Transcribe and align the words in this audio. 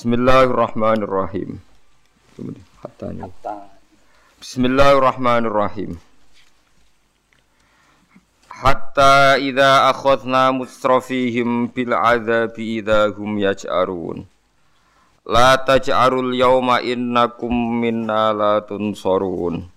Bismillahirrahmanirrahim. 0.00 1.60
Bismillahirrahmanirrahim. 4.40 6.00
Hatta 8.48 9.36
idza 9.36 9.92
akhadna 9.92 10.56
mustrafihim 10.56 11.68
bil 11.68 11.92
adzabi 11.92 12.80
idza 12.80 13.12
hum 13.12 13.44
yaj'arun. 13.44 14.24
La 15.28 15.60
taj'arul 15.68 16.32
yawma 16.32 16.80
innakum 16.80 17.52
minna 17.52 18.32
la 18.32 18.64
tunsarun. 18.64 19.68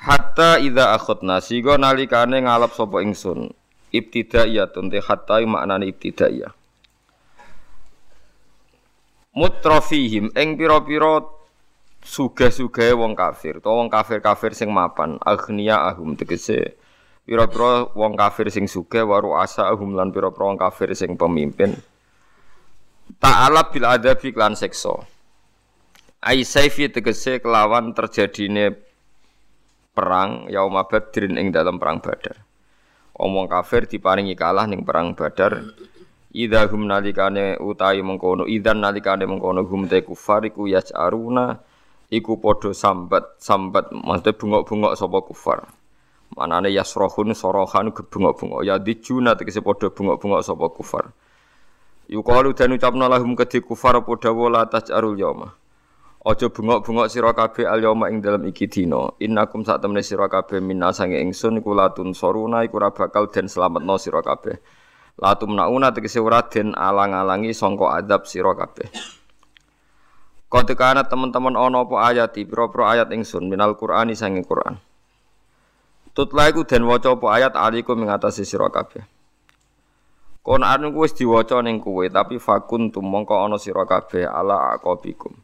Hatta 0.00 0.56
idza 0.64 0.96
akhadna 0.96 1.44
sigo 1.44 1.76
nalikane 1.76 2.40
ngalap 2.40 2.72
sapa 2.72 3.04
ingsun. 3.04 3.52
Ibtidaiyatun 3.92 4.88
te 4.88 5.04
hatta 5.04 5.44
maknane 5.44 5.92
ibtidaiyah 5.92 6.56
mutrafihim 9.30 10.34
ing 10.34 10.58
pira-pira 10.58 11.22
sugih-sugih 12.02 12.96
wong 12.96 13.12
kafir 13.14 13.60
utawa 13.60 13.84
wong 13.84 13.90
kafir-kafir 13.92 14.56
sing 14.56 14.72
mapan. 14.72 15.20
Agnia 15.22 15.86
ahum 15.86 16.16
tegese 16.18 16.74
pira-pira 17.22 17.86
wong 17.94 18.18
kafir 18.18 18.50
sing 18.50 18.66
sugih 18.66 19.06
waru 19.06 19.36
asa 19.38 19.70
ahum 19.70 19.94
lan 19.94 20.10
pira-pira 20.10 20.50
wong 20.50 20.58
kafir 20.58 20.90
sing 20.96 21.14
pemimpin. 21.14 21.78
Ta'ala 23.18 23.66
bil 23.70 23.86
adabi 23.86 24.30
klan 24.30 24.54
seksa 24.54 24.94
ai 26.20 26.44
saifi 26.44 26.86
tegese 26.92 27.40
kelawan 27.40 27.96
terjadine 27.96 28.76
perang 29.90 30.46
yaum 30.52 30.76
badrin 30.86 31.34
ing 31.40 31.50
dalam 31.50 31.78
perang 31.80 31.98
badar. 31.98 32.38
Omong 33.20 33.52
kafir 33.52 33.84
diparingi 33.84 34.32
kalah 34.32 34.64
ning 34.64 34.80
perang 34.80 35.12
badar 35.12 35.60
Idza 36.30 36.70
hum 36.70 36.86
nalikane 36.86 37.58
utahi 37.58 38.06
mengkono 38.06 38.46
idzan 38.46 38.78
nalikane 38.78 39.26
mengkono 39.26 39.66
hum 39.66 39.90
te 39.90 39.98
kufar 40.06 40.46
iku 40.46 40.70
yas'aruna 40.70 41.58
iku 42.06 42.38
padha 42.38 42.70
sambat 42.70 43.34
sambat 43.42 43.90
maksudnya 43.90 44.38
bungok-bungok 44.38 44.94
sapa 44.94 45.18
kufar. 45.26 45.66
Manane 46.38 46.70
yasrohun 46.70 47.34
sorohan 47.34 47.90
gebungok-bungok 47.90 48.62
ya 48.62 48.78
dijuna 48.78 49.34
tegese 49.34 49.58
padha 49.58 49.90
bungok-bungok 49.90 50.42
sapa 50.46 50.70
kufar. 50.70 51.10
Yuqalu 52.06 52.54
dan 52.54 52.78
ucapna 52.78 53.10
lahum 53.10 53.34
kedhi 53.34 53.58
kufar 53.58 53.98
padha 54.06 54.30
wala 54.30 54.70
taj'arul 54.70 55.18
yauma. 55.18 55.50
Aja 56.22 56.46
bungok-bungok 56.46 57.10
sira 57.10 57.34
kabeh 57.34 57.66
al 57.66 57.82
yauma 57.82 58.06
ing 58.06 58.22
dalem 58.22 58.46
iki 58.54 58.70
dina. 58.70 59.10
Innakum 59.18 59.66
sak 59.66 59.82
temene 59.82 60.06
sira 60.06 60.30
kabeh 60.30 60.62
minna 60.62 60.94
sange 60.94 61.18
ingsun 61.18 61.58
iku 61.58 61.74
latun 61.74 62.14
soruna 62.14 62.62
iku 62.62 62.78
ora 62.78 62.94
bakal 62.94 63.26
den 63.26 63.50
slametno 63.50 63.98
sira 63.98 64.22
kabeh. 64.22 64.62
Latum 65.18 65.58
nauna 65.58 65.90
tegese 65.90 66.22
ora 66.22 66.44
den 66.46 66.76
alang-alangi 66.76 67.50
sangka 67.50 67.98
adab 67.98 68.28
sira 68.28 68.54
kabeh. 68.54 68.86
Ketika 70.50 70.98
teman-teman 71.06 71.54
ono 71.54 71.86
apa 71.86 72.10
ayat 72.10 72.34
pira-pira 72.34 72.98
ayat 72.98 73.14
ingsun 73.14 73.46
minal 73.46 73.78
Qur'ani 73.78 74.18
sange 74.18 74.42
Qur'an. 74.42 74.82
Tutla 76.10 76.50
iku 76.50 76.66
den 76.66 76.90
waca 76.90 77.14
apa 77.14 77.26
ayat 77.38 77.54
alikum 77.54 78.02
ing 78.02 78.10
atase 78.10 78.42
sira 78.42 78.66
kabeh. 78.66 79.06
Kon 80.42 80.66
anu 80.66 80.90
wis 80.98 81.14
diwaca 81.14 81.62
ning 81.62 81.78
kowe 81.78 82.02
tapi 82.10 82.42
fakun 82.42 82.90
tumangka 82.90 83.38
ana 83.38 83.62
sira 83.62 83.86
kabeh 83.86 84.26
ala 84.26 84.74
aqabikum. 84.74 85.38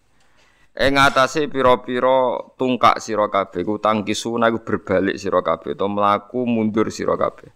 Ing 0.75 0.99
atase 0.99 1.47
pira-pira 1.47 2.43
tungkak 2.59 2.99
sira 2.99 3.31
kabeh 3.31 3.63
ku 3.63 3.79
tangkisuna 3.79 4.51
iku 4.51 4.67
berbalik 4.67 5.23
sira 5.23 5.39
kabeh 5.39 5.79
utawa 5.79 5.89
mlaku 5.93 6.43
mundur 6.51 6.91
sira 6.91 7.15
kabeh. 7.15 7.55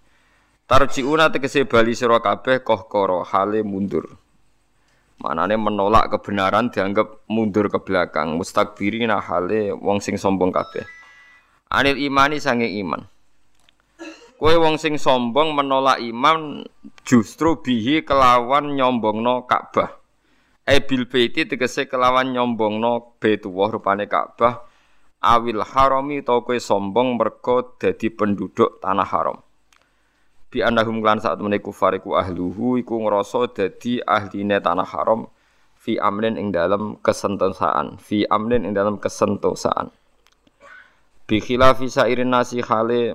Tarjiuna 0.70 1.34
tegese 1.34 1.66
bali 1.66 1.98
sira 1.98 2.22
kabeh 2.22 2.62
kohkoro 2.62 3.26
hale 3.26 3.66
mundur. 3.66 4.06
Manane 5.18 5.58
menolak 5.58 6.14
kebenaran 6.14 6.70
dianggap 6.70 7.26
mundur 7.26 7.66
ke 7.66 7.82
belakang, 7.82 8.38
mustakbirina 8.38 9.18
hale 9.18 9.74
wong 9.74 9.98
sing 9.98 10.14
sombong 10.14 10.54
kabeh. 10.54 10.86
Anil 11.74 11.98
imani 11.98 12.38
sange 12.38 12.70
iman. 12.70 13.02
Kue 14.38 14.54
wong 14.62 14.78
sing 14.78 14.94
sombong 14.94 15.58
menolak 15.58 15.98
iman 16.06 16.62
justru 17.02 17.58
bihi 17.58 18.06
kelawan 18.06 18.70
nyombongno 18.78 19.50
Ka'bah. 19.50 19.90
E 20.62 20.78
bil 20.86 21.10
baiti 21.10 21.50
tegese 21.50 21.90
kelawan 21.90 22.30
nyombongno 22.30 23.18
Baitullah 23.18 23.74
rupane 23.74 24.06
Ka'bah 24.06 24.62
awil 25.18 25.66
harami 25.66 26.22
to 26.22 26.46
kowe 26.46 26.54
sombong 26.54 27.18
mergo 27.18 27.74
dadi 27.74 28.06
penduduk 28.06 28.78
tanah 28.78 29.10
haram 29.10 29.49
bi 30.50 30.66
annahum 30.66 30.98
lan 31.00 31.22
saat 31.22 31.38
temene 31.38 31.62
kufar 31.62 31.94
iku 31.94 32.18
ahluhu 32.18 32.76
iku 32.82 32.98
ngrasa 33.06 33.54
dadi 33.54 34.02
ahline 34.02 34.58
tanah 34.58 34.84
haram 34.84 35.30
fi 35.78 35.96
amlin 35.96 36.34
ing 36.34 36.50
dalam 36.50 36.98
kesentosaan 36.98 37.96
fi 38.02 38.26
amlin 38.26 38.66
ing 38.66 38.74
dalam 38.74 38.98
kesentosaan 38.98 39.94
bi 41.30 41.38
khilafi 41.38 41.86
sairin 41.86 42.34
nasi 42.34 42.58
khale 42.60 43.14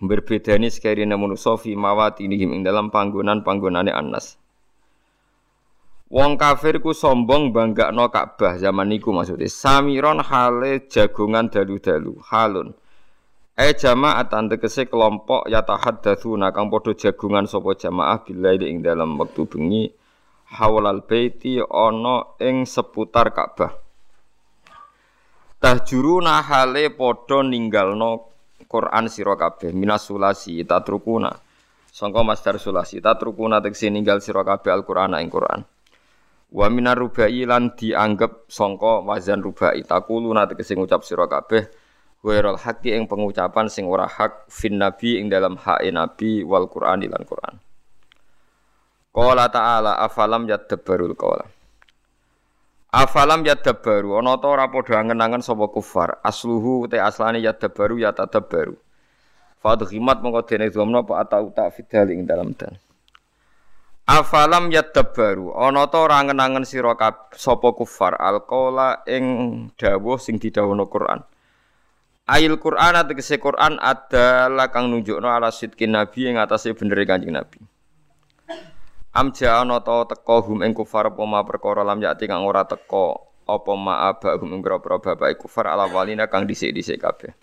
berbedani 0.00 0.72
sekiranya 0.72 1.20
manusia 1.20 1.54
fi 1.60 1.76
mawatinihim 1.76 2.56
ing 2.56 2.60
dalam 2.64 2.88
panggonan-panggonane 2.88 3.92
annas 3.92 4.40
Wong 6.12 6.36
kafir 6.36 6.76
ku 6.84 6.92
sombong 6.92 7.56
bangga 7.56 7.88
no 7.88 8.12
Ka'bah 8.12 8.60
zaman 8.60 8.84
niku 8.84 9.16
maksudnya. 9.16 9.48
Samiron 9.48 10.20
hale 10.20 10.84
jagungan 10.84 11.48
dalu-dalu 11.48 12.20
halun. 12.28 12.76
E 13.62 13.78
jamaah 13.78 14.26
tegese 14.26 14.90
kelompok 14.90 15.46
ya 15.46 15.62
tahaddatsuna 15.62 16.50
kang 16.50 16.66
padha 16.66 16.98
jagungan 16.98 17.46
sapa 17.46 17.78
jamaah 17.78 18.18
billahi 18.26 18.66
ing 18.66 18.82
dalam 18.82 19.14
wektu 19.14 19.46
bengi 19.46 19.86
hawalal 20.58 21.06
baiti 21.06 21.62
ana 21.62 22.26
ing 22.42 22.66
seputar 22.66 23.30
Ka'bah. 23.30 23.70
Tahjuruna 25.62 26.42
hale 26.42 26.90
padha 26.90 27.46
ninggalno 27.46 28.34
Quran 28.66 29.06
sira 29.06 29.38
kabeh 29.38 29.70
minas 29.70 30.10
sulasi 30.10 30.58
tatrukuna. 30.66 31.30
Sangka 31.86 32.26
masdar 32.26 32.58
sulasi 32.58 32.98
tatrukuna 32.98 33.62
tegese 33.62 33.94
ninggal 33.94 34.18
sira 34.18 34.42
kabeh 34.42 34.74
Al-Qur'an 34.74 35.14
ing 35.22 35.30
Quran. 35.30 35.62
Wa 36.50 36.66
minar 36.66 36.98
rubai 36.98 37.46
lan 37.46 37.78
dianggap 37.78 38.50
sangka 38.50 39.06
wazan 39.06 39.38
rubai 39.38 39.86
takuluna 39.86 40.50
tegese 40.50 40.74
ngucap 40.74 41.06
sira 41.06 41.30
kabeh 41.30 41.81
Wairul 42.22 42.58
haqqi 42.58 42.94
ing 42.94 43.10
pengucapan 43.10 43.66
sing 43.66 43.90
ora 43.90 44.06
hak 44.06 44.46
fin 44.46 44.78
nabi 44.78 45.18
ing 45.18 45.26
dalam 45.26 45.58
hak 45.58 45.82
nabi 45.90 46.46
wal 46.46 46.70
Qur'an 46.70 47.02
lan 47.02 47.22
Qur'an. 47.26 47.58
Qala 49.10 49.50
ta'ala 49.50 49.98
afalam 50.06 50.46
yadabbarul 50.46 51.18
qawla. 51.18 51.44
Afalam 52.92 53.40
yadabbaru 53.40 54.20
ana 54.20 54.36
ta 54.36 54.52
ora 54.52 54.68
padha 54.68 55.00
angen-angen 55.00 55.40
sapa 55.40 55.64
kufar. 55.72 56.20
Asluhu 56.20 56.84
te 56.92 57.00
aslane 57.00 57.40
yadabbaru 57.40 57.96
ya 57.98 58.12
tadabbaru. 58.12 58.76
Fadhimat 59.64 60.20
mongko 60.20 60.44
dene 60.44 60.68
dhamma 60.68 61.00
apa 61.00 61.24
atau 61.24 61.48
tak 61.50 61.72
fidal 61.72 62.12
ing 62.12 62.28
dalam 62.28 62.52
dan. 62.52 62.76
Afalam 64.04 64.68
yadabbaru 64.68 65.56
ana 65.56 65.88
ta 65.88 66.04
ora 66.04 66.20
angen-angen 66.20 66.68
sira 66.68 66.92
sapa 67.32 67.68
kufar 67.72 68.12
alqaula 68.14 69.00
ing 69.08 69.24
dawuh 69.80 70.20
sing 70.20 70.36
didhawuhna 70.36 70.84
Qur'an. 70.86 71.24
Ayil 72.22 72.54
Quran 72.54 72.94
atau 72.94 73.18
kese 73.18 73.42
Quran 73.42 73.82
adalah 73.82 74.70
kang 74.70 74.86
nunjukno 74.86 75.26
ala 75.26 75.50
sidkin 75.50 75.90
Nabi 75.90 76.30
yang 76.30 76.38
atasnya 76.38 76.70
bener 76.78 77.02
kanjeng 77.02 77.34
Nabi. 77.34 77.58
Amja 79.10 79.58
ana 79.58 79.82
ta 79.82 80.06
teka 80.06 80.38
hum 80.46 80.62
ing 80.62 80.70
kufar 80.70 81.10
apa 81.10 81.22
ma 81.26 81.42
perkara 81.42 81.82
lam 81.82 81.98
yati 81.98 82.30
kang 82.30 82.46
ora 82.46 82.62
teka 82.62 83.18
apa 83.42 83.72
ma 83.74 84.06
aba 84.06 84.38
hum 84.38 84.54
ing 84.54 84.62
pira 84.62 84.78
bapak 84.78 85.34
kufar 85.34 85.66
ala 85.66 85.90
walina 85.90 86.30
kang 86.30 86.46
dhisik-dhisik 86.46 87.02
kabeh. 87.02 87.34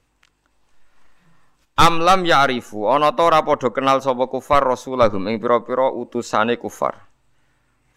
Am 1.76 2.00
lam 2.00 2.24
ya'rifu 2.24 2.88
ana 2.88 3.12
ta 3.12 3.28
ora 3.28 3.44
padha 3.44 3.76
kenal 3.76 4.00
sapa 4.00 4.32
kufar 4.32 4.64
rasulahum 4.64 5.28
ing 5.28 5.44
pira-pira 5.44 5.92
utusane 5.92 6.56
kufar. 6.56 6.96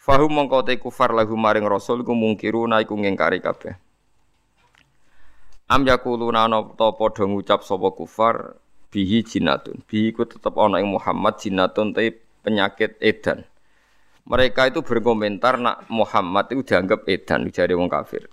Fahum 0.03 0.34
mongko 0.34 0.66
te 0.66 0.75
kufar 0.82 1.14
lahum 1.14 1.38
maring 1.38 1.62
rasul 1.62 2.03
ku 2.03 2.10
mungkiruna 2.10 2.82
iku 2.82 2.99
ngingkari 2.99 3.38
kabeh. 3.38 3.78
Am 5.72 5.88
yakuluna 5.88 6.44
ana 6.44 6.60
ta 6.76 6.92
padha 6.92 7.24
ngucap 7.24 7.64
sapa 7.64 7.96
kufar 7.96 8.60
bihi 8.92 9.24
jinatun. 9.24 9.80
Bihi 9.88 10.12
ku 10.12 10.28
tetep 10.28 10.52
ana 10.60 10.84
ing 10.84 10.92
Muhammad 10.92 11.40
jinatun 11.40 11.96
te 11.96 12.12
penyakit 12.44 13.00
edan. 13.00 13.48
Mereka 14.28 14.69
itu 14.69 14.84
berkomentar 14.84 15.56
nak 15.56 15.88
Muhammad 15.88 16.52
itu 16.52 16.60
dianggap 16.60 17.08
edan 17.08 17.48
jare 17.48 17.72
wong 17.72 17.88
kafir. 17.88 18.28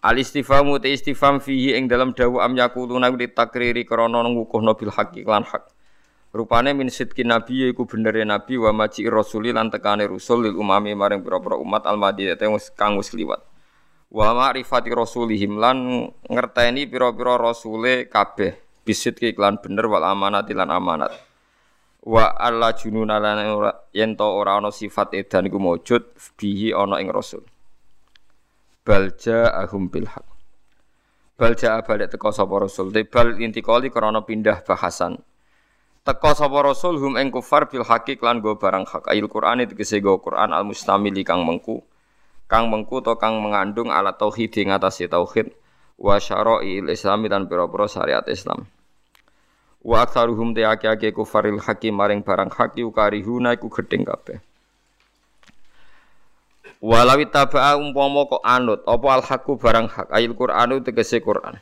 Al 0.00 0.16
istifamu 0.16 0.80
te 0.80 0.88
istifam 0.88 1.36
fihi 1.36 1.76
ing 1.76 1.84
dalam 1.84 2.16
dawu 2.16 2.40
am 2.40 2.56
yakuluna 2.56 3.12
ku 3.12 3.20
ditakriri 3.20 3.84
krana 3.84 4.24
ngukuhno 4.24 4.72
bil 4.72 4.88
haqqi 4.88 5.20
lan 5.20 5.44
hak. 5.44 5.68
Rupane 6.32 6.72
min 6.72 6.88
sidki 6.88 7.28
nabi 7.28 7.76
iku 7.76 7.84
benere 7.84 8.24
nabi 8.24 8.56
wa 8.56 8.72
maji 8.72 9.04
rasuli 9.04 9.52
lan 9.52 9.68
tekane 9.68 10.08
rusul 10.08 10.48
lil 10.48 10.56
umami 10.56 10.96
maring 10.96 11.20
pira-pira 11.20 11.60
umat 11.60 11.84
al 11.84 12.00
madinah 12.00 12.40
kang 12.72 12.96
wis 12.96 13.12
liwat 13.12 13.52
wa 14.14 14.30
ma'rifati 14.30 14.94
rasulihim 14.94 15.58
lan 15.58 16.06
ngerteni 16.30 16.86
pira-pira 16.86 17.34
rasule 17.34 18.06
kabeh. 18.06 18.54
Bisit 18.86 19.18
iklan 19.18 19.58
bener 19.58 19.90
wal 19.90 20.06
amanat 20.06 20.46
lan 20.54 20.70
amanat. 20.70 21.10
Wa 22.04 22.36
alla 22.36 22.70
jununa 22.76 23.18
lan 23.18 23.42
yen 23.90 24.14
to 24.14 24.28
ora 24.28 24.60
ana 24.60 24.70
sifat 24.70 25.18
edan 25.18 25.50
iku 25.50 25.58
maujud 25.58 26.14
bihi 26.38 26.70
ana 26.70 27.02
ing 27.02 27.10
rasul. 27.10 27.42
Balja 28.84 29.50
ahum 29.50 29.90
bil 29.90 30.06
haq. 30.06 30.26
Balja 31.34 31.80
balik 31.82 32.12
teko 32.12 32.30
sapa 32.30 32.54
rasul. 32.60 32.92
Tebal 32.94 33.40
intikali 33.40 33.88
krana 33.88 34.22
pindah 34.22 34.60
bahasan. 34.62 35.16
Teko 36.04 36.36
sapa 36.36 36.60
rasul 36.60 37.00
hum 37.00 37.16
ing 37.16 37.32
kufar 37.32 37.66
bil 37.72 37.82
haqi 37.82 38.20
lan 38.20 38.44
go 38.44 38.54
barang 38.60 38.84
hak. 38.84 39.08
Ayil 39.08 39.26
Qur'an 39.32 39.64
tegese 39.64 39.98
go 40.04 40.20
Qur'an 40.20 40.52
al 40.52 40.68
mustamili 40.68 41.24
kang 41.24 41.40
mengku 41.42 41.80
kang 42.44 42.68
mengku 42.68 43.00
to 43.00 43.16
kang 43.16 43.40
mengandung 43.40 43.88
alat 43.88 44.20
tauhid 44.20 44.52
ing 44.60 44.70
atase 44.72 45.08
tauhid 45.08 45.52
wa 45.96 46.18
syara'il 46.18 46.90
islami 46.90 47.30
dan 47.30 47.46
pira-pira 47.48 47.86
syariat 47.88 48.24
Islam. 48.28 48.66
Wa 49.84 50.08
aktsaruhum 50.08 50.56
te 50.56 50.64
ake-ake 50.64 51.12
kufaril 51.12 51.60
hakim 51.60 52.00
maring 52.00 52.24
barang 52.24 52.48
haki 52.48 52.88
ukarihuna 52.88 53.52
iku 53.56 53.68
gedeng 53.68 54.08
kabeh. 54.08 54.40
Walawi 56.84 57.28
taba'a 57.28 57.80
umpama 57.80 58.28
kok 58.28 58.44
anut 58.44 58.84
apa 58.84 59.06
al 59.08 59.22
haqqu 59.24 59.56
barang 59.56 59.88
hak? 59.88 60.08
Ayil 60.12 60.36
Qur'anu 60.36 60.84
tegese 60.84 61.20
Qur'an. 61.20 61.56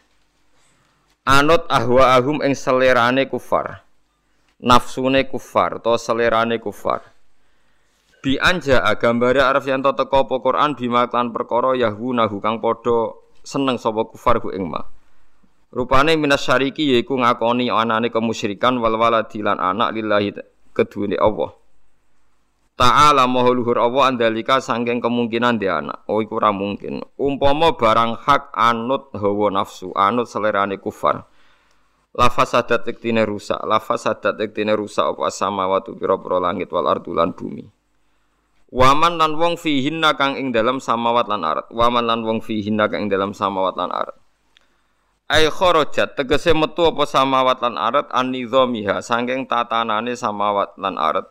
Anut 1.23 1.63
ahwa 1.71 2.19
ahum 2.19 2.43
ing 2.43 2.59
selerane 2.59 3.31
kufar. 3.31 3.87
Nafsune 4.63 5.27
kufar 5.31 5.79
to 5.83 5.95
selerane 5.99 6.59
kufar 6.59 7.12
bi 8.23 8.39
anja 8.39 8.79
gambare 8.95 9.43
arep 9.43 9.67
yen 9.67 9.83
teko 9.83 10.31
apa 10.31 10.39
Quran 10.39 10.79
bima 10.79 11.11
kan 11.11 11.35
perkara 11.35 11.75
yahwunahu 11.75 12.39
kang 12.39 12.63
padha 12.63 13.19
seneng 13.43 13.83
sapa 13.83 14.07
kufar 14.07 14.39
ku 14.39 14.55
ing 14.55 14.71
ma. 14.71 14.79
Rupane 15.75 16.15
minas 16.15 16.47
syariki 16.47 16.95
yaiku 16.95 17.19
ngakoni 17.19 17.67
anane 17.67 18.15
kemusyrikan 18.15 18.79
wal 18.79 18.95
waladi 18.95 19.43
lan 19.43 19.59
anak 19.59 19.91
lillahi 19.91 20.39
kedune 20.71 21.19
Allah. 21.19 21.51
Ta'ala 22.73 23.29
maha 23.29 23.53
luhur 23.53 23.77
Allah 23.77 24.13
andalika 24.15 24.63
sangking 24.63 25.03
kemungkinan 25.03 25.61
dia 25.61 25.83
anak. 25.83 26.09
Oh 26.09 26.25
iku 26.25 26.41
mungkin. 26.55 27.05
Umpama 27.21 27.77
barang 27.77 28.23
hak 28.25 28.53
anut 28.57 29.13
hawa 29.13 29.53
nafsu, 29.53 29.93
anut 29.93 30.25
selerane 30.25 30.81
kufar. 30.81 31.29
Lafaz 32.13 32.53
sadat 32.53 32.85
tektine 32.85 33.25
rusak, 33.25 33.61
lafaz 33.65 34.05
sadat 34.05 34.37
tektine 34.37 34.77
rusak 34.77 35.17
apa 35.17 35.33
samawati 35.33 35.97
pira-pira 35.97 36.37
langit 36.37 36.69
wal 36.69 36.85
ardulan 36.85 37.33
bumi. 37.33 37.65
Waman 38.73 39.21
lan 39.21 39.37
wong 39.37 39.61
fihinna 39.61 40.17
kang 40.17 40.41
ing 40.41 40.49
dalam 40.49 40.81
samawat 40.81 41.29
lan 41.29 41.45
arat. 41.45 41.69
Waman 41.69 42.09
lan 42.09 42.25
wong 42.25 42.41
fihinna 42.41 42.89
kang 42.89 43.05
ing 43.05 43.13
dalam 43.13 43.37
samawat 43.37 43.77
lan 43.77 43.93
arat. 43.93 44.17
Ai 45.29 45.45
kharajat 45.53 46.17
tegese 46.17 46.57
metu 46.57 46.89
apa 46.89 47.05
samawat 47.05 47.61
lan 47.61 47.77
arat 47.77 48.09
an 48.09 48.33
nizamiha 48.33 49.05
saking 49.05 49.45
tatanane 49.45 50.17
samawat 50.17 50.73
lan 50.81 50.97
arat. 50.97 51.29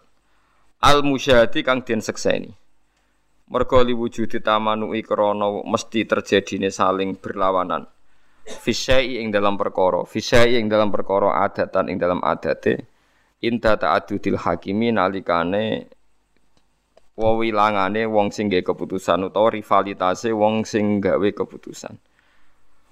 Al 0.85 1.01
musyahadi 1.01 1.65
kang 1.65 1.81
den 1.81 2.05
sekseni. 2.05 2.53
Mergo 3.49 3.81
liwujudi 3.81 4.37
tamanui 4.37 5.01
krana 5.01 5.65
mesti 5.65 6.05
terjadine 6.05 6.69
saling 6.69 7.17
berlawanan. 7.17 7.89
Fisyai 8.45 9.17
ing 9.17 9.33
dalam 9.33 9.57
perkara, 9.57 10.05
fisyai 10.05 10.61
ing 10.61 10.69
dalam 10.69 10.93
perkara 10.93 11.41
adatan 11.41 11.89
ing 11.89 11.97
dalam 11.97 12.21
adate. 12.21 12.85
Inta 13.41 13.73
ta'adudil 13.73 14.37
hakimi 14.37 14.93
nalikane 14.93 15.89
wewilangane 17.21 18.09
wong 18.09 18.33
sing 18.33 18.49
gawe 18.49 18.65
keputusan 18.65 19.29
utawa 19.29 19.53
rivalitase 19.53 20.33
wong 20.33 20.65
sing 20.65 20.97
gawe 20.97 21.29
keputusan. 21.29 22.01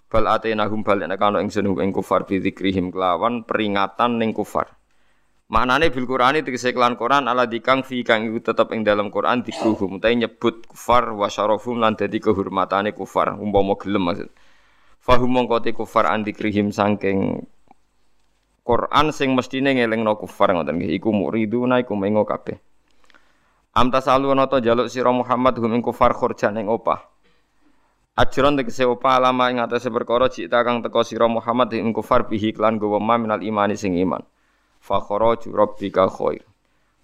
Bal 0.09 0.25
atenahum 0.29 0.85
bal 0.85 1.01
nek 1.01 1.21
ana 1.21 1.41
ing 1.41 1.89
kufar 1.89 2.29
bi 2.29 2.37
dzikrihim 2.37 2.93
kelawan 2.93 3.41
peringatan 3.45 4.21
ning 4.21 4.37
kufar. 4.37 4.77
Maknane 5.49 5.89
bil 5.89 6.05
Qur'ani 6.05 6.45
tegese 6.45 6.77
kelan 6.77 6.93
Quran 6.93 7.25
ala 7.25 7.49
dikang 7.49 7.81
fi 7.81 8.05
kang 8.05 8.21
iku 8.29 8.53
tetep 8.53 8.69
ing 8.69 8.85
dalam 8.85 9.09
Quran 9.09 9.41
dikruhum 9.41 9.97
utawa 9.97 10.13
nyebut 10.13 10.69
kufar 10.69 11.09
wa 11.09 11.25
syarafum 11.25 11.81
lan 11.81 11.97
dadi 11.97 12.21
kehormatane 12.21 12.93
kufar 12.93 13.33
umpama 13.33 13.73
gelem 13.81 14.13
maksud. 14.13 14.29
Fahum 15.01 15.33
mongko 15.33 15.57
te 15.65 15.73
kufar 15.73 16.05
andikrihim 16.05 16.69
saking 16.69 17.49
Quran 18.61 19.09
sing 19.09 19.33
mestine 19.33 19.73
ngelingno 19.73 20.21
kufar 20.21 20.53
ngoten 20.53 20.77
nggih 20.77 21.01
iku 21.01 21.09
muriduna 21.09 21.81
iku 21.81 21.97
mengo 21.97 22.29
kabeh. 22.29 22.69
Am 23.69 23.94
tasalu 23.94 24.33
ana 24.33 24.50
ta 24.50 24.57
jaluk 24.57 24.89
sira 24.89 25.13
Muhammad 25.13 25.54
hum 25.62 25.69
ing 25.77 25.86
kufar 25.86 26.10
khurjan 26.18 26.57
ing 26.57 26.66
opah. 26.66 27.06
Ajron 28.18 28.57
tegese 28.57 28.81
opah 28.81 29.21
alama 29.21 29.54
ing 29.54 29.62
atase 29.62 29.94
perkara 29.94 30.25
cita 30.25 30.66
kang 30.66 30.81
teka 30.81 31.06
sira 31.06 31.30
Muhammad 31.30 31.69
ing 31.77 31.94
kufar 31.94 32.25
bihi 32.25 32.57
klan 32.57 32.81
gowo 32.81 32.98
minal 32.98 33.38
imani 33.45 33.77
sing 33.77 33.94
iman. 34.01 34.25
Fa 34.81 34.98
kharaju 34.98 35.54
rabbika 35.54 36.10
khair. 36.10 36.42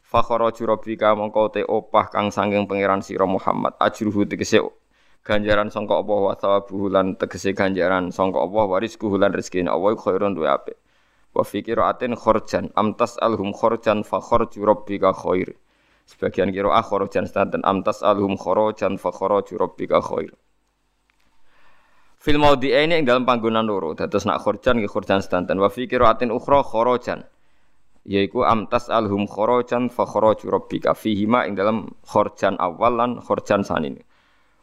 Fa 0.01 0.25
kharaju 0.25 0.73
rabbika 0.73 1.13
mongko 1.13 1.53
te 1.53 1.61
opah 1.61 2.09
kang 2.09 2.33
sanging 2.33 2.65
pangeran 2.65 3.05
sira 3.05 3.29
Muhammad. 3.29 3.77
Ajruhu 3.77 4.25
tegese 4.25 4.65
ganjaran 5.21 5.69
sangka 5.69 6.01
Allah 6.01 6.17
wa 6.17 6.33
thawabuhu 6.33 6.89
lan 6.89 7.13
tegese 7.13 7.53
ganjaran 7.53 8.09
sangka 8.09 8.41
Allah 8.41 8.65
waris 8.65 8.97
kuhulan 8.97 9.29
rezekine 9.37 9.69
Allah 9.69 9.93
khairun 9.93 10.33
duwe 10.33 10.49
apik. 10.49 10.81
Wa 11.29 11.45
fi 11.45 11.61
qiraatin 11.61 12.17
khurjan 12.17 12.73
am 12.73 12.97
tasalhum 12.97 13.53
khurjan 13.53 14.01
fa 14.01 14.17
kharju 14.17 14.65
rabbika 14.65 15.13
khair. 15.13 15.53
Sebagian 16.05 16.53
kira 16.53 16.69
ah 16.69 16.85
khorojan 16.85 17.25
stanten 17.25 17.65
amtas 17.65 18.05
alhum 18.05 18.37
khorojan 18.37 19.01
fa 19.01 19.09
khoroju 19.09 19.57
rabbika 19.57 19.97
khair. 20.05 20.29
Fil 22.21 22.37
maudi 22.37 22.73
ini 22.73 23.01
ing 23.01 23.05
dalam 23.05 23.25
panggonan 23.25 23.65
loro. 23.65 23.97
Dados 23.97 24.25
nak 24.25 24.41
khorjan 24.41 24.77
nggih 24.81 24.89
khorjan 24.89 25.21
stanten 25.21 25.57
wa 25.57 25.69
fi 25.69 25.89
qiraatin 25.89 26.29
ukhra 26.29 26.61
khorojan. 26.61 27.25
Yaiku 28.05 28.45
amtas 28.45 28.85
alhum 28.89 29.25
khorojan 29.25 29.89
fa 29.89 30.05
khoroju 30.05 30.45
rabbika 30.53 30.93
fihi 30.93 31.25
ma 31.25 31.45
ing 31.49 31.57
dalam 31.57 31.89
khorjan 32.05 32.53
awal 32.61 32.93
lan 32.93 33.11
khorjan 33.17 33.65
sanine. 33.65 34.05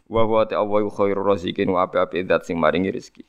Wa 0.06 0.22
huwa 0.22 0.46
ta 0.46 0.62
Allah 0.62 0.86
khairur 0.86 1.26
razikin 1.26 1.74
wa 1.74 1.82
api-api 1.86 2.22
zat 2.22 2.46
sing 2.46 2.58
maringi 2.58 2.94
rezeki. 2.94 3.26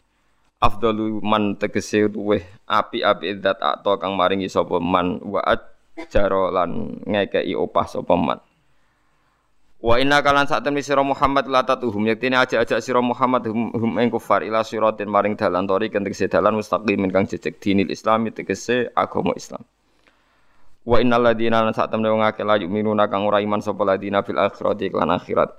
Afdalu 0.61 1.17
man 1.25 1.57
tegese 1.57 2.13
luweh 2.13 2.45
api-api 2.69 3.41
zat 3.41 3.57
atau 3.57 3.97
kang 3.97 4.13
maringi 4.13 4.45
sapa 4.49 4.77
man 4.77 5.17
wa 5.25 5.41
jaro 6.09 6.49
lan 6.49 7.01
ngekei 7.05 7.53
opah 7.53 7.85
sapa 7.85 8.15
man. 8.17 8.39
Wa 9.83 9.99
inna 9.99 10.23
kalan 10.23 10.47
sak 10.47 10.63
temni 10.63 10.79
sira 10.79 11.03
Muhammad 11.03 11.43
la 11.51 11.59
tatuhum 11.67 12.07
yaktine 12.07 12.39
aja-aja 12.39 12.79
sira 12.79 13.03
Muhammad 13.03 13.43
hum, 13.51 13.67
hum 13.75 13.91
ing 13.99 14.07
kufar 14.07 14.39
ila 14.47 14.63
siratin 14.63 15.11
maring 15.11 15.35
dalan 15.35 15.67
tori 15.67 15.91
kang 15.91 16.07
tegese 16.07 16.31
dalan 16.31 16.55
mustaqim 16.55 17.03
kang 17.11 17.27
jejeg 17.27 17.59
dinil 17.59 17.91
Islami 17.91 18.31
tegese 18.31 18.87
agama 18.95 19.35
Islam. 19.35 19.59
Wa 20.87 21.03
innal 21.03 21.27
ladina 21.27 21.59
lan 21.67 21.75
sak 21.75 21.91
temne 21.91 22.07
wong 22.07 22.23
akeh 22.23 22.47
la 22.47 22.55
kang 23.11 23.27
ora 23.27 23.43
iman 23.43 23.59
sapa 23.59 23.83
ladina 23.83 24.23
fil 24.23 24.39
akhirati 24.39 24.87
lan 24.95 25.11
akhirat. 25.11 25.51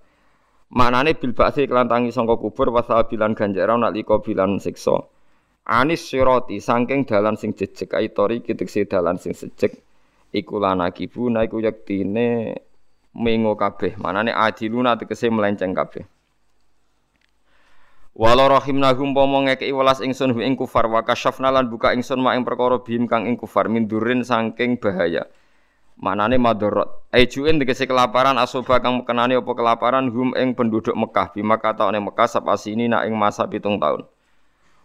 Maknane 0.73 1.13
bil 1.21 1.37
ba'si 1.37 1.69
kelan 1.69 1.93
tangi 1.93 2.09
sangka 2.09 2.41
kubur 2.41 2.73
wasabilan 2.73 3.37
ganjaran 3.37 3.85
nalika 3.85 4.25
bilan 4.25 4.57
siksa. 4.57 5.05
Anis 5.69 6.01
sirati 6.01 6.65
saking 6.65 7.05
dalan 7.05 7.37
sing 7.37 7.53
jejeg 7.53 7.93
aitori 7.93 8.41
kitekse 8.41 8.89
dalan 8.89 9.21
sing 9.21 9.37
sejeg 9.37 9.84
iku 10.35 10.59
lana 10.59 10.91
kibuna 10.91 11.47
iku 11.47 11.63
yektine 11.63 12.59
mengo 13.15 13.55
kabeh 13.55 13.95
manane 13.95 14.35
adiluna 14.35 14.99
tegese 14.99 15.31
melenceng 15.31 15.71
kabeh 15.71 16.03
Walau 18.15 18.47
rahimnahum 18.47 19.11
pomo 19.11 19.43
ngekei 19.43 19.75
welas 19.75 19.99
ingsun 19.99 20.39
hu 20.39 20.39
ing 20.39 20.55
kufar 20.55 20.87
wa 20.87 21.03
kasyafna 21.03 21.51
lan 21.51 21.67
buka 21.67 21.91
ingsun 21.99 22.23
mak 22.23 22.39
ing 22.39 22.47
perkara 22.47 22.79
bihim 22.79 23.11
kang 23.11 23.27
ing 23.27 23.35
kufar 23.35 23.67
min 23.67 23.91
durin 23.91 24.23
saking 24.23 24.79
bahaya. 24.79 25.27
Manane 25.99 26.39
madorot. 26.39 27.11
Aijuin 27.11 27.59
tegese 27.59 27.91
kelaparan 27.91 28.39
asoba 28.39 28.79
kang 28.79 29.03
mekenani 29.03 29.35
apa 29.35 29.51
kelaparan 29.51 30.15
hum 30.15 30.31
ing 30.39 30.55
penduduk 30.55 30.95
Mekah 30.95 31.35
bima 31.35 31.59
kata 31.59 31.91
ning 31.91 32.07
Mekah 32.07 32.31
sapa 32.31 32.55
sini 32.55 32.87
nak 32.87 33.03
ing 33.11 33.19
masa 33.19 33.51
pitung 33.51 33.83
tahun. 33.83 34.07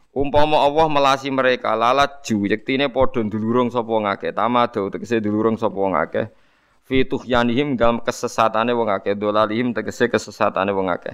Umpama 0.10 0.66
Allah 0.66 0.90
melasi 0.90 1.30
mereka 1.30 1.78
lalat 1.78 2.26
ju 2.26 2.42
yektine 2.50 2.90
padha 2.90 3.22
ndulurung 3.22 3.70
sapa 3.70 3.94
ngakeh 3.94 4.34
tamadu 4.34 4.90
tegese 4.90 5.22
ndulurung 5.22 5.54
sapa 5.54 5.78
ngakeh 5.78 6.34
fi 6.82 7.06
tuhyanihim 7.06 7.78
dalam 7.78 8.02
kesesatane 8.02 8.74
wong 8.74 8.90
akeh 8.90 9.14
dolalihim 9.14 9.70
tegese 9.70 10.10
kesesatane 10.10 10.74
wong 10.74 10.90
akeh. 10.90 11.14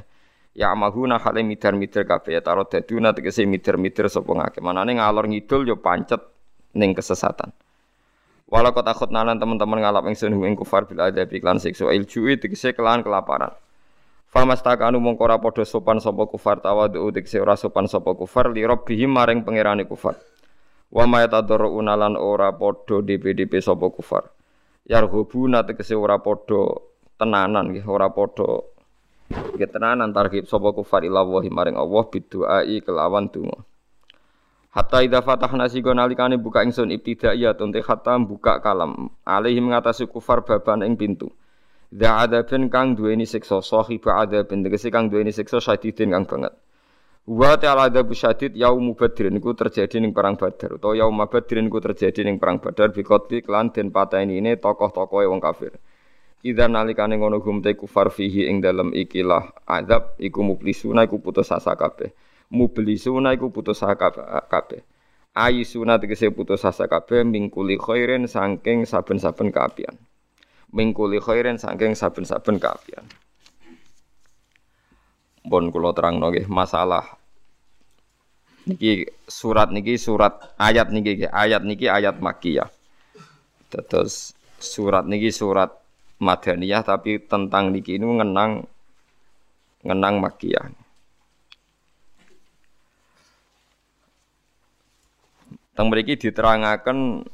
Ya 0.56 0.72
mahuna 0.72 1.20
hale 1.20 1.44
midar-midar 1.44 2.08
kabeh 2.08 2.40
ya 2.40 2.42
taro 2.42 2.64
daduna 2.64 3.12
tegese 3.12 3.44
midar-midar 3.44 4.08
sapa 4.08 4.32
ngakeh 4.32 4.64
manane 4.64 4.96
ngalor 4.96 5.28
ngidul 5.28 5.68
yo 5.68 5.76
pancet 5.76 6.24
ning 6.72 6.96
kesesatan. 6.96 7.52
Walau 8.48 8.72
kota 8.72 8.96
nalan 9.12 9.36
teman-teman 9.36 9.84
ngalap 9.84 10.08
ingsun 10.08 10.32
ing 10.40 10.56
kufar 10.56 10.88
bil 10.88 11.04
adabi 11.04 11.44
klan 11.44 11.60
siksa 11.60 11.92
ilju'i 11.92 12.40
tegese 12.40 12.72
kelan 12.72 13.04
kelaparan 13.04 13.52
Famastakanu 14.30 15.00
mongko 15.00 15.24
ora 15.26 15.38
padha 15.40 15.64
sopan 15.64 16.02
sapa 16.02 16.28
kufar 16.28 16.60
tawadu 16.60 17.10
tekse 17.14 17.40
ora 17.40 17.56
sopan 17.56 17.88
sapa 17.88 18.14
kufar 18.14 18.52
li 18.52 18.66
rabbihim 18.68 19.10
maring 19.10 19.46
pangerane 19.46 19.88
kufar. 19.88 20.18
Wa 20.92 21.08
ma 21.08 21.24
yatadarruna 21.24 21.96
lan 21.96 22.14
ora 22.20 22.52
padha 22.52 23.02
DPDP 23.02 23.62
sapa 23.64 23.88
kufar. 23.90 24.30
Yarhubuna 24.86 25.66
tegese 25.66 25.98
ora 25.98 26.22
padha 26.22 26.78
tenanan 27.18 27.74
nggih 27.74 27.88
ora 27.90 28.12
padha 28.12 28.62
nggih 29.58 29.70
tenanan 29.72 30.14
tarhib 30.14 30.46
sapa 30.46 30.76
kufar 30.76 31.02
ila 31.08 31.26
maring 31.26 31.80
Allah 31.80 32.04
biduai 32.06 32.84
kelawan 32.84 33.32
donga. 33.32 33.64
Hatta 34.76 35.00
idza 35.00 35.24
fatahna 35.24 35.72
sigo 35.72 35.96
nalikane 35.96 36.36
buka 36.36 36.60
ingsun 36.60 36.92
ibtidaiyah 36.92 37.56
tunte 37.56 37.80
hatta 37.80 38.20
buka 38.20 38.60
kalam 38.60 39.08
alaihi 39.24 39.64
mengatasi 39.64 40.04
kufar 40.12 40.44
baban 40.44 40.84
ing 40.84 41.00
pintu. 41.00 41.32
Dza 41.96 42.28
adzabin 42.28 42.68
kang 42.68 42.92
duweni 42.92 43.24
siksa 43.24 43.64
sahib 43.64 44.04
adzabin 44.04 44.68
tegese 44.68 44.92
kang 44.92 45.08
duweni 45.08 45.32
siksa 45.32 45.64
syadidin 45.64 46.12
kang 46.12 46.28
banget. 46.28 46.52
Wa 47.24 47.56
ta'ala 47.56 47.88
adzab 47.88 48.12
syadid 48.12 48.52
yaum 48.60 48.92
badrin 49.00 49.32
niku 49.40 49.56
terjadi 49.56 50.04
ning 50.04 50.12
perang 50.12 50.36
Badar 50.36 50.76
utawa 50.76 50.92
yaum 50.92 51.16
badrin 51.24 51.72
niku 51.72 51.80
terjadi 51.80 52.28
ning 52.28 52.36
perang 52.36 52.60
Badar 52.60 52.92
bi 52.92 53.00
qatli 53.00 53.40
den 53.72 53.96
pateni 53.96 54.44
ini 54.44 54.60
tokoh-tokohe 54.60 55.24
wong 55.24 55.40
kafir. 55.40 55.80
Idza 56.44 56.68
nalikane 56.68 57.16
ngono 57.16 57.40
gum 57.40 57.64
te 57.64 57.72
kufar 57.80 58.12
fihi 58.12 58.52
ing 58.52 58.60
dalem 58.60 58.92
ikilah 58.92 59.56
azab 59.64 60.20
iku 60.20 60.44
mublisuna 60.44 61.08
iku 61.08 61.24
putus 61.24 61.48
asa 61.56 61.80
kabeh. 61.80 62.12
Mublisuna 62.52 63.32
iku 63.40 63.56
putus 63.56 63.80
asa 63.80 63.96
kabeh. 64.52 64.84
Ayisuna 65.32 65.96
tegese 65.96 66.28
putus 66.28 66.68
asa 66.68 66.92
kabeh 66.92 67.24
mingkuli 67.24 67.80
khairin 67.80 68.28
saking 68.28 68.84
saben-saben 68.84 69.50
kaapian. 69.56 69.96
Mingkuli 70.76 71.24
khairin 71.24 71.56
saking 71.56 71.96
saben-saben 71.96 72.60
kaapian. 72.60 73.08
Bon 75.48 75.64
kula 75.72 75.96
terangno 75.96 76.28
nggih 76.28 76.52
masalah 76.52 77.16
niki 78.68 79.08
surat 79.30 79.70
niki 79.72 79.96
surat 79.96 80.42
ayat 80.60 80.92
niki 80.92 81.30
ayat 81.32 81.64
niki 81.64 81.88
ayat 81.88 82.20
makiyah. 82.20 82.68
Terus 83.72 84.36
surat 84.60 85.08
niki 85.08 85.32
surat 85.32 85.72
madaniyah 86.20 86.84
tapi 86.84 87.24
tentang 87.24 87.72
niki 87.72 87.96
ini 87.96 88.20
ngenang 88.20 88.68
ngenang 89.86 90.16
makiyah. 90.20 90.66
Teng 95.76 95.92
mriki 95.92 96.16
diterangaken 96.16 97.28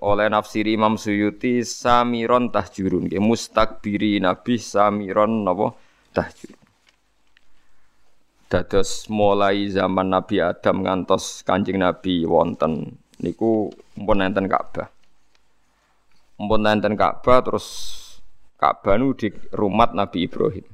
oleh 0.00 0.32
nafsir 0.32 0.64
Imam 0.64 0.96
Suyuti 0.96 1.60
samiron 1.66 2.48
tahjurun 2.48 3.10
nggih 3.10 3.20
mustakbiri 3.20 4.22
nabi 4.22 4.56
samiron 4.56 5.44
napa 5.44 5.76
tahjud. 6.16 6.56
Dados 8.52 9.08
mulai 9.08 9.64
zaman 9.72 10.12
Nabi 10.12 10.44
Adam 10.44 10.84
ngantos 10.84 11.40
Kanjeng 11.40 11.80
Nabi 11.80 12.28
wonten 12.28 13.00
niku 13.24 13.72
mpun 13.96 14.20
enten 14.20 14.44
Ka'bah. 14.44 14.92
Mpun 16.36 16.68
enten 16.68 16.92
Ka'bah 16.92 17.40
terus 17.40 17.68
Ka'bah 18.60 19.00
nu 19.00 19.16
di 19.16 19.32
rumah 19.56 19.88
Nabi 19.96 20.28
Ibrahim. 20.28 20.68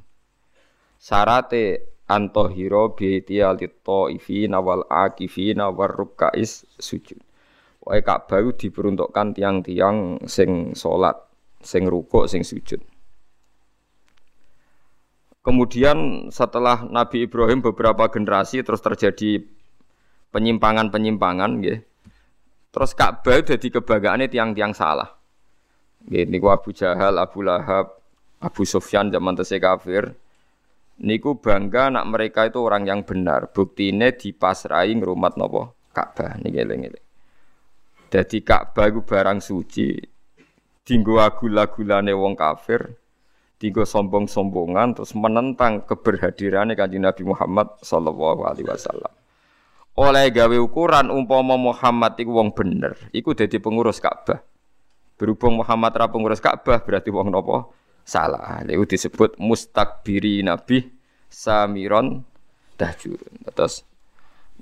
Sarate 0.99 1.95
antohiro 2.11 2.99
biiti 2.99 3.39
alito 3.39 4.11
ifina 4.11 4.59
wal 4.59 4.83
akifina 4.91 5.71
war 5.71 5.95
rukais 5.95 6.67
sujud. 6.83 7.28
Wae 7.89 8.05
Ka'bah 8.05 8.45
diperuntukkan 8.53 9.33
tiang-tiang 9.33 10.21
sing 10.29 10.77
salat, 10.77 11.17
sing 11.65 11.89
rukuk, 11.89 12.29
sing 12.29 12.45
sujud. 12.45 12.85
Kemudian 15.41 16.29
setelah 16.29 16.85
Nabi 16.85 17.25
Ibrahim 17.25 17.65
beberapa 17.65 18.13
generasi 18.13 18.61
terus 18.61 18.85
terjadi 18.85 19.41
penyimpangan-penyimpangan 20.37 21.65
nggih. 21.65 21.81
Terus 22.77 22.93
Ka'bah 22.93 23.41
dadi 23.41 23.73
kebanggaane 23.73 24.29
tiang-tiang 24.29 24.77
salah. 24.77 25.09
Nggih 26.05 26.29
niku 26.29 26.53
Abu 26.53 26.77
Jahal, 26.77 27.17
Abu 27.17 27.41
Lahab, 27.41 28.05
Abu 28.45 28.69
Sufyan 28.69 29.09
zaman 29.09 29.33
tesih 29.33 29.65
kafir. 29.65 30.13
Niku 31.01 31.41
bangga 31.41 31.89
nak 31.89 32.05
mereka 32.05 32.53
itu 32.53 32.61
orang 32.61 32.85
yang 32.85 33.01
benar. 33.09 33.49
Buktine 33.49 34.13
dipasrai 34.13 34.93
ngrumat 34.93 35.41
napa? 35.41 35.73
Ka'bah 35.97 36.37
niki 36.45 36.61
eling-eling. 36.61 37.08
Dadi 38.09 38.41
Ka'bah 38.41 38.89
iku 38.89 39.05
barang 39.05 39.39
suci. 39.45 40.01
Dinggo 40.81 41.21
agul-agulane 41.21 42.17
wong 42.17 42.33
kafir 42.33 42.97
tiga 43.61 43.85
sombong-sombongan 43.85 44.97
terus 44.97 45.13
menentang 45.13 45.85
keberhadirannya 45.85 46.73
kanjeng 46.73 47.05
Nabi 47.05 47.29
Muhammad 47.29 47.77
sallallahu 47.85 48.49
alaihi 48.49 48.65
wasallam. 48.65 49.13
Oleh 49.99 50.31
gawe 50.31 50.57
ukuran 50.63 51.11
umpama 51.11 51.59
Muhammad 51.59 52.15
iku 52.17 52.39
wong 52.39 52.55
bener, 52.55 52.95
iku 53.11 53.35
dadi 53.35 53.59
pengurus 53.59 54.01
Ka'bah. 54.01 54.41
Berhubung 55.19 55.61
Muhammad 55.61 55.93
ra 55.99 56.07
pengurus 56.07 56.39
Ka'bah 56.39 56.79
berarti 56.81 57.11
wong 57.11 57.29
nopo 57.35 57.75
salah. 58.07 58.63
Itu 58.65 58.89
disebut 58.95 59.37
mustakbiri 59.43 60.41
Nabi 60.47 60.87
samiron 61.27 62.23
dahjurun. 62.79 63.43
Terus 63.53 63.83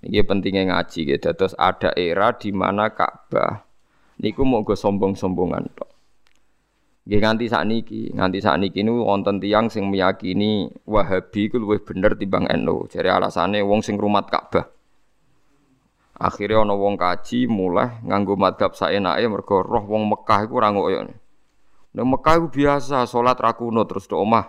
ini 0.05 0.21
pentingnya 0.21 0.75
ngaji 0.75 1.17
gitu. 1.17 1.29
Terus 1.33 1.55
ada 1.57 1.95
era 1.97 2.35
di 2.37 2.53
mana 2.53 2.93
Ka'bah 2.93 3.65
niku 4.21 4.45
mau 4.45 4.65
sombong-sombongan 4.65 5.65
tok. 5.77 5.91
Nggih 7.07 7.21
nganti 7.23 7.47
sakniki, 7.47 8.03
nganti 8.19 8.39
sakniki 8.43 8.83
niku 8.83 9.07
wonten 9.07 9.39
tiyang 9.39 9.71
sing 9.71 9.87
meyakini 9.87 10.67
Wahabi 10.91 11.47
iku 11.47 11.63
luwih 11.63 11.79
bener 11.87 12.19
timbang 12.19 12.51
NU. 12.51 12.91
Jare 12.91 13.15
alasane 13.15 13.63
wong 13.63 13.81
sing 13.81 13.95
rumat 13.95 14.27
Ka'bah. 14.27 14.67
Akhirnya 16.17 16.65
ana 16.65 16.73
wong 16.73 16.97
kaji 16.97 17.45
mulai 17.45 18.01
nganggo 18.01 18.41
madhab 18.41 18.73
saenake 18.73 19.29
mergo 19.29 19.61
roh 19.61 19.85
wong 19.85 20.09
Mekah 20.09 20.49
iku 20.49 20.65
ora 20.65 20.73
ngoyo. 20.73 21.13
Nang 21.93 22.07
Mekah 22.09 22.41
iku 22.41 22.49
biasa 22.49 23.05
salat 23.05 23.37
ra 23.37 23.53
terus 23.85 24.09
do 24.09 24.17
omah 24.17 24.49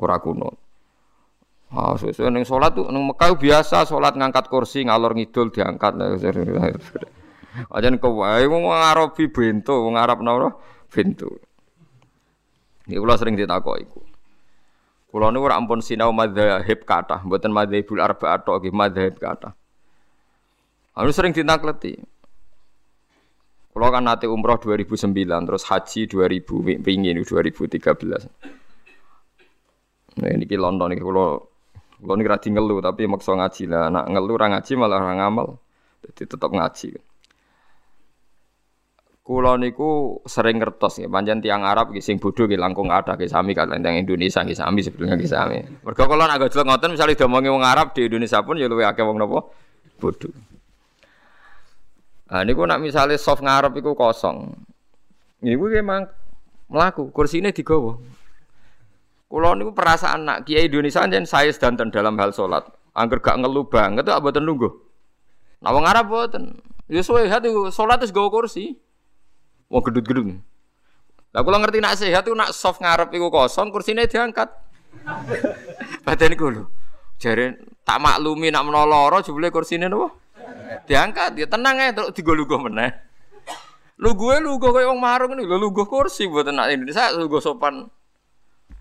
ora 0.00 0.16
kunut. 0.24 0.63
Ah, 1.74 1.98
sesuai 1.98 2.30
ning 2.30 2.46
salat 2.46 2.70
tuh 2.70 2.86
ning 2.86 3.10
Mekah 3.10 3.34
biasa 3.34 3.82
salat 3.82 4.14
ngangkat 4.14 4.46
kursi 4.46 4.86
ngalor 4.86 5.18
ngidul 5.18 5.50
diangkat. 5.50 5.98
Ajan 7.74 7.98
kowe 7.98 8.42
wong 8.46 8.70
Arabi 8.70 9.26
bento, 9.26 9.82
wong 9.82 9.98
Arab 9.98 10.22
napa? 10.22 10.54
Bento. 10.86 11.34
Ini 12.86 12.94
kula 13.00 13.18
sering 13.18 13.34
ditakoki 13.34 13.90
iku. 13.90 14.02
Kula 15.10 15.30
niku 15.34 15.46
ora 15.46 15.58
ampun 15.58 15.82
sinau 15.82 16.14
madzhab 16.14 16.86
kathah, 16.86 17.22
mboten 17.26 17.50
madzhabul 17.54 18.02
arba'ah 18.02 18.38
tok 18.42 18.62
nggih 18.62 18.74
madzhab 18.74 19.14
kathah. 19.18 19.54
Anu 20.94 21.10
sering 21.10 21.34
ditakleti. 21.34 21.98
Kula 23.74 23.90
kan 23.90 24.06
nate 24.06 24.30
umroh 24.30 24.58
2009 24.62 25.10
terus 25.26 25.66
haji 25.66 26.06
2000 26.06 26.86
pingin 26.86 27.18
2013. 27.18 28.30
Nah 30.14 30.30
ini 30.30 30.46
ki 30.46 30.54
London 30.54 30.94
iki 30.94 31.02
kula 31.02 31.53
kula 32.04 32.20
niki 32.20 32.28
ra 32.28 32.36
ngelu 32.36 32.76
tapi 32.84 33.08
maksa 33.08 33.32
ngaji 33.32 33.64
lah. 33.72 33.88
Nak 33.88 34.04
ngelu 34.12 34.32
ora 34.36 34.46
ngaji 34.52 34.72
malah 34.76 35.00
ora 35.00 35.14
ngamal. 35.16 35.56
Jadi 36.04 36.22
tetap 36.28 36.52
ngaji. 36.52 37.00
Kulo 39.24 39.56
niku 39.56 40.20
sering 40.28 40.60
ngertos 40.60 41.00
ya, 41.00 41.08
panjang 41.08 41.40
tiang 41.40 41.64
Arab 41.64 41.96
sing 41.96 42.20
bodho 42.20 42.44
nggih 42.44 42.60
langkung 42.60 42.92
ada 42.92 43.16
nggih 43.16 43.32
sami 43.32 43.56
kalian 43.56 43.80
tiang 43.80 43.96
Indonesia 43.96 44.44
nggih 44.44 44.52
sami 44.52 44.84
sebetulnya 44.84 45.16
nggih 45.16 45.32
sami. 45.32 45.64
Mergo 45.80 46.04
kula 46.04 46.28
nak 46.28 46.44
gojlok 46.44 46.68
ngoten 46.68 46.92
misale 46.92 47.16
diomongi 47.16 47.48
wong 47.48 47.64
Arab 47.64 47.96
di 47.96 48.04
Indonesia 48.04 48.44
pun 48.44 48.60
ya 48.60 48.68
luwih 48.68 48.84
akeh 48.84 49.00
wong 49.00 49.16
napa 49.16 49.48
bodho. 49.96 50.28
Ah 52.28 52.44
niku 52.44 52.68
nak 52.68 52.84
misale 52.84 53.16
soft 53.16 53.40
ngarep 53.40 53.72
iku 53.80 53.96
kosong. 53.96 54.52
Niku 55.40 55.72
memang 55.72 56.04
melaku, 56.68 57.08
kursine 57.08 57.48
digawa. 57.48 57.96
Kulo 59.34 59.50
niku 59.58 59.74
perasaan 59.74 60.30
nak 60.30 60.46
kiai 60.46 60.70
Indonesia 60.70 61.02
jen 61.10 61.26
saya 61.26 61.50
sedanten 61.50 61.90
dalam 61.90 62.14
hal 62.22 62.30
salat. 62.30 62.70
Angger 62.94 63.18
gak 63.18 63.42
ngeluh 63.42 63.66
banget 63.66 64.06
tuh 64.06 64.14
mboten 64.14 64.46
lungguh. 64.46 64.70
Nah 65.58 65.74
wong 65.74 65.82
Arab 65.90 66.06
mboten. 66.06 66.62
Ya 66.86 67.02
hati 67.02 67.50
salat 67.74 67.98
wis 67.98 68.14
gawa 68.14 68.30
kursi. 68.30 68.78
Wong 69.66 69.82
gedut-gedut. 69.82 70.38
Lah 71.34 71.42
kula 71.42 71.58
ngerti 71.58 71.82
nak 71.82 71.98
sehat 71.98 72.22
iku 72.22 72.38
nak 72.38 72.54
soft 72.54 72.78
ngarep 72.78 73.10
iku 73.10 73.26
kosong, 73.26 73.74
kursine 73.74 74.06
diangkat. 74.06 74.54
Badan 76.06 76.30
iku 76.30 76.54
lho. 76.54 76.70
Jare 77.18 77.58
tak 77.82 77.98
maklumi 77.98 78.54
nak 78.54 78.70
menawa 78.70 78.86
lara 78.86 79.18
jebule 79.18 79.50
kursine 79.50 79.90
napa? 79.90 80.14
Diangkat, 80.86 81.34
ya 81.34 81.50
tenang 81.50 81.82
ae 81.82 81.90
terus 81.90 82.14
digo-lugo 82.14 82.54
meneh. 82.62 82.94
Lu 83.98 84.14
gue 84.14 84.38
kayak 84.38 84.86
wong 84.94 85.02
marung 85.02 85.34
lu 85.34 85.42
lu 85.42 85.74
gue 85.74 85.86
kursi 85.90 86.30
buat 86.30 86.46
nak 86.54 86.70
Indonesia, 86.70 87.10
lu 87.18 87.26
gue 87.26 87.42
sopan, 87.42 87.90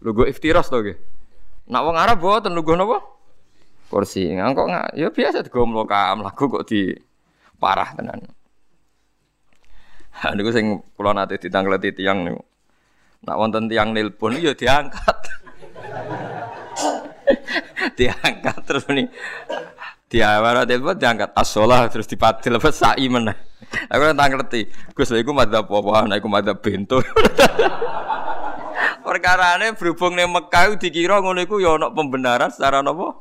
lu 0.04 0.10
gue 0.12 0.28
iftiras 0.30 0.68
tuh 0.68 0.84
gue. 0.84 0.96
Nak 1.72 1.82
wong 1.82 1.96
Arab 1.96 2.20
buat 2.20 2.44
lu 2.52 2.62
gue 2.62 2.76
nopo 2.76 3.00
kursi, 3.94 4.26
nggak, 4.26 4.98
ya 4.98 5.14
biasa 5.14 5.46
gue 5.46 5.66
melokam 5.70 6.26
lagu 6.26 6.50
kok 6.50 6.66
di 6.66 6.90
parah 7.62 7.94
tenan. 7.94 8.26
Niku 10.34 10.50
sing 10.50 10.82
kula 10.98 11.14
nate 11.14 11.38
ditangkleti 11.38 12.02
tiyang 12.02 12.26
niku. 12.26 12.42
Nak 13.24 13.38
wonten 13.38 13.70
tiyang 13.70 13.94
nelpon 13.94 14.34
ya 14.42 14.58
diangkat. 14.58 15.18
diangkat 18.00 18.58
terus 18.66 18.86
nih. 18.90 19.06
Dia 20.10 20.42
mana 20.42 20.66
telepon 20.66 20.98
diangkat 20.98 21.34
asolah 21.34 21.86
terus 21.90 22.10
dipatil 22.10 22.58
apa 22.58 22.70
sai 22.74 23.06
meneh. 23.10 23.38
Aku 23.90 24.10
tak 24.14 24.28
ngerti. 24.30 24.62
Gus 24.94 25.10
lha 25.10 25.22
iku 25.22 25.34
madzhab 25.34 25.66
apa? 25.66 26.06
Nek 26.06 26.18
iku 26.22 26.30
madzhab 26.30 26.58
bento. 26.62 27.02
Perkarane 29.04 29.76
berhubung 29.76 30.16
ning 30.16 30.32
Mekah 30.32 30.80
dikira 30.80 31.20
ngono 31.20 31.44
iku 31.44 31.60
ya 31.60 31.76
ana 31.76 31.92
pembenaran 31.92 32.48
secara 32.48 32.80
napa? 32.80 33.20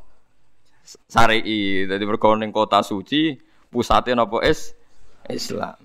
syar'i. 1.10 1.86
Dadi 1.86 2.04
mergo 2.06 2.34
ning 2.34 2.50
kota 2.50 2.82
suci 2.82 3.38
pusate 3.70 4.14
napa 4.14 4.42
is 4.42 4.74
Islam. 5.30 5.78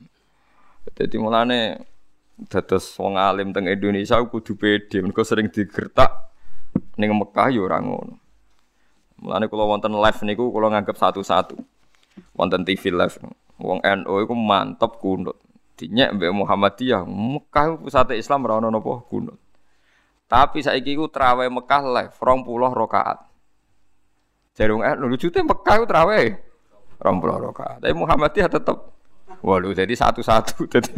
Dadi 0.93 1.15
mulane 1.17 1.81
dados 2.49 2.93
wong 2.97 3.17
alim 3.17 3.49
teng 3.53 3.65
Indonesia 3.65 4.21
kudu 4.21 4.53
pede 4.57 5.01
mergo 5.01 5.21
sering 5.25 5.49
digertak 5.49 6.29
ning 6.97 7.13
Mekah 7.13 7.47
ya 7.53 7.61
ora 7.65 7.77
ngono. 7.81 8.17
Mulane 9.17 9.49
kula 9.49 9.65
wonten 9.65 9.97
live 9.97 10.21
niku 10.25 10.53
kula 10.53 10.69
nganggep 10.73 10.97
satu-satu. 10.97 11.57
Wonten 12.37 12.61
TV 12.65 12.93
live. 12.93 13.17
Wong 13.57 13.81
NU 13.81 14.13
iku 14.21 14.33
mantep 14.37 15.01
kunut. 15.01 15.37
Dinyek 15.77 16.17
mbek 16.17 16.33
Muhammadiyah, 16.33 17.05
Mekah 17.05 17.77
pusate 17.77 18.17
Islam 18.17 18.45
ora 18.49 18.61
ono 18.61 18.73
napa 18.73 19.01
kunut. 19.09 19.37
Tapi 20.27 20.59
saiki 20.59 20.99
iku 20.99 21.07
trawe 21.07 21.47
Mekah 21.47 21.81
live 21.87 22.13
20 22.15 22.75
rakaat. 22.75 23.17
Jarung 24.59 24.83
eh 24.83 24.93
lucu 24.99 25.31
tuh 25.31 25.39
Mekah 25.39 25.75
itu 25.79 25.85
terawih. 25.87 26.29
Romplo 26.97 27.37
rokaat. 27.37 27.85
Tapi 27.85 27.93
Muhammadiyah 27.93 28.49
tetap 28.49 28.97
Waduh, 29.45 29.69
jadi 29.69 29.93
satu-satu. 29.93 30.65
Jadi, 30.73 30.97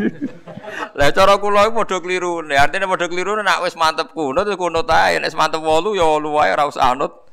lah 0.96 1.12
cara 1.12 1.36
kula 1.44 1.68
iku 1.68 1.84
padha 1.84 2.00
keliru. 2.00 2.40
Artinya 2.48 2.88
padha 2.88 3.12
keliru 3.12 3.36
nek 3.36 3.60
wis 3.68 3.76
mantep 3.76 4.16
kuno 4.16 4.48
tuh 4.48 4.56
kuno 4.56 4.80
tae, 4.88 5.20
nek 5.20 5.28
mantep 5.36 5.60
wolu 5.60 5.92
ya 5.92 6.08
wolu 6.08 6.40
wae 6.40 6.56
usah 6.56 6.96
anut 6.96 7.28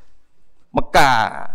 Mekah. 0.75 1.47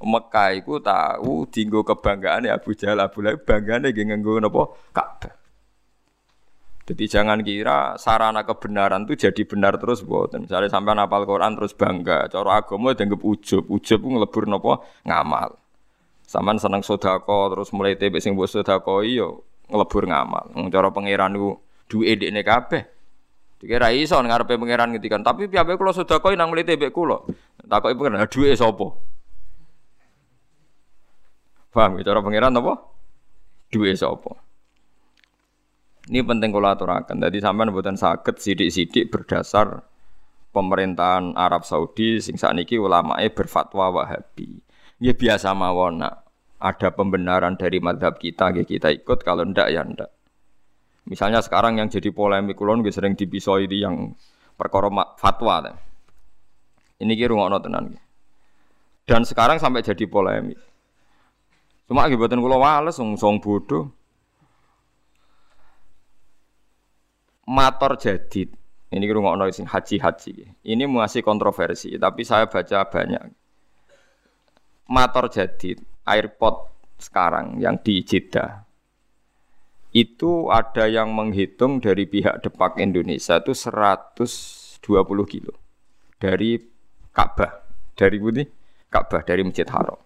Mekah 0.00 0.48
iku 0.54 0.78
tahu 0.78 1.50
dinggo 1.50 1.82
kebanggaan 1.82 2.46
ya 2.46 2.56
Abu 2.56 2.72
Jahal 2.78 3.02
Abu 3.02 3.26
Lahab 3.26 3.42
banggane 3.42 3.90
nggih 3.90 4.14
nganggo 4.14 4.38
napa 4.38 4.70
Ka'bah. 4.94 5.39
Jadi 6.90 7.06
jangan 7.06 7.38
kira 7.46 7.94
sarana 8.02 8.42
kebenaran 8.42 9.06
itu 9.06 9.14
jadi 9.30 9.46
benar 9.46 9.78
terus 9.78 10.02
buatan. 10.02 10.50
Misalnya 10.50 10.74
sampai 10.74 10.98
napal 10.98 11.22
Quran 11.22 11.54
terus 11.54 11.70
bangga. 11.70 12.26
Cara 12.26 12.58
agama 12.58 12.90
dianggap 12.98 13.22
ujub. 13.22 13.62
Ujub 13.70 14.02
itu 14.02 14.08
ngelebur 14.10 14.50
nopo 14.50 14.82
ngamal. 15.06 15.54
Saman 16.26 16.58
seneng 16.58 16.82
sodako 16.82 17.54
terus 17.54 17.70
mulai 17.70 17.94
tebe 17.94 18.18
sing 18.18 18.34
buat 18.34 18.50
sodako 18.50 19.06
iyo 19.06 19.46
ngelebur 19.70 20.10
ngamal. 20.10 20.50
Cara 20.66 20.90
pangeran 20.90 21.38
itu 21.38 21.54
duwe 21.86 22.18
dekne 22.18 22.42
kabeh. 22.42 22.82
Dikira 23.62 23.94
iso 23.94 24.18
ngarepe 24.18 24.58
pangeran 24.58 24.90
ngetikan, 24.90 25.22
tapi 25.22 25.46
piye 25.46 25.62
kula 25.62 25.94
sedekah 25.94 26.34
nang 26.34 26.50
mulai 26.50 26.66
tebe 26.66 26.90
kula. 26.90 27.22
Takoki 27.70 27.94
pangeran, 27.94 28.26
duwe 28.26 28.50
sapa? 28.58 28.98
Paham 31.70 32.02
ya 32.02 32.10
cara 32.10 32.18
pangeran 32.18 32.50
apa? 32.50 32.82
Duwe 33.70 33.94
sapa? 33.94 34.49
Ini 36.08 36.24
penting 36.24 36.48
kalau 36.54 36.72
aturakan. 36.72 37.20
Jadi 37.20 37.38
sampai 37.44 37.68
buatan 37.68 38.00
sakit 38.00 38.40
sidik-sidik 38.40 39.12
berdasar 39.12 39.84
pemerintahan 40.50 41.36
Arab 41.36 41.68
Saudi 41.68 42.18
sing 42.24 42.40
sakniki 42.40 42.80
ulamae 42.80 43.28
berfatwa 43.28 43.92
Wahabi. 43.92 44.64
Ya 45.00 45.12
biasa 45.12 45.52
mawon 45.52 46.00
ada 46.60 46.88
pembenaran 46.92 47.56
dari 47.56 47.80
madhab 47.80 48.20
kita, 48.20 48.52
ya 48.52 48.64
kita 48.64 48.92
ikut. 48.92 49.24
Kalau 49.24 49.44
ndak 49.44 49.68
ya 49.72 49.84
ndak. 49.84 50.12
Misalnya 51.08 51.40
sekarang 51.40 51.80
yang 51.80 51.88
jadi 51.88 52.12
polemik 52.12 52.56
kulon 52.56 52.84
sering 52.92 53.16
dipisoi 53.16 53.64
di 53.64 53.80
yang 53.82 54.12
perkara 54.54 54.92
fatwa. 55.16 55.72
Ini 57.00 57.12
kira 57.16 57.32
ngono 57.32 57.56
tenan. 57.64 57.96
Dan 59.08 59.24
sekarang 59.24 59.56
sampai 59.56 59.80
jadi 59.80 60.04
polemik. 60.04 60.60
Cuma 61.88 62.06
akibatnya 62.06 62.38
kulo 62.38 62.60
wales, 62.60 63.00
song 63.00 63.40
bodoh. 63.40 63.90
Mator 67.50 67.98
jadid. 67.98 68.54
Ini 68.90 69.06
ngrungokno 69.06 69.46
sing 69.50 69.66
haji-haji. 69.66 70.62
Ini 70.66 70.84
masih 70.86 71.22
kontroversi, 71.22 71.94
tapi 71.98 72.22
saya 72.26 72.46
baca 72.46 72.86
banyak. 72.86 73.22
Mator 74.90 75.30
jadid, 75.30 75.78
airport 76.06 76.70
sekarang 76.98 77.62
yang 77.62 77.78
di 77.78 78.02
Jeddah. 78.02 78.66
Itu 79.90 80.50
ada 80.50 80.86
yang 80.86 81.10
menghitung 81.10 81.82
dari 81.82 82.06
pihak 82.06 82.46
Depak 82.46 82.78
Indonesia 82.78 83.42
itu 83.42 83.54
120 83.54 84.82
kilo 85.26 85.54
dari 86.22 86.54
Ka'bah, 87.10 87.66
dari 87.98 88.16
Budi 88.22 88.44
Ka'bah 88.86 89.22
dari 89.26 89.42
Masjid 89.42 89.66
Haram. 89.66 89.98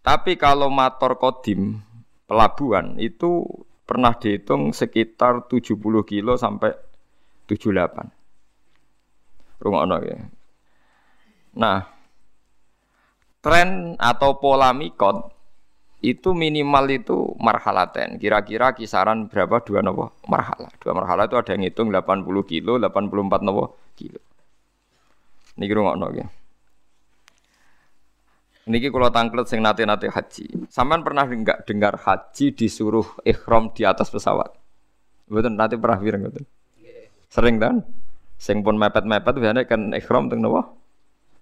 Tapi 0.00 0.34
kalau 0.34 0.66
motor 0.66 1.14
kodim 1.18 1.78
pelabuhan 2.26 2.98
itu 2.98 3.46
pernah 3.90 4.14
dihitung 4.14 4.70
sekitar 4.70 5.50
70 5.50 5.74
kilo 6.06 6.38
sampai 6.38 6.70
78. 7.50 8.06
Rungokno 9.58 9.98
ya. 10.06 10.30
Nah, 11.58 11.90
tren 13.42 13.98
atau 13.98 14.38
pola 14.38 14.70
mikot 14.70 15.34
itu 16.06 16.30
minimal 16.30 16.86
itu 16.86 17.34
marhalaten. 17.42 18.22
Kira-kira 18.22 18.78
kisaran 18.78 19.26
berapa 19.26 19.58
dua 19.66 19.82
nopo 19.82 20.14
marhala. 20.30 20.70
Dua 20.78 20.94
marhala 20.94 21.26
itu 21.26 21.34
ada 21.34 21.50
yang 21.58 21.66
hitung 21.66 21.90
80 21.90 22.24
kilo, 22.46 22.78
84 22.78 23.42
nopo 23.42 23.74
kilo. 23.98 24.22
Niki 25.58 25.74
rungokno 25.74 26.14
ya. 26.14 26.30
Niki 28.68 28.92
kalau 28.92 29.08
tangklet 29.08 29.48
sing 29.48 29.64
nate-nate 29.64 30.12
haji. 30.12 30.68
Saman 30.68 31.00
pernah 31.00 31.24
enggak 31.24 31.64
dengar 31.64 31.96
haji 31.96 32.52
disuruh 32.52 33.08
ikhram 33.24 33.72
di 33.72 33.88
atas 33.88 34.12
pesawat? 34.12 34.52
Betul 35.30 35.56
nanti 35.56 35.80
pernah 35.80 35.96
pirang 35.96 36.28
betul. 36.28 36.44
Sering 37.32 37.56
kan? 37.56 37.80
Sing 38.36 38.60
pun 38.60 38.76
mepet-mepet 38.76 39.32
biasanya 39.38 39.64
kan 39.64 39.94
ikhram 39.96 40.28
teng 40.28 40.44
nopo? 40.44 40.76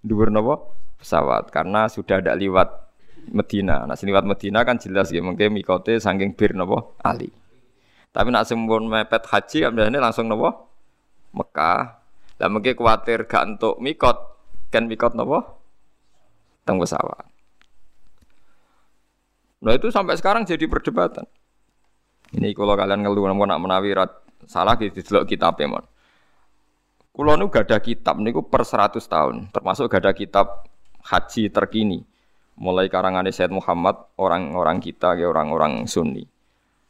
Dhuwur 0.07 0.31
nopo? 0.31 0.78
Pesawat 1.02 1.50
karena 1.50 1.90
sudah 1.90 2.22
ada 2.22 2.38
liwat 2.38 2.70
Medina. 3.35 3.83
Nah, 3.83 3.98
liwat 3.98 4.24
Medina 4.24 4.62
kan 4.62 4.78
jelas 4.78 5.11
ya 5.11 5.18
mungkin 5.18 5.50
mikote 5.50 5.98
saking 5.98 6.38
bir 6.38 6.54
nopo 6.54 6.94
Ali. 7.02 7.31
Tapi 8.14 8.28
nak 8.31 8.46
sempun 8.46 8.87
mepet 8.87 9.26
haji 9.26 9.66
kan 9.66 9.70
biasanya 9.74 9.98
langsung 9.98 10.31
nopo? 10.31 10.70
Mekah. 11.35 11.98
Lah 12.38 12.48
mungkin 12.48 12.78
khawatir 12.78 13.26
gak 13.26 13.59
untuk 13.59 13.83
mikot, 13.83 14.16
kan 14.70 14.87
mikot 14.87 15.18
nopo? 15.18 15.58
Teng 16.68 16.76
pesawat. 16.76 17.24
Nah 19.64 19.72
itu 19.72 19.88
sampai 19.88 20.20
sekarang 20.20 20.44
jadi 20.44 20.68
perdebatan. 20.68 21.24
Ini 22.37 22.52
kalau 22.52 22.76
kalian 22.76 23.00
ngeluh 23.00 23.24
namun 23.24 23.48
nak 23.48 23.57
menawi 23.64 23.96
rat, 23.96 24.12
salah 24.44 24.76
gitu 24.76 25.00
delok 25.00 25.33
kitab 25.33 25.57
ya 25.57 25.64
mon. 25.64 25.81
Kulo 27.09 27.35
nu 27.40 27.48
gak 27.48 27.72
ada 27.72 27.81
kitab 27.81 28.20
niku 28.20 28.44
per 28.44 28.68
100 28.68 29.00
tahun, 29.00 29.48
termasuk 29.48 29.88
gak 29.88 30.04
ada 30.04 30.12
kitab 30.12 30.68
haji 31.09 31.48
terkini. 31.48 32.04
Mulai 32.61 32.92
karangan 32.92 33.26
Said 33.33 33.50
Muhammad, 33.54 33.96
orang-orang 34.18 34.83
kita, 34.83 35.14
ya 35.14 35.31
orang-orang 35.31 35.87
Sunni. 35.87 36.26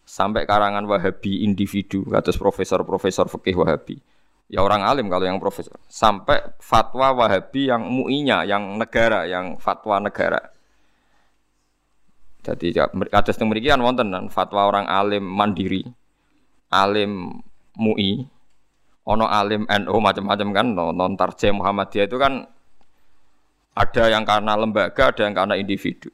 Sampai 0.04 0.48
karangan 0.48 0.84
Wahabi 0.88 1.44
individu, 1.44 2.08
atas 2.12 2.40
profesor-profesor 2.40 3.28
fikih 3.28 3.56
Wahabi 3.56 4.00
ya 4.48 4.64
orang 4.64 4.82
alim 4.82 5.06
kalau 5.12 5.28
yang 5.28 5.38
profesor. 5.38 5.76
Sampai 5.86 6.40
fatwa 6.58 7.12
wahabi 7.14 7.68
yang 7.68 7.84
muinya 7.84 8.42
yang 8.48 8.80
negara 8.80 9.28
yang 9.28 9.60
fatwa 9.60 10.00
negara. 10.00 10.40
Jadi 12.42 12.72
atas 13.12 13.36
yang 13.36 13.52
memiliki 13.52 13.68
wonten 13.76 14.08
dan 14.08 14.32
fatwa 14.32 14.64
orang 14.64 14.88
alim 14.88 15.20
mandiri 15.20 15.84
alim 16.72 17.44
mui 17.76 18.24
ono 19.04 19.24
alim 19.28 19.68
NU 19.68 19.96
macam-macam 20.00 20.48
kan 20.52 20.66
non 20.72 21.14
tarjem 21.16 21.60
Muhammadiyah 21.60 22.08
itu 22.08 22.16
kan 22.16 22.44
ada 23.76 24.04
yang 24.10 24.24
karena 24.24 24.56
lembaga 24.56 25.12
ada 25.12 25.22
yang 25.28 25.36
karena 25.36 25.54
individu. 25.60 26.08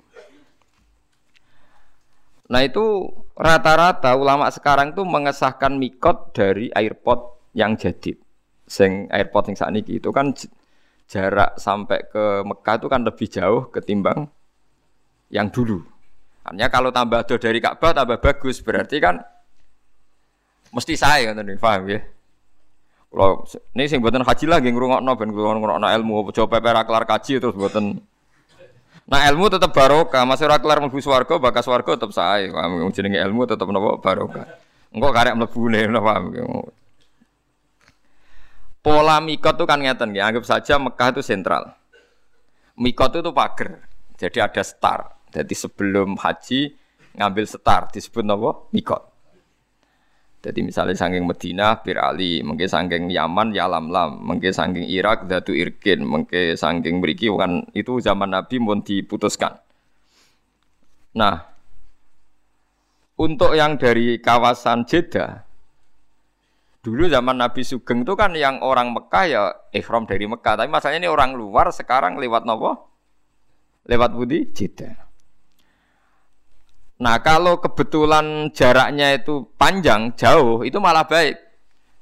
Nah 2.51 2.61
itu 2.61 3.09
rata-rata 3.35 4.15
ulama 4.15 4.53
sekarang 4.53 4.93
itu 4.93 5.03
mengesahkan 5.03 5.75
mikot 5.81 6.37
dari 6.37 6.69
airport 6.77 7.35
yang 7.57 7.79
jadid 7.79 8.24
sing 8.65 9.07
airport 9.13 9.53
sing 9.53 9.57
sakniki 9.57 10.01
itu 10.01 10.09
kan 10.11 10.33
jarak 11.05 11.61
sampai 11.61 12.01
ke 12.09 12.43
Mekah 12.43 12.75
itu 12.81 12.89
kan 12.89 13.01
lebih 13.05 13.29
jauh 13.29 13.69
ketimbang 13.69 14.29
yang 15.29 15.53
dulu. 15.53 15.85
Artinya 16.45 16.69
kalau 16.69 16.91
tambah 16.93 17.25
do 17.25 17.41
dari 17.41 17.61
Ka'bah 17.61 17.93
tambah 17.97 18.21
bagus 18.21 18.61
berarti 18.61 19.01
kan 19.01 19.21
mesti 20.73 20.97
saya 20.97 21.33
kan 21.33 21.41
nih 21.45 21.57
paham 21.61 21.89
ya. 21.89 22.01
Kalau 23.15 23.47
ini 23.79 23.87
sing 23.87 24.03
buatan 24.03 24.27
haji 24.27 24.45
lagi 24.51 24.69
ngrungokno 24.75 25.13
ben 25.15 25.31
ngrungokno 25.31 25.87
ilmu 25.87 26.35
coba 26.35 26.59
pepe 26.59 26.71
kelar 26.75 27.05
kaji 27.07 27.39
terus 27.39 27.55
buatan 27.55 28.01
Nah 29.05 29.21
ilmu 29.29 29.53
tetap 29.53 29.69
barokah, 29.77 30.25
masih 30.25 30.49
ora 30.49 30.57
kelar 30.57 30.81
mlebu 30.81 30.97
swarga, 30.97 31.37
bakas 31.37 31.69
swarga 31.69 31.93
tetap 31.93 32.17
sae. 32.17 32.49
Jenenge 32.97 33.21
ilmu 33.21 33.45
tetap 33.45 33.69
napa 33.69 34.01
barokah. 34.01 34.49
Engko 34.97 35.09
karek 35.13 35.37
mlebune 35.37 35.93
paham. 35.93 36.33
Pola 38.85 39.17
mikot 39.17 39.57
itu 39.57 39.65
kan 39.65 39.81
ngeten 39.81 40.13
ya, 40.13 40.29
anggap 40.29 40.45
saja 40.45 40.77
Mekah 40.77 41.17
itu 41.17 41.25
sentral. 41.25 41.73
Mikot 42.77 43.17
itu 43.17 43.33
pagar, 43.33 43.89
jadi 44.21 44.45
ada 44.45 44.61
star. 44.61 45.17
Jadi 45.33 45.57
sebelum 45.57 46.21
haji 46.21 46.77
ngambil 47.17 47.45
star 47.49 47.89
disebut 47.89 48.29
apa? 48.29 48.51
Mikot. 48.77 49.03
Jadi 50.45 50.61
misalnya 50.61 50.93
sangking 50.93 51.25
Medina, 51.25 51.81
Bir 51.81 51.97
Ali, 51.97 52.45
mungkin 52.45 52.69
sangking 52.69 53.09
Yaman, 53.09 53.57
Yalam 53.57 53.89
Lam, 53.89 54.21
mungkin 54.21 54.53
sangking 54.53 54.85
Irak, 54.85 55.25
Datu 55.25 55.57
Irkin, 55.57 56.05
mungkin 56.05 56.53
sangking 56.53 57.01
Beriki, 57.01 57.33
kan 57.33 57.65
itu 57.73 57.97
zaman 58.05 58.37
Nabi 58.37 58.61
mau 58.61 58.77
diputuskan. 58.77 59.57
Nah, 61.17 61.49
untuk 63.17 63.57
yang 63.57 63.81
dari 63.81 64.21
kawasan 64.21 64.85
Jeddah, 64.85 65.44
dulu 66.85 67.09
zaman 67.09 67.41
Nabi 67.41 67.65
Sugeng 67.65 68.05
itu 68.05 68.13
kan 68.13 68.37
yang 68.37 68.61
orang 68.61 68.93
Mekah 68.93 69.25
ya 69.25 69.43
ikhram 69.73 70.05
dari 70.05 70.29
Mekah, 70.29 70.61
tapi 70.61 70.69
masalahnya 70.69 71.09
ini 71.09 71.11
orang 71.11 71.33
luar 71.33 71.73
sekarang 71.73 72.21
lewat 72.21 72.45
nopo? 72.45 72.93
Lewat 73.89 74.13
Budi 74.13 74.53
Jeddah. 74.53 74.93
Nah 77.01 77.17
kalau 77.25 77.57
kebetulan 77.57 78.53
jaraknya 78.53 79.17
itu 79.17 79.49
panjang, 79.57 80.13
jauh, 80.13 80.61
itu 80.61 80.77
malah 80.77 81.09
baik. 81.09 81.41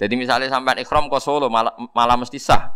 Jadi 0.02 0.14
misalnya 0.18 0.50
sampai 0.50 0.82
ikhram 0.82 1.06
ke 1.06 1.18
Solo 1.22 1.46
malah, 1.46 1.78
malah 1.94 2.18
mesti 2.18 2.42
sah. 2.42 2.74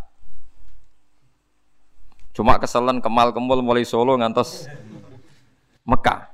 Cuma 2.30 2.54
keselen 2.62 3.02
kemal 3.02 3.34
kemul 3.34 3.66
mulai 3.66 3.82
Solo 3.82 4.14
ngantos 4.14 4.70
Mekah. 5.82 6.30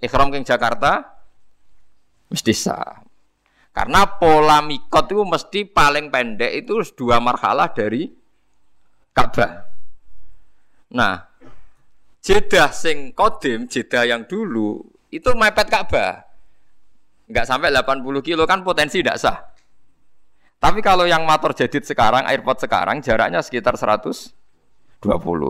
Ikhram 0.00 0.32
ke 0.32 0.40
Jakarta 0.40 1.04
mesti 2.32 2.56
sah. 2.56 3.04
Karena 3.78 4.10
pola 4.10 4.58
mikot 4.58 5.06
itu 5.06 5.22
mesti 5.22 5.62
paling 5.70 6.10
pendek 6.10 6.66
itu 6.66 6.82
dua 6.98 7.22
marhalah 7.22 7.70
dari 7.70 8.10
Ka'bah. 9.14 9.70
Nah, 10.98 11.22
Jeddah 12.18 12.74
sing 12.74 13.14
kodim, 13.14 13.70
Jeddah 13.70 14.02
yang 14.02 14.26
dulu 14.26 14.82
itu 15.14 15.30
mepet 15.38 15.70
Ka'bah. 15.70 16.26
Enggak 17.30 17.46
sampai 17.46 17.70
80 17.70 18.02
kilo 18.26 18.50
kan 18.50 18.66
potensi 18.66 18.98
tidak 18.98 19.22
sah. 19.22 19.46
Tapi 20.58 20.82
kalau 20.82 21.06
yang 21.06 21.22
motor 21.22 21.54
jadid 21.54 21.86
sekarang, 21.86 22.26
airport 22.26 22.58
sekarang 22.58 22.98
jaraknya 22.98 23.38
sekitar 23.46 23.78
120. 23.78 24.34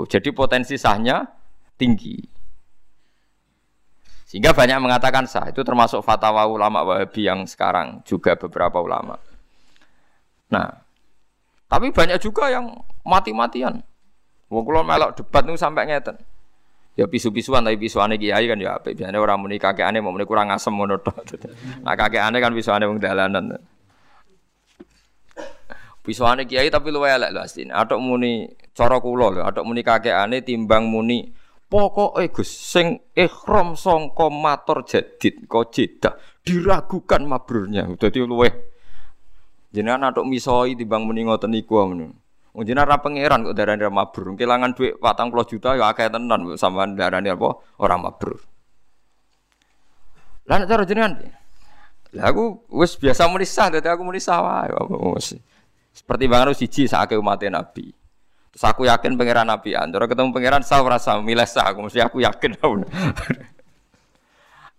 Jadi 0.04 0.28
potensi 0.36 0.76
sahnya 0.76 1.24
tinggi. 1.80 2.20
Sehingga 4.28 4.52
banyak 4.52 4.78
mengatakan 4.84 5.24
sah. 5.24 5.48
Itu 5.48 5.64
termasuk 5.64 6.04
fatwa 6.04 6.44
ulama 6.44 6.84
Wahabi 6.84 7.24
yang 7.24 7.48
sekarang 7.48 8.04
juga 8.04 8.36
beberapa 8.36 8.76
ulama. 8.84 9.16
Nah, 10.52 10.68
tapi 11.64 11.88
banyak 11.88 12.20
juga 12.20 12.52
yang 12.52 12.68
mati-matian. 13.08 13.80
Wong 14.52 14.64
kula 14.64 14.84
melok 14.84 15.16
debat 15.16 15.44
niku 15.44 15.56
sampai 15.56 15.88
ngeten 15.88 16.16
ya 16.98 17.06
pisu-pisuan 17.06 17.62
tapi 17.62 17.78
pisuane 17.78 18.18
kiai 18.18 18.50
kan 18.50 18.58
ya 18.58 18.74
apik. 18.82 18.98
Biasane 18.98 19.14
orang 19.22 19.38
muni 19.38 19.62
kakekane 19.62 20.02
mau 20.02 20.10
muni 20.10 20.26
kurang 20.26 20.50
asem 20.50 20.74
ngono 20.74 20.98
tok. 20.98 21.22
Nah 21.86 21.94
kakekane 21.94 22.42
kan 22.42 22.50
pisuane 22.50 22.90
wong 22.90 22.98
dalanan. 22.98 23.54
Pisuane 26.02 26.42
kiai 26.50 26.66
tapi 26.74 26.90
luwe 26.90 27.06
elek 27.06 27.30
lho 27.30 27.40
asline. 27.46 27.70
Atok 27.70 28.02
muni 28.02 28.50
cara 28.74 28.98
kula 28.98 29.30
lho, 29.30 29.40
atok 29.46 29.62
muni 29.62 29.86
kakekane 29.86 30.42
timbang 30.42 30.90
muni 30.90 31.30
Pokoke 31.68 32.33
Gus 32.33 32.48
sing 32.48 32.96
ikhram 33.12 33.76
sangka 33.76 34.33
matur 34.33 34.88
jadid 34.88 35.44
kok 35.44 35.68
jedah 35.68 36.16
diragukan 36.40 37.28
mabrurnya. 37.28 37.85
Dadi 38.00 38.24
luwe 38.24 38.48
jenengan 39.68 40.09
atok 40.09 40.24
misoi 40.24 40.72
timbang 40.72 41.04
muni 41.04 41.28
ngoten 41.28 41.52
iku 41.52 41.92
ngono. 41.92 42.09
Wong 42.57 42.64
jenengan 42.64 42.88
ra 42.88 43.04
pangeran 43.04 43.44
kok 43.44 43.52
darani 43.52 43.85
ra 43.85 43.92
mabrur. 43.92 44.33
Kelangan 44.33 44.72
dhuwit 44.72 44.96
40 44.96 45.50
juta 45.52 45.76
ya 45.76 45.92
akeh 45.92 46.09
tenan 46.09 46.57
sampean 46.57 46.96
darani 46.96 47.28
apa 47.28 47.61
ora 47.85 48.00
mabrur. 48.00 48.40
Lah 50.48 50.57
nek 50.57 50.68
cara 50.72 50.88
jenengan 50.88 51.20
Lah 52.16 52.33
aku 52.33 52.64
wis 52.72 52.96
biasa 52.96 53.28
muni 53.28 53.44
sah 53.44 53.68
dadi 53.68 53.85
aku 53.85 54.00
muni 54.00 54.16
sah 54.16 54.40
wae. 54.40 54.72
Seperti 55.92 56.24
banget 56.24 56.57
siji 56.57 56.88
sakake 56.88 57.20
umat 57.20 57.44
Nabi. 57.52 57.97
Terus 58.52 58.64
aku 58.64 58.88
yakin 58.88 59.14
pangeran 59.14 59.46
Nabi 59.46 59.76
Antara 59.76 60.08
ketemu 60.08 60.32
pangeran 60.32 60.64
sah 60.64 60.80
ora 60.80 60.96
sah 60.96 61.20
milih 61.20 61.44
sah 61.44 61.70
aku 61.70 61.87
mesti 61.87 62.00
aku 62.00 62.24
yakin. 62.24 62.56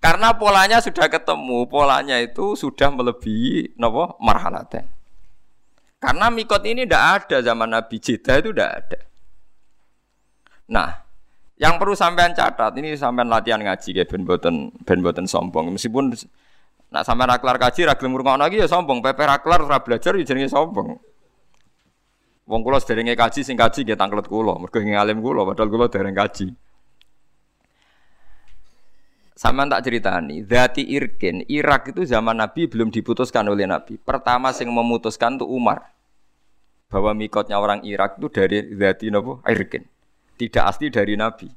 Karena 0.04 0.32
polanya 0.32 0.80
sudah 0.80 1.12
ketemu, 1.12 1.68
polanya 1.68 2.16
itu 2.24 2.56
sudah 2.56 2.88
melebihi 2.88 3.76
napa 3.76 4.16
marhalaten. 4.24 4.88
Karena 6.00 6.32
mikot 6.32 6.64
ini 6.64 6.88
tidak 6.88 7.28
ada 7.28 7.38
zaman 7.44 7.68
Nabi 7.68 8.00
Jeddah 8.00 8.40
itu 8.40 8.56
tidak 8.56 8.72
ada. 8.80 9.00
Nah, 10.72 10.90
yang 11.60 11.76
perlu 11.76 11.92
sampean 11.92 12.32
catat 12.32 12.72
ini 12.80 12.96
sampean 12.96 13.28
latihan 13.28 13.60
ngaji 13.60 13.92
kayak 13.92 14.08
ben 14.08 14.24
boten 14.24 14.72
ben 14.88 15.04
boten 15.04 15.28
sombong. 15.28 15.76
Meskipun 15.76 16.16
nak 16.96 17.04
sampean 17.04 17.36
raklar 17.36 17.60
kaji 17.60 17.84
ra 17.84 18.00
gelem 18.00 18.16
lagi 18.16 18.64
ya 18.64 18.72
sombong, 18.72 19.04
pepe 19.04 19.28
raklar 19.28 19.68
ra 19.68 19.84
belajar 19.84 20.16
ya 20.16 20.24
jenenge 20.24 20.48
sombong. 20.48 20.96
Wong 22.50 22.66
kula 22.66 22.82
sederenge 22.82 23.14
kaji 23.14 23.46
sing 23.46 23.54
kaji 23.54 23.86
nggih 23.86 23.94
tanglet 23.94 24.26
kula, 24.26 24.58
mergo 24.58 24.82
alim 24.82 25.22
kula 25.22 25.46
padahal 25.46 25.70
kula 25.70 25.86
dereng 25.86 26.18
kaji. 26.18 26.50
Sama 29.38 29.64
tak 29.72 29.88
ceritani, 29.88 30.44
Dati 30.44 30.84
Irkin, 30.84 31.48
Irak 31.48 31.96
itu 31.96 32.04
zaman 32.04 32.36
Nabi 32.36 32.68
belum 32.68 32.92
diputuskan 32.92 33.48
oleh 33.48 33.64
Nabi. 33.64 33.96
Pertama 33.96 34.52
yang 34.52 34.76
memutuskan 34.76 35.40
itu 35.40 35.48
Umar. 35.48 35.96
Bahwa 36.92 37.16
mikotnya 37.16 37.56
orang 37.56 37.86
Irak 37.88 38.20
itu 38.20 38.28
dari 38.28 38.76
Dati 38.76 39.08
Nopo 39.08 39.40
Irkin. 39.48 39.86
Tidak 40.36 40.60
asli 40.66 40.92
dari 40.92 41.16
Nabi. 41.16 41.48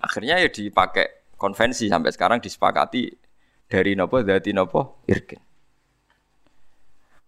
Akhirnya 0.00 0.40
ya 0.40 0.48
dipakai 0.48 1.36
konvensi 1.36 1.92
sampai 1.92 2.08
sekarang 2.08 2.38
disepakati 2.40 3.12
dari 3.68 3.92
Nopo 3.92 4.24
Dati 4.24 4.54
Nopo 4.56 5.04
Irkin. 5.10 5.47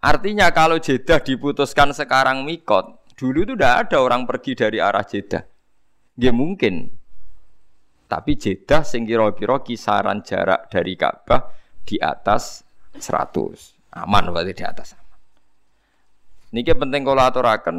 Artinya 0.01 0.49
kalau 0.57 0.81
Jeddah 0.81 1.21
diputuskan 1.21 1.93
sekarang 1.93 2.49
mikot, 2.49 3.05
dulu 3.21 3.45
itu 3.45 3.53
tidak 3.53 3.89
ada 3.89 3.97
orang 4.01 4.25
pergi 4.25 4.57
dari 4.57 4.81
arah 4.81 5.05
Jeddah. 5.05 5.45
Dia 6.17 6.33
mungkin, 6.33 6.89
tapi 8.09 8.35
Jeddah 8.35 8.81
sing 8.81 9.05
kira-kira 9.05 9.61
kisaran 9.61 10.25
jarak 10.25 10.73
dari 10.73 10.97
Ka'bah 10.97 11.53
di 11.85 12.01
atas 12.01 12.65
100. 12.97 13.95
Aman 13.95 14.31
berarti 14.33 14.53
di 14.57 14.65
atas 14.65 14.95
aman. 14.97 15.21
Niki 16.51 16.75
penting 16.75 17.03
kalau 17.07 17.23
aturaken. 17.23 17.77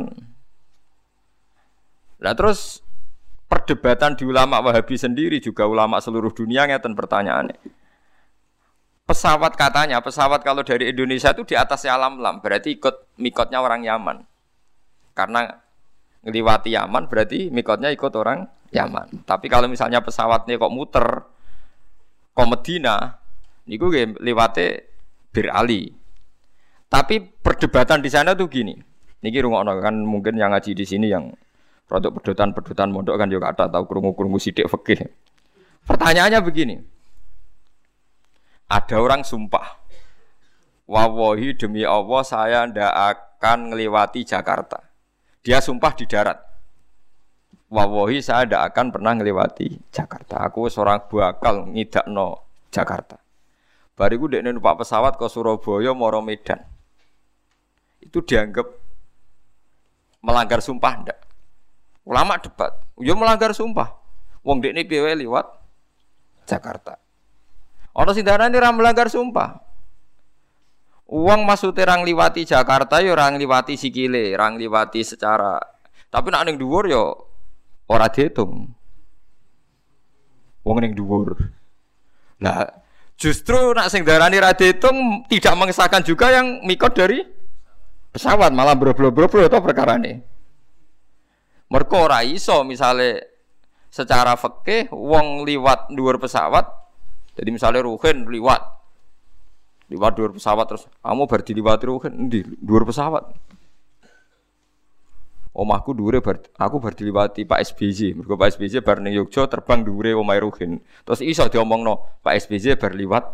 Nah 2.21 2.33
terus 2.37 2.79
perdebatan 3.51 4.15
di 4.15 4.23
ulama 4.23 4.63
Wahabi 4.63 4.95
sendiri 4.95 5.43
juga 5.43 5.67
ulama 5.67 5.99
seluruh 5.99 6.31
dunia 6.31 6.63
ngeten 6.69 6.95
pertanyaannya. 6.95 7.80
Pesawat 9.11 9.59
katanya, 9.59 9.99
pesawat 9.99 10.39
kalau 10.39 10.63
dari 10.63 10.87
Indonesia 10.87 11.35
itu 11.35 11.43
di 11.43 11.59
atas 11.59 11.83
alam 11.83 12.23
lam, 12.23 12.39
berarti 12.39 12.79
ikut 12.79 13.19
mikotnya 13.19 13.59
orang 13.59 13.83
Yaman. 13.83 14.23
Karena 15.11 15.51
ngeliwati 16.23 16.71
Yaman 16.71 17.11
berarti 17.11 17.51
mikotnya 17.51 17.91
ikut 17.91 18.15
orang 18.15 18.47
Yaman. 18.71 19.27
Tapi 19.27 19.51
kalau 19.51 19.67
misalnya 19.67 19.99
pesawatnya 19.99 20.55
kok 20.55 20.71
muter 20.71 21.27
ke 22.31 22.43
Medina, 22.47 23.19
niku 23.67 23.91
lewate 24.23 24.95
Bir 25.35 25.51
Ali. 25.51 25.91
Tapi 26.87 27.19
perdebatan 27.19 27.99
di 27.99 28.07
sana 28.07 28.31
tuh 28.31 28.47
gini. 28.47 28.79
Niki 29.27 29.43
rungokno 29.43 29.75
kan 29.83 30.07
mungkin 30.07 30.39
yang 30.39 30.55
ngaji 30.55 30.71
di 30.71 30.87
sini 30.87 31.11
yang 31.11 31.35
produk 31.83 32.15
pedotan-pedotan 32.15 32.87
mondok 32.95 33.19
kan 33.19 33.27
juga 33.27 33.51
ada 33.51 33.67
tahu 33.67 33.91
krungu-krungu 33.91 34.39
sidik 34.39 34.71
fikih. 34.71 35.03
Pertanyaannya 35.83 36.39
begini. 36.39 37.00
Ada 38.71 39.03
orang 39.03 39.27
sumpah. 39.27 39.83
Wawahi 40.87 41.59
demi 41.59 41.83
Allah 41.83 42.23
saya 42.23 42.63
ndak 42.63 42.93
akan 42.95 43.75
ngelewati 43.75 44.23
Jakarta. 44.23 44.79
Dia 45.43 45.59
sumpah 45.59 45.91
di 45.91 46.07
darat. 46.07 46.39
Wawahi 47.67 48.23
saya 48.23 48.47
tidak 48.47 48.71
akan 48.71 48.95
pernah 48.95 49.11
ngelewati 49.19 49.75
Jakarta. 49.91 50.47
Aku 50.47 50.71
seorang 50.71 51.03
bakal 51.11 51.67
no 52.07 52.47
Jakarta. 52.71 53.19
Bariku 53.99 54.31
dek 54.31 54.47
numpak 54.47 54.79
pesawat 54.79 55.19
ke 55.19 55.27
Surabaya, 55.27 55.91
Moro 55.91 56.23
Medan. 56.23 56.63
Itu 57.99 58.23
dianggap 58.23 58.71
melanggar 60.23 60.63
sumpah 60.63 60.93
ndak? 61.03 61.19
Ulama 62.07 62.39
debat. 62.39 62.71
Yo 63.03 63.19
melanggar 63.19 63.51
sumpah. 63.51 63.99
Wong 64.47 64.63
dek 64.63 64.71
ini 64.79 64.87
piye 64.87 65.11
lewat 65.19 65.43
Jakarta. 66.47 67.10
Orang 67.91 68.15
sing 68.15 68.23
darani 68.23 68.55
ora 68.55 68.71
melanggar 68.71 69.11
sumpah. 69.11 69.59
Uang 71.11 71.43
masuk 71.43 71.75
terang 71.75 72.07
liwati 72.07 72.47
Jakarta 72.47 73.03
yo 73.03 73.11
orang 73.11 73.35
liwati 73.35 73.75
sikile, 73.75 74.31
orang 74.31 74.55
liwati 74.55 75.03
secara 75.03 75.59
tapi 76.11 76.27
nak 76.31 76.43
ning 76.47 76.59
dhuwur 76.59 76.85
yo 76.87 77.31
Ora 77.91 78.07
dihitung. 78.07 78.71
Wong 80.63 80.77
ning 80.79 80.95
dhuwur. 80.95 81.35
Lah, 82.39 82.63
justru 83.19 83.75
nak 83.75 83.91
sing 83.91 84.07
darani 84.07 84.39
ra 84.39 84.55
dihitung 84.55 85.27
tidak 85.27 85.59
mengesahkan 85.59 85.99
juga 85.99 86.31
yang 86.31 86.63
mikot 86.63 86.95
dari 86.95 87.19
pesawat 88.15 88.55
malah 88.55 88.79
bro-bro-bro 88.79 89.27
itu 89.27 89.59
perkara 89.59 89.99
ini. 89.99 90.23
Mereka 91.67 92.23
iso 92.31 92.63
misalnya 92.63 93.27
secara 93.91 94.39
fikih 94.39 94.87
wong 94.95 95.43
liwat 95.43 95.91
dhuwur 95.91 96.15
pesawat 96.15 96.71
jadi 97.35 97.49
misalnya 97.49 97.87
Ruhin 97.87 98.27
liwat 98.27 98.81
Liwat 99.91 100.15
dhuwur 100.15 100.31
pesawat 100.31 100.65
terus 100.71 100.87
kamu 101.03 101.27
bar 101.27 101.43
diliwati 101.43 101.83
ruhin 101.83 102.31
di 102.31 102.39
dhuwur 102.63 102.87
pesawat. 102.87 103.27
Omahku 105.51 105.91
dhuwure 105.91 106.23
bar 106.23 106.39
aku 106.55 106.79
bar 106.79 106.95
diliwati 106.95 107.43
Pak 107.43 107.59
SBY. 107.59 108.15
Mergo 108.15 108.39
Pak 108.39 108.55
SBY 108.55 108.79
bar 108.79 109.03
ning 109.03 109.19
Yogya 109.19 109.51
terbang 109.51 109.83
dhuwure 109.83 110.15
omahe 110.15 110.39
ruhin. 110.47 110.79
Terus 111.03 111.19
iso 111.19 111.43
diomongno 111.51 112.23
Pak 112.23 112.39
SBY 112.39 112.79
bar 112.79 112.95
liwat 112.95 113.25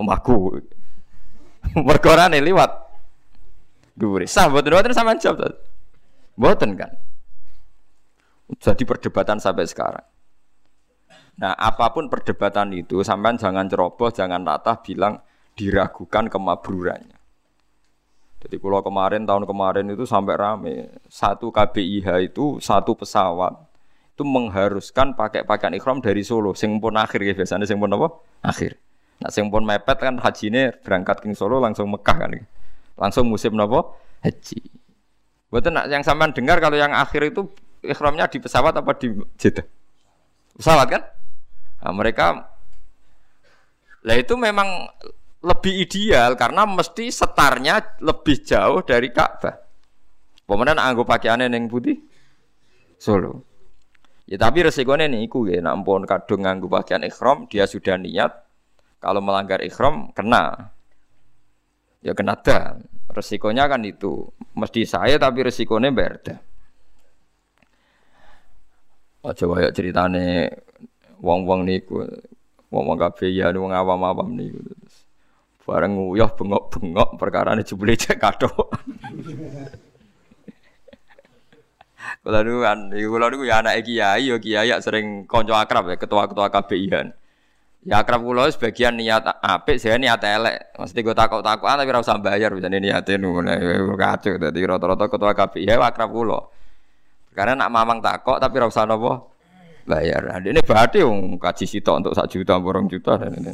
omahku. 0.00 0.64
Mergo 1.86 2.12
nih 2.16 2.40
liwat 2.40 2.72
dhuwure. 4.00 4.24
Sah 4.24 4.48
mboten 4.48 4.72
mboten 4.72 4.96
sampean 4.96 5.20
jawab. 5.20 5.60
Mboten 6.40 6.72
kan. 6.72 6.96
Jadi 8.64 8.88
perdebatan 8.88 9.44
sampai 9.44 9.68
sekarang. 9.68 10.08
Nah, 11.38 11.54
apa 11.54 11.94
pun 11.94 12.10
perdebatan 12.10 12.74
itu, 12.74 13.06
sampean 13.06 13.38
jangan 13.38 13.70
ceroboh, 13.70 14.10
jangan 14.10 14.42
latah 14.42 14.82
bilang 14.82 15.22
diragukan 15.54 16.26
kemabrurannya. 16.26 17.18
Jadi 18.38 18.54
kalau 18.62 18.78
kemarin 18.86 19.26
tahun 19.26 19.50
kemarin 19.50 19.86
itu 19.90 20.06
sampai 20.06 20.38
rame 20.38 20.74
satu 21.10 21.50
KBIH 21.50 22.30
itu 22.30 22.62
satu 22.62 22.94
pesawat 22.94 23.50
itu 24.14 24.22
mengharuskan 24.22 25.18
pakai 25.18 25.42
pakaian 25.42 25.74
ikhram 25.74 25.98
dari 25.98 26.22
Solo. 26.22 26.54
Sing 26.54 26.78
pun 26.78 26.94
akhir 26.94 27.18
ya 27.18 27.34
biasanya 27.34 27.66
sing 27.66 27.82
pun 27.82 27.90
apa? 27.90 28.14
Akhir. 28.46 28.78
Nah 29.18 29.30
sing 29.34 29.50
pun 29.50 29.66
mepet 29.66 29.98
kan 29.98 30.22
haji 30.22 30.54
ini 30.54 30.70
berangkat 30.86 31.18
ke 31.18 31.34
Solo 31.34 31.58
langsung 31.58 31.90
Mekah 31.90 32.26
kan. 32.26 32.30
Langsung 32.94 33.26
musim 33.26 33.58
apa? 33.58 33.90
Haji. 34.22 34.58
Betul 35.50 35.74
nak 35.74 35.90
yang 35.90 36.06
sampean 36.06 36.30
dengar 36.30 36.62
kalau 36.62 36.78
yang 36.78 36.94
akhir 36.94 37.34
itu 37.34 37.50
ikhramnya 37.82 38.30
di 38.30 38.38
pesawat 38.38 38.74
apa 38.78 38.90
di 39.02 39.18
Jeddah? 39.34 39.66
Pesawat 40.54 40.86
kan? 40.90 41.02
Nah, 41.88 41.96
mereka 41.96 42.44
lah 44.04 44.16
itu 44.20 44.36
memang 44.36 44.92
lebih 45.40 45.88
ideal 45.88 46.36
karena 46.36 46.68
mesti 46.68 47.08
setarnya 47.08 47.96
lebih 48.04 48.44
jauh 48.44 48.84
dari 48.84 49.08
Ka'bah. 49.08 49.56
Pemenang 50.44 50.76
anggo 50.76 51.08
pakaiannya 51.08 51.48
neng 51.48 51.64
putih 51.72 51.96
Solo. 53.00 53.40
Ya 54.28 54.36
tapi 54.36 54.60
resikonya 54.60 55.08
nih 55.08 55.24
iku 55.24 55.48
ya, 55.48 55.64
nampun 55.64 56.04
kadung 56.04 56.44
nganggo 56.44 56.68
pakaian 56.68 57.00
ikhram 57.08 57.48
dia 57.48 57.64
sudah 57.64 57.96
niat 57.96 58.36
kalau 59.00 59.24
melanggar 59.24 59.64
ikhram 59.64 60.12
kena. 60.12 60.68
Ya 62.04 62.12
kena 62.12 62.36
dah. 62.36 62.76
Resikonya 63.08 63.64
kan 63.64 63.80
itu. 63.88 64.28
Mesti 64.52 64.84
saya 64.84 65.16
tapi 65.16 65.40
resikonya 65.40 65.88
berda. 65.88 66.36
Oh, 69.24 69.32
coba 69.32 69.64
ya 69.64 69.70
ceritane 69.72 70.52
wong-wong 71.18 71.66
niku 71.66 72.06
wong-wong 72.68 72.98
kabeh 73.00 73.32
ya 73.32 73.50
wong 73.54 73.72
awam-awam 73.72 74.28
niku. 74.36 74.60
Bareng 75.68 76.00
nguyuh 76.00 76.32
bengok-bengok 76.32 77.20
perkara 77.20 77.52
ini 77.52 77.60
jebule 77.60 77.92
cek 77.92 78.16
kado. 78.16 78.48
Kula 82.24 82.40
niku 82.40 82.64
kan, 82.64 82.88
kula 82.88 83.26
niku 83.28 83.44
ya 83.44 83.60
anak 83.60 83.84
kiai, 83.84 84.32
ya 84.32 84.36
kiai 84.40 84.72
sering 84.80 85.28
konco 85.28 85.52
akrab 85.52 85.92
ya, 85.92 85.96
ketua-ketua 86.00 86.48
KBIan. 86.48 87.12
Ya 87.84 88.00
akrab 88.00 88.24
kula 88.24 88.48
sebagian 88.48 88.96
niat 88.96 89.28
apik, 89.44 89.76
saya 89.76 90.00
niat 90.00 90.20
elek. 90.24 90.72
Mesti 90.76 90.98
gue 91.04 91.12
takut-takutan 91.12 91.78
tapi 91.78 91.88
ora 91.92 92.00
usah 92.00 92.16
bayar 92.16 92.56
bisa 92.56 92.68
niate 92.72 93.20
ngono. 93.20 93.52
Kacau 93.96 94.40
dadi 94.40 94.60
rata-rata 94.64 95.04
ketua 95.08 95.32
KBI 95.36 95.68
ya 95.68 95.76
akrab 95.80 96.08
kula. 96.08 96.40
Karena 97.36 97.64
nak 97.64 97.70
mamang 97.70 98.00
takok 98.00 98.40
tapi 98.40 98.56
ora 98.56 98.72
usah 98.72 98.88
bayar. 99.88 100.28
Nah, 100.28 100.44
ini 100.44 100.60
berarti 100.60 101.00
wong 101.00 101.40
kaji 101.40 101.64
sitok 101.64 102.04
untuk 102.04 102.12
sak 102.12 102.28
juta, 102.28 102.60
borong 102.60 102.92
juta 102.92 103.16
dan 103.16 103.32
ini. 103.40 103.52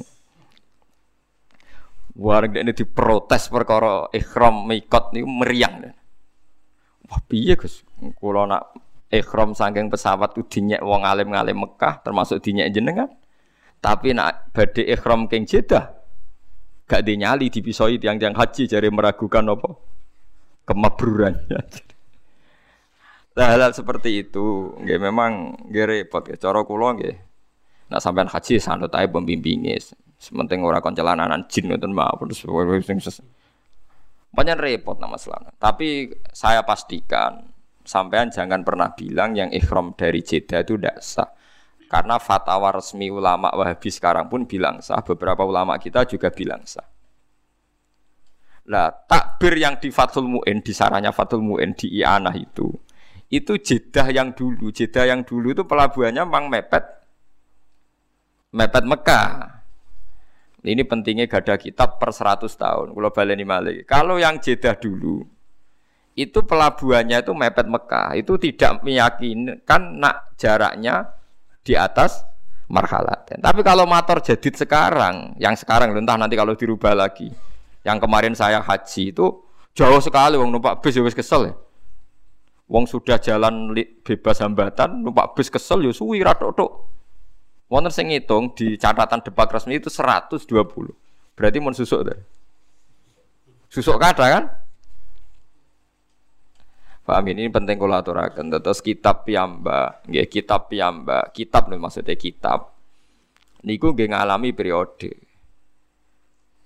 Warga 2.15 2.63
ini 2.63 2.75
diprotes 2.75 3.47
perkara 3.51 4.11
ikhram 4.11 4.67
mikot 4.67 5.15
ini 5.15 5.23
meriang. 5.23 5.95
Wah 7.11 7.21
piye 7.27 7.55
Gus? 7.55 7.87
Kula 8.19 8.47
nak 8.51 8.75
ikhram 9.11 9.55
saking 9.55 9.91
pesawat 9.91 10.35
tuh 10.35 10.47
dinyek 10.47 10.83
wong 10.83 11.07
alim-alim 11.07 11.63
Mekah 11.63 12.03
termasuk 12.03 12.43
dinyek 12.43 12.71
jenengan. 12.75 13.11
Tapi 13.83 14.15
nak 14.15 14.51
badhe 14.55 14.83
ikhram 14.87 15.27
king 15.27 15.47
Jeddah 15.47 16.05
gak 16.85 17.03
dinyali 17.05 17.49
dipisoi 17.49 17.97
tiang-tiang 17.97 18.37
haji 18.37 18.69
jadi 18.69 18.89
meragukan 18.93 19.45
apa 19.57 19.71
kemabrurannya. 20.69 21.61
Nah, 23.35 23.51
hal, 23.51 23.75
seperti 23.75 24.27
itu, 24.27 24.75
nggih 24.79 24.99
memang 25.03 25.59
nggih 25.67 25.87
repot 25.91 26.23
ya. 26.31 26.39
Cara 26.39 26.63
kula 26.63 26.95
nggih. 26.95 27.17
Nak 27.91 28.01
sampean 28.01 28.31
haji 28.31 28.63
sanut 28.63 28.95
ae 28.95 29.11
pembimbinge. 29.11 29.75
Sementing 30.19 30.63
ora 30.63 30.79
koncelanan 30.79 31.51
jin 31.51 31.69
ngoten 31.69 31.93
mawon 31.93 32.31
terus 32.31 33.21
banyak 34.35 34.59
repot 34.59 34.99
nama 34.99 35.15
selana. 35.15 35.55
Tapi 35.55 36.11
saya 36.35 36.67
pastikan 36.67 37.39
sampean 37.87 38.35
jangan 38.35 38.67
pernah 38.67 38.91
bilang 38.91 39.39
yang 39.39 39.55
ikhram 39.55 39.95
dari 39.95 40.27
Jeddah 40.27 40.67
itu 40.67 40.75
tidak 40.75 40.99
sah. 40.99 41.31
Karena 41.87 42.19
fatwa 42.19 42.75
resmi 42.75 43.07
ulama 43.07 43.55
Wahabi 43.55 43.87
sekarang 43.95 44.27
pun 44.27 44.51
bilang 44.51 44.83
sah, 44.83 44.99
beberapa 45.07 45.47
ulama 45.47 45.79
kita 45.79 46.03
juga 46.11 46.35
bilang 46.35 46.67
sah. 46.67 46.83
Lah 48.67 48.91
takbir 48.91 49.55
yang 49.55 49.79
di 49.79 49.95
Fathul 49.95 50.27
Mu'in, 50.27 50.65
di 50.65 50.73
saranya 50.75 51.15
Fathul 51.15 51.45
Mu'in 51.45 51.77
di 51.77 52.01
Ianah 52.01 52.35
itu, 52.35 52.73
itu 53.35 53.59
Jeddah 53.59 54.15
yang 54.15 54.31
dulu. 54.31 54.71
Jeddah 54.71 55.11
yang 55.11 55.27
dulu 55.27 55.51
itu 55.51 55.67
pelabuhannya 55.67 56.23
memang 56.23 56.47
mepet 56.47 56.85
mepet 58.55 58.85
Mekah. 58.87 59.31
Ini 60.65 60.81
pentingnya 60.87 61.29
gada 61.29 61.61
kitab 61.61 62.01
per 62.01 62.15
100 62.15 62.49
tahun. 62.49 62.87
Kalau 62.97 63.11
baleni 63.13 63.45
malik. 63.45 63.85
Kalau 63.85 64.17
yang 64.17 64.39
Jeddah 64.39 64.79
dulu 64.79 65.27
itu 66.15 66.39
pelabuhannya 66.47 67.21
itu 67.27 67.35
mepet 67.35 67.67
Mekah. 67.67 68.15
Itu 68.15 68.39
tidak 68.39 68.87
meyakinkan 68.87 69.99
nak 69.99 70.39
jaraknya 70.39 71.11
di 71.67 71.75
atas 71.75 72.23
marhalat. 72.71 73.29
Tapi 73.29 73.61
kalau 73.61 73.85
motor 73.85 74.23
jadid 74.23 74.55
sekarang, 74.57 75.37
yang 75.43 75.59
sekarang 75.59 75.93
entah 75.93 76.17
nanti 76.17 76.39
kalau 76.39 76.55
dirubah 76.55 76.95
lagi. 76.97 77.29
Yang 77.85 77.99
kemarin 78.01 78.33
saya 78.33 78.65
haji 78.65 79.13
itu 79.13 79.27
jauh 79.77 80.01
sekali 80.01 80.41
wong 80.41 80.49
numpak 80.49 80.81
bis 80.81 80.97
ya 80.97 81.05
kesel 81.05 81.53
ya. 81.53 81.55
Wong 82.65 82.89
sudah 82.89 83.21
jalan 83.21 83.77
bebas 84.01 84.41
hambatan, 84.41 85.05
numpak 85.05 85.37
bis 85.37 85.53
kesel 85.53 85.85
ya 85.85 85.93
suwi 85.93 86.25
ratok-tok. 86.25 86.73
Wonten 87.69 87.93
sing 87.93 88.09
ngitung 88.09 88.57
di 88.57 88.81
catatan 88.81 89.21
depak 89.21 89.53
resmi 89.53 89.77
itu 89.77 89.93
120. 89.93 90.49
Berarti 91.37 91.59
mau 91.61 91.75
susuk 91.77 92.01
deh. 92.09 92.21
Susuk 93.69 93.99
kada 94.01 94.27
kan? 94.31 94.45
Paham 97.05 97.25
ini 97.37 97.53
penting 97.53 97.77
kalau 97.77 98.01
aturakan. 98.01 98.49
Terus 98.49 98.81
kitab 98.81 99.29
piyamba, 99.29 100.01
nggih 100.09 100.25
kitab 100.25 100.73
piyamba, 100.73 101.29
kitab 101.37 101.69
nih 101.69 101.77
maksudnya 101.77 102.17
kitab. 102.17 102.73
Niku 103.61 103.93
nggih 103.93 104.09
ngalami 104.13 104.57
periode. 104.57 105.13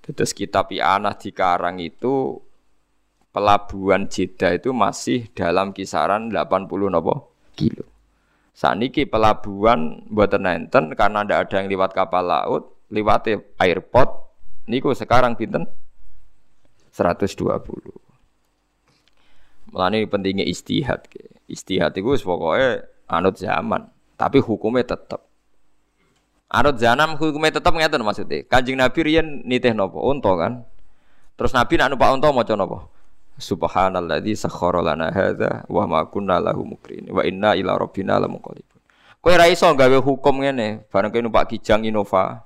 Terus 0.03 0.33
kitab 0.33 0.71
Ianah 0.71 1.19
dikarang 1.19 1.83
itu 1.83 2.39
pelabuhan 3.39 4.11
Jeddah 4.11 4.59
itu 4.59 4.75
masih 4.75 5.31
dalam 5.31 5.71
kisaran 5.71 6.35
80 6.35 6.67
nopo 6.91 7.39
kilo. 7.55 7.87
Saniki 8.51 9.07
pelabuhan 9.07 10.03
buatan 10.11 10.43
nenten 10.43 10.91
karena 10.99 11.23
tidak 11.23 11.47
ada 11.47 11.55
yang 11.63 11.69
lewat 11.71 11.95
kapal 11.95 12.27
laut, 12.27 12.83
lewat 12.91 13.31
airport, 13.63 14.11
niku 14.67 14.91
sekarang 14.91 15.39
pinten 15.39 15.71
120. 16.91 17.39
Melani 19.71 20.11
pentingnya 20.11 20.43
istihad. 20.43 21.07
Istihad 21.47 21.95
itu 21.95 22.11
pokoknya 22.27 22.91
anut 23.07 23.39
zaman, 23.39 23.87
tapi 24.19 24.43
hukumnya 24.43 24.83
tetap. 24.83 25.31
Anut 26.51 26.83
zaman 26.83 27.15
hukumnya 27.15 27.63
tetap 27.63 27.71
ngeten 27.71 28.03
maksudnya. 28.03 28.43
Kanjeng 28.51 28.83
Nabi 28.83 28.99
riyen 29.07 29.47
nitih 29.47 29.79
nopo 29.79 30.03
unta 30.03 30.35
kan. 30.35 30.67
Terus 31.39 31.55
Nabi 31.55 31.79
nak 31.79 31.95
numpak 31.95 32.11
unta 32.11 32.35
maca 32.35 32.59
nopo? 32.59 32.98
Subhanalladzi 33.39 34.35
sakhkhara 34.35 34.83
lana 34.83 35.15
hadza 35.15 35.63
wa 35.71 35.87
ma 35.87 36.03
kunna 36.11 36.43
lahu 36.43 36.67
mukrin 36.67 37.07
wa 37.07 37.23
inna 37.23 37.55
ila 37.55 37.79
rabbina 37.79 38.19
lamunqalibun. 38.19 38.83
Kowe 39.23 39.35
ra 39.39 39.47
iso 39.47 39.71
gawe 39.71 39.99
hukum 40.03 40.43
ngene, 40.43 40.83
bareng 40.91 41.15
kowe 41.15 41.23
numpak 41.23 41.55
Kijang 41.55 41.87
Innova 41.87 42.43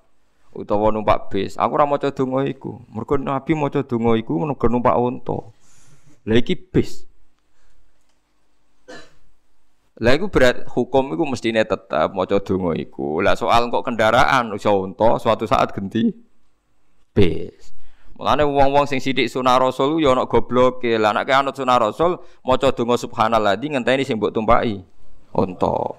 utawa 0.53 0.93
numpak 0.93 1.33
bis. 1.33 1.57
Aku 1.57 1.73
ora 1.77 1.89
maca 1.89 2.13
donga 2.13 2.45
iku. 2.45 2.81
Mergo 2.93 3.17
Nabi 3.17 3.57
maca 3.57 3.81
donga 3.81 4.13
iku 4.21 4.37
mergo 4.37 4.67
numpak 4.69 4.97
unta. 5.01 5.39
Lah 6.29 6.37
iki 6.37 6.55
bis. 6.55 7.09
Lah 9.97 10.13
iku 10.13 10.29
berat 10.29 10.69
hukum 10.69 11.17
iku 11.17 11.25
mestine 11.25 11.65
tetap 11.65 12.13
maca 12.13 12.37
donga 12.37 12.77
iku. 12.77 13.25
Lah 13.25 13.33
soal 13.33 13.73
kok 13.73 13.85
kendaraan 13.89 14.53
iso 14.53 14.77
unta 14.77 15.17
suatu 15.17 15.49
saat 15.49 15.73
ganti 15.73 16.13
bis. 17.17 17.73
Mulane 18.13 18.45
wong-wong 18.45 18.85
sing 18.85 19.01
sithik 19.01 19.27
sunah 19.27 19.57
rasul 19.57 19.99
ya 19.99 20.13
ana 20.13 20.29
gobloke. 20.29 21.01
Lah 21.01 21.17
nek 21.17 21.29
anut 21.33 21.57
sunah 21.57 21.81
rasul 21.81 22.21
maca 22.45 22.69
donga 22.71 23.01
subhanallah 23.01 23.57
di 23.57 23.73
ngenteni 23.73 24.05
sing 24.05 24.21
mbok 24.21 24.31
tumpaki. 24.31 24.85
Unta. 25.33 25.97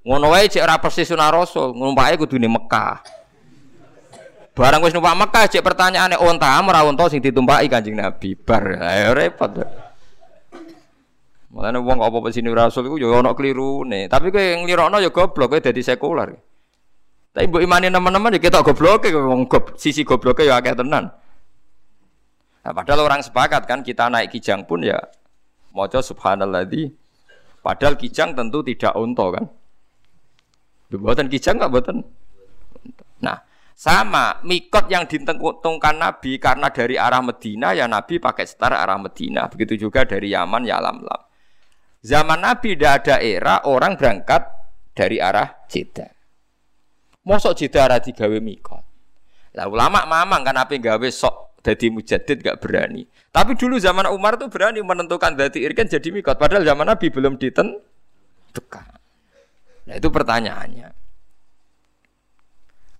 Ngono 0.00 0.32
wae 0.32 0.48
cek 0.48 0.64
ora 0.64 0.80
persis 0.80 1.12
sunah 1.12 1.28
rasul, 1.28 1.76
numpake 1.76 2.16
kudune 2.16 2.48
Mekah. 2.48 3.04
Barang 4.56 4.80
wis 4.80 4.96
numpak 4.96 5.14
Mekah 5.14 5.44
cek 5.52 5.60
pertanyaane 5.60 6.16
onta 6.16 6.48
ora 6.64 6.80
onta 6.82 7.06
sing 7.12 7.20
ditumpaki 7.20 7.68
Kanjeng 7.68 8.00
Nabi. 8.00 8.32
Bar 8.32 8.80
ayo 8.80 9.12
repot. 9.12 9.52
Mulane 11.52 11.78
wong 11.82 11.98
apa 12.00 12.30
sini 12.32 12.48
rasul 12.48 12.88
iku 12.88 12.96
ya 12.96 13.12
ana 13.12 13.36
klirune. 13.36 14.08
Tapi 14.08 14.32
kowe 14.32 14.42
nglirokno 14.64 14.96
ya 15.04 15.12
goblok 15.12 15.54
kowe 15.54 15.60
dadi 15.60 15.84
sekuler. 15.84 16.49
Tapi 17.30 17.46
mbok 17.46 17.62
imani 17.62 17.86
teman-teman 17.94 18.34
ya 18.34 18.40
ketok 18.42 18.74
gobloke 18.74 19.08
wong 19.14 19.46
gob, 19.46 19.78
sisi 19.78 20.02
gobloke 20.02 20.42
ya 20.42 20.58
akeh 20.58 20.74
tenan. 20.74 21.14
Nah, 22.60 22.72
padahal 22.74 23.06
orang 23.06 23.22
sepakat 23.22 23.64
kan 23.70 23.80
kita 23.86 24.10
naik 24.10 24.34
kijang 24.34 24.66
pun 24.66 24.82
ya 24.82 24.98
maca 25.70 26.02
subhanalladzi 26.02 26.90
padahal 27.62 27.94
kijang 27.94 28.34
tentu 28.34 28.66
tidak 28.66 28.92
unta 28.98 29.26
kan. 29.30 29.44
Buatan 30.90 31.30
kijang 31.30 31.62
enggak 31.62 31.70
buatan. 31.70 31.96
Nah, 33.22 33.38
sama 33.78 34.42
mikot 34.42 34.90
yang 34.90 35.06
ditentukan 35.06 35.96
Nabi 35.96 36.36
karena 36.42 36.68
dari 36.68 36.98
arah 36.98 37.22
Medina 37.22 37.70
ya 37.72 37.86
Nabi 37.86 38.18
pakai 38.18 38.44
setara 38.44 38.82
arah 38.82 38.98
Medina. 38.98 39.46
Begitu 39.46 39.86
juga 39.86 40.02
dari 40.02 40.34
Yaman 40.34 40.66
ya 40.66 40.82
lam 40.82 41.00
lam. 41.00 41.22
Zaman 42.02 42.42
Nabi 42.42 42.74
tidak 42.74 43.06
ada 43.06 43.16
era 43.22 43.54
orang 43.70 43.94
berangkat 43.94 44.50
dari 44.92 45.22
arah 45.22 45.64
Jeddah. 45.70 46.19
Mosok 47.30 47.54
Jeddah 47.54 47.86
arah 47.86 48.02
digawe 48.02 48.38
mikot. 48.42 48.82
Lah 49.54 49.70
ulama 49.70 50.02
mamang 50.02 50.42
kan 50.42 50.58
apa 50.58 50.74
gawe 50.74 51.08
sok 51.14 51.62
jadi 51.62 51.86
mujadid 51.86 52.42
gak 52.42 52.58
berani. 52.58 53.06
Tapi 53.30 53.54
dulu 53.54 53.78
zaman 53.78 54.10
Umar 54.10 54.34
tuh 54.34 54.50
berani 54.50 54.82
menentukan 54.82 55.38
dati 55.38 55.62
irken 55.62 55.86
jadi 55.86 56.10
mikot. 56.10 56.34
Padahal 56.34 56.66
zaman 56.66 56.90
Nabi 56.90 57.06
belum 57.06 57.38
ditentukan. 57.38 58.86
Nah 59.86 59.94
itu 59.94 60.08
pertanyaannya. 60.10 60.90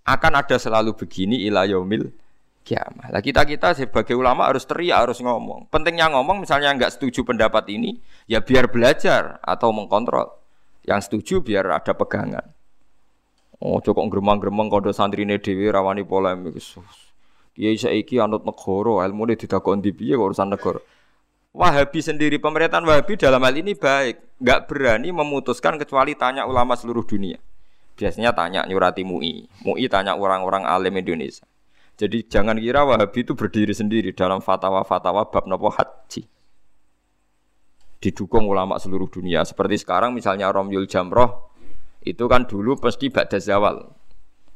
Akan 0.07 0.33
ada 0.39 0.57
selalu 0.63 0.95
begini 0.95 1.51
ila 1.51 1.67
yaumil 1.67 2.15
kiamah. 2.63 3.11
Lah 3.11 3.23
kita 3.23 3.43
kita 3.43 3.75
sebagai 3.75 4.15
ulama 4.15 4.47
harus 4.47 4.63
teriak, 4.63 5.11
harus 5.11 5.19
ngomong. 5.19 5.67
Pentingnya 5.75 6.07
ngomong 6.15 6.47
misalnya 6.47 6.71
nggak 6.79 6.95
setuju 6.95 7.27
pendapat 7.27 7.67
ini, 7.67 7.99
ya 8.31 8.39
biar 8.39 8.71
belajar 8.71 9.43
atau 9.43 9.75
mengkontrol. 9.75 10.39
Yang 10.87 11.11
setuju 11.11 11.35
biar 11.43 11.67
ada 11.67 11.93
pegangan. 11.99 12.60
Oh, 13.61 13.77
cukup 13.85 14.09
geremang-geremang 14.09 14.73
kode 14.73 14.97
santri 14.97 15.29
ini 15.29 15.37
dewi 15.37 15.69
rawani 15.69 16.01
polemik. 16.01 16.57
Kiai 17.53 17.77
saiki 17.77 18.17
anut 18.17 18.41
negara, 18.41 19.05
ilmu 19.05 19.29
ini 19.29 19.37
tidak 19.37 19.69
di 19.85 19.93
piye 19.93 20.17
urusan 20.17 20.49
negara. 20.49 20.81
Wahabi 21.53 22.01
sendiri 22.01 22.41
pemerintahan 22.41 22.87
Wahabi 22.89 23.21
dalam 23.21 23.45
hal 23.45 23.53
ini 23.59 23.77
baik, 23.77 24.41
nggak 24.41 24.61
berani 24.65 25.13
memutuskan 25.13 25.77
kecuali 25.77 26.17
tanya 26.17 26.49
ulama 26.49 26.73
seluruh 26.73 27.05
dunia. 27.05 27.37
Biasanya 28.01 28.33
tanya 28.33 28.65
nyurati 28.65 29.05
MUI, 29.05 29.51
MUI 29.67 29.85
tanya 29.93 30.17
orang-orang 30.17 30.65
alim 30.65 30.97
Indonesia. 30.97 31.45
Jadi 32.01 32.25
jangan 32.33 32.57
kira 32.57 32.87
Wahabi 32.89 33.29
itu 33.29 33.37
berdiri 33.37 33.77
sendiri 33.77 34.17
dalam 34.17 34.41
fatwa-fatwa 34.41 35.29
bab 35.29 35.45
nopo 35.45 35.69
haji. 35.69 36.25
Didukung 38.01 38.49
ulama 38.49 38.81
seluruh 38.81 39.13
dunia. 39.13 39.45
Seperti 39.45 39.85
sekarang 39.85 40.17
misalnya 40.17 40.49
Romyul 40.49 40.89
Jamroh 40.89 41.50
itu 42.01 42.25
kan 42.27 42.49
dulu 42.49 42.81
mesti 42.81 43.13
badas 43.13 43.45
zawal. 43.45 43.93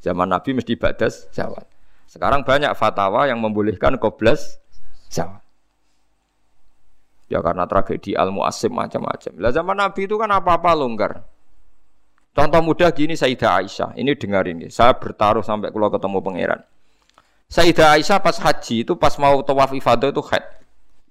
Zaman 0.00 0.33
Nabi 0.33 0.57
mesti 0.57 0.76
badas 0.76 1.28
zawal. 1.33 1.64
Sekarang 2.09 2.44
banyak 2.44 2.72
fatwa 2.76 3.28
yang 3.28 3.40
membolehkan 3.40 4.00
koblas 4.00 4.61
zawal. 5.12 5.44
Ya 7.28 7.40
karena 7.40 7.64
tragedi 7.64 8.12
al 8.12 8.28
muasim 8.33 8.72
macam-macam. 8.72 9.33
Lah 9.40 9.52
zaman 9.52 9.76
Nabi 9.76 10.04
itu 10.04 10.16
kan 10.20 10.28
apa-apa 10.28 10.76
longgar. 10.76 11.24
Contoh 12.35 12.61
mudah 12.61 12.90
gini 12.90 13.14
Sayyidah 13.14 13.62
Aisyah. 13.62 13.90
Ini 13.94 14.18
dengar 14.18 14.44
ini. 14.50 14.66
Saya 14.66 14.98
bertaruh 14.98 15.46
sampai 15.46 15.70
kalau 15.70 15.88
ketemu 15.88 16.18
pangeran. 16.18 16.61
Sayyidah 17.46 17.94
Aisyah 17.94 18.18
pas 18.18 18.37
haji 18.42 18.83
itu 18.83 18.92
pas 18.98 19.14
mau 19.22 19.38
tawaf 19.46 19.70
ifadah 19.70 20.11
itu 20.11 20.22
haid. 20.33 20.44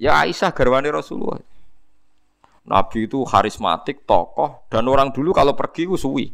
Ya 0.02 0.20
Aisyah 0.20 0.52
garwani 0.52 0.92
Rasulullah. 0.92 1.40
Nabi 2.64 3.12
itu 3.12 3.28
karismatik, 3.28 4.08
tokoh, 4.08 4.68
dan 4.72 4.88
orang 4.88 5.12
dulu 5.12 5.36
kalau 5.36 5.52
pergi 5.52 5.84
itu 5.84 6.00
suwi. 6.00 6.32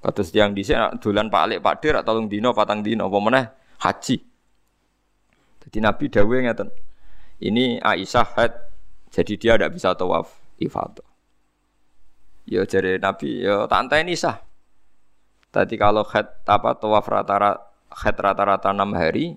Kata 0.00 0.22
yang 0.32 0.56
di 0.56 0.62
sini 0.62 0.78
dolan 1.02 1.28
Pak 1.28 1.42
Alik 1.42 1.60
Pak 1.60 1.74
Dir 1.82 1.94
atau 1.98 2.22
dino 2.24 2.54
patang 2.54 2.80
dino 2.80 3.10
apa 3.10 3.42
haji. 3.82 4.16
Jadi 5.66 5.78
Nabi 5.82 6.04
dawuh 6.06 6.38
ngeten. 6.46 6.68
Ini 7.42 7.82
Aisyah 7.82 8.28
haid 8.38 8.52
jadi 9.12 9.32
dia 9.36 9.52
tidak 9.58 9.76
bisa 9.76 9.92
tawaf 9.92 10.32
ifadah. 10.56 11.04
Ya 12.46 12.62
jadi 12.62 13.02
Nabi, 13.02 13.42
ya 13.42 13.66
tak 13.66 13.90
ini 14.06 14.14
sah. 14.14 14.38
Tadi 15.50 15.74
kalau 15.74 16.06
head 16.06 16.46
apa 16.46 16.78
tawaf 16.78 17.04
rata-rata 17.10 17.66
head 17.90 18.16
rata-rata 18.16 18.70
enam 18.70 18.94
hari, 18.94 19.34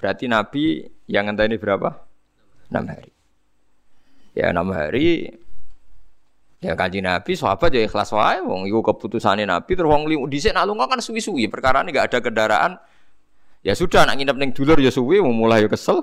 berarti 0.00 0.24
Nabi 0.30 0.88
yang 1.10 1.28
ini 1.28 1.60
berapa? 1.60 2.00
Enam 2.72 2.86
hari. 2.88 3.12
Ya 4.32 4.48
enam 4.50 4.72
hari. 4.72 5.36
Ya 6.64 6.72
kanji 6.72 7.04
Nabi, 7.04 7.36
sahabat 7.36 7.68
ya 7.68 7.84
ikhlas 7.84 8.16
wae, 8.16 8.40
wong 8.40 8.64
iku 8.64 8.80
keputusannya 8.80 9.44
Nabi 9.44 9.76
terus 9.76 9.92
wong 9.92 10.08
limu 10.08 10.24
dhisik 10.24 10.56
nak 10.56 10.64
lunga 10.64 10.88
kan 10.88 11.04
suwi-suwi, 11.04 11.52
perkara 11.52 11.84
ini 11.84 11.92
gak 11.92 12.08
ada 12.08 12.18
kendaraan. 12.24 12.72
Ya 13.60 13.76
sudah 13.76 14.08
nak 14.08 14.16
nginep 14.16 14.36
ning 14.40 14.50
dulur 14.56 14.80
ya 14.80 14.88
suwi, 14.88 15.20
mulai 15.20 15.64
ya 15.64 15.68
kesel. 15.68 16.00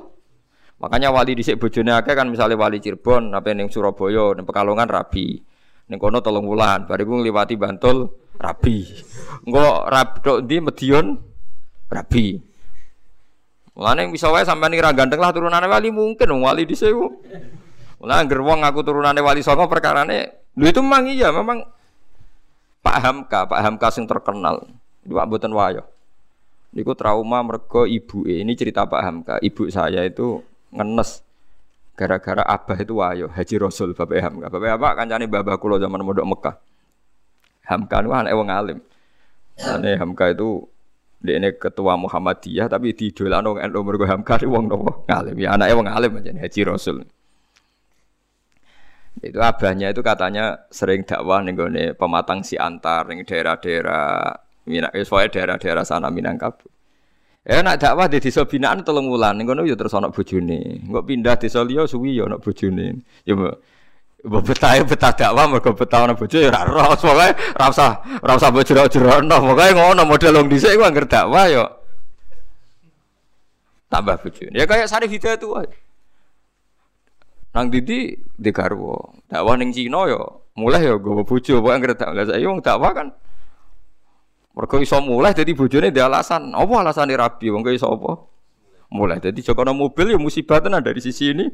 Makanya 0.77 1.09
wali 1.09 1.33
dhisik 1.33 1.57
bojone 1.57 1.89
akeh 1.95 2.13
kan 2.13 2.29
misalnya 2.29 2.59
wali 2.59 2.77
Cirebon, 2.77 3.33
apa 3.33 3.49
ning 3.55 3.71
Surabaya, 3.73 4.37
ning 4.37 4.45
Pekalongan 4.45 4.85
rabi. 4.85 5.41
Ning 5.89 5.97
kono 5.97 6.21
tolong 6.21 6.45
wulan, 6.45 6.85
bariku 6.85 7.17
ngliwati 7.17 7.57
Bantul 7.57 8.13
rabi. 8.37 8.85
Engko 9.47 9.89
rab 9.89 10.21
tok 10.21 10.45
ndi 10.45 10.57
Medion 10.61 11.17
rabi. 11.89 12.37
Mulane 13.73 14.05
bisa 14.13 14.29
wae 14.29 14.45
sampean 14.45 14.77
ra 14.77 14.93
ganteng 14.93 15.17
lah 15.17 15.33
turunane 15.33 15.65
wali 15.65 15.89
mungkin 15.89 16.29
wali 16.45 16.69
dhisik. 16.69 16.93
Mulane 17.97 18.19
angger 18.21 18.43
wong 18.45 18.61
aku 18.61 18.85
turunane 18.85 19.17
wali 19.17 19.41
songo 19.41 19.65
perkarane 19.65 20.42
lho 20.53 20.65
itu 20.69 20.81
memang 20.81 21.09
iya 21.09 21.33
memang 21.33 21.65
Pak 22.83 22.97
Hamka, 22.99 23.39
Pak 23.47 23.61
Hamka 23.63 23.87
sing 23.95 24.03
terkenal. 24.03 24.67
Iku 25.07 25.15
mboten 25.15 25.55
wayo. 25.55 25.87
Niku 26.75 26.91
trauma 26.99 27.39
mergo 27.39 27.87
ibu 27.87 28.27
ini 28.27 28.51
cerita 28.59 28.83
Pak 28.83 29.01
Hamka. 29.01 29.35
Ibu 29.39 29.71
saya 29.71 30.03
itu 30.03 30.43
ngenes 30.73 31.23
gara-gara 31.95 32.43
abah 32.43 32.77
itu 32.81 32.99
wayo 32.99 33.31
Haji 33.31 33.55
Rasul 33.55 33.95
Bapak 33.95 34.19
Hamka. 34.19 34.45
Bapak 34.51 34.69
apa 34.75 34.89
kancane 34.99 35.31
babah 35.31 35.55
kula 35.55 35.79
zaman 35.79 36.03
modok 36.03 36.27
Mekah. 36.27 36.55
Hamka 37.71 38.03
itu 38.03 38.09
anak 38.11 38.33
wong 38.35 38.49
alim. 38.51 38.79
Ane 39.63 39.95
Hamka 39.95 40.35
itu 40.35 40.67
ini 41.23 41.55
ketua 41.55 41.95
Muhammadiyah 41.95 42.67
tapi 42.67 42.91
di 42.91 43.15
dolan 43.15 43.47
wong 43.47 43.63
NU 43.63 43.79
mergo 43.79 44.03
Hamka 44.03 44.43
wong 44.43 44.67
nopo 44.67 45.07
ngalim. 45.07 45.39
Ya 45.39 45.55
anaknya 45.55 45.73
wong 45.79 45.87
alim 45.87 46.11
aja 46.19 46.35
Haji 46.35 46.59
Rasul. 46.67 47.07
Itu 49.23 49.39
abahnya 49.39 49.95
itu 49.95 50.03
katanya 50.03 50.67
sering 50.67 51.07
dakwah 51.07 51.39
nih 51.39 51.95
pematang 51.95 52.43
si 52.43 52.59
antar 52.59 53.07
nih 53.07 53.23
daerah-daerah 53.23 54.35
Minang, 54.63 54.95
soalnya 55.03 55.31
daerah-daerah 55.31 55.83
sana 55.83 56.07
Minangkabau. 56.07 56.71
Ya 57.43 57.59
nak 57.59 57.83
dakwah 57.83 58.07
di 58.07 58.23
desa 58.23 58.47
binaan 58.47 58.87
tolong 58.87 59.11
wulan, 59.11 59.35
ngono 59.43 59.67
ya 59.67 59.75
terus 59.75 59.91
ana 59.91 60.07
bojone. 60.07 60.87
Engko 60.87 61.03
pindah 61.03 61.35
desa 61.35 61.59
liya 61.59 61.83
suwi 61.83 62.15
ya 62.15 62.31
ana 62.31 62.39
bojone. 62.39 63.03
Ya 63.27 63.35
mbok 63.35 64.43
betah 64.47 64.79
betah 64.87 65.11
dakwah 65.11 65.51
mergo 65.51 65.75
betah 65.75 66.07
ana 66.07 66.15
bojo 66.15 66.39
ya 66.39 66.47
ora 66.47 66.63
roh. 66.63 66.95
Pokoke 66.95 67.35
ora 67.59 67.65
usah 67.67 67.91
ora 68.23 68.33
usah 68.39 68.47
mbok 68.47 68.63
jero-jerono. 68.63 69.35
Pokoke 69.43 69.75
ngono 69.75 70.01
model 70.07 70.39
wong 70.39 70.47
dhisik 70.47 70.79
ku 70.79 70.87
anggere 70.87 71.07
dakwah 71.11 71.51
ya 71.51 71.67
tambah 73.91 74.15
bojone. 74.23 74.55
Ya 74.55 74.63
kayak 74.63 74.87
Sarif 74.87 75.11
Hidayat 75.11 75.43
tuh. 75.43 75.67
Nang 77.53 77.69
Didi 77.69 78.17
di 78.17 78.49
garwo. 78.49 79.21
Dakwah 79.29 79.53
ning 79.61 79.69
Cina 79.69 80.09
ya 80.09 80.21
mulai 80.57 80.85
ya 80.85 80.97
gowo 80.97 81.21
bojo, 81.21 81.61
pokoke 81.61 81.73
anggere 81.73 81.93
dakwah. 81.93 82.17
Lah 82.17 82.25
saiki 82.25 82.45
wong 82.49 82.61
dakwah 82.65 82.91
kan 82.93 83.07
mereka 84.53 84.77
iso 84.81 84.97
mulai 85.01 85.37
jadi 85.37 85.53
bojone 85.53 85.93
dia 85.93 86.09
alasan. 86.09 86.53
Apa 86.53 86.73
alasane 86.81 87.13
rabi 87.13 87.53
wong 87.53 87.61
iso 87.69 87.89
apa? 87.89 88.25
Mulai 88.93 89.21
jadi 89.21 89.37
jokono 89.41 89.73
mobil 89.73 90.13
ya 90.13 90.17
musibah 90.17 90.61
tenan 90.61 90.81
dari 90.81 91.01
sisi 91.01 91.33
ini. 91.33 91.49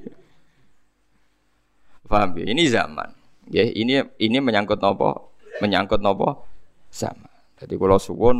Paham 2.07 2.35
ya? 2.41 2.45
Ini 2.47 2.63
zaman. 2.67 3.09
Ya, 3.53 3.63
ini 3.63 4.01
ini 4.19 4.37
menyangkut 4.41 4.81
nopo? 4.81 5.35
Menyangkut 5.63 6.03
nopo? 6.03 6.47
Zaman. 6.91 7.31
Jadi 7.59 7.75
kalau 7.75 7.99
suwun 7.99 8.37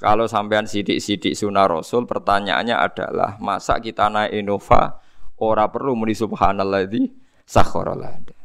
kalau 0.00 0.24
sampean 0.24 0.64
sidik-sidik 0.64 1.36
sunnah 1.36 1.68
Rasul, 1.68 2.08
pertanyaannya 2.08 2.72
adalah 2.72 3.36
masa 3.36 3.76
kita 3.84 4.08
naik 4.08 4.32
Innova 4.32 4.99
ora 5.40 5.66
perlu 5.72 5.96
muni 5.96 6.12
subhanalladzi 6.12 7.08
sakhara 7.48 7.96
lana. 7.96 8.36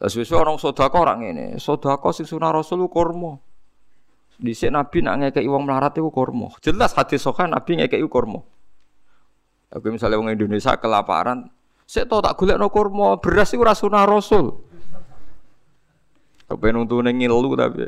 Terus 0.00 0.32
orang 0.32 0.56
sodako 0.56 1.04
orang 1.04 1.20
ini, 1.28 1.46
sodako 1.60 2.08
sing 2.16 2.24
sunnah 2.24 2.56
Rasul 2.56 2.88
kurma. 2.88 3.36
Di 4.40 4.56
sini 4.56 4.72
Nabi 4.72 5.04
nak 5.04 5.14
ngekei 5.20 5.44
uang 5.44 5.68
melarat 5.68 6.00
itu 6.00 6.08
kormo. 6.08 6.56
Jelas 6.64 6.96
hadis 6.96 7.20
sokan 7.20 7.52
Nabi 7.52 7.84
ngekei 7.84 8.00
kormo. 8.08 8.48
Aku 9.68 9.92
misalnya 9.92 10.16
orang 10.16 10.34
Indonesia 10.40 10.72
kelaparan, 10.80 11.52
saya 11.84 12.08
tahu 12.08 12.24
tak 12.24 12.40
gulek 12.40 12.56
no 12.56 12.72
kormo 12.72 13.20
beras 13.20 13.52
itu 13.52 13.60
rasunah 13.60 14.08
Rasul. 14.08 14.56
Apa 16.48 16.72
nuntunin 16.72 17.14
ngilu 17.14 17.54
tapi 17.54 17.86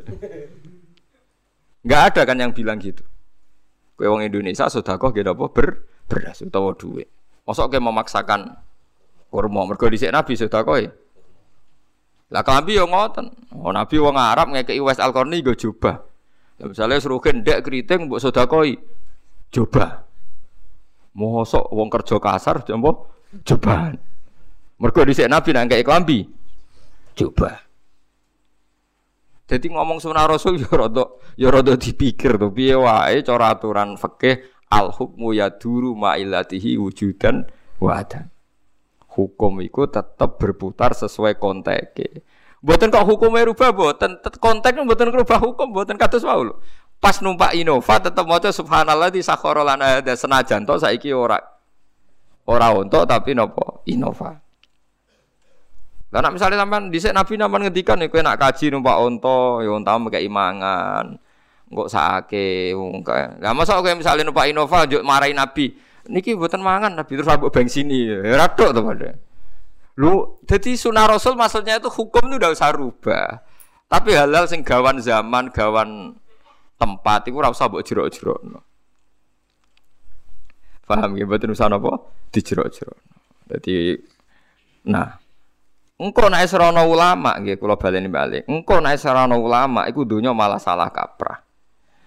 nggak 1.83 2.03
ada 2.13 2.23
kan 2.29 2.37
yang 2.39 2.53
bilang 2.53 2.79
gitu. 2.79 3.03
Kowe 3.97 4.07
wong 4.07 4.23
Indonesia 4.23 4.69
sedekah 4.69 5.01
nggih 5.01 5.25
napa 5.27 5.49
ber 5.51 5.89
beras 6.07 6.45
utawa 6.45 6.77
dhuwit. 6.77 7.09
Mosok 7.43 7.75
kowe 7.75 7.81
memaksakan 7.83 8.55
kurma 9.33 9.67
mergo 9.67 9.91
dhisik 9.91 10.15
Nabi 10.15 10.39
sedekah 10.39 10.87
Lah 12.33 12.41
klambi 12.41 12.81
yo 12.81 12.89
ngoten. 12.89 13.29
Oh 13.61 13.73
Nabi 13.75 14.01
wong 14.01 14.17
Arab 14.17 14.57
ngekeki 14.57 14.81
Wes 14.81 14.97
Al-Qarni 14.97 15.45
nggo 15.45 15.53
jubah. 15.53 16.01
Ya 16.57 16.65
misale 16.65 16.97
srugen 16.97 17.45
ndek 17.45 17.61
kriting 17.61 18.09
mbok 18.09 18.23
sedekah 18.25 18.65
jubah. 19.53 20.09
Mosok 21.13 21.69
wong 21.69 21.93
kerja 21.93 22.17
kasar 22.17 22.65
jombo 22.65 23.13
jubah. 23.45 23.93
Mergo 24.81 25.01
dhisik 25.05 25.29
Nabi 25.29 25.51
nang 25.53 25.69
klambi 25.69 26.25
jubah. 27.13 27.73
Jadi 29.53 29.69
ngomong 29.69 30.01
sunnah 30.01 30.25
Rasul 30.25 30.57
ya 30.65 30.71
rada 30.73 31.05
ya 31.37 31.53
rada 31.53 31.77
dipikir 31.77 32.41
to 32.41 32.49
piye 32.49 32.73
wae 32.73 33.21
cara 33.21 33.53
aturan 33.53 34.01
fikih 34.01 34.41
al 34.73 34.89
hukmu 34.89 35.37
yaduru 35.37 35.93
ma'ilatihi 35.93 36.81
wujudan 36.81 37.45
wa 37.77 38.01
adam. 38.01 38.33
Hukum 39.13 39.61
itu 39.61 39.85
tetap 39.93 40.41
berputar 40.41 40.97
sesuai 40.97 41.37
konteks. 41.37 42.25
Buatan 42.65 42.89
kok 42.89 43.05
hukumnya 43.05 43.45
rubah 43.45 43.75
buatan 43.75 44.23
konteks 44.23 44.73
buatan 44.73 45.13
rubah 45.13 45.39
hukum 45.45 45.77
buatan 45.77 46.01
wau 46.01 46.41
lho. 46.49 46.55
Pas 47.03 47.19
numpak 47.19 47.53
Innova 47.59 47.99
tetap 47.99 48.25
maca 48.25 48.49
subhanallah 48.55 49.11
di 49.11 49.21
sakhara 49.21 49.67
lana 49.67 49.99
ada 49.99 50.15
senajan 50.15 50.63
to 50.63 50.79
saiki 50.79 51.11
ora 51.11 51.37
ora 52.47 52.71
untuk 52.73 53.05
tapi 53.05 53.35
nopo 53.35 53.83
Innova. 53.91 54.39
Lah 56.13 56.21
nek 56.23 56.39
misale 56.39 56.55
sampean 56.55 56.93
dhisik 56.93 57.11
Nabi 57.11 57.35
naman 57.41 57.67
ngendikan 57.67 57.99
nek 57.99 58.13
kowe 58.13 58.23
nak 58.23 58.39
kaji 58.39 58.69
numpak 58.71 59.01
unta, 59.01 59.65
ya 59.65 59.73
unta 59.75 59.97
mekek 59.99 60.23
imangan. 60.23 61.19
Engko 61.73 61.89
sakake 61.89 62.77
wong 62.77 63.01
kae. 63.01 63.41
Lah 63.41 63.57
masa 63.57 63.81
kowe 63.81 63.89
misale 63.97 64.21
numpak 64.21 64.53
Innova 64.53 64.85
njuk 64.85 65.01
marahi 65.01 65.33
Nabi. 65.33 65.73
Niki 66.13 66.37
mboten 66.37 66.61
mangan 66.61 66.93
Nabi 66.93 67.17
terus 67.17 67.33
ambek 67.33 67.49
bensini. 67.49 68.13
Ya 68.13 68.37
radok 68.37 68.77
to 68.77 68.81
padha. 68.85 69.17
Lu 69.97 70.37
jadi 70.45 70.77
sunah 70.77 71.09
Rasul 71.09 71.33
maksudnya 71.33 71.81
itu 71.81 71.89
hukum 71.89 72.29
itu 72.29 72.37
udah 72.37 72.53
usah 72.53 72.77
rubah. 72.77 73.41
Tapi 73.89 74.13
halal 74.13 74.45
sing 74.45 74.61
gawan 74.61 75.01
zaman, 75.01 75.49
gawan 75.49 76.13
tempat 76.77 77.33
itu 77.33 77.41
ora 77.41 77.49
usah 77.49 77.73
mbok 77.73 77.81
jerok-jerokno. 77.81 78.61
Paham 80.85 81.17
ya 81.17 81.25
mboten 81.25 81.57
usah 81.57 81.73
napa? 81.73 82.05
Dijerok-jerokno. 82.37 83.17
Jadi 83.49 83.97
nah 84.85 85.23
Engkau 86.03 86.27
naik 86.27 86.51
serono 86.51 86.83
ulama, 86.91 87.39
gitu 87.47 87.63
kalau 87.63 87.79
baleni 87.79 88.11
balik. 88.11 88.43
Engkau 88.51 88.83
naik 88.83 88.99
serono 88.99 89.39
ulama, 89.39 89.87
iku 89.87 90.03
dunia 90.03 90.35
malah 90.35 90.59
salah 90.59 90.91
kaprah. 90.91 91.52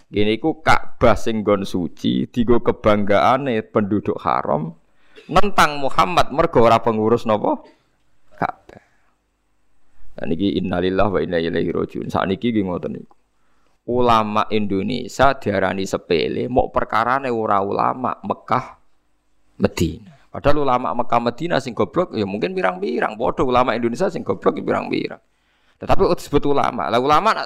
Gini 0.06 0.38
iku 0.38 0.62
Ka'bah 0.62 1.18
sing 1.18 1.41
gon 1.41 1.66
suci, 1.66 2.30
digo 2.30 2.62
kebanggaane 2.62 3.58
penduduk 3.66 4.22
haram, 4.22 4.70
nentang 5.26 5.82
Muhammad 5.82 6.30
mergo 6.30 6.62
ora 6.62 6.78
pengurus 6.78 7.26
nopo 7.26 7.66
Ka'bah. 8.38 8.84
Dan 10.16 10.32
iki 10.32 10.62
innalillah 10.62 11.10
wa 11.10 11.20
inna 11.20 11.41
ilaihi 11.41 11.74
rajiun. 11.74 12.08
Saat 12.08 12.30
niki 12.30 12.53
nggih 12.53 12.64
ngoten 12.70 12.91
niku. 12.95 13.16
Ulama 13.86 14.49
Indonesia 14.49 15.38
diarani 15.38 15.86
sepele, 15.86 16.49
mau 16.49 16.74
perkarane 16.74 17.30
ora 17.30 17.62
ulama 17.62 18.18
Mekah 18.24 18.66
Medina. 19.62 20.16
Padahal 20.32 20.68
ulama 20.68 20.91
Mekah 20.97 21.22
Medina 21.22 21.56
sing 21.62 21.72
goblok 21.78 22.12
ya 22.12 22.26
mungkin 22.26 22.51
pirang-pirang. 22.58 23.16
Bodoh 23.16 23.45
ulama 23.47 23.72
Indonesia 23.72 24.10
sing 24.10 24.26
goblok 24.26 24.58
ya 24.58 24.64
pirang-pirang. 24.66 25.22
Tetapi 25.80 26.01
disebut 26.18 26.43
ulama. 26.49 26.88
Lah 26.89 26.99
ulama 26.99 27.45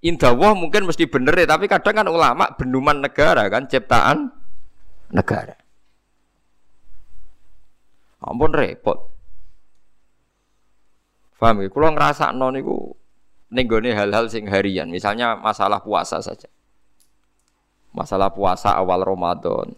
indawah 0.00 0.56
mungkin 0.56 0.88
mesti 0.88 1.04
bener 1.04 1.36
ya, 1.36 1.44
tapi 1.44 1.68
kadang 1.68 2.00
kan 2.00 2.08
ulama 2.08 2.48
benduman 2.56 3.04
negara 3.04 3.50
kan 3.52 3.68
ciptaan 3.68 4.32
negara. 5.12 5.58
Ampun 8.22 8.54
repot. 8.54 9.12
Paham 11.36 11.66
ya? 11.66 11.68
Kalau 11.74 11.90
ngerasa 11.90 12.30
non 12.30 12.54
itu 12.54 12.94
nenggone 13.50 13.90
hal-hal 13.90 14.30
sing 14.30 14.46
harian, 14.46 14.86
misalnya 14.86 15.34
masalah 15.34 15.82
puasa 15.82 16.22
saja. 16.22 16.46
Masalah 17.90 18.30
puasa 18.30 18.72
awal 18.78 19.04
Ramadan 19.04 19.74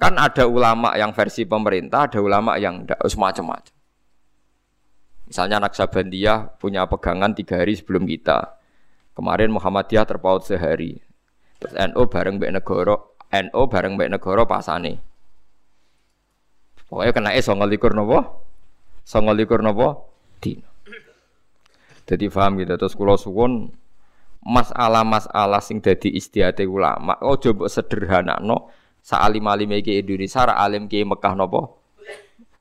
Kan 0.00 0.16
ada 0.16 0.48
ulama 0.48 0.96
yang 0.96 1.12
versi 1.12 1.44
pemerintah, 1.44 2.08
ada 2.08 2.24
ulama 2.24 2.56
yang 2.56 2.88
tidak 2.88 3.04
semacam-macam. 3.04 3.76
Misalnya 5.28 5.60
Naksabandiyah 5.60 6.56
punya 6.56 6.88
pegangan 6.88 7.36
tiga 7.36 7.60
hari 7.60 7.76
sebelum 7.76 8.08
kita. 8.08 8.56
Kemarin 9.20 9.52
Muhammadiyah 9.52 10.08
terpaut 10.08 10.48
sehari. 10.48 10.96
Terus 11.60 11.76
NO 11.76 12.08
bareng 12.08 12.40
Mbak 12.40 12.56
Negoro, 12.56 13.20
NO 13.28 13.60
bareng 13.68 14.00
Mbak 14.00 14.16
Negoro 14.16 14.48
pasane. 14.48 14.96
Pokoknya 16.88 17.12
kena 17.12 17.36
es 17.36 17.44
songo 17.44 17.68
likur 17.68 17.92
nopo, 17.92 18.48
songo 19.04 19.36
likur 19.36 19.60
nopo, 19.60 20.08
dino. 20.40 20.64
Jadi 22.08 22.32
paham 22.32 22.64
gitu. 22.64 22.80
Terus 22.80 22.96
kulo 22.96 23.20
suwon 23.20 23.68
masalah-masalah 24.40 25.60
sing 25.60 25.84
jadi 25.84 26.16
istiadat 26.16 26.64
ulama. 26.64 27.20
Oh 27.20 27.36
coba 27.36 27.68
sederhana 27.68 28.40
no 28.40 28.72
Sa'alim 29.04 29.44
alim 29.48 29.68
iki 29.76 30.00
Indonesia, 30.00 30.48
ra 30.48 30.60
alim 30.64 30.88
ki 30.88 31.04
Mekah 31.04 31.36
nopo? 31.36 31.76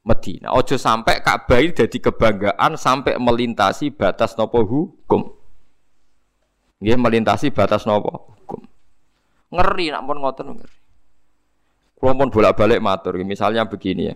Medina. 0.03 0.55
Ojo 0.55 0.75
sampai 0.75 1.23
Ka'bah 1.23 1.59
jadi 1.59 1.97
kebanggaan 1.99 2.75
sampai 2.75 3.15
melintasi 3.15 3.95
batas 3.95 4.35
nopo 4.35 4.63
hukum. 4.63 5.38
Nggih 6.79 6.95
melintasi 6.95 7.51
batas 7.51 7.83
nopo 7.83 8.35
hukum. 8.39 8.63
Ngeri 9.51 9.91
nak 9.91 10.03
pun 10.07 10.17
ngoten 10.23 10.47
ngeri. 10.55 10.77
Kulo 11.99 12.15
pun 12.15 12.31
bolak-balik 12.31 12.79
matur, 12.79 13.19
misalnya 13.27 13.67
begini 13.67 14.07
ya. 14.07 14.15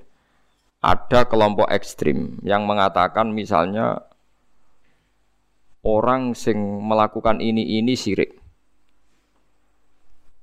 Ada 0.84 1.28
kelompok 1.28 1.68
ekstrim 1.68 2.40
yang 2.44 2.64
mengatakan 2.64 3.32
misalnya 3.36 4.04
orang 5.84 6.32
sing 6.32 6.56
melakukan 6.60 7.44
ini 7.44 7.80
ini 7.80 7.96
sirik. 7.96 8.40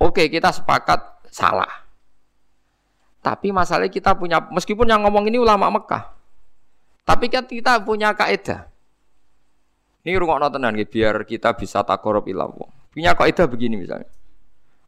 Oke, 0.01 0.29
kita 0.29 0.53
sepakat 0.53 1.29
salah. 1.29 1.89
Tapi 3.21 3.53
masalahnya 3.53 3.93
kita 3.93 4.16
punya, 4.16 4.41
meskipun 4.49 4.89
yang 4.89 5.05
ngomong 5.05 5.29
ini 5.29 5.37
ulama 5.37 5.68
Mekah, 5.68 6.09
tapi 7.05 7.29
kan 7.29 7.45
kita 7.45 7.77
punya 7.85 8.16
kaidah. 8.16 8.70
Ini 10.01 10.16
rumah 10.16 10.40
tenan 10.48 10.72
gitu, 10.80 11.01
biar 11.01 11.28
kita 11.28 11.53
bisa 11.53 11.84
takorup 11.84 12.24
ilawo. 12.24 12.72
Punya 12.90 13.12
kaidah 13.12 13.44
begini 13.46 13.76
misalnya. 13.76 14.09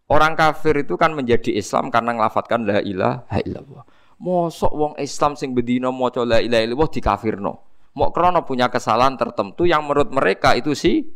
Orang 0.08 0.36
kafir 0.36 0.84
itu 0.84 0.96
kan 0.96 1.12
menjadi 1.12 1.56
Islam 1.56 1.88
karena 1.88 2.16
ngelafatkan 2.16 2.64
la 2.64 2.78
ilaha 2.80 3.38
illallah. 3.44 3.84
Mosok 4.22 4.72
wong 4.72 4.92
Islam 5.00 5.36
sing 5.36 5.52
bedino 5.56 5.92
maca 5.92 6.24
la 6.24 6.40
ilaha 6.40 6.62
illallah 6.64 6.90
dikafirno. 6.90 7.52
Mau 7.92 8.08
krono 8.08 8.44
punya 8.48 8.72
kesalahan 8.72 9.20
tertentu 9.20 9.68
yang 9.68 9.84
menurut 9.84 10.08
mereka 10.08 10.56
itu 10.56 10.72
sih 10.72 11.12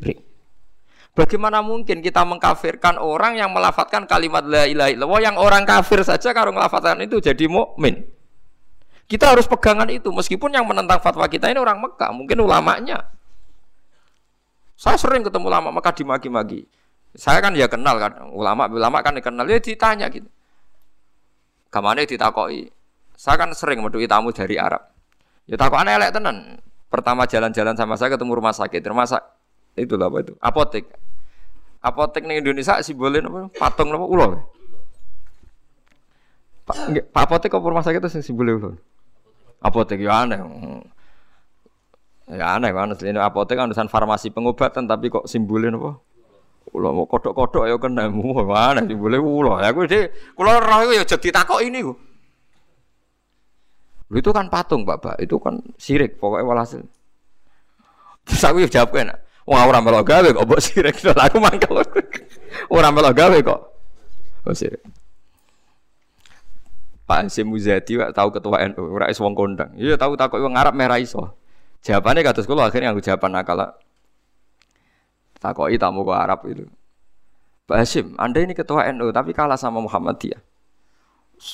Bagaimana 1.16 1.64
mungkin 1.64 2.05
kita 2.05 2.28
mengkafirkan 2.28 3.01
orang 3.01 3.40
yang 3.40 3.49
melafatkan 3.49 4.05
kalimat 4.05 4.44
la 4.44 4.68
ilaha 4.68 4.92
illallah 4.92 5.20
yang 5.24 5.36
orang 5.40 5.64
kafir 5.64 6.05
saja 6.05 6.36
kalau 6.36 6.53
melafatkan 6.53 7.01
itu 7.01 7.16
jadi 7.24 7.49
mukmin. 7.49 8.05
Kita 9.09 9.32
harus 9.32 9.49
pegangan 9.49 9.88
itu 9.88 10.12
meskipun 10.12 10.53
yang 10.53 10.68
menentang 10.68 11.01
fatwa 11.01 11.24
kita 11.24 11.49
ini 11.49 11.57
orang 11.57 11.80
Mekah, 11.80 12.12
mungkin 12.12 12.36
ulamanya. 12.44 13.16
Saya 14.77 15.01
sering 15.01 15.24
ketemu 15.24 15.49
ulama 15.49 15.72
Mekah 15.72 15.97
dimaki-maki. 15.97 16.68
Saya 17.16 17.41
kan 17.41 17.57
ya 17.57 17.64
kenal 17.64 17.97
kan 17.97 18.29
ulama 18.29 18.68
ulama 18.68 19.01
kan 19.01 19.16
dikenal 19.16 19.49
ya 19.49 19.57
ditanya 19.57 20.12
gitu. 20.12 20.29
Kamane 21.72 22.05
ditakoi. 22.05 22.68
Saya 23.16 23.41
kan 23.41 23.57
sering 23.57 23.81
medui 23.81 24.05
tamu 24.05 24.29
dari 24.37 24.61
Arab. 24.61 24.85
Ya 25.49 25.57
takut 25.57 25.81
aneh 25.81 25.97
elek 25.97 26.12
tenan. 26.12 26.61
Pertama 26.93 27.24
jalan-jalan 27.24 27.72
sama 27.72 27.97
saya 27.97 28.12
ketemu 28.12 28.37
rumah 28.37 28.53
sakit, 28.53 28.85
rumah 28.85 29.09
sakit 29.09 29.81
itu 29.81 29.97
apa 29.97 30.16
itu? 30.20 30.33
Apotek 30.45 30.85
apotek 31.81 32.29
ning 32.29 32.45
Indonesia 32.45 32.77
simbolnya 32.85 33.24
apa? 33.24 33.41
Patung 33.57 33.89
apa? 33.97 34.05
Ulo. 34.05 34.27
Pak, 36.68 36.77
apotek 37.16 37.57
apa 37.57 37.64
rumah 37.64 37.85
sakit 37.85 38.01
itu 38.05 38.20
simbolnya 38.20 38.61
ulo? 38.61 38.70
Apotek 39.64 40.05
ya 40.05 40.29
aneh. 40.29 40.41
Ya 42.27 42.59
aneh 42.59 42.74
kan, 42.74 42.91
ini 43.07 43.22
apotek 43.22 43.55
kan 43.55 43.70
urusan 43.70 43.87
farmasi 43.87 44.35
pengobatan 44.35 44.91
tapi 44.91 45.07
kok 45.07 45.31
simbolnya 45.31 45.79
apa? 45.79 46.03
Ulo 46.74 46.91
mau 46.91 47.07
kodok-kodok 47.07 47.70
ya 47.70 47.79
kena 47.79 48.11
mana 48.11 48.83
simbolnya 48.83 49.22
ulo. 49.22 49.62
Ya 49.62 49.70
gue 49.70 49.87
deh, 49.87 50.11
kalau 50.35 50.59
roh 50.59 50.91
ya 50.91 51.07
jadi 51.07 51.29
takok 51.31 51.62
ini 51.62 51.87
gue. 51.87 51.99
Lu 54.11 54.16
itu 54.18 54.31
kan 54.35 54.51
patung, 54.51 54.83
Bapak. 54.83 55.18
Itu 55.22 55.39
kan 55.39 55.62
sirik 55.79 56.18
pokoknya 56.18 56.47
walhasil. 56.47 56.83
Terus 58.27 58.43
aku 58.43 58.59
jawab 58.66 58.91
kan, 58.91 59.14
Wah 59.47 59.62
ora 59.62 59.79
melok 59.79 60.11
gawe 60.11 60.29
kok 60.35 60.43
mbok 60.43 60.59
sirik 60.59 60.99
lho 61.07 61.14
aku 61.14 61.39
mangkel. 61.39 61.79
Ora 62.66 62.91
melok 62.91 63.14
gawe 63.14 63.39
kok. 63.47 63.61
Oh 64.43 64.51
sirik. 64.51 64.83
Pak 67.07 67.31
Hasim 67.31 67.47
Muzadi 67.47 67.95
tahu 68.11 68.35
ketua 68.35 68.66
NU, 68.66 68.91
ora 68.91 69.07
iso 69.07 69.22
wong 69.22 69.39
kondang. 69.39 69.70
Iya 69.79 69.95
tahu 69.95 70.18
takok 70.18 70.43
wong 70.43 70.59
Arab 70.59 70.74
merah 70.74 70.99
iso. 70.99 71.31
Jawabannya 71.87 72.26
kados 72.26 72.51
kula 72.51 72.66
akhirnya 72.66 72.91
aku 72.91 72.99
jawaban 72.99 73.30
nakal. 73.30 73.78
Takoki 75.39 75.78
tamu 75.78 76.03
ke 76.03 76.11
Arab 76.11 76.43
itu. 76.51 76.66
Pak 77.70 77.78
Hashim, 77.78 78.18
Anda 78.18 78.43
ini 78.43 78.59
ketua 78.59 78.91
NU 78.91 79.14
tapi 79.14 79.30
kalah 79.30 79.55
sama 79.55 79.78
Muhammadiyah. 79.78 80.43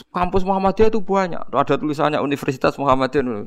Kampus 0.08 0.48
Muhammadiyah 0.48 0.88
itu 0.88 1.04
banyak. 1.04 1.52
Ada 1.52 1.76
tulisannya 1.76 2.16
Universitas 2.24 2.80
Muhammadiyah. 2.80 3.44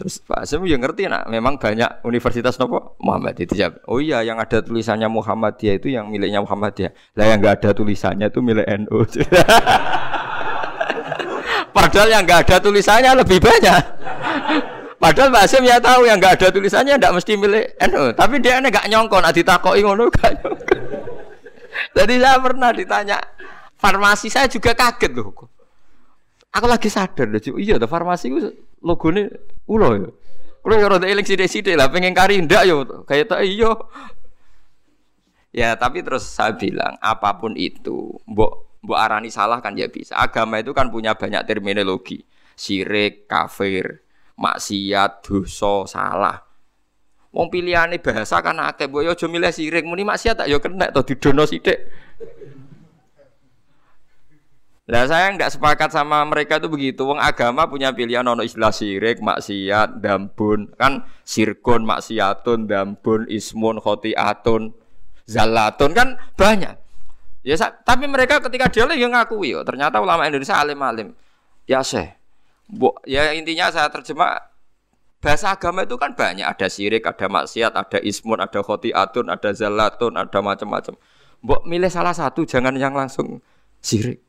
Terus 0.00 0.16
Pak 0.24 0.48
Hashim 0.48 0.64
ya 0.64 0.80
ngerti 0.80 1.12
nak, 1.12 1.28
memang 1.28 1.60
banyak 1.60 2.08
universitas 2.08 2.56
nopo 2.56 2.96
Muhammadiyah. 3.04 3.84
Oh 3.84 4.00
iya 4.00 4.24
yang 4.24 4.40
ada 4.40 4.64
tulisannya 4.64 5.12
Muhammadiyah 5.12 5.76
itu 5.76 5.92
yang 5.92 6.08
miliknya 6.08 6.40
Muhammadiyah. 6.40 6.96
Lah 7.20 7.24
yang 7.28 7.44
nggak 7.44 7.60
ada 7.60 7.76
tulisannya 7.76 8.32
itu 8.32 8.40
milik 8.40 8.64
NU. 8.64 9.04
Padahal 11.76 12.08
yang 12.16 12.24
nggak 12.24 12.48
ada 12.48 12.56
tulisannya 12.64 13.12
lebih 13.20 13.44
banyak. 13.44 13.84
Padahal 14.98 15.30
Mbak 15.30 15.44
Asim 15.46 15.62
ya 15.62 15.78
tahu 15.78 16.10
yang 16.10 16.18
nggak 16.18 16.42
ada 16.42 16.46
tulisannya 16.50 16.98
tidak 16.98 17.14
mesti 17.14 17.32
milik 17.38 17.78
NU. 17.86 18.10
Tapi 18.18 18.34
dia 18.42 18.58
ini 18.58 18.66
nggak 18.66 18.86
nyongkon, 18.90 19.22
nanti 19.22 19.46
takoi 19.46 19.78
ngono 19.86 20.10
gak. 20.10 20.42
Jadi 21.94 22.14
saya 22.18 22.42
pernah 22.42 22.74
ditanya 22.74 23.22
farmasi 23.78 24.26
saya 24.26 24.50
juga 24.50 24.74
kaget 24.74 25.14
loh. 25.14 25.30
Aku 26.50 26.66
lagi 26.66 26.90
sadar 26.90 27.30
loh, 27.30 27.38
iya 27.62 27.78
farmasi 27.78 28.26
itu 28.26 28.50
logonya 28.82 29.30
ulo 29.70 29.88
ya. 29.94 30.10
Kalau 30.58 30.74
yang 30.74 30.90
rada 30.90 31.06
eling 31.06 31.24
sidik-sidik 31.24 31.78
lah, 31.78 31.88
pengen 31.88 32.12
kari 32.12 32.42
ndak 32.42 32.66
yo, 32.66 32.82
kayak 33.06 33.30
tak 33.30 33.46
iya. 33.46 33.72
Ya 35.54 35.78
tapi 35.78 36.02
terus 36.02 36.26
saya 36.26 36.58
bilang 36.58 36.98
apa 36.98 37.38
pun 37.38 37.54
itu, 37.54 38.18
mbok 38.26 38.82
mbok 38.82 38.98
arani 38.98 39.30
salah 39.30 39.62
kan 39.62 39.78
ya 39.78 39.86
bisa. 39.86 40.18
Agama 40.18 40.58
itu 40.58 40.74
kan 40.74 40.90
punya 40.90 41.14
banyak 41.14 41.40
terminologi, 41.46 42.26
sirik, 42.58 43.30
kafir, 43.30 44.02
maksiat, 44.38 45.26
dosa, 45.26 45.84
salah. 45.90 46.38
Wong 47.28 47.52
pilihane 47.52 48.00
bahasa 48.00 48.40
kan 48.40 48.56
akeh, 48.56 48.88
mbok 48.88 49.04
yo 49.04 49.12
aja 49.12 49.26
milih 49.28 49.52
sirik, 49.52 49.84
muni 49.84 50.06
maksiat 50.06 50.42
tak 50.42 50.48
yo 50.48 50.62
kena 50.64 50.88
to 50.88 51.04
didono 51.04 51.44
sithik. 51.44 51.76
Lah 54.88 55.04
saya 55.04 55.28
nggak 55.36 55.52
sepakat 55.52 55.92
sama 55.92 56.24
mereka 56.24 56.56
itu 56.56 56.72
begitu. 56.72 57.04
Wong 57.04 57.20
agama 57.20 57.68
punya 57.68 57.92
pilihan 57.92 58.24
ono 58.24 58.40
istilah 58.40 58.72
sirik, 58.72 59.20
maksiat, 59.20 60.00
dambun, 60.00 60.72
kan 60.80 61.04
sirkun, 61.28 61.84
maksiatun, 61.84 62.64
dambun, 62.64 63.28
ismun, 63.28 63.76
khotiatun, 63.84 64.72
zalatun 65.28 65.92
kan 65.92 66.16
banyak. 66.40 66.72
Ya 67.44 67.54
tapi 67.60 68.08
mereka 68.08 68.40
ketika 68.40 68.72
dia 68.72 68.88
yang 68.96 69.12
ngakui, 69.12 69.52
oh, 69.54 69.62
ternyata 69.62 70.00
ulama 70.00 70.24
Indonesia 70.24 70.56
alim-alim. 70.56 71.12
Ya 71.68 71.84
seh. 71.84 72.17
Ya 73.08 73.32
intinya 73.32 73.72
saya 73.72 73.88
terjemah 73.88 74.44
bahasa 75.18 75.50
agama 75.50 75.82
itu 75.82 75.98
kan 75.98 76.14
banyak, 76.14 76.46
ada 76.46 76.68
sirik, 76.70 77.02
ada 77.02 77.26
maksiat, 77.26 77.74
ada 77.74 77.98
ismun, 78.04 78.38
ada 78.38 78.60
khotiatun, 78.62 79.26
ada 79.26 79.50
zalatun, 79.50 80.14
ada 80.14 80.38
macam-macam. 80.38 80.94
Mbok 81.42 81.66
milih 81.66 81.90
salah 81.90 82.14
satu, 82.14 82.46
jangan 82.46 82.74
yang 82.78 82.94
langsung 82.94 83.42
sirik. 83.82 84.22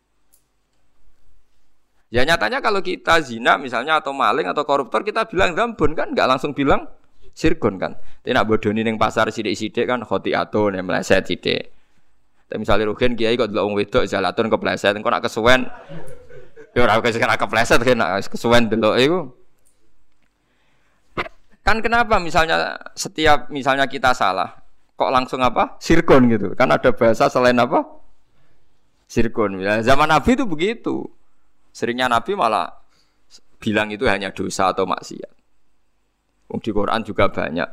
Ya 2.10 2.26
nyatanya 2.26 2.58
kalau 2.58 2.82
kita 2.82 3.22
zina 3.22 3.62
misalnya 3.62 4.02
atau 4.02 4.10
maling 4.18 4.50
atau 4.50 4.66
koruptor 4.66 5.06
kita 5.06 5.30
bilang 5.30 5.54
dambun 5.54 5.94
kan 5.94 6.10
nggak 6.10 6.26
langsung 6.26 6.58
bilang 6.58 6.90
sirkun 7.38 7.78
kan. 7.78 8.02
Tidak 8.26 8.44
bodoni 8.50 8.82
neng 8.82 8.98
pasar 8.98 9.30
sidik-sidik 9.30 9.86
kan 9.86 10.02
khotiatun 10.02 10.74
yang 10.74 10.90
meleset 10.90 11.30
sidik. 11.30 11.70
Tapi 12.50 12.66
misalnya 12.66 12.90
rugen 12.90 13.14
kiai 13.14 13.38
kok 13.38 13.54
dulu 13.54 13.78
wedok 13.78 14.10
jalatun 14.10 14.50
kepleset, 14.50 14.98
engko 14.98 15.14
nak 15.14 15.22
kesuwen 15.22 15.70
Ya 16.78 16.86
ora 16.86 17.02
kena 17.02 17.36
kepleset 17.36 17.82
kena 17.82 18.22
kesuwen 18.22 18.70
delok 18.70 18.96
iku. 19.02 19.20
Kan 21.66 21.86
kenapa 21.86 22.18
misalnya 22.18 22.78
setiap 22.98 23.50
misalnya 23.54 23.86
kita 23.86 24.14
salah, 24.14 24.58
kok 24.98 25.14
langsung 25.14 25.42
apa? 25.46 25.78
Sirkon 25.78 26.30
gitu. 26.30 26.58
Kan 26.58 26.74
ada 26.74 26.90
bahasa 26.90 27.30
selain 27.30 27.58
apa? 27.58 27.86
Sirkon. 29.06 29.62
Ya, 29.62 29.82
zaman 29.82 30.10
Nabi 30.10 30.38
itu 30.38 30.46
begitu. 30.50 31.06
Seringnya 31.74 32.10
Nabi 32.10 32.34
malah 32.34 32.74
bilang 33.62 33.94
itu 33.94 34.10
hanya 34.10 34.34
dosa 34.34 34.74
atau 34.74 34.90
maksiat. 34.90 35.34
Di 36.50 36.72
Quran 36.74 37.06
juga 37.06 37.30
banyak. 37.30 37.70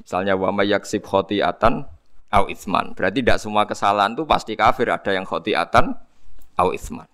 Misalnya 0.00 0.36
wa 0.36 0.48
may 0.52 0.72
yaksib 0.72 1.04
khotiatan 1.04 1.84
au 2.32 2.44
itsman. 2.48 2.96
Berarti 2.96 3.20
tidak 3.20 3.38
semua 3.40 3.68
kesalahan 3.68 4.16
itu 4.16 4.24
pasti 4.24 4.56
kafir, 4.56 4.88
ada 4.88 5.10
yang 5.12 5.28
khotiatan 5.28 5.92
au 6.56 6.68
itsman. 6.72 7.08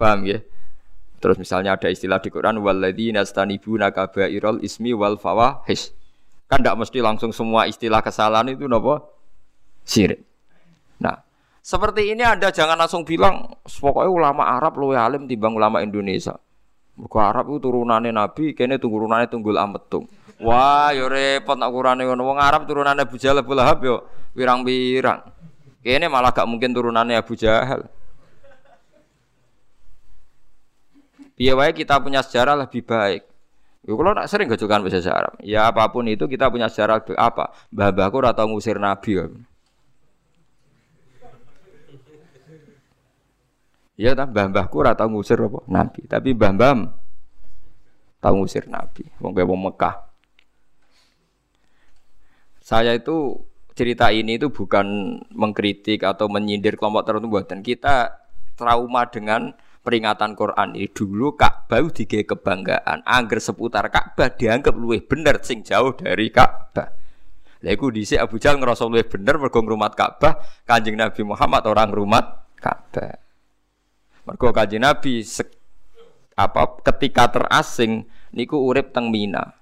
Paham 0.00 0.24
ya? 0.24 0.40
Terus 1.20 1.36
misalnya 1.36 1.76
ada 1.76 1.92
istilah 1.92 2.16
di 2.24 2.32
Quran 2.32 2.64
walladzina 2.64 3.20
yastanibuna 3.20 3.92
kaba'irul 3.92 4.64
ismi 4.64 4.96
wal 4.96 5.20
fawahish. 5.20 5.92
Kan 6.48 6.64
tidak 6.64 6.80
mesti 6.80 7.04
langsung 7.04 7.36
semua 7.36 7.68
istilah 7.68 8.00
kesalahan 8.00 8.56
itu 8.56 8.64
napa? 8.64 9.04
Sirik. 9.84 10.24
Nah, 10.96 11.20
seperti 11.60 12.16
ini 12.16 12.24
Anda 12.24 12.48
jangan 12.48 12.80
langsung 12.80 13.04
bilang 13.04 13.52
pokoknya 13.68 14.08
ulama 14.08 14.48
Arab 14.48 14.80
luwe 14.80 14.96
alim 14.96 15.28
timbang 15.28 15.52
ulama 15.52 15.84
Indonesia. 15.84 16.40
Mergo 16.96 17.20
Arab 17.20 17.52
itu 17.52 17.68
turunannya 17.68 18.12
Nabi, 18.16 18.56
kene 18.56 18.80
turunannya 18.80 19.28
tunggul 19.28 19.60
ametung. 19.60 20.08
Wah, 20.40 20.88
yo 20.96 21.04
repot 21.12 21.60
nak 21.60 21.68
ukurane 21.68 22.08
ngono. 22.08 22.24
Wong 22.24 22.40
Arab 22.40 22.64
turunannya 22.64 23.04
Abu 23.04 23.20
Jahal 23.20 23.44
Abu 23.44 23.52
Lahab 23.52 23.84
yo 23.84 24.08
wirang-wirang. 24.32 25.20
Kene 25.84 26.08
malah 26.08 26.32
gak 26.32 26.48
mungkin 26.48 26.72
turunannya 26.72 27.20
Abu 27.20 27.36
Jahal. 27.36 27.84
Biar 31.40 31.56
wae 31.56 31.72
kita 31.72 31.96
punya 32.04 32.20
sejarah 32.20 32.52
lebih 32.52 32.84
baik. 32.84 33.24
Ya 33.88 33.96
kalau 33.96 34.12
nak 34.12 34.28
sering 34.28 34.44
gajukan 34.52 34.84
bahasa 34.84 35.08
Arab. 35.08 35.40
Ya 35.40 35.64
apa 35.64 35.88
pun 35.88 36.04
itu 36.04 36.28
kita 36.28 36.52
punya 36.52 36.68
sejarah 36.68 37.00
apa? 37.16 37.56
Mbah-mbahku 37.72 38.20
ora 38.20 38.36
tau 38.36 38.52
ngusir 38.52 38.76
nabi 38.76 39.16
ya. 39.16 39.24
Ya 43.96 44.12
ta 44.12 44.28
mbah-mbahku 44.28 44.84
ora 44.84 44.92
tau 44.92 45.08
ngusir 45.08 45.40
apa? 45.40 45.64
Nabi, 45.64 46.04
tapi 46.04 46.36
mbah-mbah 46.36 46.92
tau 48.20 48.36
ngusir 48.36 48.68
nabi. 48.68 49.08
Wong 49.24 49.32
wong 49.32 49.60
Mekah. 49.72 49.96
Saya 52.60 52.92
itu 52.92 53.40
cerita 53.72 54.12
ini 54.12 54.36
itu 54.36 54.52
bukan 54.52 55.16
mengkritik 55.32 56.04
atau 56.04 56.28
menyindir 56.28 56.76
kelompok 56.76 57.08
tertentu 57.08 57.32
buatan 57.32 57.64
kita 57.64 58.12
trauma 58.60 59.08
dengan 59.08 59.56
peringatan 59.80 60.36
Quran 60.36 60.76
ini 60.76 60.88
dulu 60.92 61.34
Ka'bah 61.36 61.80
digawe 61.88 62.24
kebanggaan. 62.36 63.04
Angger 63.04 63.40
seputar 63.40 63.88
Ka'bah 63.88 64.28
dianggap 64.32 64.76
luwih 64.76 65.00
bener 65.04 65.40
sing 65.40 65.64
jauh 65.64 65.96
dari 65.96 66.28
Ka'bah. 66.28 66.92
Lha 67.60 67.76
iku 67.76 67.92
dhisik 67.92 68.16
Abu 68.16 68.40
Jahal 68.40 68.56
ngerasa 68.56 68.88
luwih 68.88 69.04
bener 69.04 69.36
mergo 69.36 69.60
ngrumat 69.60 69.92
Ka'bah, 69.92 70.40
Kanjeng 70.64 70.96
Nabi 70.96 71.20
Muhammad 71.24 71.62
orang 71.68 71.92
ngrumat 71.92 72.24
Ka'bah. 72.56 73.20
Mergo 74.24 74.48
Kanjeng 74.52 74.84
Nabi 74.84 75.24
apa 76.40 76.62
ketika 76.88 77.28
terasing 77.28 78.08
niku 78.32 78.56
urip 78.56 78.96
teng 78.96 79.12
Mina. 79.12 79.60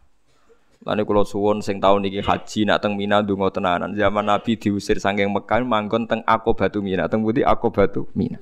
Lane 0.86 1.02
kula 1.02 1.26
suwun 1.26 1.58
sing 1.58 1.82
taun 1.82 2.06
niki 2.06 2.22
haji 2.22 2.62
nak 2.62 2.86
teng 2.86 2.94
Mina 2.94 3.18
ndonga 3.18 3.50
tenanan. 3.50 3.98
Zaman 3.98 4.30
Nabi 4.30 4.54
diusir 4.54 5.02
saking 5.02 5.34
Mekah 5.34 5.66
manggon 5.66 6.06
teng 6.06 6.22
Aqobatu 6.22 6.78
Mina, 6.78 7.10
teng 7.10 7.26
pundi 7.26 7.42
Aqobatu 7.42 8.06
Mina. 8.14 8.38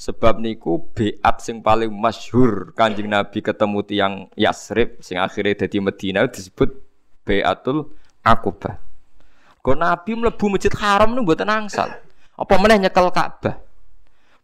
Sebab 0.00 0.40
niku 0.40 0.80
beat 0.96 1.20
sing 1.44 1.60
paling 1.60 1.92
masyhur 1.92 2.72
Kanjeng 2.72 3.12
Nabi 3.12 3.44
ketemu 3.44 3.84
tiang 3.84 4.14
Yasrib 4.32 4.96
sing 5.04 5.20
akhirnya 5.20 5.60
dadi 5.60 5.76
Medina 5.76 6.24
disebut 6.24 6.72
Beatul 7.20 7.84
Aqobah. 8.24 8.80
Kok 9.60 9.76
Nabi 9.76 10.16
mlebu 10.16 10.56
Masjid 10.56 10.72
Haram 10.80 11.12
niku 11.12 11.28
mboten 11.28 11.52
angsal. 11.52 12.00
Apa 12.32 12.54
meneh 12.56 12.80
nyekel 12.80 13.12
Ka'bah. 13.12 13.60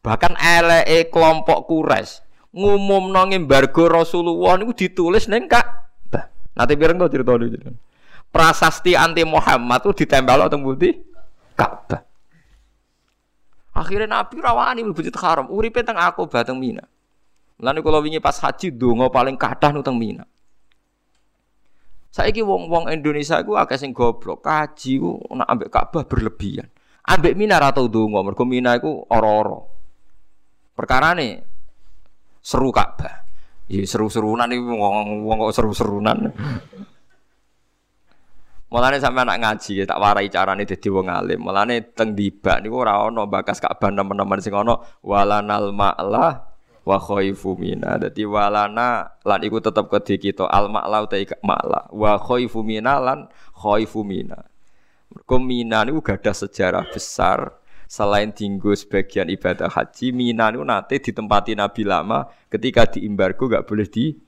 Bahkan 0.05 0.37
LE 0.37 1.09
kelompok 1.09 1.65
Quraisy 1.65 2.21
ngumumno 2.53 3.25
embargo 3.33 3.89
Rasulullah 3.89 4.61
niku 4.61 4.77
ditulis 4.77 5.25
ning 5.25 5.49
Ka'bah. 5.49 6.29
Nanti 6.53 6.77
pireng 6.77 7.01
to 7.01 7.09
cerita 7.09 7.33
niku. 7.41 7.73
Prasasti 8.29 8.93
anti 8.93 9.25
Muhammad 9.25 9.81
tuh 9.81 9.97
ditempel 9.97 10.53
teng 10.53 10.61
pundi? 10.61 11.01
Ka'bah. 11.57 12.06
Akhirnya 13.77 14.09
Nabi 14.09 14.41
rawani 14.41 14.81
mlebu 14.81 15.05
haram, 15.21 15.53
uripe 15.53 15.85
teng 15.85 16.01
aku 16.01 16.25
bateng 16.25 16.57
Mina. 16.57 16.81
Mulane 17.61 17.85
kula 17.85 18.01
wingi 18.01 18.25
pas 18.25 18.41
haji 18.41 18.73
donga 18.73 19.13
paling 19.13 19.37
kathah 19.37 19.69
nu 19.69 19.85
teng 19.85 20.01
Mina. 20.01 20.25
Saiki 22.09 22.41
wong-wong 22.41 22.89
Indonesia 22.89 23.37
iku 23.37 23.61
akeh 23.61 23.77
sing 23.77 23.93
goblok, 23.93 24.41
kaji 24.41 24.97
ku 24.97 25.21
nak 25.37 25.45
ambek 25.53 25.69
Ka'bah 25.69 26.09
berlebihan. 26.09 26.65
Ambek 27.05 27.37
Mina 27.37 27.61
ra 27.61 27.69
tau 27.77 27.93
donga, 27.93 28.25
mergo 28.25 28.49
Mina 28.49 28.73
iku 28.81 29.05
ora-ora. 29.13 29.61
Perkarane 30.73 31.45
seru 32.41 32.73
Ka'bah. 32.73 33.29
Ya 33.69 33.85
seru-serunan 33.85 34.49
iki 34.49 34.65
wong-wong 34.65 35.37
kok 35.45 35.53
seru-serunan. 35.53 36.33
Mulane 38.67 38.99
sampe 38.99 39.23
anak 39.23 39.39
ngaji 39.39 39.87
tak 39.87 39.99
warai 40.03 40.27
carane 40.27 40.67
dadi 40.67 40.89
wong 40.91 41.07
alim. 41.07 41.39
Mulane 41.39 41.95
teng 41.95 42.19
dibak 42.19 42.67
niku 42.67 42.83
ora 42.83 42.99
ana 42.99 43.23
bakas 43.23 43.63
Ka'bah 43.63 43.95
teman-teman 43.95 44.43
sing 44.43 44.51
ana 44.59 44.83
walanal 45.07 45.71
ma'la 45.71 46.43
wa 46.83 46.97
khaifu 46.99 47.55
mina. 47.55 47.95
Dadi 47.95 48.27
walana 48.27 49.07
lan 49.23 49.41
iku 49.47 49.63
tetep 49.63 49.87
kedhe 49.87 50.19
kita 50.19 50.51
al 50.51 50.67
ma'la 50.67 51.07
uta 51.07 51.15
ma'la 51.47 51.95
wa 51.95 52.19
khaifu 52.19 52.67
mina 52.67 52.99
lan 52.99 53.31
khaifu 53.55 54.03
mina. 54.03 54.43
Mergo 55.07 55.39
Mina 55.39 55.87
niku 55.87 56.03
gadah 56.03 56.35
sejarah 56.35 56.85
besar 56.91 57.55
selain 57.87 58.35
tinggu 58.35 58.75
sebagian 58.75 59.31
ibadah 59.31 59.71
haji, 59.71 60.11
Mina 60.11 60.51
niku 60.51 60.67
nate 60.67 60.99
ditempati 60.99 61.55
Nabi 61.55 61.87
lama 61.87 62.27
ketika 62.51 62.91
diimbargo 62.91 63.47
gak 63.47 63.65
boleh 63.65 63.87
di 63.87 64.19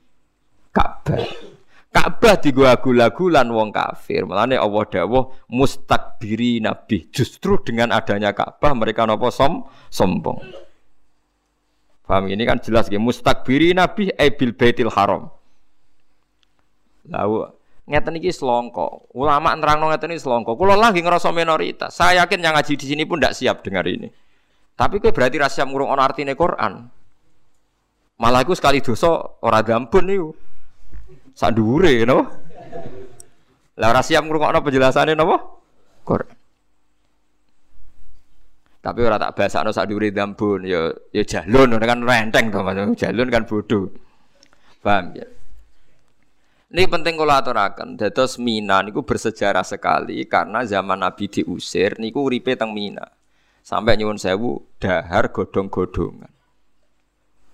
Ka'bah. 0.71 1.58
Ka'bah 1.89 2.37
digo 2.37 2.69
lagu-lagu 2.69 3.25
wong 3.33 3.73
kafir. 3.73 4.21
Mulane 4.21 4.53
Allah 4.53 4.83
dawuh 4.85 5.49
mustakbiri 5.49 6.61
nabi. 6.61 7.09
Justru 7.09 7.57
dengan 7.65 7.89
adanya 7.89 8.29
Ka'bah 8.29 8.77
mereka 8.77 9.09
nopo 9.09 9.33
som 9.33 9.65
sombong. 9.89 10.37
Paham 12.05 12.29
ini 12.29 12.45
kan 12.45 12.61
jelas 12.61 12.89
ya 12.93 13.01
mustakbiri 13.01 13.73
nabi 13.73 14.13
ebil 14.13 14.53
baitil 14.53 14.93
haram. 14.93 15.33
Lalu 17.09 17.49
ngeten 17.89 18.21
iki 18.21 18.29
selongko. 18.29 19.09
Ulama 19.17 19.57
nerangno 19.57 19.89
ngeten 19.89 20.13
iki 20.13 20.21
selongko. 20.21 20.53
Kula 20.53 20.77
lagi 20.77 21.01
ngerasa 21.01 21.33
minoritas. 21.33 21.97
Saya 21.97 22.21
yakin 22.25 22.37
yang 22.45 22.53
ngaji 22.53 22.73
di 22.77 22.85
sini 22.85 23.05
pun 23.09 23.17
tidak 23.17 23.33
siap 23.33 23.65
dengar 23.65 23.89
ini. 23.89 24.13
Tapi 24.77 25.01
kowe 25.01 25.09
berarti 25.09 25.41
rasa 25.41 25.65
ngurung 25.65 25.89
ono 25.89 26.01
artine 26.05 26.37
Quran. 26.37 26.85
Malah 28.21 28.45
aku 28.45 28.53
sekali 28.53 28.77
dosa 28.79 29.09
ora 29.41 29.65
gampun 29.65 30.05
niku. 30.05 30.29
Sak 31.39 31.55
dhuwure 31.55 32.03
napa? 32.03 32.35
Lah 33.79 33.95
ora 33.95 34.03
siap 34.03 34.27
ngrungokno 34.27 34.59
penjelasane 34.59 35.15
napa? 35.15 35.39
Quran. 36.03 36.35
Tapi 38.83 38.99
ora 39.07 39.15
tak 39.15 39.39
basakno 39.39 39.71
sak 39.71 39.87
dhuwure 39.87 40.11
dambun 40.11 40.67
ya 40.67 40.91
ya 41.15 41.23
jalun 41.23 41.79
kan 41.79 42.03
renteng 42.03 42.51
to. 42.51 42.59
Jalun 42.99 43.31
kan 43.31 43.47
bodoh. 43.47 43.87
Paham 44.83 45.15
ya? 45.15 45.27
Ini 46.75 46.91
penting 46.91 47.15
kalau 47.15 47.35
aturakan. 47.35 47.95
Dados 47.95 48.35
Mina 48.35 48.83
niku 48.83 49.07
bersejarah 49.07 49.63
sekali 49.63 50.27
karena 50.27 50.67
zaman 50.67 50.99
Nabi 50.99 51.31
diusir 51.31 51.99
niku 52.03 52.27
uripe 52.27 52.59
teng 52.59 52.75
Mina. 52.75 53.03
Sampai 53.63 53.95
nyuwun 53.95 54.19
sewu 54.19 54.59
dahar 54.75 55.31
godong-godongan. 55.31 56.31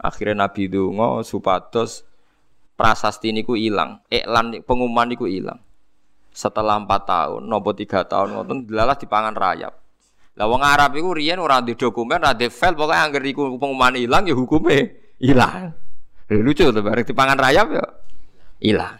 Akhirnya 0.01 0.45
Nabi 0.45 0.69
dungo 0.69 1.25
supados 1.25 2.04
prasasti 2.75 3.31
niku 3.31 3.55
hilang, 3.55 4.03
iklan 4.11 4.61
pengumuman 4.67 5.07
niku 5.07 5.25
hilang. 5.25 5.59
Setelah 6.35 6.83
empat 6.83 7.07
tahun, 7.07 7.47
nopo 7.47 7.71
tiga 7.71 8.03
tahun, 8.03 8.35
ngoten 8.35 8.67
dilalah 8.67 8.99
pangan 8.99 9.35
rayap. 9.35 9.73
Lah 10.35 10.45
wong 10.51 10.59
Arab 10.67 10.99
iku 10.99 11.15
riyen 11.15 11.39
ora 11.39 11.63
di 11.63 11.79
dokumen, 11.79 12.19
ora 12.19 12.35
di 12.35 12.51
file, 12.51 12.75
pokoknya 12.75 13.07
angger 13.07 13.23
iku 13.23 13.55
pengumuman 13.55 13.95
hilang 13.95 14.27
ya 14.27 14.35
hukumnya 14.35 14.91
hilang. 15.15 15.71
Lucu 16.27 16.75
tuh, 16.75 16.83
bareng 16.83 17.07
pangan 17.15 17.39
rayap 17.39 17.67
ya 17.71 17.85
hilang. 18.59 18.99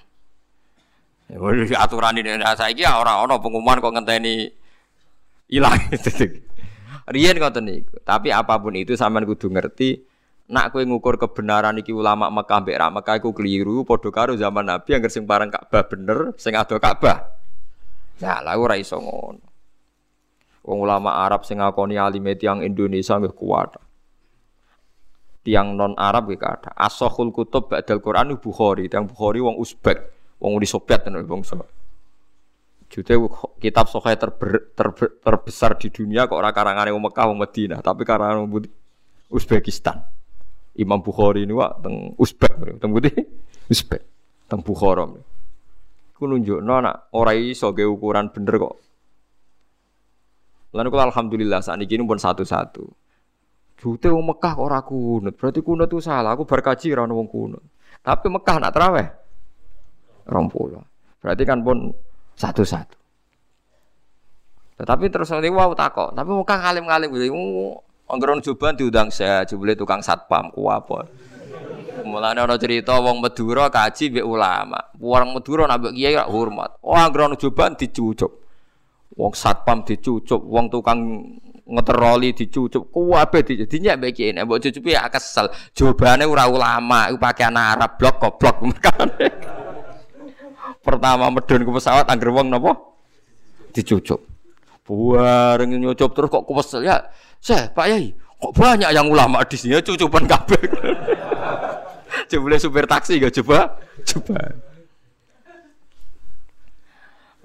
Ya, 1.26 1.82
aturan 1.82 2.22
ini 2.22 2.38
nah, 2.38 2.54
saya 2.54 2.72
kira 2.72 3.02
orang 3.02 3.26
orang 3.26 3.42
pengumuman 3.42 3.82
kok 3.84 3.94
ngenteni 3.98 4.48
hilang. 5.52 5.76
Riyen 7.14 7.36
ngoten 7.36 7.66
niku. 7.68 8.00
Tapi 8.06 8.32
apa 8.32 8.56
pun 8.62 8.78
itu 8.78 8.96
sampean 8.96 9.28
kudu 9.28 9.52
ngerti 9.52 10.14
nak 10.46 10.70
kowe 10.70 10.84
ngukur 10.86 11.18
kebenaran 11.18 11.82
iki 11.82 11.89
ulama 11.89 12.30
Mekah 12.30 12.62
mbek 12.62 12.78
ra 12.78 12.88
Mekah 12.93 13.18
iku 13.18 13.34
keliru 13.34 13.82
padha 13.82 14.10
karo 14.14 14.38
zaman 14.38 14.70
Nabi 14.70 14.93
yang 14.93 15.02
sing 15.10 15.26
bareng 15.26 15.50
Ka'bah 15.50 15.84
bener 15.89 16.20
sing 16.38 16.54
ado 16.54 16.78
Ka'bah. 16.78 17.34
Ya 18.22 18.39
lah 18.46 18.54
ora 18.56 18.78
iso 18.78 19.02
ngono. 19.02 19.41
Wong 20.66 20.78
ulama 20.82 21.26
Arab 21.26 21.46
sing 21.46 21.62
ngakoni 21.62 21.98
alime 21.98 22.38
tiyang 22.38 22.62
Indonesia 22.62 23.18
nggih 23.18 23.34
kuat. 23.34 23.78
Tiang 25.46 25.78
non 25.78 25.93
Arab 25.93 26.34
iki 26.34 26.41
kata 26.41 26.74
Asahul 26.74 27.30
kutub 27.30 27.70
ba'dal 27.70 28.02
Quran 28.02 28.34
Bukhari, 28.38 28.89
tiang 28.89 29.06
Bukhari 29.06 29.38
wong 29.41 29.62
Uzbek, 29.62 29.98
wong 30.41 30.58
Uni 30.58 30.66
Soviet 30.66 31.06
tenan 31.06 31.22
bangsa. 31.30 31.62
Jute 32.89 33.14
kitab 33.62 33.86
sahih 33.89 34.18
terber, 34.18 34.74
terber, 34.74 35.22
terbesar 35.22 35.78
di 35.78 35.93
dunia 35.93 36.26
kok 36.26 36.38
ora 36.38 36.50
karangane 36.50 36.89
wong 36.89 37.10
Mekah 37.10 37.26
wong 37.30 37.38
Madinah, 37.38 37.82
tapi 37.86 38.02
karangan 38.02 38.46
wong 38.46 38.66
Uzbekistan. 39.30 40.14
Imam 40.76 41.00
Bukhari 41.00 41.48
ini 41.48 41.56
wak 41.56 41.80
teng 41.80 42.14
Uzbek, 42.20 42.80
teng 42.84 42.92
putih 42.92 43.16
Uzbek, 43.72 44.02
teng 44.52 44.60
Bukhara. 44.60 45.08
Ku 46.16 46.24
nunjukno 46.28 46.76
nak 46.84 47.12
ora 47.16 47.32
iso 47.36 47.72
ge 47.72 47.88
ukuran 47.88 48.32
bener 48.32 48.56
kok. 48.60 48.76
Lalu 50.76 50.88
kalau 50.92 51.04
alhamdulillah 51.08 51.64
ini 51.80 52.04
pun 52.04 52.20
satu-satu. 52.20 52.84
Jute 53.76 54.08
wong 54.08 54.36
Mekah 54.36 54.56
ora 54.60 54.80
kunut, 54.84 55.36
berarti 55.36 55.60
kunut 55.64 55.88
itu 55.88 56.00
salah. 56.04 56.36
Aku 56.36 56.48
berkaji 56.48 56.92
ora 56.96 57.08
wong 57.08 57.28
kunut. 57.28 57.64
Tapi 58.04 58.28
Mekah 58.28 58.56
nak 58.60 58.72
teraweh 58.76 59.08
rong 60.28 60.48
puluh. 60.52 60.84
Berarti 61.24 61.44
kan 61.48 61.64
pun 61.64 61.92
satu-satu. 62.36 62.98
Tetapi 64.76 65.06
terus 65.08 65.32
nanti 65.32 65.48
wow 65.48 65.72
takok. 65.72 66.12
Tapi 66.12 66.32
Mekah 66.36 66.58
ngalim-ngalim 66.60 67.10
gitu. 67.16 67.32
Anggeron 68.06 68.38
Joban 68.38 68.78
diundang 68.78 69.10
saya, 69.10 69.41
jebule 69.49 69.74
tukang 69.74 69.97
satpam 69.97 70.53
ku 70.53 70.70
apa. 70.70 71.10
Mulane 72.06 72.38
ana 72.38 72.53
cerita 72.53 73.01
wong 73.01 73.18
Madura 73.18 73.66
kaji 73.74 74.14
mbek 74.14 74.26
ulama. 74.26 74.78
Wong 75.01 75.34
Madura 75.34 75.66
nak 75.66 75.89
kiai 75.89 76.14
hormat. 76.22 76.78
Oh 76.86 76.93
anggeron 76.93 77.34
Joban 77.34 77.74
dicucuk. 77.74 78.30
Wong 79.18 79.34
satpam 79.34 79.82
dicucuk, 79.82 80.38
wong 80.38 80.70
tukang 80.70 81.01
ngeteroli 81.66 82.38
dicucuk, 82.38 82.93
kuwabe 82.93 83.41
dinyak 83.41 83.97
mbek 83.97 84.12
kiai. 84.14 84.38
Mbok 84.38 84.62
cucupi 84.62 84.93
ya 84.93 85.10
kesel. 85.10 85.49
Jobane 85.74 86.30
ora 86.30 86.45
ulama, 86.45 87.10
iku 87.10 87.18
pakaian 87.18 87.58
Arab 87.58 87.97
blok 87.97 88.22
goblok 88.22 88.56
Pertama 90.86 91.34
medun 91.34 91.66
ke 91.66 91.72
pesawat 91.74 92.06
angger 92.06 92.30
wong 92.30 92.53
napa? 92.53 92.78
Dicucuk. 93.74 94.22
Buareng 94.86 95.74
nyucup 95.74 96.14
terus 96.14 96.30
kok 96.30 96.45
kesel 96.45 96.86
ya 96.86 97.01
saya, 97.46 97.70
Pak 97.70 97.86
Yai, 97.86 98.10
kok 98.41 98.54
banyak 98.58 98.89
yang 98.89 99.06
ulama 99.06 99.46
di 99.46 99.54
sini? 99.54 99.78
Cucupan 99.78 100.26
kabel. 100.26 100.66
coba 102.34 102.58
supir 102.58 102.89
taksi 102.89 103.22
gak 103.22 103.38
coba? 103.38 103.78
Coba. 104.02 104.39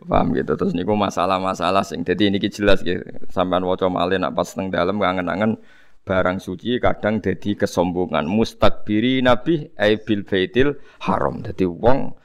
Paham 0.01 0.33
gitu 0.33 0.57
terus 0.57 0.73
niku 0.73 0.97
masalah-masalah 0.97 1.85
sing 1.85 2.01
jadi 2.01 2.33
ini 2.33 2.41
jelas 2.49 2.81
gitu 2.81 3.05
sampean 3.29 3.63
waca 3.69 3.87
malih 3.93 4.17
nak 4.17 4.33
pas 4.33 4.49
teng 4.49 4.73
dalem 4.73 4.97
kangen-kangen 4.97 5.61
barang 6.03 6.41
suci 6.41 6.81
kadang 6.81 7.21
jadi 7.21 7.55
kesombongan 7.55 8.25
mustakbiri 8.25 9.21
nabi 9.21 9.69
ai 9.77 10.01
bil 10.01 10.25
baitil 10.25 10.81
haram 11.05 11.45
dadi 11.45 11.69
wong 11.69 12.17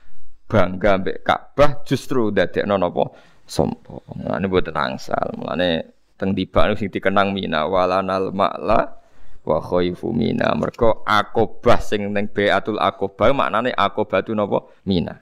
bangga 0.48 1.04
mbek 1.04 1.28
Ka'bah 1.28 1.84
justru 1.84 2.32
dadekno 2.32 2.80
napa 2.80 3.12
sombong. 3.46 4.26
Ini 4.26 4.46
buat 4.50 4.70
angsal. 4.74 5.38
Mulane 5.38 5.95
teng 6.16 6.32
tiba 6.32 6.72
sing 6.76 6.88
dikenang 6.92 7.36
mina 7.36 7.68
walanal 7.68 8.32
ma'la 8.32 9.00
wa 9.46 9.58
khaifu 9.62 10.12
mina. 10.12 10.52
Mergo 10.58 11.06
akobah 11.06 11.80
sing 11.80 12.10
ning 12.12 12.32
beatul 12.32 12.82
akobah 12.82 13.32
maknane 13.32 13.72
akobah 13.76 14.26
itu 14.26 14.34
napa 14.34 14.66
mina. 14.88 15.22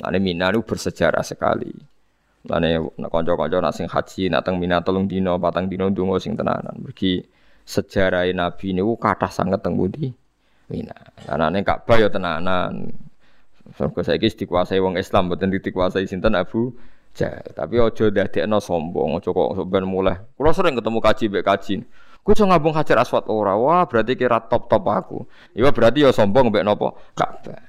Lane 0.00 0.18
mina 0.22 0.52
itu 0.52 0.62
bersejarah 0.62 1.24
sekali. 1.24 1.72
Lane 2.46 2.80
kanca-kanca 3.10 3.58
nak 3.60 3.74
sing 3.76 3.86
haji 3.88 4.32
nak 4.32 4.44
teng 4.44 4.56
mina 4.56 4.80
telung 4.80 5.04
dino 5.04 5.36
patang 5.36 5.68
dino 5.68 5.88
ndonga 5.88 6.20
sing 6.20 6.36
tenanan. 6.36 6.76
Mergi 6.80 7.24
sejarah 7.64 8.26
nabi 8.32 8.72
niku 8.76 8.96
kathah 8.96 9.32
sanget 9.32 9.60
teng 9.60 9.76
pundi? 9.76 10.12
Mina. 10.70 10.94
Anane 11.26 11.66
Ka'bah 11.66 11.98
ya 11.98 12.08
tenanan. 12.08 12.94
Surga 13.70 14.02
saiki 14.02 14.34
dikuasai 14.34 14.82
wong 14.82 14.98
Islam 14.98 15.30
mboten 15.30 15.50
dikuasai 15.50 16.06
sinten 16.06 16.34
Abu 16.34 16.74
Ja, 17.18 17.42
tapi 17.52 17.76
ojo 17.82 18.06
dadekno 18.08 18.62
sombong, 18.62 19.18
ojo 19.18 19.34
kok 19.34 19.66
ben 19.66 19.82
mulai. 19.84 20.14
Kulo 20.38 20.54
sering 20.54 20.78
ketemu 20.78 20.98
kaji 21.02 21.24
mbek 21.26 21.44
kaji. 21.44 21.74
Ku 22.20 22.36
iso 22.36 22.44
ngabung 22.46 22.76
hajar 22.76 23.02
aswat 23.02 23.26
ora. 23.26 23.56
Wah, 23.56 23.88
berarti 23.88 24.14
kira 24.14 24.38
top-top 24.44 24.84
aku. 24.86 25.18
Iya 25.56 25.74
berarti 25.74 26.06
ya 26.06 26.14
sombong 26.14 26.52
mbek 26.52 26.62
nopo? 26.62 26.94
Ka'bah. 27.16 27.60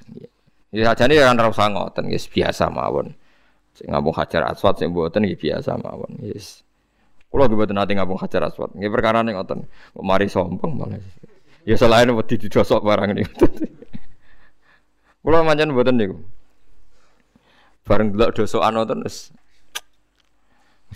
Ya 0.72 0.94
sajane 0.94 1.18
ya 1.18 1.32
ora 1.34 1.50
usah 1.52 1.68
ngoten, 1.68 2.08
guys, 2.08 2.30
biasa 2.30 2.70
mawon. 2.72 3.12
Sing 3.76 3.88
ngabung 3.89 4.16
hajar 4.16 4.52
aswat 4.52 4.80
sing 4.80 4.92
mboten 4.92 5.26
iki 5.26 5.48
biasa 5.48 5.80
mawon, 5.80 6.20
yes. 6.22 6.64
Kulo 7.32 7.48
ge 7.48 7.56
mboten 7.56 7.76
nate 7.80 7.96
ngabung 7.96 8.20
hajar 8.20 8.52
aswat. 8.52 8.76
Nggih 8.76 8.92
perkara 8.92 9.24
ning 9.24 9.39
ngoten. 9.39 9.66
Kok 9.68 10.04
mari 10.04 10.28
sombong 10.28 10.72
malah. 10.76 11.00
Ya 11.64 11.76
selain 11.80 12.12
wedi 12.12 12.36
didosok 12.36 12.84
barang 12.84 13.16
niku. 13.16 13.48
Kulo 15.24 15.38
manjen 15.48 15.72
mboten 15.72 15.96
niku. 15.96 16.20
Bareng 17.88 18.13
delok 18.13 18.38
dosokan 18.38 18.77
wonten 18.77 19.01
wis 19.05 19.32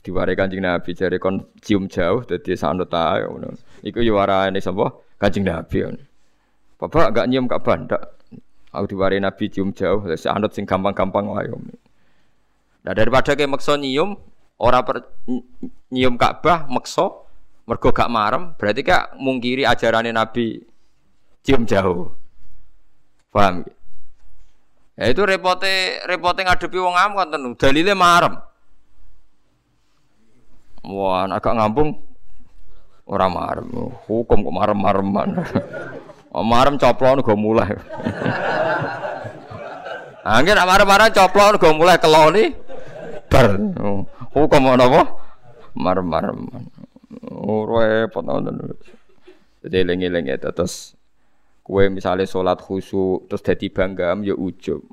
diware 0.05 0.37
Kanjeng 0.37 0.61
Nabi 0.61 0.93
jare 0.93 1.17
kon 1.17 1.49
cium 1.65 1.89
jauh 1.89 2.21
dadi 2.21 2.53
sanut 2.53 2.93
ta 2.93 3.17
ngono. 3.25 3.57
Iku 3.81 4.05
yo 4.05 4.21
warane 4.21 4.61
sapa? 4.61 4.93
Kanjeng 5.17 5.49
Nabi. 5.49 5.81
Bapak 6.77 7.15
gak 7.15 7.25
nyium 7.31 7.49
Ka'bah 7.49 7.79
ndak. 7.79 8.03
Aku 8.75 8.85
diware 8.91 9.17
Nabi 9.17 9.47
cium 9.47 9.71
jauh, 9.71 10.03
sanut 10.19 10.51
sing 10.51 10.67
gampang-gampang 10.67 11.25
wae. 11.31 11.47
Nah 12.85 12.93
daripada 12.93 13.33
kayak 13.33 13.49
maksa 13.49 13.79
nyium, 13.79 14.19
ora 14.59 14.83
per, 14.83 15.07
nyium 15.89 16.19
Ka'bah 16.19 16.67
maksa 16.67 17.09
mergo 17.65 17.89
gak 17.89 18.11
marem, 18.11 18.53
berarti 18.59 18.85
kak 18.85 19.17
mungkiri 19.17 19.65
ajarannya 19.65 20.13
Nabi 20.13 20.61
cium 21.41 21.65
jauh. 21.65 22.13
Paham? 23.31 23.63
Ya 24.95 25.11
itu 25.11 25.27
repote 25.27 25.99
repote 26.07 26.39
ngadepi 26.39 26.79
wong 26.79 26.95
am 26.95 27.19
kan 27.19 27.35
dalile 27.59 27.91
marem. 27.91 28.39
Wah, 30.87 31.27
agak 31.27 31.51
ngampung 31.51 31.99
ora 33.03 33.27
marem. 33.27 33.67
Hukum 34.07 34.39
kok 34.39 34.55
marem-mareman. 34.55 35.29
marem 36.51 36.75
coplon 36.79 37.19
go 37.19 37.35
mulai. 37.35 37.75
Angin 40.25 40.55
nak 40.55 40.67
marem-marem 40.67 41.11
coplon 41.11 41.59
go 41.59 41.75
mulai 41.75 41.99
keloni 41.99 42.55
bar. 43.27 43.59
Hukum 44.31 44.63
ana 44.63 44.87
apa? 44.87 45.01
Marem-mareman. 45.75 46.71
Oh, 47.35 47.67
repot 47.67 48.23
ngoten. 48.23 48.79
Jadi 49.59 49.75
eling-eling 49.83 50.31
ya 50.31 50.39
terus 50.39 50.94
kue 51.65 51.89
misalnya 51.89 52.29
sholat 52.29 52.61
khusyuk 52.61 53.25
terus 53.25 53.41
jadi 53.41 53.67
bangga 53.73 54.13
ya 54.21 54.37
ujub. 54.37 54.85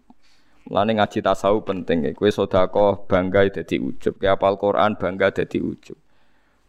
Mulane 0.72 0.96
ngaji 0.96 1.20
tasawuf 1.20 1.68
penting 1.68 2.08
ya. 2.08 2.10
Kue 2.16 2.32
sodako 2.32 3.04
bangga 3.04 3.44
jadi 3.44 3.76
ujub. 3.76 4.16
Kayak 4.16 4.40
apal 4.40 4.56
Quran 4.56 4.96
bangga 4.96 5.28
jadi 5.28 5.60
ujub. 5.60 5.98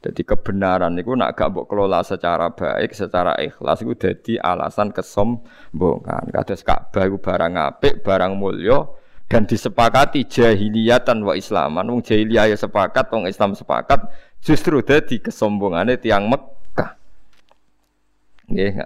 Jadi 0.03 0.27
kebenaran 0.27 0.99
itu 0.99 1.15
nak 1.15 1.39
gak 1.39 1.55
mbok 1.55 1.71
kelola 1.71 2.03
secara 2.03 2.51
baik, 2.51 2.91
secara 2.91 3.39
ikhlas 3.39 3.87
itu 3.87 3.95
jadi 3.95 4.35
alasan 4.43 4.91
kesombongan. 4.91 6.27
Kados 6.27 6.59
Ka'bah 6.59 7.07
itu 7.07 7.15
barang 7.15 7.55
apik, 7.55 8.03
barang 8.03 8.35
mulya 8.35 8.83
dan 9.31 9.47
disepakati 9.47 10.27
jahiliyatan 10.27 11.23
wa 11.23 11.39
islaman. 11.39 11.87
Wong 11.87 12.03
jahiliyah 12.03 12.51
ya 12.51 12.59
sepakat, 12.59 13.07
wong 13.15 13.31
Islam 13.31 13.55
sepakat, 13.55 14.11
justru 14.43 14.83
jadi 14.83 15.23
kesombongannya 15.23 15.95
tiang 15.95 16.27
Mekah. 16.27 16.99
Nggih, 18.51 18.83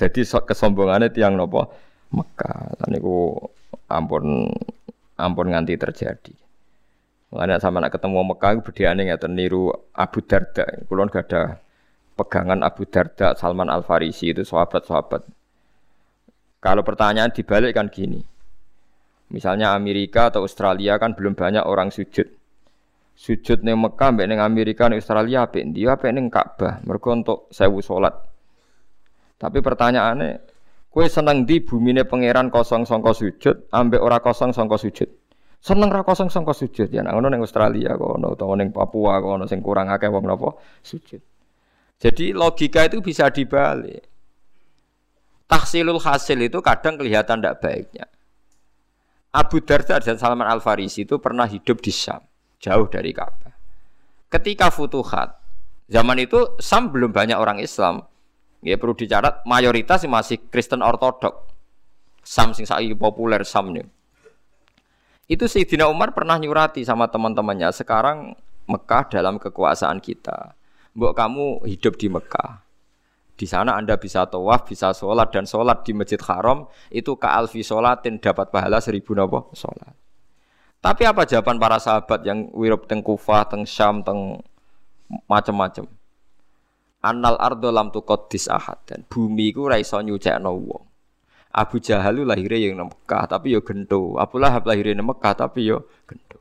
jadi 0.00 0.20
kesombongannya 0.24 1.12
tiang 1.12 1.36
nopo 1.36 1.68
Mekah. 2.16 2.80
Itu 2.88 3.36
ampun 3.92 4.48
ampun 5.20 5.46
nganti 5.52 5.76
terjadi. 5.76 6.32
Mengenai 7.30 7.60
sama 7.60 7.78
nak 7.84 7.94
ketemu 7.94 8.32
Mekah 8.32 8.58
berdiane 8.64 9.06
nggak 9.06 9.28
niru 9.28 9.70
Abu 9.94 10.24
Darda. 10.24 10.66
Kulon 10.88 11.12
gak 11.12 11.30
ada 11.30 11.62
pegangan 12.18 12.64
Abu 12.66 12.88
Darda, 12.88 13.38
Salman 13.38 13.70
Al 13.70 13.86
Farisi 13.86 14.34
itu 14.34 14.42
sahabat-sahabat. 14.42 15.22
Kalau 16.60 16.82
pertanyaan 16.82 17.30
dibalik 17.30 17.76
kan 17.76 17.88
gini. 17.88 18.20
Misalnya 19.30 19.78
Amerika 19.78 20.28
atau 20.28 20.42
Australia 20.42 20.98
kan 20.98 21.14
belum 21.14 21.38
banyak 21.38 21.62
orang 21.62 21.94
sujud. 21.94 22.26
Sujud 23.14 23.62
nih 23.62 23.78
Mekah, 23.78 24.10
neng 24.26 24.42
Amerika, 24.42 24.90
neng 24.90 24.98
Australia, 24.98 25.46
apa 25.46 25.62
dia 25.62 25.94
neng 26.10 26.32
Ka'bah. 26.32 26.82
Mereka 26.82 27.08
untuk 27.14 27.46
sewu 27.54 27.78
sholat. 27.78 28.29
Tapi 29.40 29.64
pertanyaannya, 29.64 30.32
kue 30.92 31.08
seneng 31.08 31.48
di 31.48 31.64
bumi 31.64 31.96
nih 31.96 32.04
pangeran 32.04 32.52
kosong 32.52 32.84
songko 32.84 33.16
sujud, 33.16 33.72
ambek 33.72 34.04
ora 34.04 34.20
kosong 34.20 34.52
songko 34.52 34.76
sujud. 34.76 35.08
Seneng 35.60 35.92
ra 35.92 36.00
kosong 36.00 36.32
sangka 36.32 36.56
sujud 36.56 36.88
ya 36.88 37.04
ngono 37.04 37.28
ning 37.28 37.44
Australia 37.44 37.92
kono 38.00 38.32
utawa 38.32 38.56
ning 38.56 38.72
Papua 38.72 39.20
kono 39.20 39.44
sing 39.44 39.60
kurang 39.60 39.92
akeh 39.92 40.08
wong 40.08 40.24
napa 40.24 40.56
sujud. 40.80 41.20
Jadi 42.00 42.32
logika 42.32 42.88
itu 42.88 43.04
bisa 43.04 43.28
dibalik. 43.28 44.00
Tahsilul 45.44 46.00
hasil 46.00 46.40
itu 46.40 46.64
kadang 46.64 46.96
kelihatan 46.96 47.44
tidak 47.44 47.60
baiknya. 47.60 48.08
Abu 49.36 49.60
Darda 49.60 50.00
dan 50.00 50.16
Salman 50.16 50.48
Al 50.48 50.64
Farisi 50.64 51.04
itu 51.04 51.20
pernah 51.20 51.44
hidup 51.44 51.84
di 51.84 51.92
Syam, 51.92 52.24
jauh 52.56 52.88
dari 52.88 53.12
Ka'bah. 53.12 53.52
Ketika 54.32 54.72
futuhat, 54.72 55.38
zaman 55.92 56.24
itu 56.24 56.56
Syam 56.56 56.88
belum 56.88 57.12
banyak 57.12 57.36
orang 57.36 57.60
Islam. 57.60 58.00
Ya 58.60 58.76
perlu 58.76 58.92
dicatat 58.92 59.44
mayoritas 59.48 60.04
masih 60.04 60.36
Kristen 60.52 60.84
Ortodok. 60.84 61.48
Sam 62.20 62.52
sing 62.52 62.68
saiki 62.68 62.92
populer 62.92 63.40
Sam 63.48 63.72
nih. 63.72 63.88
Itu 65.30 65.48
Sayyidina 65.48 65.88
Umar 65.88 66.12
pernah 66.12 66.36
nyurati 66.36 66.84
sama 66.84 67.08
teman-temannya. 67.08 67.72
Sekarang 67.72 68.36
Mekah 68.68 69.08
dalam 69.08 69.40
kekuasaan 69.40 70.02
kita. 70.02 70.52
Mbok 70.92 71.12
kamu 71.16 71.46
hidup 71.70 71.94
di 71.96 72.10
Mekah. 72.10 72.66
Di 73.40 73.48
sana 73.48 73.78
Anda 73.80 73.96
bisa 73.96 74.28
tawaf, 74.28 74.68
bisa 74.68 74.92
sholat 74.92 75.32
dan 75.32 75.48
sholat 75.48 75.80
di 75.86 75.96
Masjid 75.96 76.20
Haram 76.28 76.68
itu 76.92 77.16
ke 77.16 77.24
alfi 77.24 77.64
sholatin 77.64 78.20
dapat 78.20 78.52
pahala 78.52 78.84
seribu 78.84 79.16
nopo 79.16 79.48
sholat. 79.56 79.96
Tapi 80.84 81.08
apa 81.08 81.24
jawaban 81.24 81.56
para 81.56 81.80
sahabat 81.80 82.20
yang 82.28 82.52
wirab 82.52 82.84
teng 82.84 83.00
Kufah, 83.00 83.48
teng 83.48 83.64
Syam, 83.64 84.04
teng 84.04 84.44
macam-macam? 85.24 85.88
Annal 87.00 87.40
ardo 87.40 87.72
lam 87.72 87.88
tuqaddis 87.88 88.52
ahad 88.52 88.76
dan 88.84 89.08
bumi 89.08 89.56
ku 89.56 89.64
ra 89.64 89.80
iso 89.80 89.96
nyucekno 90.04 90.52
wong. 90.52 90.84
Abu 91.50 91.82
Jahal 91.82 92.22
lahirnya 92.22 92.70
yang 92.70 92.86
Mekah 92.86 93.26
tapi 93.26 93.56
yo 93.56 93.64
gento. 93.64 94.14
Abu 94.20 94.38
Lahab 94.38 94.68
lahirnya 94.70 95.00
yang 95.00 95.08
Mekah 95.08 95.34
tapi 95.34 95.66
yo 95.66 95.88
gento. 96.06 96.38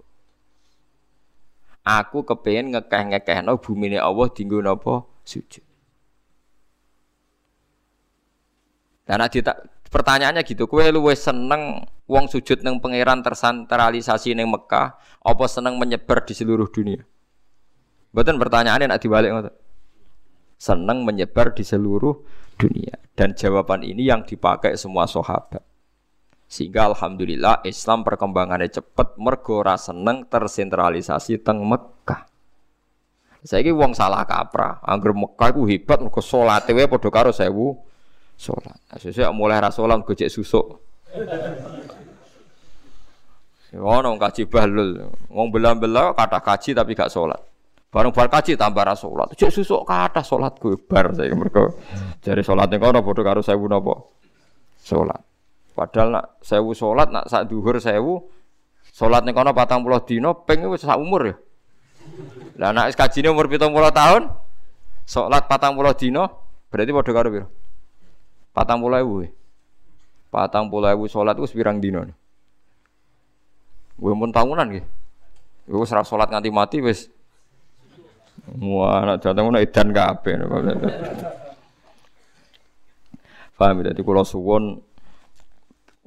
Aku 1.82 2.22
kepengen 2.22 2.76
ngekeh 2.76 3.16
ngekeh 3.16 3.40
no 3.42 3.58
bumi 3.58 3.96
ini 3.96 3.98
Allah 3.98 4.28
tinggu 4.30 4.62
nopo 4.62 5.24
sujud. 5.26 5.66
Dan 9.10 9.26
ada 9.26 9.66
pertanyaannya 9.90 10.46
gitu, 10.46 10.70
kue 10.70 10.86
lu 10.94 11.02
seneng 11.18 11.82
uang 12.06 12.30
sujud 12.30 12.62
neng 12.62 12.78
pangeran 12.78 13.26
tersentralisasi 13.26 14.38
neng 14.38 14.54
Mekah, 14.54 15.02
apa 15.02 15.46
seneng 15.50 15.82
menyebar 15.82 16.22
di 16.22 16.38
seluruh 16.38 16.70
dunia? 16.70 17.02
Betul 18.14 18.38
pertanyaannya 18.38 18.86
nak 18.86 19.02
dibalik 19.02 19.34
ngotot. 19.34 19.69
Seneng 20.60 21.08
menyebar 21.08 21.56
di 21.56 21.64
seluruh 21.64 22.20
dunia. 22.60 23.00
Dan 23.16 23.32
jawaban 23.32 23.88
ini 23.88 24.12
yang 24.12 24.28
dipakai 24.28 24.76
semua 24.76 25.08
sahabat. 25.08 25.64
Sehingga 26.50 26.92
alhamdulillah 26.92 27.64
Islam 27.64 28.04
perkembangannya 28.04 28.68
cepat 28.68 29.16
mergo 29.16 29.64
seneng 29.80 30.28
tersentralisasi 30.28 31.40
teng 31.40 31.64
Mekah. 31.64 32.28
Saya 33.40 33.64
ini 33.64 33.72
wong 33.72 33.96
salah 33.96 34.28
kaprah. 34.28 34.84
Angger 34.84 35.16
Mekah 35.16 35.56
itu 35.56 35.64
hebat 35.64 36.04
mergo 36.04 36.20
salat 36.20 36.68
wae 36.68 36.90
padha 36.92 37.08
karo 37.08 37.32
sewu 37.32 37.80
salat. 38.36 38.76
Nah, 38.92 38.98
sesuk 39.00 39.32
mulai 39.32 39.64
ra 39.64 39.72
salat 39.72 40.04
gojek 40.04 40.28
susuk. 40.28 40.84
Ngono 43.70 44.18
kaji 44.18 44.50
bahlul. 44.50 45.14
Wong 45.30 45.48
belah-belah 45.54 46.18
kata 46.18 46.42
kaji 46.42 46.74
tapi 46.74 46.98
gak 46.98 47.14
sholat. 47.14 47.38
Bareng 47.90 48.14
bar 48.14 48.30
kaji 48.30 48.54
tambah 48.54 48.86
ra 48.86 48.94
salat. 48.94 49.34
Cek 49.34 49.50
susuk 49.50 49.82
kathah 49.82 50.22
salat 50.22 50.54
gue 50.62 50.78
bar 50.78 51.10
saya 51.18 51.34
mereka 51.34 51.74
jare 52.22 52.46
salate 52.46 52.78
kono 52.78 53.02
padha 53.02 53.22
karo 53.26 53.42
1000 53.42 53.66
napa? 53.66 54.06
Salat. 54.78 55.18
Padahal 55.74 56.08
nak 56.14 56.26
1000 56.46 56.70
salat 56.78 57.10
nak 57.10 57.26
sak 57.26 57.50
dhuwur 57.50 57.82
1000 57.82 57.98
salat 58.94 59.26
ning 59.26 59.34
kono 59.34 59.58
40 59.58 60.06
dina 60.06 60.38
ping 60.38 60.70
wis 60.70 60.86
sak 60.86 61.02
umur 61.02 61.34
ya. 61.34 61.36
Lah 62.62 62.70
nek 62.78 62.94
kajine 62.94 63.34
umur 63.34 63.50
70 63.50 63.74
tahun 63.74 64.22
salat 65.10 65.50
40 65.50 65.74
dina 65.98 66.30
berarti 66.70 66.94
padha 66.94 67.10
karo 67.10 67.28
piro? 67.34 67.48
40.000. 68.54 69.34
40.000 70.30 71.10
salat 71.10 71.36
wis 71.42 71.58
pirang 71.58 71.82
dina? 71.82 72.06
Gue 73.98 74.14
mun 74.14 74.30
tahunan 74.30 74.78
nggih. 74.78 74.86
Wis 75.74 75.90
ora 75.90 76.06
salat 76.06 76.30
nganti 76.30 76.54
mati 76.54 76.86
wis 76.86 77.10
Wah, 78.60 79.04
anak 79.04 79.24
jateng 79.24 79.44
ngono 79.48 79.60
edan 79.60 79.90
kabeh. 79.92 80.34
Paham 83.60 83.84
ya? 83.84 83.92
Jadi 83.92 84.02
kalau 84.04 84.24
suwon 84.24 84.64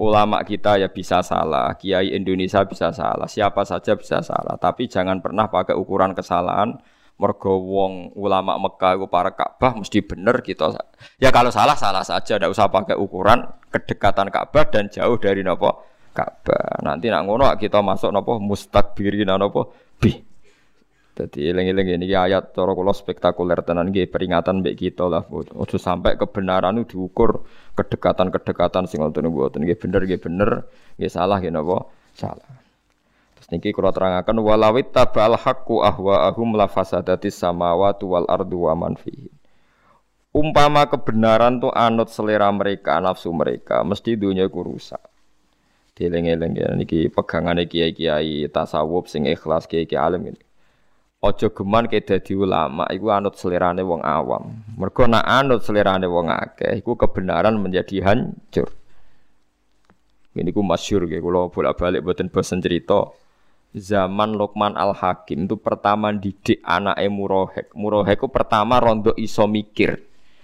ulama 0.01 0.41
kita 0.41 0.81
ya 0.81 0.89
bisa 0.89 1.21
salah, 1.21 1.77
kiai 1.77 2.17
Indonesia 2.17 2.65
bisa 2.65 2.89
salah, 2.89 3.29
siapa 3.29 3.61
saja 3.61 3.93
bisa 3.93 4.25
salah. 4.25 4.57
Tapi 4.57 4.89
jangan 4.89 5.21
pernah 5.21 5.45
pakai 5.47 5.77
ukuran 5.77 6.17
kesalahan. 6.17 6.73
Mergo 7.13 7.61
wong 7.61 8.17
ulama 8.17 8.57
Mekah 8.57 8.97
itu 8.97 9.05
para 9.05 9.29
Ka'bah 9.29 9.77
mesti 9.77 10.01
bener 10.01 10.41
kita. 10.41 10.73
Ya 11.21 11.29
kalau 11.29 11.53
salah 11.53 11.77
salah 11.77 12.01
saja, 12.01 12.41
tidak 12.41 12.49
usah 12.49 12.65
pakai 12.73 12.97
ukuran 12.97 13.45
kedekatan 13.69 14.33
Ka'bah 14.33 14.65
dan 14.65 14.89
jauh 14.89 15.21
dari 15.21 15.45
nopo 15.45 15.85
Ka'bah. 16.09 16.81
Nanti 16.81 17.13
nak 17.13 17.29
ngono 17.29 17.53
kita 17.53 17.85
masuk 17.85 18.09
nopo 18.09 18.41
mustakbirin 18.41 19.29
nopo 19.29 19.77
bi. 20.01 20.32
Jadi 21.13 21.45
eling-eling 21.45 22.01
ini 22.01 22.09
ayat 22.09 22.57
cara 22.57 22.73
kula 22.73 22.89
spektakuler 22.89 23.61
tenan 23.61 23.93
nggih 23.93 24.09
peringatan 24.09 24.65
mbek 24.65 24.81
kita 24.81 25.05
lah. 25.05 25.21
Ojo 25.29 25.77
sampai 25.77 26.17
kebenaran 26.17 26.81
itu 26.81 26.97
diukur 26.97 27.45
kedekatan-kedekatan 27.77 28.89
sing 28.89 29.05
ngoten 29.05 29.29
mboten 29.29 29.61
nggih 29.61 29.77
bener 29.77 30.01
nggih 30.09 30.17
bener, 30.17 30.65
nggih 30.97 31.11
salah 31.13 31.37
nggih 31.37 31.53
napa? 31.53 31.85
Salah. 32.17 32.49
Terus 33.37 33.47
niki 33.53 33.69
kula 33.69 33.93
terangaken 33.93 34.41
walawit 34.41 34.89
tabal 34.89 35.37
haqqu 35.37 35.85
ahwaahum 35.85 36.57
la 36.57 36.65
fasadatis 36.65 37.37
samawati 37.37 38.09
wal 38.09 38.25
ardu 38.25 38.65
wa 38.65 38.73
man. 38.73 38.97
Umpama 40.33 40.89
kebenaran 40.89 41.61
tuh 41.61 41.69
anut 41.69 42.09
selera 42.09 42.49
mereka, 42.49 42.97
nafsu 42.97 43.29
mereka, 43.29 43.85
mesti 43.85 44.17
dunia 44.17 44.49
ku 44.49 44.65
rusak. 44.65 44.97
Dieling-eling 45.93 46.57
ya 46.57 46.73
niki 46.73 47.05
kiai-kiai 47.13 48.49
tasawuf 48.49 49.05
sing 49.05 49.29
ikhlas 49.29 49.69
kiai-kiai 49.69 50.01
alim 50.01 50.33
ini. 50.33 50.41
Ojo 51.23 51.55
geman 51.55 51.87
ke 51.87 52.03
dadi 52.03 52.35
ulama 52.35 52.83
iku 52.91 53.07
anut 53.07 53.39
selerane 53.39 53.79
wong 53.79 54.03
awam. 54.03 54.59
Mergo 54.75 55.07
nak 55.07 55.23
anut 55.23 55.63
selerane 55.63 56.03
wong 56.03 56.27
akeh 56.27 56.83
iku 56.83 56.99
kebenaran 56.99 57.55
menjadi 57.55 58.03
hancur. 58.03 58.67
Ini 60.35 60.51
ku 60.51 60.59
masyur 60.59 61.07
gitu, 61.07 61.23
kalau 61.23 61.47
bolak 61.47 61.79
balik 61.79 62.03
buatin 62.03 62.27
bosan 62.27 62.59
cerita 62.59 63.07
zaman 63.73 64.37
Luqman 64.37 64.75
Al 64.75 64.91
Hakim 64.91 65.49
itu 65.49 65.55
pertama 65.55 66.13
didik 66.13 66.59
anak 66.59 66.99
Murohek. 67.07 67.71
Murohek 67.71 68.19
itu 68.21 68.27
pertama 68.27 68.83
rondo 68.83 69.15
iso 69.15 69.47
mikir. 69.49 70.03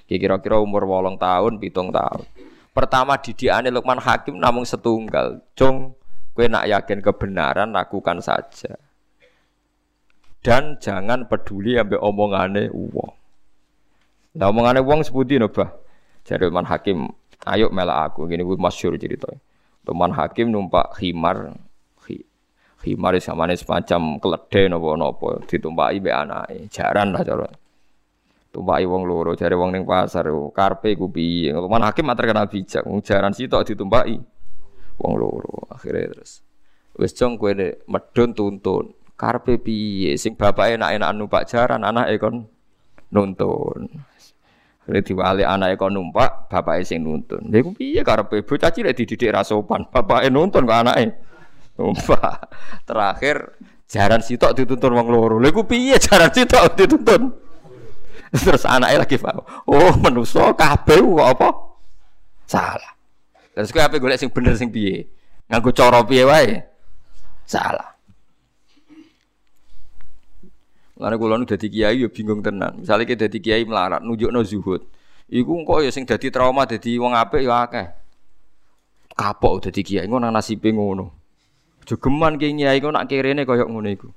Kira-kira 0.09 0.57
umur 0.57 0.89
wolong 0.89 1.21
tahun, 1.21 1.61
pitung 1.61 1.93
tahun. 1.93 2.25
Pertama 2.73 3.19
didik 3.21 3.51
anak 3.53 3.82
Luqman 3.82 4.01
Hakim 4.01 4.39
namun 4.39 4.65
setunggal. 4.65 5.43
Jong, 5.59 5.93
kue 6.34 6.49
nak 6.49 6.65
yakin 6.65 7.03
kebenaran 7.03 7.69
lakukan 7.69 8.23
saja. 8.23 8.80
Dan 10.40 10.80
jangan 10.80 11.28
peduli 11.28 11.76
sampai 11.76 12.00
omongane 12.00 12.72
uang. 12.72 13.12
Nah 14.40 14.48
omongane 14.48 14.80
uang 14.80 15.04
sebuti 15.04 15.36
nobah. 15.36 15.68
Jadi 16.24 16.48
Luqman 16.48 16.68
Hakim, 16.68 17.12
ayo 17.44 17.68
melak 17.74 18.14
aku. 18.14 18.30
Gini 18.30 18.48
gue 18.48 18.56
masyur 18.56 18.96
ceritanya. 18.96 19.40
Luqman 19.84 20.16
Hakim 20.16 20.52
numpak 20.54 20.96
khimar 20.96 21.56
Himar 22.80 23.20
samane 23.20 23.60
semacam 23.60 24.24
keledai 24.24 24.72
napa-napa 24.72 25.44
ditumpaki 25.44 26.00
mbek 26.00 26.16
anake. 26.16 26.58
Jaran 26.72 27.12
lah 27.12 27.28
cara. 27.28 27.48
Tumpaki 28.56 28.88
wong 28.88 29.04
loro, 29.04 29.36
jare 29.36 29.60
wong 29.60 29.76
ning 29.76 29.84
pasar 29.84 30.32
karpe 30.56 30.96
ku 30.96 31.12
piye. 31.12 31.52
Mana 31.52 31.92
hakim 31.92 32.08
terkenal 32.16 32.48
bijak, 32.48 32.88
wong 32.88 33.04
jaran 33.04 33.36
sitok 33.36 33.68
ditumpaki 33.68 34.16
wong 34.96 35.14
loro. 35.20 35.68
Akhirnya 35.68 36.16
terus 36.16 36.40
wis 36.96 37.12
jong 37.12 37.36
kowe 37.36 37.52
medun 37.52 38.32
tuntun. 38.32 38.96
Karpe 39.20 39.59
piye 39.59 40.15
sing 40.15 40.39
bapake 40.39 40.80
enak-enak 40.80 41.11
numpak 41.11 41.43
jaran, 41.43 41.84
anake 41.84 42.15
kon 42.24 42.47
nuntun. 43.11 43.91
Akhirnya 44.88 45.03
diwali 45.03 45.43
anake 45.43 45.76
kon 45.76 45.91
numpak, 45.91 46.47
bapake 46.47 46.88
sing 46.88 47.03
nuntun. 47.03 47.51
Lha 47.51 47.59
iku 47.59 47.76
piye 47.76 47.99
karepe 48.07 48.47
bocah 48.47 48.72
cilik 48.72 48.95
dididik 48.95 49.36
ra 49.36 49.43
sopan, 49.43 49.91
bapake 49.91 50.32
nuntun 50.32 50.63
kok 50.63 50.80
anake. 50.88 51.20
Sumpah. 51.76 52.47
Terakhir 52.88 53.59
jaran 53.91 54.24
sitok 54.24 54.55
dituntun 54.55 54.95
wong 54.95 55.11
loro. 55.11 55.36
Lha 55.36 55.51
iku 55.51 55.67
piye 55.67 55.99
jaran 55.99 56.32
sitok 56.32 56.80
dituntun? 56.80 57.36
Terus 58.47 58.63
anaknya 58.63 59.03
lagi 59.03 59.20
paham. 59.20 59.43
Oh, 59.67 59.99
menuso 59.99 60.55
kabeh 60.55 61.03
kok 61.03 61.28
apa? 61.28 61.49
Salah. 62.47 62.93
Terus 63.51 63.76
kowe 63.76 63.84
ape 63.84 63.99
golek 63.99 64.15
sing 64.15 64.32
bener 64.32 64.55
sing 64.55 64.72
piye? 64.72 65.11
Nganggo 65.51 65.76
cara 65.76 66.07
piye 66.07 66.24
wae? 66.24 66.63
Salah. 67.43 67.99
Lalu 71.00 71.16
kula 71.16 71.39
nu 71.39 71.47
dadi 71.47 71.72
kiai 71.72 72.04
yo 72.04 72.12
bingung 72.12 72.43
tenan. 72.43 72.84
Misalnya 72.84 73.08
kita 73.08 73.32
dadi 73.32 73.39
kiai 73.39 73.64
melarat 73.64 74.04
nunjukno 74.04 74.43
zuhud. 74.43 74.84
Iku 75.32 75.64
kok 75.64 75.80
ya 75.80 75.89
sing 75.95 76.04
dadi 76.04 76.28
trauma 76.28 76.68
dadi 76.68 77.00
wong 77.00 77.16
apik 77.16 77.47
ya 77.47 77.64
akeh. 77.64 77.88
Kapok 79.16 79.64
dadi 79.64 79.80
kiai 79.80 80.12
ngono 80.12 80.28
nasibe 80.28 80.76
ngono. 80.76 81.16
Jogeman 81.88 82.36
ki 82.36 82.52
kiai 82.52 82.84
kok 82.84 82.91
nak 82.91 83.08
kirene 83.08 83.47
koyo 83.47 83.64
ngono 83.72 83.88
iku. 83.88 84.12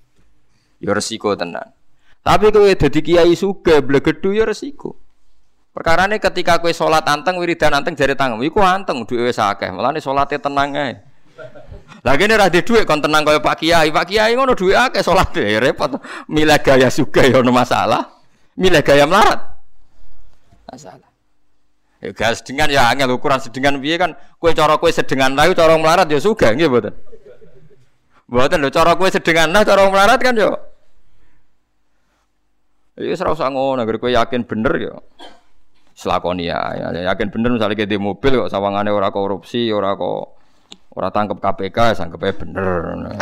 Ya 0.82 0.90
resiko 0.90 1.38
tenan. 1.38 1.70
Tapi 2.26 2.50
kowe 2.50 2.74
dadi 2.74 3.00
kiai 3.02 3.30
sugih 3.38 3.78
blegedu 3.78 4.34
ya 4.34 4.42
resiko. 4.42 4.98
Perkarane 5.70 6.18
ketika 6.18 6.58
kowe 6.58 6.74
salat 6.74 7.06
anteng 7.06 7.38
wiridan 7.38 7.78
anteng 7.78 7.94
jare 7.94 8.18
tangan, 8.18 8.42
iku 8.42 8.58
anteng 8.58 9.06
duwe 9.06 9.30
wis 9.30 9.38
akeh. 9.38 9.70
Mulane 9.70 10.02
salate 10.02 10.36
tenang 10.42 10.74
ae. 10.74 10.98
Lah 12.00 12.16
kene 12.16 12.40
ra 12.40 12.48
dhuwit 12.48 12.88
kon 12.88 13.04
tenang 13.04 13.28
kaya 13.28 13.44
Pak 13.44 13.60
Kiai. 13.60 13.92
Pak 13.92 14.08
Kiai 14.08 14.32
ngono 14.32 14.56
dhuwit 14.56 14.74
akeh 14.74 15.04
salate 15.04 15.44
ya 15.44 15.60
repot. 15.60 16.00
Milih 16.32 16.58
gaya 16.64 16.88
sugih 16.88 17.28
ya 17.28 17.44
ono 17.44 17.52
masalah. 17.52 18.08
Milih 18.56 18.80
gaya 18.80 19.04
melarat. 19.04 19.40
Masalah. 20.72 21.08
Ya 22.00 22.10
gas 22.10 22.42
sedengan 22.42 22.66
ya 22.66 22.90
angel 22.90 23.14
ukuran 23.14 23.38
sedengan 23.38 23.78
piye 23.78 23.94
kan 23.94 24.18
kowe 24.42 24.50
cara 24.50 24.74
kowe 24.74 24.90
sedengan 24.90 25.38
layu 25.38 25.54
cara 25.54 25.78
melarat 25.78 26.08
ya 26.08 26.18
sugih 26.18 26.50
nggih 26.56 26.66
mboten. 26.72 26.94
Buatan 28.32 28.64
lho 28.64 28.72
cara 28.72 28.96
kue 28.96 29.12
sedengan 29.12 29.52
nah 29.52 29.60
cara 29.60 29.84
melarat 29.92 30.16
kan 30.16 30.32
yo. 30.32 30.56
Iya 32.96 33.12
serau 33.16 33.36
usah 33.36 33.52
ngono, 33.52 33.84
kue 33.84 34.08
yakin 34.08 34.48
bener 34.48 34.72
yo. 34.80 35.04
Selakoni 35.92 36.48
ya, 36.48 36.56
ya, 36.72 37.12
yakin 37.12 37.28
bener 37.28 37.52
misalnya 37.52 37.76
kita 37.76 37.92
di 37.92 38.00
mobil 38.00 38.32
kok 38.40 38.48
sawangannya 38.48 38.88
ora 38.88 39.12
korupsi, 39.12 39.68
ora 39.68 39.92
kok 39.92 40.40
ora 40.92 41.08
tangkep 41.08 41.38
KPK, 41.40 41.96
sangkepnya 41.96 42.32
bener. 42.36 42.80
Nah, 43.00 43.16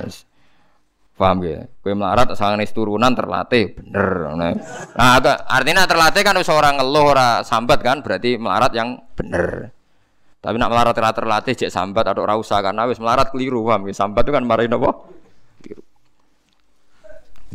paham 1.21 1.45
ya? 1.45 1.69
Kue 1.85 1.93
melarat 1.93 2.33
sanganis 2.33 2.73
turunan 2.73 3.13
terlatih 3.13 3.77
bener. 3.77 4.35
Nah, 4.35 4.51
nah 4.97 5.21
artinya 5.47 5.85
terlatih 5.85 6.25
kan 6.25 6.35
seorang 6.41 6.81
ngeluh 6.81 7.13
ora 7.13 7.45
sambat 7.45 7.85
kan 7.85 8.01
berarti 8.01 8.41
melarat 8.41 8.73
yang 8.73 8.99
bener. 9.15 9.71
Tapi 10.41 10.57
nak 10.57 10.73
melarat 10.73 10.97
terlatih 10.97 11.53
cek 11.53 11.69
sambat 11.69 12.09
atau 12.09 12.25
rausa 12.25 12.65
karena 12.65 12.89
wis 12.89 12.97
melarat 12.97 13.29
keliru 13.29 13.61
paham 13.69 13.93
ya. 13.93 13.93
Sambat 13.93 14.25
itu 14.25 14.33
kan 14.33 14.45
marahin 14.49 14.73
apa? 14.73 14.91
Keliru. 15.61 15.85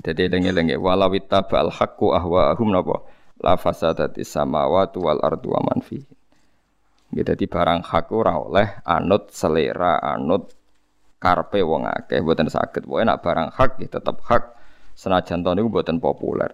Jadi 0.06 0.30
lengi-lengi 0.30 0.78
walau 0.78 1.10
ittabal 1.18 1.74
haqqu 1.74 2.14
ahwa'ahum 2.14 2.70
napa 2.70 3.02
la 3.42 3.58
fasadati 3.58 4.22
samawati 4.22 5.02
wal 5.02 5.18
ardu 5.26 5.50
wa. 5.50 5.74
Jadi 7.16 7.48
barang 7.48 7.80
hak 7.88 8.12
ora 8.12 8.36
oleh 8.36 8.84
anut 8.84 9.32
selera 9.32 10.04
anut 10.04 10.52
karpe 11.16 11.64
wong 11.64 11.88
akeh 11.88 12.20
mboten 12.20 12.52
saged. 12.52 12.84
Pokoke 12.84 13.08
nak 13.08 13.24
barang 13.24 13.56
hak 13.56 13.72
ya 13.80 13.88
tetep 13.88 14.20
hak 14.28 14.44
senajan 15.00 15.40
to 15.40 15.56
niku 15.56 15.72
mboten 15.72 16.04
populer. 16.04 16.52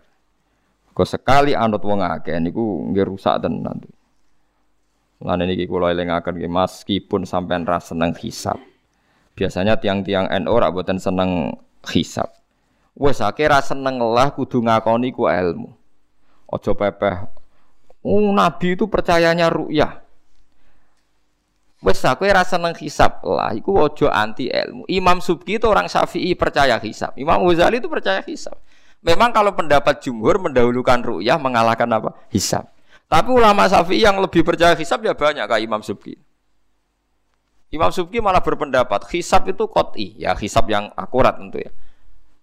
Kok 0.94 1.08
sekali 1.10 1.58
anut 1.58 1.82
wong 1.82 2.06
akeh 2.06 2.38
niku 2.38 2.94
nggih 2.94 3.10
rusak 3.10 3.42
tenan. 3.42 3.82
Lan 5.26 5.42
niki 5.42 5.66
kula 5.66 5.98
elingaken 5.98 6.38
nggih 6.38 6.52
meskipun 6.54 7.26
sampean 7.26 7.66
ra 7.66 7.82
seneng 7.82 8.14
hisab. 8.22 8.62
Biasanya 9.34 9.82
tiang-tiang 9.82 10.30
NU 10.46 10.50
ora 10.54 10.70
boten 10.70 11.02
seneng 11.02 11.58
hisab. 11.90 12.30
Wes 12.94 13.18
akeh 13.18 13.50
ra 13.50 13.66
seneng 13.66 13.98
lah 13.98 14.30
kudu 14.38 14.62
ngakoni 14.62 15.10
ku 15.10 15.26
ilmu. 15.26 15.74
Aja 16.54 16.76
pepeh. 16.78 17.18
Oh, 18.06 18.30
nabi 18.30 18.76
itu 18.76 18.86
percayanya 18.86 19.48
ru'yah. 19.48 20.11
Wes 21.82 21.98
aku 22.06 22.30
ra 22.30 22.46
seneng 22.46 22.78
hisab 22.78 23.26
lah, 23.26 23.58
iku 23.58 23.74
ojo 23.74 24.06
anti 24.06 24.54
ilmu. 24.54 24.86
Imam 24.86 25.18
Subki 25.18 25.58
itu 25.58 25.66
orang 25.66 25.90
Syafi'i 25.90 26.38
percaya 26.38 26.78
hisab. 26.78 27.18
Imam 27.18 27.42
Ghazali 27.42 27.82
itu 27.82 27.90
percaya 27.90 28.22
hisab. 28.22 28.54
Memang 29.02 29.34
kalau 29.34 29.50
pendapat 29.58 29.98
jumhur 29.98 30.38
mendahulukan 30.38 31.02
ru'yah 31.02 31.42
mengalahkan 31.42 31.90
apa? 31.90 32.14
Hisab. 32.30 32.70
Tapi 33.10 33.34
ulama 33.34 33.66
Syafi'i 33.66 34.06
yang 34.06 34.22
lebih 34.22 34.46
percaya 34.46 34.78
hisab 34.78 35.02
ya 35.02 35.18
banyak 35.18 35.42
kayak 35.42 35.66
Imam 35.66 35.82
Subki. 35.82 36.22
Imam 37.74 37.90
Subki 37.90 38.22
malah 38.22 38.46
berpendapat 38.46 39.10
hisab 39.10 39.50
itu 39.50 39.66
koti, 39.66 40.22
ya 40.22 40.38
hisab 40.38 40.70
yang 40.70 40.94
akurat 40.94 41.34
tentu 41.34 41.66
ya. 41.66 41.74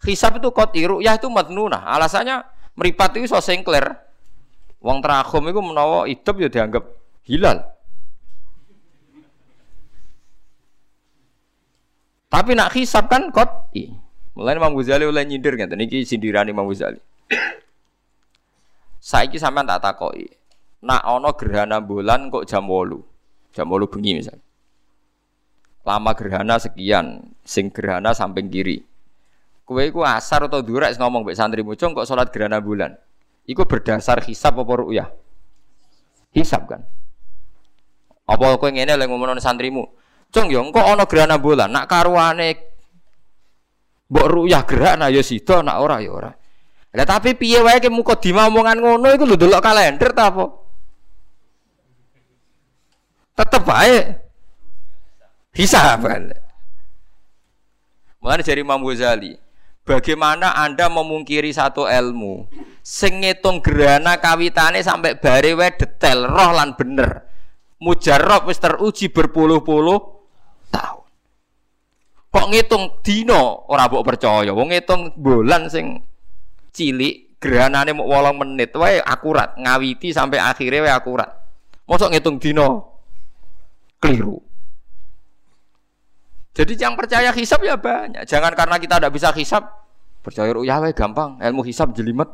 Hisab 0.03 0.43
itu 0.43 0.51
koti, 0.51 0.83
ru'yah 0.83 1.15
itu 1.15 1.31
madnunah. 1.31 1.87
Alasannya 1.87 2.43
meripat 2.75 3.15
itu 3.15 3.31
so 3.31 3.39
sengkler. 3.39 4.03
Wong 4.83 4.99
itu 4.99 5.61
menawa 5.63 6.11
hidup 6.11 6.43
ya 6.43 6.51
dianggap 6.51 6.91
hilal. 7.23 7.78
Tapi 12.29 12.53
nak 12.53 12.77
hisab 12.77 13.09
kan 13.09 13.33
koti. 13.33 13.93
Mulai 14.37 14.61
Imam 14.61 14.77
Ghazali 14.77 15.05
oleh 15.09 15.25
nyindir 15.27 15.59
nggak? 15.59 15.75
Ini 15.75 16.05
sindiran 16.05 16.47
Imam 16.47 16.69
Ghazali. 16.69 17.01
Saiki 19.01 19.41
sampean 19.41 19.65
tak 19.65 19.81
takoi 19.81 20.29
nak 20.85 21.03
ono 21.09 21.33
gerhana 21.35 21.81
bulan 21.83 22.31
kok 22.31 22.47
jam 22.47 22.69
wolu? 22.69 23.01
Jam 23.51 23.67
wolu 23.67 23.89
bengi 23.89 24.15
misalnya 24.15 24.49
lama 25.89 26.13
gerhana 26.13 26.61
sekian 26.61 27.33
sing 27.49 27.73
gerhana 27.73 28.13
samping 28.13 28.53
kiri. 28.53 28.85
Kue 29.65 29.89
iku 29.89 30.05
asar 30.05 30.45
atau 30.45 30.61
durek 30.61 30.93
ngomong 31.01 31.25
mbek 31.25 31.37
santri 31.37 31.65
mucung 31.65 31.97
kok 31.97 32.05
sholat 32.05 32.29
gerhana 32.29 32.61
bulan? 32.61 32.93
Iku 33.49 33.65
berdasar 33.65 34.21
hisab 34.29 34.61
apa 34.61 34.73
ru'yah? 34.77 35.09
Hisab 36.37 36.69
kan? 36.69 36.85
Apa 38.29 38.61
kowe 38.61 38.69
ngene 38.69 39.01
lek 39.01 39.09
ngomong 39.09 39.41
santrimu 39.41 39.89
cung 40.29 40.53
yo 40.53 40.61
engko 40.61 40.85
ono 40.85 41.09
gerhana 41.09 41.41
bulan 41.41 41.73
nak 41.73 41.89
karuane 41.89 42.49
mbok 44.09 44.27
ru'yah 44.29 44.63
gerhana 44.65 45.09
ya 45.09 45.25
sida 45.25 45.65
nak 45.65 45.81
ora 45.81 45.97
ya 46.01 46.11
ora. 46.13 46.33
Lah 46.89 47.05
tapi 47.05 47.37
piye 47.37 47.61
wae 47.61 47.79
ke 47.79 47.93
muka 47.93 48.17
omongan 48.17 48.81
ngono 48.81 49.13
iku 49.13 49.29
lho 49.29 49.37
delok 49.37 49.61
kalender 49.61 50.11
ta 50.17 50.33
apa? 50.33 50.45
Tetap 53.39 53.63
baik 53.63 54.05
hisab 55.55 56.03
kan 56.03 56.35
Mulane 58.19 58.43
dari 58.43 58.67
Imam 58.67 58.83
Ghazali 58.83 59.39
bagaimana 59.87 60.59
Anda 60.59 60.91
memungkiri 60.91 61.55
satu 61.55 61.87
ilmu 61.87 62.51
sing 62.83 63.23
ngitung 63.23 63.63
gerhana 63.63 64.19
kawitane 64.19 64.83
sampai 64.83 65.23
bare 65.23 65.55
wae 65.55 65.71
detail 65.79 66.27
roh 66.27 66.51
lan 66.51 66.75
bener? 66.75 67.31
Mujarab 67.79 68.51
wis 68.51 68.59
teruji 68.59 69.07
berpuluh-puluh 69.07 70.18
tahun 70.69 71.07
kok 72.29 72.47
ngitung 72.53 72.85
dino 73.01 73.65
ora 73.69 73.89
mbok 73.89 74.05
percaya 74.05 74.53
wong 74.53 74.73
ngitung 74.73 75.17
bulan 75.17 75.67
sing 75.73 76.01
cilik 76.73 77.41
gerhanane 77.43 77.95
mau 77.95 78.09
8 78.09 78.35
menit 78.37 78.75
wae 78.75 79.01
akurat 79.03 79.57
ngawiti 79.57 80.13
sampai 80.13 80.43
akhirnya 80.43 80.85
wae 80.85 80.93
akurat 80.93 81.31
mosok 81.89 82.13
ngitung 82.13 82.37
dino 82.37 82.99
keliru. 83.99 84.39
Jadi 86.55 86.75
yang 86.75 86.99
percaya 86.99 87.31
hisab 87.31 87.63
ya 87.63 87.79
banyak. 87.79 88.27
Jangan 88.27 88.51
karena 88.55 88.77
kita 88.83 88.99
tidak 88.99 89.15
bisa 89.15 89.31
hisab, 89.31 89.63
percaya 90.27 90.51
ru'yah 90.51 90.83
gampang, 90.91 91.39
ilmu 91.39 91.63
hisab 91.63 91.95
jelimet. 91.95 92.27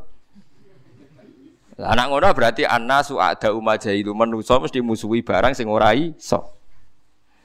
Anak 1.74 2.06
ngono 2.06 2.30
berarti 2.30 2.62
anna 2.62 3.02
su'ada 3.02 3.50
umajahilu 3.50 4.14
manusa 4.14 4.62
mesti 4.62 4.78
musuhi 4.78 5.26
barang 5.26 5.58
sing 5.58 5.66
ora 5.66 5.90
iso. 5.92 6.54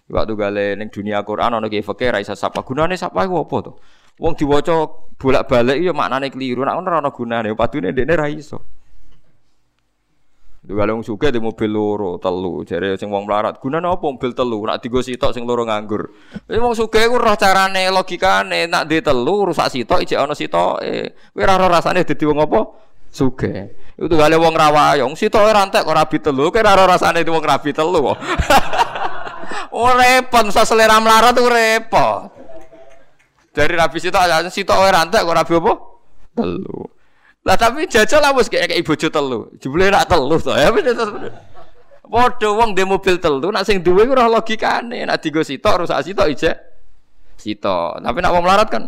Waktu 0.10 0.34
gale 0.34 0.74
ning 0.74 0.90
dunia 0.90 1.22
Quran 1.22 1.54
ana 1.54 1.70
ki 1.70 1.86
fikih 1.86 2.10
ra 2.10 2.18
iso 2.18 2.34
sapa 2.34 2.66
gunane 2.66 2.98
sapa 2.98 3.30
iku 3.30 3.46
apa 3.46 3.58
to? 3.62 3.72
Wong 4.18 4.34
diwaca 4.34 4.90
bolak-balik 5.22 5.78
ya 5.80 5.94
maknane 5.94 6.34
keliru, 6.34 6.66
nek 6.66 6.76
ora 6.82 6.98
ana 6.98 7.14
gunane 7.14 7.54
padune 7.54 7.94
ndekne 7.94 8.14
ra 8.18 8.26
iso. 8.26 8.58
Kalau 10.70 11.00
wong 11.00 11.06
suka 11.08 11.32
di 11.32 11.40
mobil 11.40 11.72
loro 11.72 12.20
telu, 12.20 12.62
jadi 12.68 12.94
sing 13.00 13.10
wong 13.10 13.26
melarat. 13.26 13.62
Gunane 13.62 13.86
apa 13.90 14.06
mobil 14.06 14.34
telu? 14.36 14.66
Nak 14.66 14.82
tiga 14.82 15.00
sitok 15.00 15.32
sing 15.32 15.46
loro 15.46 15.64
nganggur. 15.64 16.10
Ini 16.46 16.58
wong 16.58 16.74
suka 16.74 17.06
iku 17.06 17.16
roh 17.18 17.38
carane 17.38 17.90
logikane 17.90 18.66
nak 18.66 18.90
di 18.90 19.00
telu 19.00 19.50
rusak 19.50 19.72
sitok 19.72 20.04
ijek 20.04 20.20
ana 20.20 20.34
sitoke. 20.34 21.16
Kowe 21.32 21.42
ora 21.46 21.54
roh 21.58 21.70
rasane 21.70 22.02
dadi 22.02 22.26
wong 22.26 22.44
apa? 22.44 22.62
Suka. 23.10 23.50
Itu 23.98 24.14
gale 24.18 24.36
wong 24.36 24.54
rawayong 24.58 25.14
sitoke 25.14 25.50
rantek 25.54 25.86
kok 25.86 25.96
rabi 25.96 26.18
telu, 26.18 26.50
kowe 26.50 26.60
ora 26.60 26.74
roh 26.76 26.88
rasane 26.92 27.22
di 27.22 27.30
wong 27.30 27.46
rabi 27.46 27.72
telu. 27.72 28.02
oh 29.80 29.92
repot, 29.96 30.52
so 30.52 30.62
selera 30.68 31.00
melarat 31.00 31.32
tuh 31.32 31.48
repot. 31.48 32.36
Dari 33.56 33.74
rabi 33.74 33.98
sitok 33.98 34.22
aja 34.22 34.46
sitok 34.52 34.78
rantek 34.78 35.24
kok 35.24 35.36
rabi 35.36 35.54
apa? 35.58 35.74
Telu. 36.36 36.80
Lah 37.48 37.56
tapi 37.58 37.88
jajal 37.88 38.20
lah 38.22 38.32
wis 38.36 38.52
kayak 38.52 38.72
bojo 38.84 39.08
telu. 39.10 39.50
Jebule 39.58 39.90
rak 39.90 40.06
telu 40.06 40.36
to 40.38 40.54
ya. 40.54 40.70
Padha 42.10 42.50
wong 42.50 42.74
dhe 42.74 42.84
mobil 42.90 43.22
telu 43.22 43.54
nak 43.54 43.66
sing 43.66 43.82
duwe 43.82 44.06
ora 44.06 44.30
logikane. 44.30 45.08
Nak 45.08 45.18
digo 45.24 45.42
sitok 45.42 45.86
rusak 45.86 46.06
sitok 46.06 46.28
ijek 46.30 46.56
sitok. 47.42 48.04
Tapi 48.04 48.18
nak 48.22 48.34
wong 48.38 48.44
melarat 48.46 48.70
kan 48.70 48.84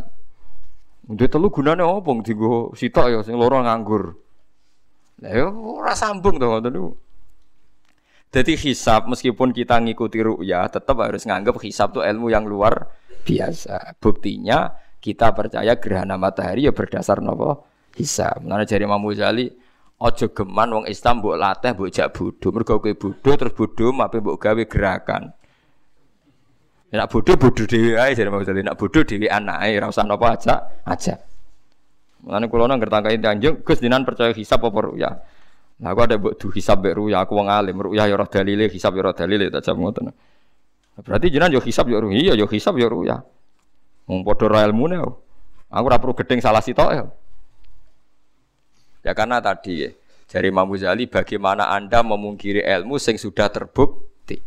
Duwe 1.02 1.28
telu 1.28 1.52
gunane 1.52 1.84
opo 1.84 2.22
digo 2.22 2.72
sitok 2.78 3.06
ya 3.10 3.20
sing 3.26 3.36
loro 3.36 3.60
nganggur. 3.60 4.14
Lah 5.26 5.32
yo 5.34 5.48
ora 5.82 5.98
sambung 5.98 6.38
ngoten 6.38 6.72
niku. 6.72 6.92
Jadi 8.32 8.56
hisab 8.56 9.12
meskipun 9.12 9.52
kita 9.52 9.76
ngikuti 9.84 10.24
ru'ya 10.24 10.64
tetap 10.72 10.96
harus 11.04 11.28
nganggap 11.28 11.60
hisab 11.60 11.92
itu 11.92 12.00
ilmu 12.00 12.32
yang 12.32 12.48
luar 12.48 12.88
biasa. 13.28 14.00
Buktinya 14.00 14.72
kita 15.04 15.36
percaya 15.36 15.76
gerhana 15.76 16.16
matahari 16.16 16.64
ya 16.64 16.72
berdasar 16.72 17.20
nopo 17.20 17.68
hisab. 18.00 18.40
Mana 18.48 18.64
jari 18.64 18.88
Imam 18.88 19.04
Ghazali 19.04 19.52
ojo 20.00 20.32
geman 20.32 20.72
wong 20.72 20.86
Islam 20.88 21.20
mbok 21.20 21.36
latih 21.36 21.76
mbok 21.76 21.92
jak 21.92 22.08
bodho. 22.16 22.48
Mergo 22.56 22.80
kowe 22.80 22.94
bodho 22.96 23.32
terus 23.36 23.52
bodho 23.52 23.92
mape 23.92 24.24
mbok 24.24 24.40
gawe 24.40 24.64
gerakan. 24.64 25.36
Nek 26.96 27.08
bodho 27.12 27.36
bodho 27.36 27.68
dhewe 27.68 28.00
ae 28.00 28.16
jare 28.16 28.32
Imam 28.32 28.40
Ghazali. 28.40 28.64
Nek 28.64 28.80
bodho 28.80 29.04
dhewe 29.04 29.28
anake 29.28 29.76
ora 29.76 29.92
usah 29.92 30.08
napa 30.08 30.40
aja 30.40 30.56
aja. 30.88 31.20
Mulane 32.24 32.48
kula 32.48 32.72
nang 32.72 32.80
ngertangkai 32.80 33.20
Tanjung 33.20 33.60
Gus 33.60 33.84
dinan 33.84 34.08
percaya 34.08 34.32
hisab 34.32 34.64
apa 34.64 34.80
ruya. 34.80 35.12
Nah 35.82 35.98
aku 35.98 36.00
ada 36.06 36.16
mbok 36.22 36.38
du 36.38 36.48
hisab 36.54 36.86
mbek 36.86 36.94
ruya 36.94 37.26
aku 37.26 37.34
wong 37.34 37.50
alim 37.50 37.82
ruya 37.82 38.06
ya 38.06 38.14
ora 38.14 38.30
dalile 38.30 38.70
hisab 38.70 38.94
ya 38.94 39.02
ora 39.02 39.14
dalile 39.18 39.50
tak 39.50 39.66
jam 39.66 39.82
ngoten. 39.82 40.14
Berarti 41.02 41.28
jenengan 41.34 41.58
yo 41.58 41.62
hisab 41.64 41.90
yo 41.90 41.98
ruya, 41.98 42.18
iya 42.22 42.34
yo 42.38 42.46
hisab 42.46 42.78
yo 42.78 42.86
ruya. 42.86 43.18
Wong 44.06 44.22
padha 44.22 44.46
ra. 44.46 44.70
Aku 45.72 45.86
perlu 45.88 46.14
gedeng 46.14 46.44
salah 46.44 46.62
sitok 46.62 46.90
ya. 46.94 47.04
Ya 49.02 49.12
karena 49.18 49.42
tadi 49.42 49.88
ya, 49.88 49.90
dari 50.30 50.54
Imam 50.54 50.70
Ghazali 50.70 51.10
bagaimana 51.10 51.74
Anda 51.74 52.06
memungkiri 52.06 52.62
ilmu 52.62 53.02
sing 53.02 53.18
sudah 53.18 53.50
terbukti. 53.50 54.38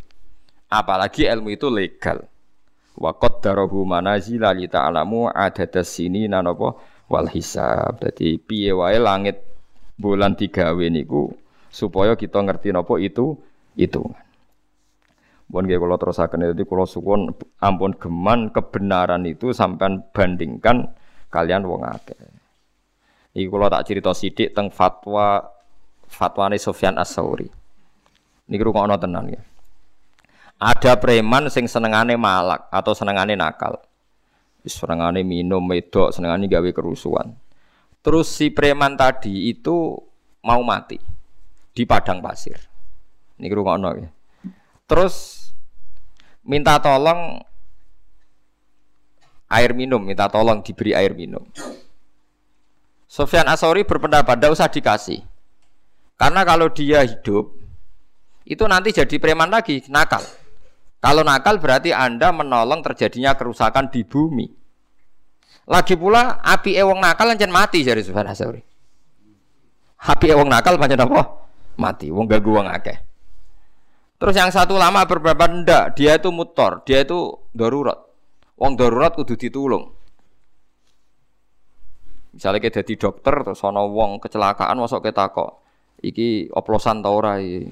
Apalagi 0.71 1.27
ilmu 1.27 1.51
itu 1.51 1.67
legal. 1.73 2.23
Wakot 2.95 3.43
darohu 3.43 3.83
manazila 3.83 4.55
li 4.55 4.71
ta'alamu 4.71 5.27
adadas 5.27 5.91
sini 5.91 6.31
nanopo 6.31 6.79
wal 7.11 7.27
hisab. 7.27 7.99
Jadi 7.99 8.39
piye 8.39 8.71
wae 8.71 9.01
langit 9.03 9.54
bulan 9.95 10.35
tiga 10.35 10.75
niku 10.75 11.31
supaya 11.71 12.15
kita 12.15 12.43
ngerti 12.43 12.71
nopo 12.71 12.99
itu 12.99 13.39
itu. 13.75 14.03
Bon 15.45 15.61
nggih 15.61 15.77
kula 15.77 16.01
terusaken 16.01 16.57
itu 16.57 16.65
kula 16.65 16.89
suwun 16.89 17.31
ampun 17.61 17.93
geman 17.95 18.49
kebenaran 18.49 19.23
itu 19.29 19.53
sampai 19.53 20.01
bandingkan 20.11 20.91
kalian 21.29 21.69
wong 21.69 21.85
akeh. 21.85 22.17
Iki 23.35 23.51
kula 23.51 23.67
tak 23.67 23.85
cerita 23.91 24.15
sithik 24.15 24.55
teng 24.55 24.71
fatwa 24.71 25.43
fatwane 26.07 26.57
Sofyan 26.57 26.97
As-Sauri. 26.97 27.51
Niki 28.47 28.63
rungokno 28.63 28.95
tenan 28.95 29.35
ya. 29.35 29.43
Ada 30.63 30.97
preman 30.97 31.51
sing 31.51 31.67
senengane 31.67 32.15
malak 32.15 32.71
atau 32.71 32.95
senengane 32.95 33.35
nakal. 33.35 33.83
Wis 34.63 34.79
senengane 34.79 35.27
minum 35.27 35.61
medok, 35.61 36.15
senengane 36.15 36.49
gawe 36.49 36.71
kerusuhan. 36.73 37.37
Terus 38.05 38.29
si 38.29 38.53
preman 38.53 39.01
tadi 39.01 39.49
itu 39.49 39.97
mau 40.45 40.61
mati 40.61 41.01
di 41.73 41.83
padang 41.89 42.21
pasir. 42.21 42.61
Niki 43.41 43.57
rungokno 43.57 43.91
ya. 43.97 44.09
Terus 44.85 45.49
minta 46.45 46.77
tolong 46.85 47.41
air 49.49 49.73
minum, 49.73 50.05
minta 50.05 50.29
tolong 50.29 50.61
diberi 50.61 50.93
air 50.93 51.17
minum. 51.17 51.49
Sofyan 53.09 53.49
Asori 53.49 53.89
berpendapat 53.89 54.37
tidak 54.37 54.53
usah 54.53 54.69
dikasih. 54.69 55.21
Karena 56.21 56.45
kalau 56.45 56.69
dia 56.71 57.03
hidup 57.03 57.57
itu 58.45 58.65
nanti 58.69 58.93
jadi 58.93 59.17
preman 59.17 59.49
lagi, 59.49 59.81
nakal. 59.89 60.21
Kalau 61.01 61.25
nakal 61.25 61.57
berarti 61.57 61.97
Anda 61.97 62.33
menolong 62.33 62.85
terjadinya 62.85 63.33
kerusakan 63.33 63.89
di 63.89 64.05
bumi. 64.05 64.64
Lagi 65.65 65.97
pula 65.97 66.45
api 66.45 66.77
ewong 66.77 67.01
nakal 67.01 67.33
lancen 67.33 67.49
mati 67.49 67.81
dari 67.81 68.05
Sofyan 68.05 68.29
Asori. 68.29 68.61
Api 70.05 70.27
ewong 70.37 70.49
nakal 70.49 70.77
pancen 70.77 71.01
apa? 71.01 71.21
Mati. 71.81 72.13
Wong 72.13 72.29
gak 72.29 72.45
wong 72.45 72.69
akeh. 72.69 73.01
Terus 74.21 74.37
yang 74.37 74.53
satu 74.53 74.77
lama 74.77 75.05
berpendapat 75.05 75.51
ndak, 75.65 75.85
dia 75.99 76.17
itu 76.17 76.31
mutor, 76.31 76.85
dia 76.87 77.03
itu 77.03 77.35
darurat. 77.53 77.99
Wong 78.55 78.79
darurat 78.79 79.13
kudu 79.17 79.35
ditulung. 79.35 79.91
Misalnya 82.35 82.59
kita 82.63 82.83
jadi 82.83 82.95
dokter 82.99 83.35
terus 83.47 83.63
ana 83.63 83.87
wong 83.87 84.19
kecelakaan 84.19 84.75
masuk 84.75 85.07
kita 85.07 85.31
kok 85.31 85.63
iki 86.03 86.51
oplosan 86.51 86.99
ta 86.99 87.11
ora 87.15 87.39
iki. 87.39 87.71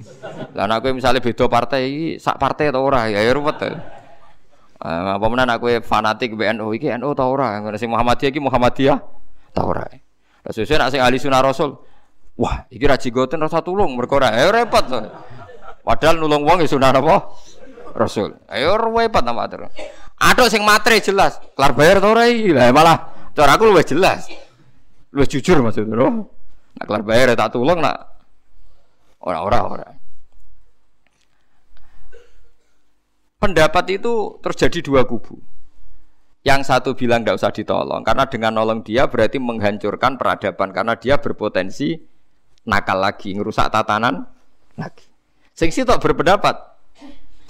Lah 0.55 0.71
nek 0.71 0.87
misalnya 0.95 1.19
beda 1.19 1.51
partai 1.51 1.81
iki 1.91 2.09
sak 2.23 2.39
partai 2.39 2.71
ta 2.71 2.79
ora 2.79 3.11
ya, 3.11 3.27
ya 3.27 3.33
ruwet. 3.35 3.59
Uh, 4.83 5.15
apa 5.15 5.27
menan 5.31 5.47
aku 5.47 5.71
fanatik 5.87 6.35
BNU 6.35 6.75
iki 6.75 6.91
NU 6.99 7.15
ta 7.15 7.31
ora, 7.31 7.55
ngono 7.63 7.79
sing 7.79 7.87
Muhammadiyah 7.87 8.31
iki 8.35 8.43
Muhammadiyah 8.43 8.99
ta 9.55 9.63
ora. 9.63 9.87
Lah 10.43 10.51
sesuk 10.51 10.75
nek 10.75 10.91
sing 10.91 10.99
ahli 10.99 11.23
sunah 11.23 11.39
rasul, 11.39 11.79
wah 12.35 12.67
iki 12.67 12.83
ra 12.83 12.99
jigoten 12.99 13.39
rasa 13.39 13.63
tulung 13.63 13.95
mergo 13.95 14.19
ora 14.19 14.35
ya 14.35 14.51
repot. 14.51 14.91
Padahal 15.87 16.19
nulung 16.19 16.43
wong 16.43 16.67
ya 16.67 16.69
sunah 16.69 16.91
apa? 16.91 17.31
Rasul. 17.95 18.35
Ayo 18.51 18.75
repot 18.75 19.23
ta 19.23 19.31
matur. 19.31 19.71
Atuk 20.19 20.51
sing 20.51 20.67
matre 20.67 20.99
jelas, 20.99 21.39
kelar 21.55 21.79
bayar 21.79 22.03
ta 22.03 22.11
ora 22.11 22.27
iki. 22.27 22.51
Lah 22.51 22.75
malah 22.75 23.31
cara 23.39 23.55
aku 23.55 23.71
luwih 23.71 23.87
jelas. 23.87 24.27
Lu 25.15 25.23
jujur 25.23 25.63
maksudnya. 25.63 25.95
Nak 25.95 26.85
kelar 26.91 27.07
bayar 27.07 27.31
ya 27.31 27.37
tak 27.39 27.55
tulung 27.55 27.79
nak 27.79 28.19
orang-orang 29.23 29.63
orang. 29.63 29.95
Pendapat 33.43 33.91
itu 33.91 34.39
terjadi 34.39 34.79
dua 34.87 35.03
kubu. 35.03 35.35
Yang 36.47 36.71
satu 36.71 36.95
bilang 36.95 37.27
tidak 37.27 37.43
usah 37.43 37.51
ditolong 37.51 38.07
karena 38.07 38.31
dengan 38.31 38.55
nolong 38.55 38.87
dia 38.87 39.11
berarti 39.11 39.43
menghancurkan 39.43 40.15
peradaban 40.15 40.71
karena 40.71 40.95
dia 40.95 41.19
berpotensi 41.19 41.99
nakal 42.67 43.03
lagi, 43.03 43.35
ngerusak 43.35 43.67
tatanan 43.71 44.27
lagi. 44.79 45.07
Sing 45.59 45.75
tak 45.75 45.99
berpendapat 45.99 46.55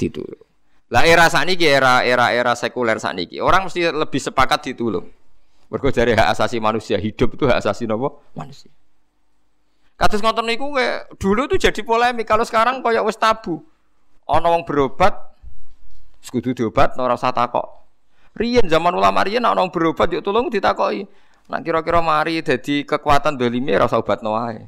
ditulung. 0.01 0.49
Lah 0.93 1.09
era 1.09 1.28
saat 1.28 1.49
ini 1.49 1.64
era 1.64 2.05
era 2.05 2.36
era 2.36 2.53
sekuler 2.53 3.01
saat 3.01 3.16
ini 3.16 3.40
orang 3.40 3.68
mesti 3.68 3.93
lebih 3.93 4.20
sepakat 4.20 4.72
ditulung. 4.72 5.09
Mergo 5.72 5.88
dari 5.88 6.12
hak 6.12 6.36
asasi 6.36 6.61
manusia, 6.61 7.01
hidup 7.01 7.32
itu 7.32 7.49
hak 7.49 7.64
asasi 7.64 7.88
nopo 7.88 8.20
manusia. 8.36 8.68
Kados 9.97 10.20
ngoten 10.20 10.45
niku 10.45 10.68
dulu 11.16 11.49
tuh 11.49 11.57
jadi 11.57 11.80
polemik, 11.80 12.28
kalau 12.28 12.45
sekarang 12.45 12.84
koyo 12.84 13.09
wis 13.09 13.16
tabu. 13.16 13.64
Ana 14.28 14.53
wong 14.53 14.68
berobat 14.68 15.32
kudu 16.31 16.55
diobat 16.55 16.95
ora 17.01 17.18
usah 17.18 17.35
takok. 17.35 17.66
Riyen 18.39 18.64
zaman 18.70 18.95
ulama 18.95 19.27
riyen 19.27 19.45
ana 19.45 19.59
wong 19.59 19.75
berobat 19.75 20.09
yuk 20.12 20.23
tolong 20.23 20.49
ditakoki. 20.49 21.05
Nak 21.51 21.61
kira-kira 21.66 22.01
mari 22.01 22.41
dadi 22.41 22.87
kekuatan 22.87 23.35
dolime 23.35 23.75
ora 23.75 23.91
usah 23.91 24.03
wae. 24.05 24.62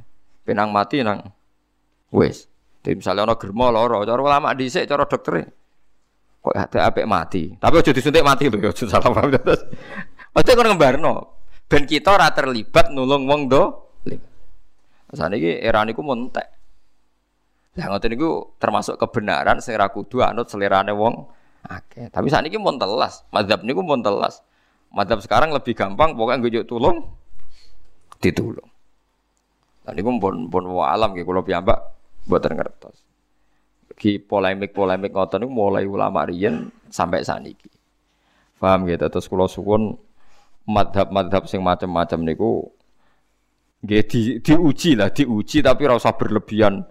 Penang 0.45 0.75
mati 0.75 1.01
nang 1.01 1.23
wis. 2.13 2.51
Jadi 2.85 3.01
misalnya 3.01 3.25
ono 3.25 3.35
germo 3.41 3.73
loro, 3.73 4.05
cara 4.05 4.21
ulama 4.21 4.53
dhisik 4.53 4.85
cara 4.85 5.09
dokter 5.09 5.49
kok 6.45 6.53
ada 6.53 6.93
apik 6.93 7.09
mati. 7.09 7.57
Tapi 7.57 7.81
aja 7.81 7.97
disuntik 7.97 8.21
mati 8.21 8.53
lho, 8.53 8.61
aja 8.61 8.85
salah 8.85 9.09
paham. 9.09 9.33
Ojo 10.37 10.51
kon 10.53 10.69
ngembarno. 10.69 11.15
Ben 11.65 11.89
kita 11.89 12.13
ora 12.13 12.29
terlibat 12.37 12.93
nulung 12.93 13.25
wong 13.25 13.49
do. 13.49 13.63
Saniki 15.15 15.65
era 15.65 15.81
niku 15.89 16.05
montek. 16.05 16.45
Lah 17.81 17.87
ngoten 17.89 18.11
niku 18.13 18.55
termasuk 18.61 19.01
kebenaran 19.01 19.65
sing 19.65 19.79
ra 19.81 19.89
kudu 19.89 20.21
anut 20.21 20.53
selerane 20.53 20.93
wong 20.93 21.25
Oke, 21.65 22.13
tapi 22.13 22.29
saat 22.29 22.45
ini 22.45 22.61
pun 22.61 22.77
telas, 22.77 23.25
madhab 23.33 23.65
ini 23.65 23.73
pun 23.73 24.05
telas. 24.05 24.45
Madhab 24.93 25.25
sekarang 25.25 25.51
lebih 25.51 25.73
gampang, 25.73 26.13
pokoknya 26.13 26.45
gue 26.45 26.63
tulung, 26.69 27.09
ditulung. 28.21 28.69
Tadi 29.85 30.01
gue 30.05 30.15
pun 30.21 30.53
pun 30.53 30.65
alam 30.85 31.17
gitu, 31.17 31.25
kalau 31.25 31.41
piyambak 31.41 31.79
buat 32.29 32.45
ngertos. 32.45 33.01
Ki 33.95 34.19
polemik-polemik 34.19 35.15
ngotot 35.15 35.47
mulai 35.47 35.87
ulama 35.87 36.27
riyen 36.27 36.69
sampai 36.91 37.25
saat 37.25 37.47
ini. 37.47 37.57
Paham 38.61 38.85
gitu, 38.85 39.07
terus 39.09 39.27
kalau 39.31 39.49
suwun 39.49 39.97
madhab-madhab 40.69 41.45
sing 41.49 41.61
macam-macam 41.61 42.21
niku 42.25 42.53
nggih 43.85 44.03
di, 44.09 44.21
diuji 44.41 44.97
lah, 44.97 45.13
diuji 45.13 45.61
tapi 45.61 45.85
rasa 45.85 46.17
berlebihan. 46.17 46.85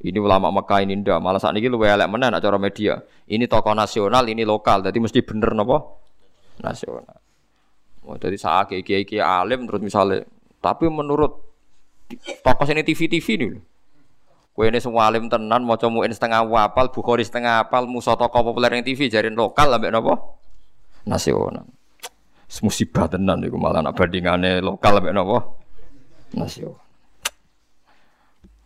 Ini 0.00 0.16
ulama 0.16 0.48
Mekah 0.48 0.80
ini 0.80 0.96
ndak, 0.96 1.20
malah 1.20 1.36
saat 1.36 1.52
ini 1.60 1.68
lu 1.68 1.76
elek 1.84 2.08
mana 2.08 2.32
nak 2.32 2.40
cara 2.40 2.56
media. 2.56 2.96
Ini 3.28 3.44
tokoh 3.44 3.76
nasional, 3.76 4.24
ini 4.32 4.48
lokal, 4.48 4.80
jadi 4.80 4.96
mesti 4.96 5.20
bener 5.20 5.52
nopo 5.52 6.00
nasional. 6.64 7.20
Oh, 8.08 8.16
jadi 8.16 8.32
saat 8.40 8.72
kiai 8.72 9.04
kiai 9.04 9.20
alim 9.20 9.68
terus 9.68 9.84
misalnya, 9.84 10.24
tapi 10.64 10.88
menurut 10.88 11.44
tokoh 12.40 12.64
ini 12.72 12.80
TV 12.80 13.12
TV 13.12 13.26
nih. 13.44 13.52
Kue 14.56 14.72
ini 14.72 14.80
semua 14.80 15.12
alim 15.12 15.28
tenan, 15.28 15.68
mau 15.68 15.76
comuin 15.76 16.10
setengah 16.10 16.48
wapal, 16.48 16.88
bukhori 16.88 17.20
setengah 17.20 17.68
apal, 17.68 17.84
musa 17.84 18.16
tokoh 18.16 18.40
populer 18.40 18.80
yang 18.80 18.84
TV 18.88 19.12
jarin 19.12 19.36
lokal, 19.36 19.68
ambek 19.76 19.92
nopo 19.92 20.40
nasional. 21.04 21.68
Musibah 22.64 23.06
tenan 23.06 23.46
iku 23.46 23.60
malah 23.60 23.78
nak 23.78 23.94
bandingane 23.94 24.58
lokal 24.58 24.98
ambek 24.98 25.14
napa? 25.14 25.38
Nasional. 26.34 26.89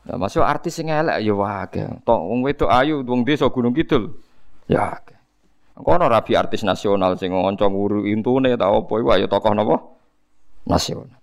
Nah, 0.04 0.20
masuk 0.20 0.44
artis 0.44 0.76
sing 0.76 0.92
elek 0.92 1.24
ya 1.24 1.32
wae. 1.32 1.80
Tok 2.04 2.20
wong 2.28 2.44
wedok 2.44 2.68
ayu 2.68 3.00
wong 3.00 3.24
desa 3.24 3.48
Gunung 3.48 3.72
Kidul. 3.72 4.12
Ya 4.68 5.00
akeh. 5.00 5.16
Kono 5.74 6.06
rabi 6.06 6.36
artis 6.36 6.60
nasional 6.60 7.16
sing 7.16 7.32
ngonco 7.32 7.64
nguru 7.66 8.04
intune 8.04 8.52
ta 8.54 8.68
apa 8.68 8.92
iku 9.00 9.08
ya 9.16 9.26
tokoh 9.26 9.52
napa? 9.56 9.80
Nasional. 10.68 11.18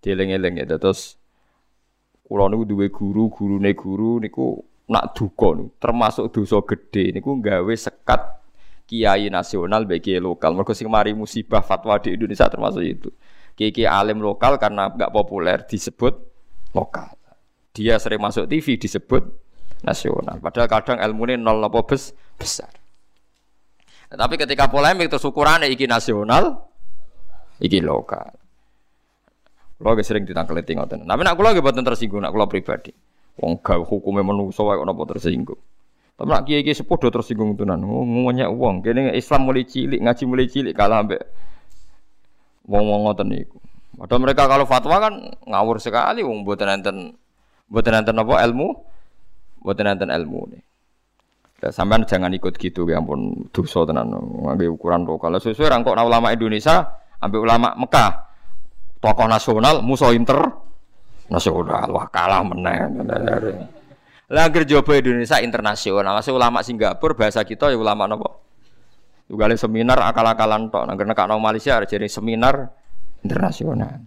Dieling-eling 0.00 0.64
ya 0.64 0.80
terus 0.80 1.20
kula 2.24 2.48
niku 2.48 2.64
duwe 2.64 2.88
guru, 2.88 3.28
gurune 3.28 3.72
guru 3.76 4.20
niku 4.24 4.60
nak 4.88 5.12
duka 5.12 5.52
niku 5.56 5.72
termasuk 5.80 6.32
dosa 6.32 6.60
gede 6.64 7.12
niku 7.12 7.36
gawe 7.40 7.74
sekat 7.76 8.40
kiai 8.88 9.28
nasional 9.28 9.84
bagi 9.84 10.16
lokal. 10.16 10.56
Mereka 10.56 10.72
sing 10.72 10.88
mari 10.88 11.12
musibah 11.12 11.60
fatwa 11.60 12.00
di 12.00 12.16
Indonesia 12.16 12.48
termasuk 12.48 12.80
itu. 12.80 13.12
Kiai 13.52 13.84
alim 13.84 14.24
lokal 14.24 14.56
karena 14.56 14.88
nggak 14.88 15.12
populer 15.12 15.60
disebut 15.68 16.16
lokal. 16.72 17.17
Dia 17.78 17.94
sering 18.02 18.18
masuk 18.18 18.50
TV 18.50 18.74
disebut 18.74 19.22
nasional. 19.86 20.42
Padahal 20.42 20.66
kadang 20.66 20.98
ilmu 20.98 21.30
ini 21.30 21.38
nol 21.38 21.62
apa 21.62 21.78
bes, 21.86 22.10
besar. 22.34 22.74
Nah, 24.10 24.26
tapi 24.26 24.34
ketika 24.34 24.66
polemik 24.66 25.06
terus 25.06 25.22
ukurannya 25.22 25.70
iki 25.70 25.86
nasional, 25.86 26.66
iki 27.62 27.78
lokal. 27.78 28.34
Kulo 29.78 29.94
sering 30.02 30.26
ditangkeliti 30.26 30.74
ngoten. 30.74 31.06
Tapi 31.06 31.22
nak 31.22 31.38
kulo 31.38 31.54
nggih 31.54 31.62
boten 31.62 31.86
tersinggung 31.86 32.18
nak 32.18 32.34
kulo 32.34 32.50
pribadi. 32.50 32.90
Wong 33.38 33.62
gawe 33.62 33.86
hukume 33.86 34.26
menungso 34.26 34.66
wae 34.66 34.82
napa 34.82 35.06
tersinggung. 35.06 35.62
Tapi 36.18 36.26
nak 36.34 36.42
kiai-kiai 36.50 36.74
sepuh 36.74 36.98
do 36.98 37.14
tersinggung 37.14 37.54
tenan. 37.54 37.86
Oh, 37.86 38.02
ngomongnya 38.02 38.50
uang. 38.50 38.82
Kene 38.82 39.14
Islam 39.14 39.46
mulai 39.46 39.62
cilik, 39.62 40.02
ngaji 40.02 40.22
mulai 40.26 40.50
cilik 40.50 40.74
kalah 40.74 41.06
ambek 41.06 41.22
wong-wong 42.66 43.06
ngoten 43.06 43.30
niku. 43.30 43.62
Padahal 43.94 44.20
mereka 44.26 44.50
kalau 44.50 44.66
fatwa 44.66 44.98
kan 44.98 45.14
ngawur 45.46 45.78
sekali 45.78 46.26
wong 46.26 46.42
mboten 46.42 46.70
enten 46.74 46.96
mboten 47.68 47.94
enten 47.94 48.16
apa 48.16 48.34
ilmu, 48.48 48.68
mboten 49.64 49.86
enten 49.86 50.10
ilmu 50.10 50.40
nih. 50.52 50.62
Ya, 51.58 51.74
sampean 51.74 52.06
jangan 52.06 52.30
ikut 52.30 52.54
gitu 52.54 52.86
ya 52.86 53.02
ampun 53.02 53.50
dosa 53.50 53.82
tenan 53.82 54.14
ngangge 54.14 54.70
ukuran 54.70 55.02
lokal. 55.02 55.42
Sesuai 55.42 55.74
rangkok 55.74 55.98
ulama 55.98 56.30
Indonesia 56.30 56.86
ambil 57.18 57.40
ulama 57.44 57.74
Mekah. 57.74 58.30
Tokoh 58.98 59.26
nasional 59.30 59.78
musuh 59.78 60.10
inter 60.10 60.38
nasional 61.30 61.86
wah 61.94 62.06
kalah 62.10 62.42
meneng. 62.42 63.06
Lah 64.28 64.44
jopo 64.52 64.92
Indonesia 64.92 65.40
internasional, 65.40 66.20
masih 66.20 66.36
ulama 66.36 66.60
Singapura 66.60 67.16
bahasa 67.16 67.40
kita 67.46 67.72
ya 67.72 67.78
ulama 67.80 68.04
nopo. 68.04 68.44
Juga 69.24 69.48
seminar 69.56 69.96
akal-akalan 70.04 70.68
tok, 70.72 70.84
nang 70.88 70.96
nek 70.96 71.40
Malaysia 71.40 71.80
jadi 71.84 72.08
seminar 72.08 72.68
internasional. 73.24 74.04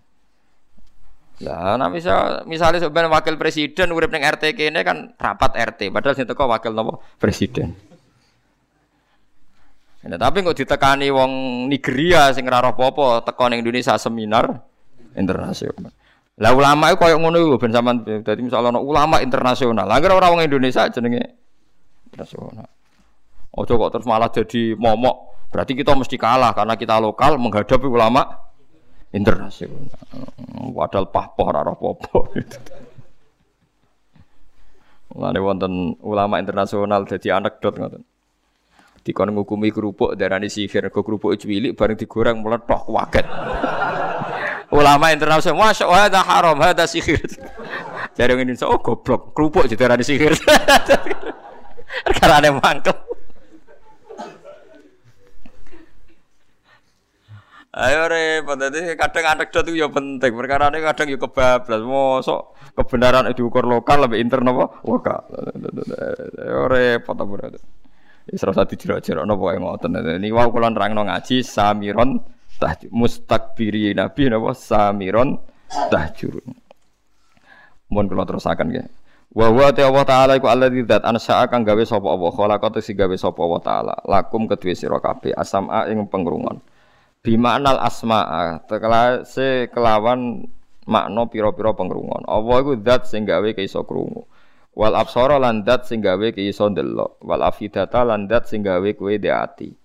Lah, 1.42 1.74
nah 1.74 1.90
bisa 1.90 2.46
misalnya 2.46 2.78
sebenarnya 2.78 3.10
wakil 3.10 3.36
presiden 3.36 3.90
urip 3.90 4.14
ning 4.14 4.22
RT 4.22 4.54
kene 4.54 4.86
kan 4.86 5.18
rapat 5.18 5.58
RT, 5.58 5.90
padahal 5.90 6.14
sing 6.14 6.30
teko 6.30 6.46
wakil 6.46 6.70
nopo 6.72 7.02
presiden. 7.18 7.74
Nah, 10.02 10.18
tapi 10.18 10.42
kok 10.42 10.58
ditekani 10.58 11.14
wong 11.14 11.66
Nigeria 11.70 12.34
sing 12.34 12.46
ora 12.50 12.62
apa-apa 12.62 13.26
teko 13.26 13.50
ning 13.50 13.66
Indonesia 13.66 13.98
seminar 13.98 14.50
internasional. 15.18 15.94
Lah 16.42 16.58
ulama 16.58 16.90
itu 16.90 16.98
koyo 16.98 17.22
ngono 17.22 17.38
iku 17.38 17.58
ben 17.62 17.70
sampean 17.70 18.02
dadi 18.02 18.42
misalnya 18.42 18.74
ana 18.74 18.82
ulama 18.82 19.22
internasional. 19.22 19.86
Lah 19.86 20.02
ora 20.02 20.30
wong 20.34 20.42
Indonesia 20.42 20.90
jenenge 20.90 21.38
internasional. 22.10 22.70
Ojo 23.54 23.74
kok 23.78 23.90
terus 23.98 24.08
malah 24.10 24.30
jadi 24.34 24.74
momok. 24.74 25.50
Berarti 25.52 25.76
kita 25.78 25.94
mesti 25.94 26.16
kalah 26.16 26.56
karena 26.56 26.80
kita 26.80 26.98
lokal 26.98 27.36
menghadapi 27.36 27.84
ulama 27.86 28.24
internasional. 29.12 29.88
Padahal 30.72 31.08
pahpoh 31.12 31.46
ora 31.48 31.62
apa-apa. 31.68 32.20
Mulane 35.12 35.40
wonten 35.44 35.74
ulama 36.02 36.40
internasional 36.40 37.04
jadi 37.04 37.36
anekdot 37.36 37.76
ngoten. 37.76 38.04
Dikon 39.02 39.34
ngukumi 39.34 39.74
kerupuk 39.74 40.14
darani 40.14 40.48
sihir, 40.48 40.88
kok 40.94 41.02
kerupuk 41.02 41.34
cilik 41.36 41.74
bareng 41.74 41.98
digoreng 41.98 42.38
meletok 42.40 42.86
waget 42.86 43.26
ulama 44.72 45.12
internasional 45.12 45.60
masya 45.60 45.84
Allah 45.86 46.08
ada 46.08 46.22
haram 46.24 46.56
ada 46.58 46.88
sihir 46.88 47.20
jadi 48.16 48.32
Indonesia 48.34 48.72
oh 48.72 48.80
goblok 48.80 49.36
kerupuk 49.36 49.68
jadi 49.68 49.92
ada 49.92 50.04
sihir 50.04 50.32
karena 52.18 52.36
ada 52.40 52.50
mangkel 52.56 52.96
Ayo 57.72 58.12
repot, 58.12 58.60
jadi 58.60 59.00
kadang 59.00 59.26
anekdot 59.40 59.64
itu 59.72 59.80
ya 59.80 59.88
penting. 59.88 60.32
Perkara 60.36 60.68
ini 60.76 60.84
kadang 60.84 61.08
ya 61.08 61.16
kebablas. 61.16 61.82
Mosok 61.88 62.42
kebenaran 62.76 63.32
diukur 63.32 63.64
lokal 63.64 64.04
lebih 64.04 64.20
intern 64.20 64.52
apa? 64.52 64.84
Lokal. 64.84 65.24
Ayo 66.44 66.68
repot 66.68 67.16
apa 67.16 67.32
berarti? 67.32 67.60
Isra 68.28 68.52
satu 68.52 68.76
jero-jero 68.76 69.24
nopo 69.24 69.48
yang 69.56 69.64
ngoten. 69.64 69.98
Ini 69.98 70.28
kulon 70.30 70.76
rang 70.76 70.94
ngaji 70.94 71.42
samiron 71.48 72.20
tahjur 72.62 72.94
mustakbiri 72.94 73.98
nabi 73.98 74.30
napa 74.30 74.54
samiron 74.54 75.42
tahjur 75.90 76.38
mohon 77.90 78.06
kula 78.06 78.24
terusaken 78.30 78.70
nggih 78.70 78.86
wa 79.34 79.48
wa 79.50 79.74
ta 79.74 79.90
Allah 79.90 80.06
taala 80.06 80.34
iku 80.38 80.46
alladzi 80.46 80.86
dzat 80.86 81.02
ansa 81.02 81.42
kang 81.50 81.66
gawe 81.66 81.82
sapa 81.82 82.06
Allah 82.06 82.30
khalaqatu 82.30 82.78
si 82.78 82.94
gawe 82.94 83.16
sapa 83.18 83.42
Allah 83.42 83.62
taala 83.66 83.96
lakum 84.06 84.46
kedue 84.46 84.78
sira 84.78 85.02
kabeh 85.02 85.34
asama 85.34 85.90
ing 85.90 86.06
pengrungon 86.06 86.62
bimaknal 87.22 87.78
asma'a 87.82 88.66
se 89.26 89.70
kelawan 89.70 90.50
makna 90.90 91.24
pira-pira 91.30 91.72
pengrungon 91.78 92.26
Allah 92.26 92.58
iku 92.66 92.74
zat 92.82 93.06
sing 93.06 93.30
gawe 93.30 93.46
iso 93.62 93.86
krungu 93.86 94.26
wal 94.74 94.98
absara 94.98 95.38
lan 95.38 95.62
zat 95.62 95.86
sing 95.86 96.02
gawe 96.02 96.34
iso 96.34 96.66
ndelok 96.70 97.22
wal 97.22 97.46
afidata 97.46 98.02
lan 98.02 98.26
zat 98.26 98.50
sing 98.50 98.66
gawe 98.66 98.90
kowe 98.98 99.14
ati 99.14 99.82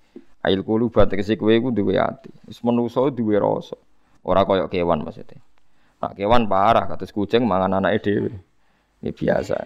Ail 0.46 0.62
kulu 0.62 0.86
tegese 0.94 1.34
kowe 1.34 1.50
iku 1.50 1.74
duwe 1.74 1.98
ati. 1.98 2.30
Wis 2.46 2.62
menungso 2.62 3.10
duwe 3.10 3.34
rasa. 3.34 3.74
Ora 4.22 4.46
kaya 4.46 4.70
kewan 4.70 5.02
maksudnya. 5.02 5.42
Nah, 5.98 6.14
kewan 6.14 6.46
parah 6.46 6.86
kados 6.86 7.10
kucing 7.10 7.42
mangan 7.42 7.82
anake 7.82 7.98
dhewe. 8.06 8.30
Ini 9.02 9.10
biasa. 9.10 9.58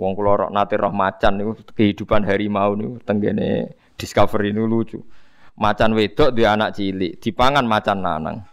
Wong 0.00 0.16
kula 0.16 0.48
nate 0.48 0.80
roh 0.80 0.96
macan 0.96 1.36
niku 1.36 1.52
kehidupan 1.76 2.24
harimau 2.24 2.72
niku 2.72 2.96
tenggene 3.04 3.76
Discovery 4.00 4.56
niku 4.56 4.64
lucu. 4.64 4.98
Macan 5.58 5.90
wedok 5.98 6.38
duwe 6.38 6.46
anak 6.46 6.78
cilik, 6.78 7.18
dipangan 7.18 7.66
macan 7.66 7.98
lanang. 7.98 8.46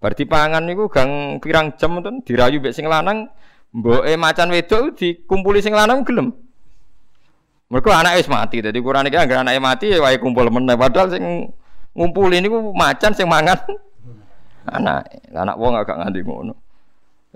Bar 0.00 0.16
dipangan 0.16 0.64
niku 0.64 0.88
gang 0.88 1.36
pirang 1.36 1.76
jam 1.76 2.00
ten 2.00 2.24
dirayu 2.24 2.64
mek 2.64 2.72
sing 2.72 2.88
lanang, 2.88 3.28
mboke 3.76 4.16
macan 4.16 4.48
wedok 4.48 4.96
dikumpuli 4.96 5.60
sing 5.60 5.76
lanang 5.76 6.00
gelem. 6.00 6.32
Mereka 7.68 7.92
anak 7.92 8.22
es 8.22 8.30
mati, 8.30 8.64
jadi 8.64 8.78
kurang 8.80 9.04
iki 9.04 9.20
agar 9.20 9.44
anaknya 9.44 9.60
mati 9.60 9.86
ya 9.92 10.00
wae 10.00 10.16
kumpul 10.16 10.48
meneh. 10.48 10.80
Padahal 10.80 11.12
sing 11.12 11.52
ngumpul 11.92 12.32
ini 12.32 12.48
macan 12.72 13.12
sing 13.12 13.28
mangan 13.28 13.58
anak, 14.76 15.12
anak 15.36 15.56
wong 15.60 15.76
agak 15.76 16.00
nganti 16.00 16.24
ngono. 16.24 16.54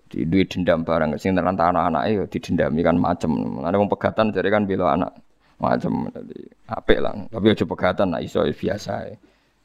Di 0.09 0.25
duit 0.25 0.49
dendam 0.49 0.81
barang 0.81 1.21
sing 1.21 1.37
terlantar 1.37 1.77
anak-anak 1.77 2.03
itu 2.09 2.25
didendami 2.41 2.81
kan 2.81 2.97
macam. 2.97 3.61
Ada 3.69 3.77
wong 3.77 3.91
pegatan 3.93 4.33
jadi 4.33 4.49
kan 4.49 4.65
bila 4.65 4.97
anak 4.97 5.13
macam 5.61 6.09
jadi 6.09 6.39
apik 6.73 6.99
lah. 6.99 7.13
Tapi 7.29 7.47
aja 7.53 7.65
pegatan 7.69 8.17
nah 8.17 8.21
iso 8.25 8.41
biasa. 8.41 9.13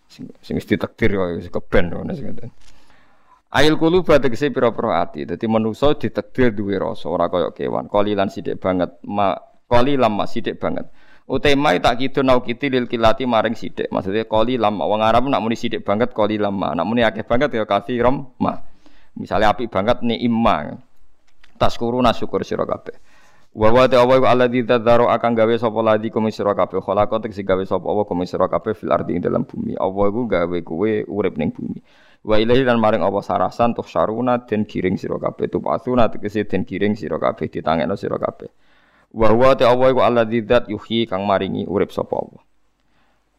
Sing 0.06 0.30
sing 0.44 0.54
mesti 0.60 0.76
takdir 0.78 1.16
kok 1.16 1.50
keben 1.50 1.96
ngono 1.96 2.12
sing 2.14 2.30
ngoten. 2.30 2.52
Ail 3.56 3.80
kulu 3.80 4.04
tegese 4.04 4.52
pira-pira 4.52 5.02
ati. 5.02 5.24
Dadi 5.24 5.48
manusa 5.48 5.96
ditakdir 5.96 6.52
duwe 6.52 6.76
rasa 6.76 7.08
ora 7.08 7.32
kaya 7.32 7.56
kewan. 7.56 7.88
Kolilan 7.88 8.28
sithik 8.28 8.60
banget 8.60 9.00
ma 9.08 9.34
Kali 9.66 9.98
lama 9.98 10.30
sidik 10.30 10.62
banget. 10.62 10.86
Utema 11.26 11.74
tak 11.82 11.98
kidu 11.98 12.22
nau 12.22 12.46
kiti 12.46 12.70
lil 12.70 12.86
kilati 12.86 13.26
maring. 13.26 13.58
Maksudnya 13.90 14.30
koli 14.30 14.62
lama. 14.62 14.86
Wong 14.86 15.02
Arab 15.02 15.26
nak 15.26 15.42
muni 15.42 15.58
sidik 15.58 15.82
banget 15.82 16.14
koli 16.14 16.38
lama. 16.38 16.78
Nak 16.78 16.86
muni 16.86 17.02
akeh 17.02 17.26
banget 17.26 17.50
ya 17.58 17.66
rom 18.06 18.38
ma. 18.38 18.54
Misalnya 19.18 19.58
api 19.58 19.66
banget 19.66 20.06
ni 20.06 20.22
imma. 20.22 20.78
Taskuruna 21.58 22.14
syukur 22.14 22.46
sira 22.46 22.68
kabeh. 22.68 22.94
Wa 23.56 23.72
wa 23.72 23.88
ta 23.88 24.04
wa 24.04 24.20
alladzi 24.20 24.68
tadzaro 24.68 25.08
akan 25.08 25.32
gawe 25.32 25.56
sapa 25.56 25.80
ladi 25.80 26.12
kum 26.12 26.28
sira 26.28 26.52
kabeh. 26.52 26.84
Khalaqat 26.84 27.32
sing 27.32 27.48
gawe 27.48 27.64
sapa 27.64 27.88
Allah 27.88 28.04
kum 28.04 28.20
sira 28.28 28.52
kabeh 28.52 28.76
fil 28.76 28.92
ardi 28.92 29.16
ing 29.16 29.24
dalam 29.24 29.48
bumi. 29.48 29.80
Allah 29.80 30.12
iku 30.12 30.28
gawe 30.28 30.58
kowe 30.60 30.92
urip 31.08 31.40
ning 31.40 31.56
bumi. 31.56 31.80
Wa 32.28 32.36
ilahi 32.36 32.68
lan 32.68 32.84
maring 32.84 33.00
Allah 33.00 33.24
sarasan 33.24 33.72
tuh 33.72 33.88
syaruna 33.88 34.44
den 34.44 34.68
giring 34.68 35.00
sira 35.00 35.16
kabeh. 35.16 35.48
Tupasuna 35.48 36.12
tegese 36.12 36.44
den 36.44 36.68
giring 36.68 37.00
sira 37.00 37.16
kabeh 37.16 37.48
ditangekno 37.48 37.96
sira 37.96 38.20
kabeh. 38.20 38.52
Wa 39.16 39.32
huwa 39.32 39.56
ta 39.56 39.72
Allah 39.72 39.88
iku 39.88 40.04
alladzi 40.04 40.44
dzat 40.44 40.68
yuhyi 40.68 41.08
kang 41.08 41.24
maringi 41.24 41.64
urip 41.64 41.96
sapa 41.96 42.12
Allah. 42.12 42.44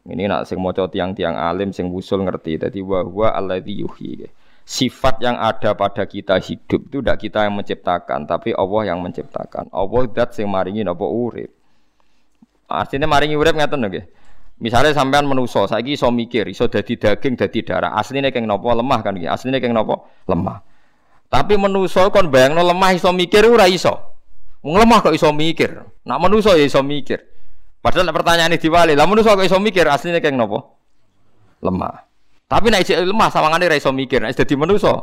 Ini 0.09 0.25
nak 0.25 0.49
sing 0.49 0.57
maca 0.57 0.89
tiang-tiang 0.89 1.37
alim 1.37 1.69
sing 1.69 1.93
wusul 1.93 2.25
ngerti. 2.25 2.57
Dadi 2.57 2.81
wa 2.81 3.05
huwa 3.05 3.37
alladzi 3.37 3.85
yuhyi. 3.85 4.25
Sifat 4.67 5.23
yang 5.23 5.39
ada 5.39 5.79
pada 5.79 6.03
kita 6.03 6.43
hidup 6.43 6.91
itu 6.91 6.99
tidak 6.99 7.23
kita 7.23 7.47
yang 7.47 7.55
menciptakan, 7.55 8.27
tapi 8.27 8.51
Allah 8.51 8.91
yang 8.91 8.99
menciptakan. 8.99 9.71
Allah 9.71 10.03
dat 10.11 10.35
sing 10.35 10.51
maringi 10.51 10.83
napa 10.83 11.07
urip. 11.07 11.47
Artinya 12.67 13.07
maringi 13.07 13.39
urip 13.39 13.55
ngaten 13.55 13.79
nggih. 13.79 14.05
Misalnya 14.57 14.91
sampean 14.91 15.29
menuso, 15.29 15.69
saiki 15.69 15.95
iso 15.95 16.09
mikir, 16.09 16.49
iso 16.49 16.65
dadi 16.65 16.97
daging, 16.97 17.37
dadi 17.37 17.61
darah. 17.61 17.93
Aslinya 17.93 18.33
keng 18.33 18.49
nopo 18.49 18.73
lemah 18.73 18.99
kan 19.05 19.13
gitu. 19.13 19.29
Aslinya 19.29 19.61
keng 19.61 19.71
nopo 19.71 20.09
lemah. 20.25 20.59
Tapi 21.29 21.53
menuso 21.55 22.09
kon 22.09 22.33
bayangno 22.33 22.65
lemah 22.65 22.97
iso 22.97 23.13
mikir 23.13 23.45
ora 23.45 23.69
iso. 23.69 23.93
Wong 24.65 24.81
lemah 24.81 25.05
kok 25.05 25.13
iso 25.13 25.29
mikir. 25.29 25.77
Nak 26.03 26.17
manusa 26.17 26.57
ya 26.57 26.65
iso 26.65 26.81
mikir. 26.81 27.21
Padahal 27.79 28.09
ini 28.49 28.57
diwali, 28.57 28.97
lah 28.97 29.05
manusa 29.05 29.37
kok 29.37 29.45
iso 29.45 29.61
mikir 29.61 29.85
aslinya 29.85 30.17
kayak 30.17 30.33
nopo? 30.33 30.59
Lemah. 31.61 32.06
Tapi 32.47 32.71
nek 32.71 32.87
isih 32.87 33.03
lemah 33.03 33.27
sawangane 33.27 33.67
ra 33.67 33.75
iso 33.75 33.91
mikir, 33.91 34.23
nek 34.23 34.31
dadi 34.31 34.55
manusa. 34.55 34.95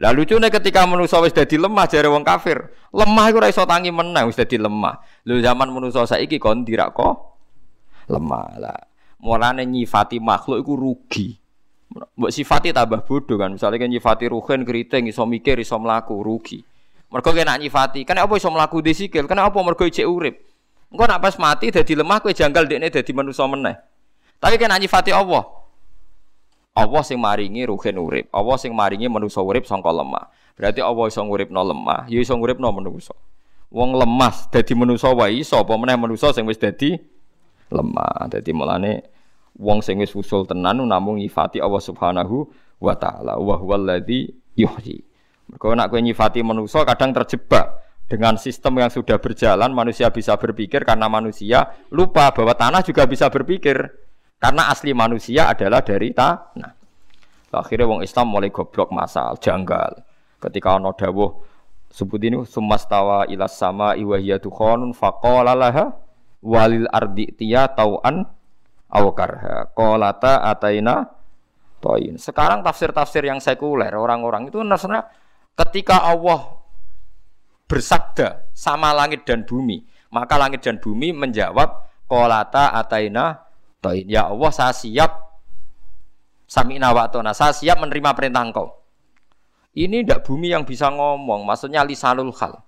Lah 0.00 0.16
lucune 0.16 0.48
ketika 0.48 0.88
manusa 0.88 1.20
wis 1.20 1.36
dadi 1.36 1.60
lemah 1.60 1.84
jare 1.84 2.08
wong 2.08 2.24
kafir, 2.24 2.72
lemah 2.88 3.28
iku 3.28 3.44
ora 3.44 3.52
iso 3.52 3.60
tangi 3.68 3.92
meneh 3.92 4.24
wis 4.24 4.40
dadi 4.40 4.56
lemah. 4.56 4.96
Lho 5.28 5.36
zaman 5.44 5.68
manusa 5.68 6.08
saiki 6.08 6.40
kon 6.40 6.64
dirak 6.64 6.96
kok 6.96 7.14
lemah. 8.08 8.56
Lah 8.56 8.80
mulane 9.20 9.68
nyifati 9.68 10.16
makhluk 10.16 10.64
iku 10.64 10.72
rugi. 10.80 11.36
Mbok 11.92 12.32
sifati 12.32 12.72
tambah 12.72 13.04
bodoh 13.04 13.36
kan. 13.36 13.52
Misalnya 13.52 13.76
kan 13.76 13.92
nyifati 13.92 14.24
ruhen 14.32 14.64
keriting 14.64 15.12
iso 15.12 15.28
mikir 15.28 15.60
iso 15.60 15.76
mlaku 15.76 16.24
rugi. 16.24 16.64
Mergo 17.12 17.36
kena 17.36 17.60
nyifati. 17.60 18.08
Kena 18.08 18.24
apa 18.24 18.40
iso 18.40 18.48
mlaku 18.48 18.80
di 18.80 18.96
sikil? 18.96 19.28
Kena 19.28 19.52
apa 19.52 19.60
mergo 19.60 19.84
ijek 19.84 20.08
urip? 20.08 20.40
Engko 20.88 21.04
nak 21.04 21.20
pas 21.20 21.36
mati 21.36 21.68
dadi 21.68 21.92
lemah 21.92 22.24
kowe 22.24 22.32
janggal 22.32 22.64
dekne 22.64 22.88
dadi 22.88 23.12
manusa 23.12 23.44
meneh. 23.44 23.76
Tapi 24.40 24.56
kena 24.56 24.80
nyifati 24.80 25.12
Allah. 25.12 25.59
Allah 26.74 27.02
sing 27.02 27.18
maringi 27.18 27.66
ruhin 27.66 27.96
urip. 27.98 28.26
Allah 28.30 28.56
sing 28.56 28.70
maringi 28.70 29.10
manusa 29.10 29.42
urip 29.42 29.66
sangka 29.66 29.90
lemah. 29.90 30.30
Berarti 30.54 30.78
Allah 30.84 31.04
iso 31.08 31.20
nguripno 31.24 31.60
lemah, 31.64 32.06
ya 32.06 32.20
iso 32.20 32.36
nguripno 32.36 32.68
manusa. 32.70 33.16
Wong 33.70 33.94
lemah 33.94 34.50
dadi 34.50 34.74
manusa 34.74 35.14
wae 35.14 35.40
iso 35.40 35.58
apa 35.58 35.72
meneh 35.78 35.94
manusa 35.94 36.34
sing 36.34 36.46
wis 36.46 36.58
dadi 36.58 36.94
lemah. 37.70 38.30
Dadi 38.30 38.50
mulane 38.54 39.06
wong 39.58 39.82
sing 39.82 39.98
wis 39.98 40.14
usul 40.14 40.46
tenan 40.46 40.82
namung 40.84 41.18
nyifati 41.18 41.58
Allah 41.58 41.82
Subhanahu 41.82 42.50
wa 42.78 42.94
taala. 42.94 43.38
Wa 43.38 43.56
huwallazi 43.58 44.30
yuhyi. 44.58 45.02
Mergo 45.50 45.74
nak 45.74 45.90
kowe 45.90 45.98
nyifati 45.98 46.46
manusia 46.46 46.86
kadang 46.86 47.10
terjebak 47.10 47.82
dengan 48.06 48.38
sistem 48.38 48.78
yang 48.78 48.90
sudah 48.90 49.18
berjalan 49.18 49.70
manusia 49.70 50.10
bisa 50.10 50.34
berpikir 50.38 50.82
karena 50.82 51.06
manusia 51.06 51.74
lupa 51.90 52.30
bahwa 52.34 52.54
tanah 52.54 52.82
juga 52.82 53.06
bisa 53.06 53.30
berpikir 53.30 53.90
karena 54.40 54.72
asli 54.72 54.96
manusia 54.96 55.52
adalah 55.52 55.84
dari 55.84 56.16
tanah. 56.16 56.72
Akhirnya 57.50 57.84
wong 57.84 58.00
Islam 58.00 58.32
mulai 58.32 58.48
goblok 58.48 58.88
masal, 58.88 59.36
janggal. 59.36 60.00
Ketika 60.40 60.80
ono 60.80 60.96
dawuh 60.96 61.30
sebut 61.92 62.22
ini 62.24 62.40
sumastawa 62.48 63.28
ilas 63.28 63.58
sama 63.58 63.98
iwahiyah 63.98 64.40
dukhonun 64.40 64.96
faqala 64.96 65.52
laha 65.52 65.92
walil 66.40 66.88
ardi 66.88 67.36
tiya 67.36 67.68
tauan 67.68 68.24
awakarha 68.88 69.76
kolata 69.76 70.40
ataina 70.46 71.04
toin. 71.84 72.16
Sekarang 72.16 72.64
tafsir-tafsir 72.64 73.28
yang 73.28 73.44
sekuler 73.44 73.92
orang-orang 73.92 74.48
itu 74.48 74.64
nasrani 74.64 75.04
Ketika 75.58 76.00
Allah 76.00 76.56
bersabda 77.68 78.48
sama 78.56 78.96
langit 78.96 79.28
dan 79.28 79.44
bumi, 79.44 79.84
maka 80.08 80.40
langit 80.40 80.64
dan 80.64 80.80
bumi 80.80 81.12
menjawab 81.12 81.84
kolata 82.08 82.72
ataina 82.72 83.49
toin. 83.80 84.04
Ya 84.06 84.28
Allah 84.28 84.52
saya 84.52 84.72
siap 84.76 85.10
sami 86.44 86.76
nawatona, 86.76 87.32
saya 87.32 87.56
siap 87.56 87.80
menerima 87.80 88.12
perintah 88.14 88.44
engkau. 88.44 88.76
Ini 89.74 90.02
ndak 90.02 90.26
bumi 90.26 90.50
yang 90.50 90.66
bisa 90.66 90.90
ngomong, 90.90 91.46
maksudnya 91.46 91.82
lisanul 91.86 92.34
hal. 92.36 92.60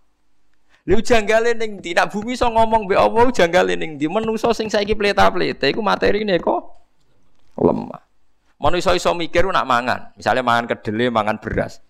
Lu 0.82 0.98
janggale 0.98 1.54
ning 1.54 1.78
ndi? 1.78 1.94
Nak 1.94 2.10
bumi 2.10 2.34
so 2.34 2.50
ngomong 2.50 2.90
be 2.90 2.98
Allah 2.98 3.30
janggale 3.30 3.78
ning 3.78 3.98
ndi? 3.98 4.10
Manusa 4.10 4.50
sing 4.50 4.66
saiki 4.66 4.98
pleta-pleta 4.98 5.70
iku 5.70 5.78
materine 5.78 6.42
kok 6.42 6.62
lemah. 7.54 8.02
Manusa 8.58 8.94
iso 8.94 9.10
mikir 9.14 9.46
nak 9.50 9.66
mangan, 9.66 10.00
misalnya 10.14 10.42
mangan 10.42 10.70
kedele, 10.70 11.10
mangan 11.10 11.38
beras. 11.42 11.82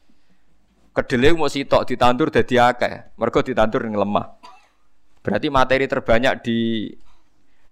Kedele 0.93 1.33
mau 1.33 1.49
sitok 1.49 1.89
ditandur 1.89 2.29
dadi 2.29 2.61
akeh. 2.61 3.17
Mergo 3.17 3.41
ditandur 3.41 3.85
ning 3.85 3.97
lemah. 3.97 4.29
Berarti 5.25 5.49
materi 5.49 5.89
terbanyak 5.89 6.45
di 6.45 6.89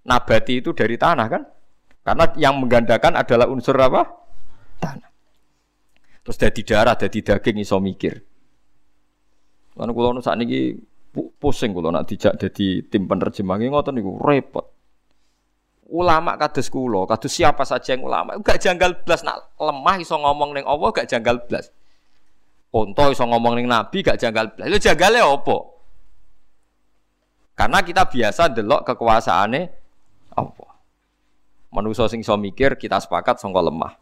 nabati 0.06 0.64
itu 0.64 0.72
dari 0.72 0.96
tanah 0.96 1.26
kan? 1.28 1.42
Karena 2.00 2.24
yang 2.40 2.56
menggandakan 2.58 3.16
adalah 3.16 3.46
unsur 3.48 3.76
apa? 3.76 4.08
Tanah. 4.80 5.10
Terus 6.24 6.36
dari 6.36 6.62
darah, 6.64 6.96
dari 6.96 7.20
daging 7.20 7.56
iso 7.60 7.76
mikir. 7.80 8.14
Lan 9.76 9.92
kula 9.92 10.12
nu 10.12 10.20
sakniki 10.20 10.76
pusing 11.12 11.72
kula 11.72 11.90
nak 11.90 12.06
dijak 12.08 12.36
dadi 12.38 12.84
tim 12.86 13.08
penerjemah 13.08 13.56
ngoten 13.56 13.96
niku 13.96 14.20
repot. 14.20 14.66
Ulama 15.90 16.38
kados 16.38 16.70
kula, 16.70 17.02
kados 17.08 17.34
siapa 17.34 17.66
saja 17.66 17.98
yang 17.98 18.06
ulama, 18.06 18.38
gak 18.46 18.62
janggal 18.62 19.02
blas 19.02 19.26
nak 19.26 19.58
lemah 19.58 19.98
iso 19.98 20.14
ngomong 20.14 20.54
ning 20.54 20.62
Allah 20.62 20.88
gak 20.94 21.10
janggal 21.10 21.42
blas. 21.50 21.66
Onto 22.70 23.10
iso 23.10 23.26
ngomong 23.26 23.58
ning 23.58 23.66
Nabi 23.66 23.98
gak 24.06 24.22
janggal. 24.22 24.54
Lha 24.54 24.78
janggale 24.78 25.18
apa? 25.18 25.58
Karena 27.58 27.82
kita 27.82 28.06
biasa 28.06 28.54
delok 28.54 28.86
kekuasaane 28.86 29.60
apa. 30.34 30.66
Manusa 31.70 32.10
sing 32.10 32.26
iso 32.26 32.34
mikir 32.34 32.74
kita 32.74 32.98
sepakat 32.98 33.38
sangka 33.38 33.62
lemah. 33.62 33.94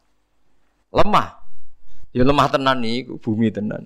Lemah. 0.89 1.29
Ya 2.17 2.25
lemah 2.25 2.49
tenan 2.49 2.81
nih, 2.81 3.05
bumi 3.21 3.53
tenan. 3.53 3.85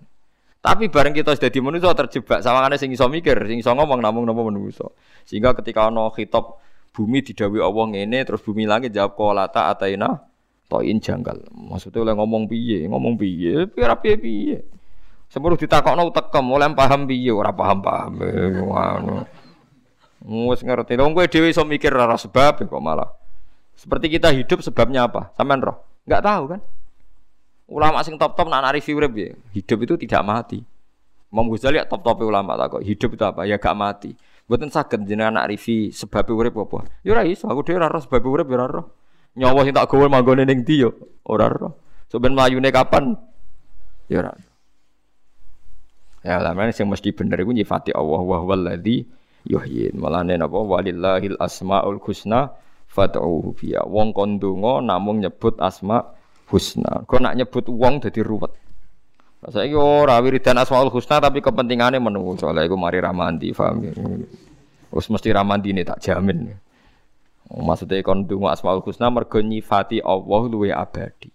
Tapi 0.63 0.87
bareng 0.87 1.11
kita 1.11 1.35
sudah 1.35 1.51
di 1.51 1.59
manusia 1.59 1.91
terjebak 1.91 2.39
sama 2.39 2.71
sing 2.79 2.95
iso 2.95 3.11
mikir, 3.11 3.35
sing 3.51 3.59
iso 3.59 3.75
ngomong 3.75 3.99
namung 3.99 4.23
nama 4.23 4.39
manusia. 4.47 4.87
Sehingga 5.27 5.59
ketika 5.59 5.91
ono 5.91 6.15
khitab 6.15 6.63
bumi 6.95 7.19
didawi 7.27 7.59
Allah 7.59 7.85
ngene 7.91 8.23
terus 8.23 8.47
bumi 8.47 8.63
langit 8.63 8.95
jawab 8.95 9.19
kolata 9.19 9.75
ataina 9.75 10.23
toin 10.71 11.03
janggal. 11.03 11.51
Maksudnya 11.51 12.07
oleh 12.07 12.15
ngomong 12.15 12.47
piye, 12.47 12.87
ngomong 12.87 13.19
piye, 13.19 13.67
piye 13.67 13.95
piye 13.99 14.15
piye. 14.15 14.59
Sebelum 15.27 15.59
ditakokno 15.59 16.15
tekem, 16.15 16.47
oleh 16.47 16.71
paham 16.79 17.11
piye 17.11 17.33
ora 17.35 17.51
paham-paham. 17.51 18.13
Wis 20.23 20.63
ngerti. 20.63 20.95
Wong 20.95 21.19
kowe 21.19 21.27
dhewe 21.27 21.51
iso 21.51 21.67
mikir 21.67 21.91
ora 21.91 22.15
sebab 22.15 22.63
kok 22.63 22.83
malah. 22.83 23.11
Seperti 23.75 24.07
kita 24.07 24.31
hidup 24.31 24.63
sebabnya 24.63 25.11
apa? 25.11 25.35
Sampean 25.35 25.59
roh? 25.59 25.83
Enggak 26.07 26.23
tahu 26.23 26.45
kan? 26.55 26.61
Ulama 27.73 27.99
sing 28.07 28.15
top-top 28.15 28.47
nak 28.47 28.63
narifi 28.63 28.95
urip 28.95 29.13
ya. 29.17 29.35
Hidup 29.51 29.79
itu 29.83 29.95
tidak 30.07 30.23
mati. 30.23 30.63
Imam 31.33 31.49
Ghazali 31.49 31.81
ya 31.81 31.89
top-top 31.89 32.23
ulama 32.23 32.55
tak 32.55 32.79
kok. 32.79 32.83
Hidup 32.85 33.11
itu 33.17 33.25
apa? 33.25 33.49
Ya 33.49 33.57
gak 33.59 33.75
mati. 33.75 34.13
Mboten 34.47 34.69
saged 34.69 35.09
jenengan 35.09 35.41
nak 35.41 35.49
rifi 35.49 35.89
sebab 35.91 36.29
urip 36.31 36.55
apa? 36.55 36.87
Ya 37.03 37.17
ora 37.17 37.25
aku 37.25 37.61
dhewe 37.65 37.81
ora 37.81 37.99
sebab 37.99 38.23
urip 38.23 38.47
ya 38.53 38.61
ora 38.61 38.67
roh. 38.69 38.87
Nyawa 39.33 39.65
sing 39.65 39.73
tak 39.73 39.89
gawe 39.89 40.07
manggone 40.13 40.45
ning 40.45 40.63
ndi 40.63 40.85
yo? 40.85 40.93
Ora 41.25 41.49
roh. 41.49 41.73
Soben 42.13 42.37
mlayune 42.37 42.69
kapan? 42.69 43.17
Ya 44.13 44.21
ora. 44.21 44.37
Ya 46.23 46.37
lamane 46.39 46.71
sing 46.77 46.87
mesti 46.87 47.11
bener 47.17 47.41
iku 47.41 47.51
nyifati 47.57 47.97
Allah 47.97 48.21
wa 48.21 48.37
huwallazi 48.39 49.09
yuhyin. 49.47 49.95
Mulane 49.99 50.39
napa 50.39 50.59
walillahil 50.59 51.39
asmaul 51.39 51.99
husna 52.03 52.55
fad'uhu 52.91 53.57
biya. 53.57 53.87
Wong 53.87 54.13
kon 54.15 54.39
donga 54.39 54.83
namung 54.83 55.23
nyebut 55.23 55.59
asma 55.59 56.03
husna. 56.51 57.07
Kok 57.09 57.21
nak 57.21 57.35
nyebut 57.39 57.67
wong 57.71 58.03
dadi 58.03 58.21
ruwet. 58.23 58.53
Saiki 59.43 59.75
ora 59.75 60.23
wiridan 60.23 60.63
asmaul 60.63 60.93
husna 60.93 61.19
tapi 61.19 61.43
kepentingane 61.43 61.99
menunggu 61.99 62.39
soalnya 62.39 62.63
iku 62.63 62.79
mari 62.79 63.03
ramandi 63.03 63.51
paham 63.51 63.83
ya. 63.83 63.93
Wis 64.93 65.09
mesti 65.11 65.33
ini 65.35 65.83
tak 65.83 65.99
jamin. 66.05 66.53
Maksudnya 67.53 68.01
kon 68.07 68.25
asmaul 68.29 68.85
husna 68.87 69.11
mergo 69.11 69.43
nyifati 69.43 69.99
Allah 69.99 70.43
luwe 70.47 70.71
abadi. 70.71 71.33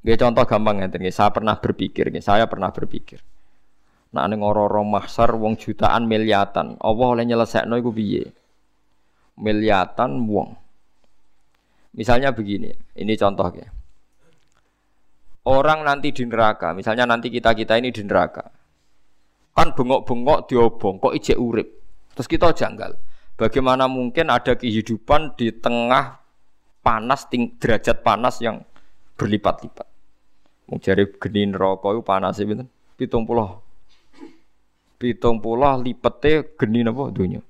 Gak 0.00 0.16
contoh 0.16 0.44
gampang 0.48 0.80
ngeten 0.80 1.04
Saya 1.12 1.28
pernah 1.28 1.60
berpikir, 1.60 2.08
saya 2.24 2.48
pernah 2.48 2.72
berpikir. 2.72 3.20
Nak 4.10 4.24
ning 4.26 4.42
ora 4.42 4.66
mahsar 4.82 5.30
wong 5.38 5.54
jutaan 5.54 6.10
miliatan, 6.10 6.78
Allah 6.82 7.06
oleh 7.14 7.24
nyelesekno 7.26 7.78
iku 7.78 7.94
piye? 7.94 8.34
miliatan 9.40 10.28
wong. 10.28 10.52
Misalnya 11.96 12.30
begini, 12.30 12.70
ini 12.94 13.12
contohnya. 13.18 13.66
Orang 15.48 15.82
nanti 15.82 16.12
di 16.14 16.28
neraka, 16.28 16.76
misalnya 16.76 17.08
nanti 17.08 17.32
kita-kita 17.32 17.80
ini 17.80 17.90
di 17.90 18.04
neraka. 18.04 18.44
Kan 19.56 19.74
bengok-bengok 19.74 20.46
diobong, 20.46 21.00
kok 21.00 21.16
ijek 21.16 21.40
urip. 21.40 21.68
Terus 22.14 22.28
kita 22.28 22.52
janggal. 22.52 22.94
Bagaimana 23.34 23.88
mungkin 23.88 24.28
ada 24.28 24.54
kehidupan 24.54 25.34
di 25.34 25.50
tengah 25.56 26.20
panas, 26.84 27.26
ting, 27.32 27.56
derajat 27.56 28.04
panas 28.04 28.38
yang 28.44 28.60
berlipat-lipat. 29.16 29.88
Mau 30.70 30.78
cari 30.78 31.04
geni 31.18 31.50
neraka 31.50 31.88
itu 31.96 32.02
panas 32.04 32.38
sih, 32.38 32.46
Pitung 32.94 33.24
puluh. 33.24 33.69
Pitung 35.00 35.40
puluh 35.40 35.80
lipetnya 35.80 36.44
geni 36.60 36.84
apa 36.84 37.08
dunia. 37.08 37.40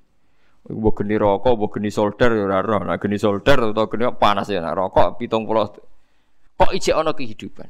Mbok 0.71 1.03
geni 1.03 1.19
rokok, 1.19 1.59
mbok 1.59 1.71
geni 1.75 1.91
solder 1.91 2.31
ya 2.31 2.47
ora. 2.47 2.79
Nah 2.79 2.95
geni 2.95 3.19
solder 3.19 3.75
atau 3.75 3.91
geni 3.91 4.07
panas 4.15 4.47
ya 4.47 4.63
nah, 4.63 4.71
rokok 4.71 5.19
70. 5.19 5.83
Kok 6.55 6.71
ijek 6.71 6.95
ana 6.95 7.11
kehidupan? 7.11 7.67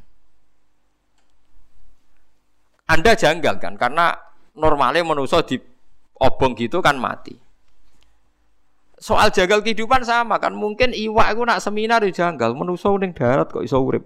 Anda 2.91 3.15
janggal 3.17 3.57
kan 3.57 3.73
karena 3.79 4.13
normalnya 4.53 5.01
manusia 5.01 5.41
di 5.41 5.57
obong 6.21 6.53
gitu 6.53 6.83
kan 6.83 7.01
mati. 7.01 7.33
Soal 9.01 9.33
janggal 9.33 9.65
kehidupan 9.65 10.05
sama 10.05 10.37
kan 10.37 10.53
mungkin 10.53 10.93
iwak 10.93 11.33
itu 11.33 11.41
nak 11.41 11.63
seminar 11.63 12.05
di 12.05 12.13
janggal 12.13 12.53
manusia 12.53 12.93
ning 13.01 13.17
darat 13.17 13.49
kok 13.49 13.65
iso 13.65 13.81
urip. 13.81 14.05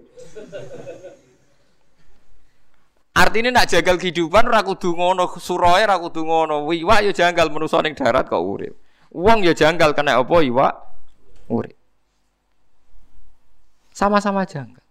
Artinya 3.16 3.48
nak 3.48 3.72
jagal 3.72 3.96
kehidupan 3.96 4.44
ora 4.44 4.60
kudu 4.60 4.92
ngono 4.92 5.24
suroe 5.40 5.80
ora 5.80 5.96
kudu 5.96 6.20
ngono. 6.20 6.68
Iwak 6.68 7.00
ya 7.00 7.12
janggal 7.16 7.48
manusa 7.48 7.80
ning 7.80 7.96
darat 7.96 8.28
kok 8.28 8.44
urip. 8.44 8.76
Wong 9.08 9.40
ya 9.40 9.56
janggal 9.56 9.96
kena 9.96 10.20
apa 10.20 10.36
iwak 10.44 10.76
urip. 11.48 11.72
Sama-sama 13.96 14.44
janggal. 14.44 14.84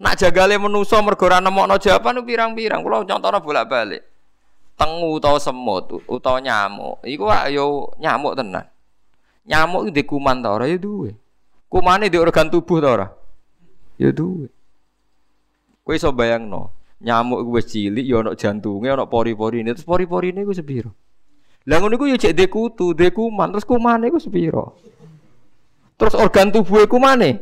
Nak 0.00 0.16
jagale 0.16 0.56
manusa 0.56 1.04
mergo 1.04 1.28
ora 1.28 1.44
nemokno 1.44 1.76
jawaban 1.76 2.24
pirang-pirang. 2.24 2.80
Kula 2.80 3.04
contohna 3.04 3.44
bolak-balik. 3.44 4.00
Tengu 4.80 5.20
utawa 5.20 5.36
semut 5.36 6.00
utawa 6.08 6.40
nyamuk. 6.40 7.04
Iku 7.04 7.28
yo 7.52 7.92
nyamuk 8.00 8.40
tenan. 8.40 8.64
Nyamuk 9.44 9.92
itu 9.92 10.00
kuman 10.08 10.40
ta 10.40 10.56
ora 10.56 10.64
ya 10.64 10.80
duwe. 10.80 11.12
Kumane 11.68 12.08
di 12.08 12.16
organ 12.16 12.48
tubuh 12.48 12.80
ta 12.80 12.88
ora? 12.88 13.06
Ya 14.00 14.08
duwe. 14.08 14.48
Kowe 15.84 15.92
iso 15.92 16.08
bayangno, 16.16 16.72
nyamuk 17.02 17.40
gue 17.42 17.62
cilik 17.64 18.06
ya 18.06 18.22
ana 18.22 18.36
jantunge 18.38 18.86
ana 18.92 19.08
pori-porine. 19.08 19.74
Terus 19.74 19.86
pori-porine 19.88 20.46
gue 20.46 20.54
sepiro? 20.54 20.94
Lah 21.64 21.80
ngono 21.80 21.96
iku 21.96 22.06
ya 22.06 22.20
cek 22.20 22.36
dekutu 22.36 22.92
dekuman 22.92 23.48
terus 23.50 23.64
kumane 23.64 24.12
gue 24.12 24.20
sepiro? 24.20 24.76
Terus 25.96 26.14
organ 26.14 26.52
tubuh 26.52 26.84
kumane? 26.84 27.40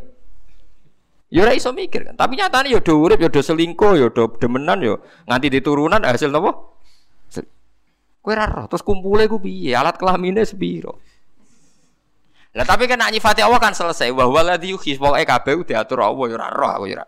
Ya 1.33 1.49
ora 1.49 1.57
iso 1.57 1.73
mikir 1.73 2.05
kan 2.05 2.15
tapi 2.15 2.37
nyatane 2.37 2.69
ya 2.69 2.79
do 2.85 3.01
urip 3.01 3.17
ya 3.17 3.33
do 3.33 3.41
selingkuh 3.41 3.97
ya 3.97 4.13
do 4.13 4.37
demenan 4.37 4.85
ya 4.85 5.01
nganti 5.25 5.49
diturunan 5.49 6.05
hasil 6.05 6.29
napa? 6.29 6.53
Kowe 8.23 8.31
ora 8.37 8.47
roh 8.47 8.71
terus 8.71 8.87
kumpule 8.87 9.27
ku 9.27 9.43
piye? 9.43 9.75
Alat 9.75 9.99
kelamine 9.99 10.45
sepiro? 10.47 11.01
Lah 12.53 12.69
tapi 12.69 12.85
kan 12.85 13.01
nyifati 13.01 13.41
Allah 13.41 13.59
kan 13.59 13.73
selesai. 13.73 14.13
Bahwa 14.13 14.45
ladzi 14.45 14.77
yukhis 14.77 15.01
pokoke 15.01 15.25
kabeh 15.25 15.65
diatur 15.65 16.05
Allah 16.05 16.25
ya 16.31 16.35
ora 16.37 16.49
roh 16.53 16.71
aku 16.79 16.85
ya 16.93 17.03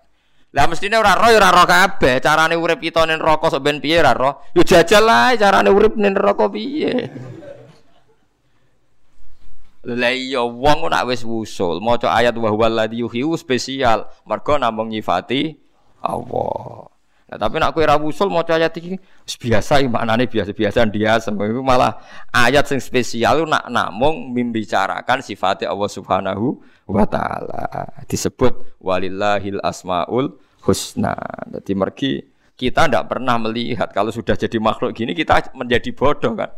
lah 0.55 0.70
mestine 0.70 0.94
ora 0.94 1.18
roh 1.18 1.35
ya 1.35 1.43
ora 1.43 1.51
roh 1.51 1.66
kabeh. 1.66 2.22
Carane 2.22 2.55
urip 2.55 2.78
kita 2.78 3.02
ning 3.10 3.18
neraka 3.18 3.51
sok 3.51 3.59
ben 3.66 3.82
piye 3.82 3.98
ora 3.98 4.14
roh. 4.14 4.39
Yo 4.55 4.62
jajal 4.62 5.02
lah 5.02 5.35
carane 5.35 5.66
urip 5.74 5.98
ning 5.98 6.14
neraka 6.14 6.47
piye. 6.47 7.10
Lah 9.85 10.14
iya 10.14 10.47
wong 10.47 10.86
nak 10.89 11.10
wis 11.10 11.26
wusul 11.26 11.82
maca 11.82 12.14
ayat 12.14 12.32
wa 12.39 12.48
huwal 12.55 12.72
ladzi 12.72 13.02
yuhyi 13.02 13.26
spesial 13.35 14.06
mergo 14.24 14.55
namung 14.55 14.94
nyifati 14.94 15.59
Allah. 16.01 16.89
Nah, 17.24 17.40
tapi 17.40 17.56
nak 17.59 17.74
kowe 17.74 17.82
ora 17.82 17.98
wusul 17.98 18.31
maca 18.31 18.55
ayat 18.55 18.72
iki 18.78 18.94
biasa 19.26 19.82
iki 19.82 19.90
maknane 19.90 20.31
biasa-biasa 20.31 20.86
biasa. 20.86 21.28
Iku 21.35 21.66
malah 21.66 21.98
ayat 22.31 22.70
sing 22.70 22.78
spesial 22.78 23.43
nak 23.44 23.66
namung 23.68 24.31
membicarakan 24.31 25.18
sifat 25.18 25.66
Allah 25.66 25.90
Subhanahu 25.90 26.62
wa 26.86 27.05
taala. 27.05 27.90
Disebut 28.06 28.78
walillahil 28.78 29.59
asmaul 29.66 30.36
husna. 30.64 31.14
Jadi 31.52 31.72
mergi 31.76 32.10
kita 32.56 32.88
tidak 32.88 33.12
pernah 33.12 33.36
melihat 33.36 33.92
kalau 33.92 34.08
sudah 34.08 34.34
jadi 34.38 34.56
makhluk 34.56 34.96
gini 34.96 35.12
kita 35.12 35.52
menjadi 35.52 35.90
bodoh 35.92 36.32
kan. 36.34 36.50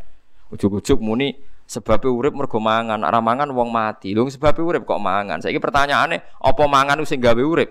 Ujuk-ujuk 0.54 1.02
muni 1.02 1.34
sebab 1.66 2.06
urip 2.06 2.30
mergo 2.30 2.62
mangan, 2.62 3.02
arah 3.02 3.18
mangan 3.18 3.50
wong 3.50 3.74
mati. 3.74 4.14
Lho 4.14 4.30
sebab 4.30 4.54
urip 4.62 4.86
kok 4.86 5.02
mangan. 5.02 5.42
Saiki 5.42 5.58
pertanyaannya 5.58 6.22
apa 6.38 6.62
mangan 6.70 7.02
sing 7.02 7.18
gawe 7.18 7.42
urip? 7.42 7.70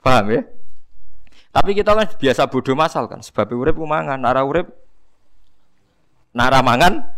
Paham 0.00 0.32
ya? 0.32 0.42
Tapi 1.52 1.70
kita 1.76 1.92
kan 1.92 2.08
biasa 2.16 2.48
bodoh 2.48 2.76
masal 2.76 3.04
kan. 3.08 3.20
Sebab 3.20 3.52
urip 3.52 3.76
ku 3.76 3.84
mangan, 3.84 4.20
arah 4.24 4.44
urip 4.44 4.72
nara 6.36 6.60
mangan 6.60 7.15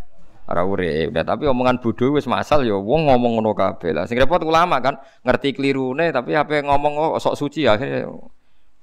ora 0.49 0.65
urip. 0.65 1.12
Tapi 1.12 1.45
omongan 1.45 1.79
bodoh 1.79 2.16
wis 2.16 2.25
masal 2.25 2.65
ya 2.65 2.75
wong 2.75 3.12
ngomong 3.12 3.39
ngono 3.39 3.53
kabeh 3.53 3.93
lah. 3.93 4.05
Sing 4.09 4.16
repot 4.16 4.41
ulama 4.43 4.81
kan 4.81 4.97
ngerti 5.23 5.53
klirune 5.53 6.09
tapi 6.09 6.33
apa 6.33 6.65
ngomong 6.65 6.93
oh, 6.97 7.20
sok 7.20 7.37
suci 7.37 7.69
akhirnya 7.69 8.09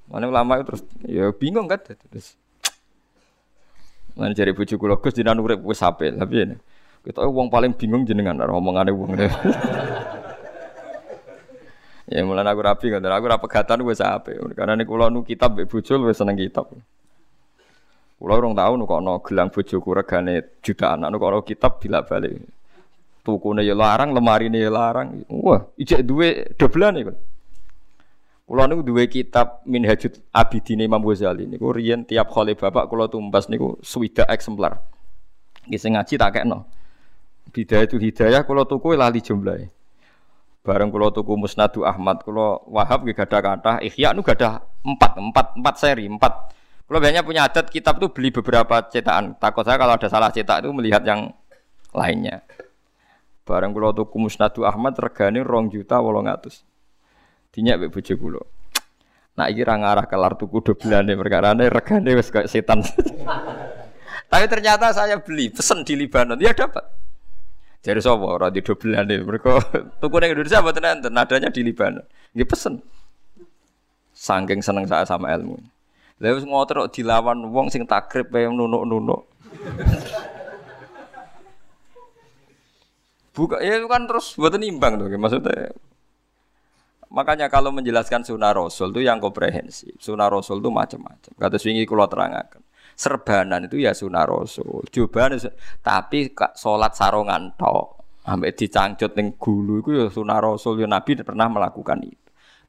mana 0.05 0.29
ulama 0.29 0.61
itu 0.61 0.69
terus 0.69 0.81
ya 1.09 1.33
bingung 1.33 1.65
kan 1.65 1.81
terus 1.81 2.37
Mana 4.15 4.31
cari 4.31 4.55
bujuk 4.55 4.79
kula 4.79 4.95
Gus 4.95 5.11
jenengan 5.11 5.43
urip 5.43 5.59
wis 5.67 5.83
apik 5.83 6.15
tapi 6.15 6.47
ini 6.47 6.55
kita 7.03 7.21
wong 7.21 7.53
paling 7.53 7.77
bingung 7.77 8.01
jenengan 8.01 8.33
omongane 8.49 8.89
wong. 8.89 9.13
ya 12.09 12.21
mulai 12.25 12.41
aku 12.49 12.61
rapi 12.65 12.89
kan, 12.89 13.01
aku 13.05 13.25
rapi 13.29 13.43
pegatan 13.45 13.85
wis 13.85 14.01
apik. 14.01 14.41
Karena 14.57 14.73
nek 14.73 14.89
kula 14.89 15.13
nu 15.13 15.21
kitab 15.21 15.53
bojo 15.53 15.93
wis 16.09 16.17
seneng 16.17 16.33
kitab. 16.33 16.65
Kulo 18.25 18.41
orang 18.41 18.57
tahu 18.57 18.73
nu 18.73 18.89
kono 18.89 19.21
gelang 19.21 19.53
bojoku 19.53 19.93
regane 19.93 20.57
jutaan, 20.65 21.05
nu 21.05 21.21
kono 21.21 21.45
kitab 21.45 21.77
bila 21.77 22.01
balik. 22.01 22.41
Tukune 23.21 23.61
ya 23.61 23.77
larang, 23.77 24.17
lemari 24.17 24.49
ya 24.49 24.73
larang. 24.73 25.21
Wah, 25.29 25.69
ijek 25.77 26.01
duwe 26.01 26.57
doblan 26.57 26.97
iku. 26.97 27.13
Kulo 28.49 28.65
niku 28.65 28.81
duwe 28.81 29.05
kitab 29.13 29.61
Minhajul 29.69 30.17
Abidin 30.33 30.81
Imam 30.81 31.05
Ghazali 31.05 31.45
niku 31.45 31.69
riyen 31.69 32.01
tiap 32.01 32.33
kali 32.33 32.57
bapak 32.57 32.89
kulo 32.89 33.05
tumbas 33.05 33.45
niku 33.45 33.77
swida 33.85 34.25
eksemplar. 34.25 34.81
Nggih 35.69 35.77
sing 35.77 35.93
ngaji 35.93 36.17
tak 36.17 36.41
kekno. 36.41 36.65
Bidayatul 37.53 38.01
Hidayah 38.01 38.41
kulo 38.41 38.65
tuku 38.65 38.97
lali 38.97 39.21
jumlahe. 39.21 39.69
Bareng 40.65 40.89
kulo 40.89 41.13
tuku 41.13 41.37
Musnadu 41.37 41.85
Ahmad, 41.85 42.25
kulo 42.25 42.65
Wahab 42.73 43.05
nggih 43.05 43.13
gadah 43.13 43.41
kathah, 43.45 43.77
Ihya 43.85 44.17
nu 44.17 44.25
gadah 44.25 44.65
empat, 44.81 45.13
empat, 45.13 45.45
empat 45.61 45.75
seri, 45.77 46.09
empat 46.09 46.54
kalau 46.85 47.01
biasanya 47.01 47.25
punya 47.25 47.49
adat 47.49 47.73
kitab 47.73 47.97
itu 47.97 48.13
beli 48.13 48.29
beberapa 48.29 48.85
cetakan. 48.85 49.33
Takut 49.41 49.65
saya 49.65 49.81
kalau 49.81 49.97
ada 49.97 50.05
salah 50.05 50.29
cetak 50.29 50.61
itu 50.61 50.69
melihat 50.69 51.01
yang 51.01 51.33
lainnya. 51.97 52.45
Barang 53.41 53.73
kulo 53.73 53.89
tuku 53.89 54.21
Musnadu 54.21 54.69
Ahmad 54.69 54.93
regane 55.01 55.41
rong 55.41 55.73
juta 55.73 55.97
wolong 55.97 56.29
atus. 56.29 56.61
Dinyak 57.49 57.81
mbek 57.81 57.89
bojo 57.89 58.13
kulo. 58.21 58.41
Nah 59.33 59.49
iki 59.49 59.65
ra 59.65 59.81
ngarah 59.81 60.05
kelar 60.05 60.37
tuku 60.37 60.61
perkara 60.61 61.57
regane 61.57 62.11
wis 62.13 62.29
kayak 62.29 62.53
setan. 62.53 62.85
Tapi 64.31 64.45
ternyata 64.45 64.93
saya 64.93 65.17
beli 65.17 65.49
pesen 65.49 65.81
di 65.81 65.97
Libanon 65.97 66.37
ya 66.37 66.53
dapat. 66.53 66.85
Jadi 67.85 68.01
sapa 68.01 68.25
ora 68.25 68.49
di 68.49 68.65
doblane 68.65 69.21
mereka 69.21 69.61
tuku 70.01 70.15
ning 70.21 70.33
Indonesia 70.33 70.61
mboten 70.61 70.85
enten 70.85 71.13
nadanya 71.13 71.49
di 71.49 71.61
Libanon. 71.65 72.05
Nggih 72.33 72.45
pesen. 72.49 72.81
Saking 74.13 74.61
seneng 74.61 74.85
saya 74.85 75.05
sama 75.05 75.29
ilmu. 75.33 75.74
Wis 76.15 76.47
ngotor 76.47 76.87
dilawan 76.87 77.43
wong 77.51 77.67
sing 77.67 77.83
takrib 77.83 78.31
kaya 78.31 78.47
nunuk-nunuk. 78.47 79.27
Buka 83.35 83.59
ya 83.59 83.83
kan 83.83 84.07
terus 84.07 84.39
buat 84.39 84.55
imbang 84.55 84.95
tuh 84.95 85.11
maksudnya. 85.19 85.75
Makanya 87.11 87.51
kalau 87.51 87.75
menjelaskan 87.75 88.23
sunnah 88.23 88.55
Rasul 88.55 88.95
itu 88.95 89.03
yang 89.03 89.19
komprehensif. 89.19 89.91
Sunnah 89.99 90.31
Rasul 90.31 90.63
itu 90.63 90.71
macam-macam. 90.71 91.31
Kata 91.35 91.59
swingi 91.59 91.83
kalau 91.83 92.07
terangkan. 92.07 92.63
Serbanan 92.95 93.67
itu 93.67 93.83
ya 93.83 93.91
sunnah 93.91 94.23
Rasul. 94.23 94.87
Cobaan 94.87 95.35
tapi 95.83 96.31
sholat 96.55 96.95
sarongan 96.95 97.59
tok. 97.59 98.07
Sampai 98.23 98.55
dicangcut 98.55 99.11
ning 99.19 99.35
gulu 99.35 99.83
itu 99.83 99.91
ya 99.99 100.07
sunnah 100.07 100.39
Rasul. 100.39 100.79
Ya 100.79 100.87
Nabi 100.87 101.19
pernah 101.19 101.51
melakukan 101.51 102.07
itu 102.07 102.24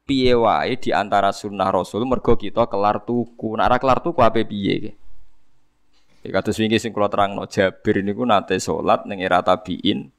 piye 0.07 0.39
wae 0.39 0.79
di 0.79 0.95
antara 0.95 1.35
sunnah 1.35 1.69
Rasul 1.75 2.07
mergo 2.07 2.39
kita 2.39 2.71
kelar 2.71 3.03
tuku. 3.03 3.59
Nek 3.59 3.67
ora 3.67 3.77
kelar 3.83 3.99
tuku 4.01 4.23
ape 4.23 4.47
piye 4.47 4.73
iki? 4.79 4.93
Ya 6.23 6.31
kados 6.39 6.57
wingi 6.63 6.79
sing 6.79 6.95
kula 6.95 7.11
terangno 7.11 7.45
Jabir 7.51 8.01
niku 8.01 8.23
nate 8.23 8.57
salat 8.63 9.05
ning 9.05 9.19
era 9.21 9.43
tabiin. 9.43 10.15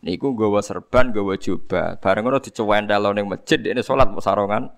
Niku 0.00 0.32
nggawa 0.32 0.64
serban, 0.64 1.12
nggawa 1.12 1.36
jubah. 1.38 2.00
Bareng 2.02 2.26
ngono 2.26 2.42
dicewendel 2.42 3.14
ning 3.14 3.30
masjid 3.30 3.62
ini 3.62 3.80
salat 3.80 4.10
sarongan. 4.18 4.70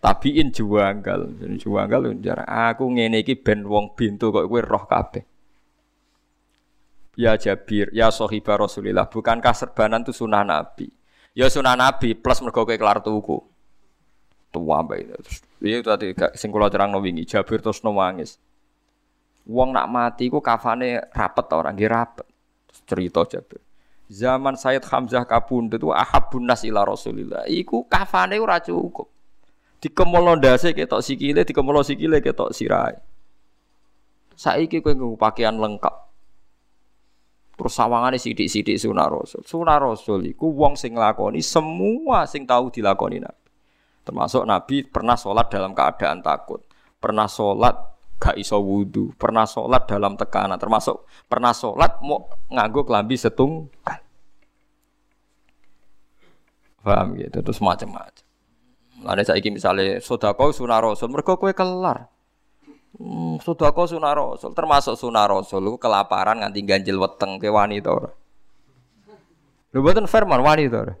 Tabiin 0.00 0.48
juanggal, 0.48 1.44
juanggal 1.60 2.16
jarang 2.24 2.48
aku 2.48 2.88
ngene 2.88 3.20
iki 3.20 3.36
ben 3.36 3.68
wong 3.68 3.92
bintu 3.92 4.32
kok 4.32 4.48
kowe 4.48 4.60
roh 4.64 4.88
kabeh. 4.88 5.28
Ya 7.20 7.36
Jabir, 7.36 7.92
ya 7.92 8.08
sahibah 8.08 8.64
Rasulillah, 8.64 9.12
bukankah 9.12 9.52
serbanan 9.52 10.00
itu 10.00 10.16
sunnah 10.16 10.40
Nabi? 10.40 10.88
Ya 11.30 11.46
sunnah 11.46 11.78
Nabi 11.78 12.18
plus 12.18 12.42
mergo 12.42 12.66
kowe 12.66 12.74
kelar 12.74 12.98
tuku. 13.00 13.38
Tua 14.50 14.82
itu. 14.98 15.14
Terus 15.14 15.38
itu 15.62 15.86
tadi 15.86 16.06
sing 16.34 16.50
kula 16.50 16.66
terang 16.66 16.90
wingi 16.98 17.22
Jabir 17.22 17.62
terus 17.62 17.86
nangis. 17.86 18.42
Wong 19.46 19.70
nak 19.70 19.86
mati 19.86 20.26
ku 20.26 20.42
kafane 20.42 20.98
rapet 21.14 21.46
orang 21.54 21.78
nggih 21.78 21.90
rapet. 21.90 22.26
Terus 22.66 22.80
cerita 22.86 23.22
Jabir. 23.30 23.62
Zaman 24.10 24.58
Sayyid 24.58 24.82
Hamzah 24.90 25.22
kabundut 25.22 25.78
itu 25.78 25.94
ahabun 25.94 26.42
nas 26.42 26.66
ila 26.66 26.82
Rasulillah. 26.82 27.46
Iku 27.46 27.86
kafane 27.86 28.42
ora 28.42 28.58
cukup. 28.58 29.06
Dikemolo 29.78 30.34
ndase 30.34 30.74
ketok 30.74 30.98
sikile, 31.00 31.46
dikemolo 31.46 31.86
sikile 31.86 32.18
ketok 32.18 32.50
sirai. 32.50 32.98
Saiki 34.34 34.82
kowe 34.82 34.92
nggo 34.92 35.14
pakaian 35.14 35.54
lengkap. 35.54 36.09
Terus 37.60 37.76
sawangane 37.76 38.16
sidik-sidik 38.16 38.80
sunah 38.80 39.04
rasul. 39.12 39.44
Sunah 39.44 39.76
rasul 39.76 40.24
iku 40.24 40.48
wong 40.48 40.80
sing 40.80 40.96
nglakoni 40.96 41.44
semua 41.44 42.24
sing 42.24 42.48
tahu 42.48 42.72
dilakoni 42.72 43.20
Nabi. 43.20 43.48
Termasuk 44.00 44.48
Nabi 44.48 44.88
pernah 44.88 45.12
sholat 45.12 45.52
dalam 45.52 45.76
keadaan 45.76 46.24
takut, 46.24 46.64
pernah 46.96 47.28
sholat 47.28 47.76
gak 48.16 48.40
iso 48.40 48.56
wudhu, 48.64 49.12
pernah 49.12 49.44
sholat 49.44 49.84
dalam 49.84 50.16
tekanan, 50.16 50.56
termasuk 50.56 51.04
pernah 51.28 51.52
sholat 51.52 52.00
mau 52.00 52.32
nganggo 52.48 52.88
kelambi 52.88 53.20
setunggal. 53.20 54.00
Paham 56.80 57.12
gitu, 57.20 57.44
terus 57.44 57.60
macam-macam. 57.60 58.24
Lalu 59.04 59.20
saya 59.20 59.40
misalnya 59.52 60.00
sodako 60.00 60.48
sunah 60.48 60.80
rasul, 60.80 61.12
mereka 61.12 61.36
kue 61.36 61.52
kelar. 61.52 62.08
Hmm, 63.00 63.40
kau 63.40 63.88
sunah 63.88 64.12
rasul, 64.12 64.52
termasuk 64.52 64.92
sunah 64.92 65.24
rasul 65.24 65.64
lu 65.64 65.80
kelaparan 65.80 66.44
nganti 66.44 66.60
ganjil 66.60 67.00
weteng 67.00 67.40
ke 67.40 67.48
wanita 67.48 67.88
ora. 67.88 68.12
Lho 69.72 69.80
mboten 69.80 70.04
firman 70.04 70.44
wanita 70.44 70.76
ora. 70.84 70.94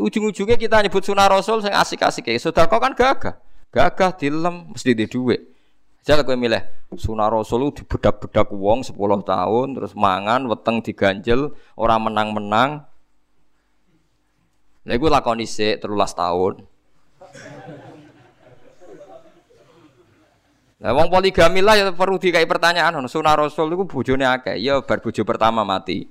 Ujung-ujungnya 0.00 0.56
kita 0.56 0.80
nyebut 0.80 1.04
sunah 1.04 1.28
rasul 1.28 1.60
sing 1.60 1.68
asik-asik 1.68 2.32
ya. 2.32 2.64
kau 2.64 2.80
kan 2.80 2.96
gagah. 2.96 3.36
Gagah 3.68 4.10
dilem 4.16 4.72
mesti 4.72 4.96
di 4.96 5.04
duit. 5.04 5.52
Saya 6.00 6.24
kowe 6.24 6.32
milih 6.32 6.64
sunah 6.96 7.28
rasul 7.28 7.68
bedak-bedak 7.68 8.48
wong 8.56 8.88
10 8.88 8.96
tahun 9.28 9.66
terus 9.76 9.92
mangan 9.92 10.48
weteng 10.48 10.80
diganjel 10.80 11.52
orang 11.76 12.08
menang-menang. 12.08 12.88
Lha 14.88 14.92
iku 14.96 15.12
lakoni 15.12 15.44
sik 15.44 15.84
13 15.84 15.92
tahun. 16.16 16.64
Nah, 20.82 20.90
wong 20.90 21.14
poligami 21.14 21.62
lah 21.62 21.78
ya 21.78 21.94
perlu 21.94 22.18
dikai 22.18 22.42
pertanyaan. 22.42 22.98
Sunah 23.06 23.38
Rasul 23.38 23.70
itu 23.70 23.86
bojone 23.86 24.26
akeh. 24.26 24.58
Ya 24.58 24.82
bar 24.82 24.98
bojo 24.98 25.22
pertama 25.22 25.62
mati. 25.62 26.10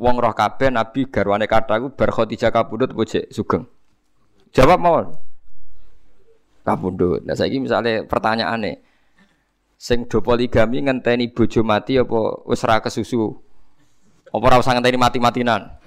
Wong 0.00 0.16
roh 0.16 0.32
kabeh 0.32 0.72
Nabi 0.72 1.04
garwane 1.12 1.44
kata 1.44 1.76
iku 1.76 1.92
bar 1.92 2.08
Khadijah 2.08 2.48
kabundut 2.48 2.96
bojo 2.96 3.20
sugeng. 3.28 3.68
Jawab 4.56 4.80
mawon. 4.80 5.06
Kabundut. 6.64 7.28
Nah 7.28 7.36
saiki 7.36 7.60
misale 7.60 8.08
pertanyaane 8.08 8.80
sing 9.76 10.08
do 10.08 10.24
poligami 10.24 10.80
ngenteni 10.80 11.28
bojo 11.28 11.60
mati 11.60 12.00
apa 12.00 12.40
wis 12.48 12.64
ra 12.64 12.80
kesusu? 12.80 13.36
Apa 14.32 14.44
ora 14.48 14.56
usah 14.56 14.72
ngenteni 14.72 14.96
mati-matinan? 14.96 15.79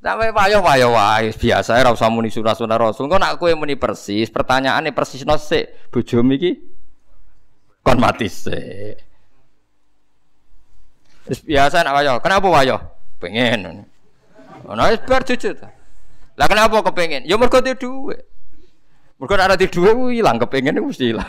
Sampai 0.00 0.32
payo 0.32 0.64
payo 0.64 0.96
wae 0.96 1.28
biasa 1.28 1.76
ora 1.76 1.92
usah 1.92 2.08
muni 2.08 2.32
sunah-sunah 2.32 2.80
Rasul. 2.80 3.04
Engko 3.04 3.20
nak 3.20 3.36
kowe 3.36 3.52
muni 3.52 3.76
persis, 3.76 4.32
pertanyaane 4.32 4.96
persis 4.96 5.20
sik, 5.20 5.92
bojomu 5.92 6.40
iki 6.40 6.56
kon 7.84 8.00
mati 8.00 8.24
sik. 8.32 8.96
Biasa 11.44 11.84
nak 11.84 12.00
wayo. 12.00 12.16
Kenapa 12.24 12.48
wayo? 12.48 12.80
Pengen. 13.20 13.84
Ono 14.64 14.82
wis 14.88 15.04
bar 15.04 15.20
jujur. 15.20 15.52
Lah 16.40 16.48
kenapa 16.48 16.80
kepengen? 16.80 17.28
Ya 17.28 17.36
mergo 17.36 17.60
duwe 17.60 17.76
dhuwit. 17.76 18.20
Mergo 19.20 19.34
nek 19.36 19.46
ora 19.52 19.56
di 19.60 19.68
dhuwit 19.68 20.16
ilang 20.16 20.40
kepengen 20.40 20.80
mesti 20.80 21.12
ilang. 21.12 21.28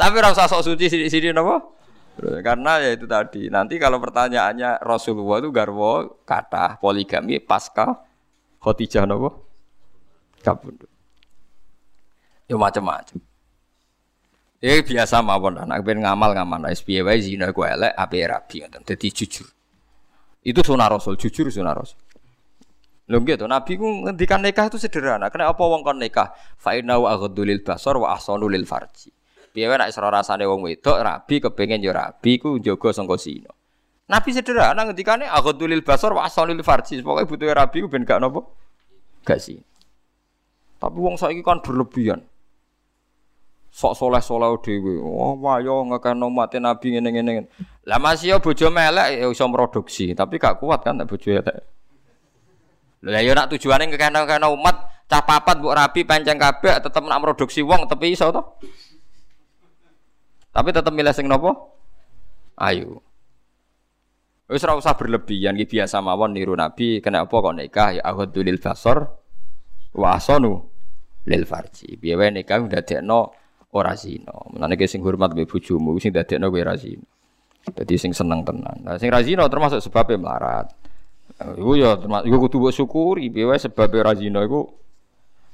Tapi 0.00 0.14
ora 0.16 0.32
sok 0.32 0.64
suci 0.64 0.88
sini-sini 0.88 1.36
napa? 1.36 1.77
Karena 2.18 2.82
ya 2.82 2.90
itu 2.98 3.06
tadi. 3.06 3.46
Nanti 3.46 3.78
kalau 3.78 4.02
pertanyaannya 4.02 4.82
Rasulullah 4.82 5.38
itu 5.38 5.54
garwo 5.54 6.22
kata 6.26 6.82
poligami 6.82 7.38
pasca 7.38 8.02
khotijah 8.58 9.06
nopo 9.06 9.46
kabundut. 10.42 10.90
Ya 12.50 12.58
macam-macam. 12.58 13.18
Ya 14.58 14.82
biasa 14.82 15.22
mawon 15.22 15.62
anak 15.62 15.86
ben 15.86 16.02
ngamal 16.02 16.34
ngamal 16.34 16.66
SPY 16.74 17.06
wae 17.06 17.22
zina 17.22 17.54
ku 17.54 17.62
elek 17.62 17.94
ape 17.94 18.18
rabi 18.26 18.66
ngoten. 18.66 18.82
Dadi 18.82 19.08
jujur. 19.14 19.46
Itu 20.42 20.60
sunah 20.66 20.90
Rasul, 20.90 21.14
jujur 21.14 21.46
sunah 21.46 21.74
Rasul. 21.76 21.98
Lho 23.08 23.24
gitu, 23.24 23.48
Nabi 23.48 23.80
ku 23.80 24.04
ngendikan 24.04 24.44
nikah 24.44 24.68
itu 24.68 24.76
sederhana. 24.76 25.32
Kenapa 25.32 25.64
wong 25.64 25.80
kon 25.80 25.96
nikah? 25.96 26.36
Fa 26.60 26.76
inna 26.76 27.00
wa 27.00 27.16
aghdulil 27.16 27.64
basar 27.64 27.96
wa 27.96 28.12
ahsanu 28.12 28.52
lil 28.52 28.68
farji. 28.68 29.08
Piye 29.58 29.66
nek 29.74 29.90
isra 29.90 30.06
rasane 30.06 30.46
wong 30.46 30.70
wedok 30.70 31.02
rabi 31.02 31.42
kepengin 31.42 31.82
yo 31.82 31.90
rabi 31.90 32.38
ku 32.38 32.62
njaga 32.62 32.94
sangka 32.94 33.18
sino. 33.18 33.50
Nabi 34.06 34.30
sederhana 34.30 34.86
ngendikane 34.86 35.26
aghadulil 35.26 35.82
basar 35.82 36.14
wa 36.14 36.22
asalil 36.22 36.62
farji. 36.62 37.02
Pokoke 37.02 37.26
butuhe 37.26 37.50
rabi 37.50 37.82
ku 37.82 37.90
ben 37.90 38.06
gak? 38.06 38.22
Gak 39.26 39.42
sih. 39.42 39.58
Tapi 40.78 40.94
wong 40.94 41.18
saiki 41.18 41.42
kan 41.42 41.58
berlebihan. 41.58 42.22
Sok 43.74 43.98
soleh-soleh 43.98 44.54
dhewe. 44.62 45.02
Oh, 45.02 45.34
wayo 45.42 45.82
ngekeno 45.90 46.30
mate 46.30 46.62
nabi 46.62 46.94
ngene-ngene. 46.94 47.50
Lah 47.90 47.98
masih 47.98 48.30
yo 48.30 48.36
bojo 48.38 48.70
melek 48.70 49.18
ya 49.18 49.26
iso 49.26 49.42
produksi, 49.50 50.14
tapi 50.14 50.38
gak 50.38 50.62
kuat 50.62 50.86
kan 50.86 51.02
nek 51.02 51.10
bojo 51.10 51.34
elek. 51.34 51.58
Lah 53.10 53.22
yo 53.26 53.34
nak 53.34 53.50
tujuane 53.50 53.90
ngekeno-keno 53.90 54.54
umat 54.54 55.02
cah 55.10 55.26
papat 55.26 55.58
mbok 55.58 55.74
rabi 55.74 56.06
pancen 56.06 56.38
kabeh 56.38 56.78
tetep 56.78 57.02
nak 57.02 57.18
produksi 57.26 57.66
wong 57.66 57.90
tapi 57.90 58.14
iso 58.14 58.30
to? 58.30 58.42
Tapi 60.58 60.74
tetap 60.74 60.90
milih 60.90 61.14
sing 61.14 61.30
nopo? 61.30 61.54
Ayu. 62.58 62.98
Wis 64.50 64.66
ora 64.66 64.74
usah 64.74 64.98
berlebihan 64.98 65.54
iki 65.54 65.78
biasa 65.78 66.02
mawon 66.02 66.34
niru 66.34 66.58
Nabi 66.58 66.98
kenapa 66.98 67.30
kok 67.30 67.54
nikah 67.54 67.94
ya 67.94 68.02
ahadul 68.02 68.50
basar 68.58 69.06
wa 69.94 70.18
asanu 70.18 70.58
lil 71.30 71.46
farji. 71.46 71.94
Piye 71.94 72.18
wae 72.18 72.34
nikah 72.34 72.58
ndadekno 72.58 73.30
ora 73.70 73.94
zina. 73.94 74.34
Mulane 74.50 74.74
ki 74.74 74.90
sing 74.90 74.98
hormat 75.06 75.30
mbek 75.30 75.46
bojomu 75.46 75.94
sing 76.02 76.10
ndadekno 76.10 76.50
kowe 76.50 76.58
ora 76.58 76.74
zina. 76.74 77.06
Dadi 77.62 77.94
sing 77.94 78.10
seneng 78.10 78.42
tenan. 78.42 78.82
Nah 78.82 78.98
sing 78.98 79.14
ra 79.14 79.22
termasuk 79.46 79.78
sebabnya 79.78 80.18
melarat. 80.18 80.74
Iku 81.54 81.78
ya 81.78 81.94
termasuk 82.02 82.26
iku 82.26 82.36
kudu 82.50 82.58
syukuri 82.74 83.30
piye 83.30 83.46
wae 83.46 83.62
sebab 83.62 83.94
ora 83.94 84.10
zina 84.18 84.42
iku 84.42 84.66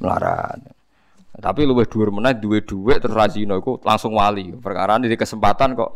melarat. 0.00 0.64
Tapi 1.34 1.66
luwih 1.66 1.86
dhuwur 1.90 2.14
meneh 2.14 2.38
duwe 2.38 2.62
dhuwit 2.62 3.02
terus 3.02 3.16
razino 3.18 3.58
iku 3.58 3.82
langsung 3.82 4.14
wali. 4.14 4.54
Perkara 4.54 5.02
di 5.02 5.10
kesempatan 5.18 5.74
kok 5.74 5.90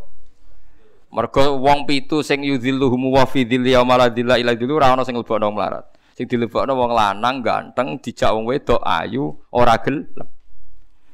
mergo 1.15 1.63
wong 1.63 1.87
pitu 1.87 2.21
sing 2.27 2.43
yudhilluhum 2.43 3.15
wa 3.15 3.25
fi 3.25 3.47
dhilli 3.47 3.73
yaumala 3.73 4.11
dhilla 4.11 4.37
ila 4.37 4.53
dhillu 4.59 4.77
ora 4.77 4.93
ana 4.93 5.07
sing 5.07 5.15
lebokno 5.15 5.55
melarat. 5.55 5.87
Sing 6.19 6.27
dilebokno 6.27 6.75
wong 6.75 6.91
lanang 6.91 7.39
ganteng 7.47 8.03
dijak 8.03 8.35
wong 8.35 8.51
wedok 8.51 8.83
ayu 8.83 9.39
ora 9.55 9.79
gelem. 9.79 10.27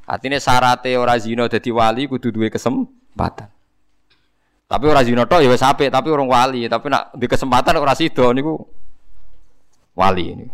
Artinya 0.09 0.41
syaratnya 0.41 1.01
ora 1.01 1.17
zina 1.21 1.45
dadi 1.45 1.69
wali 1.69 2.09
kudu 2.09 2.33
duwe 2.33 2.49
kesempatan. 2.49 3.49
Tapi 4.65 4.85
ora 4.89 5.05
zina 5.05 5.29
tok 5.29 5.45
ya 5.45 5.53
wis 5.53 5.61
apik, 5.61 5.93
tapi 5.93 6.09
orang 6.09 6.29
wali, 6.29 6.65
tapi 6.69 6.89
nak 6.89 7.13
di 7.13 7.29
kesempatan 7.29 7.77
ora 7.77 7.93
sida 7.93 8.33
niku 8.33 8.57
wali 9.93 10.25
ini. 10.33 10.47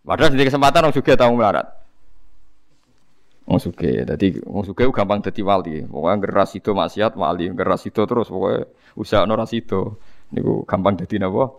Padahal 0.00 0.32
di 0.32 0.44
kesempatan 0.48 0.88
orang 0.88 0.96
juga 0.96 1.12
tahu 1.14 1.32
melarat. 1.36 1.79
Wong 3.50 3.58
suge, 3.58 4.06
dadi 4.06 4.38
wong 4.46 4.62
suge 4.62 4.86
gampang 4.94 5.26
dadi 5.26 5.42
wali. 5.42 5.82
Pokoke 5.82 6.22
geras 6.22 6.54
itu 6.54 6.70
maksiat 6.70 7.18
wali, 7.18 7.50
geras 7.50 7.82
itu 7.82 7.98
terus 8.06 8.30
pokoke 8.30 8.70
usaha 8.94 9.26
ora 9.26 9.42
sida. 9.42 9.90
Niku 10.30 10.62
gampang 10.62 10.94
dadi 10.94 11.18
napa? 11.18 11.58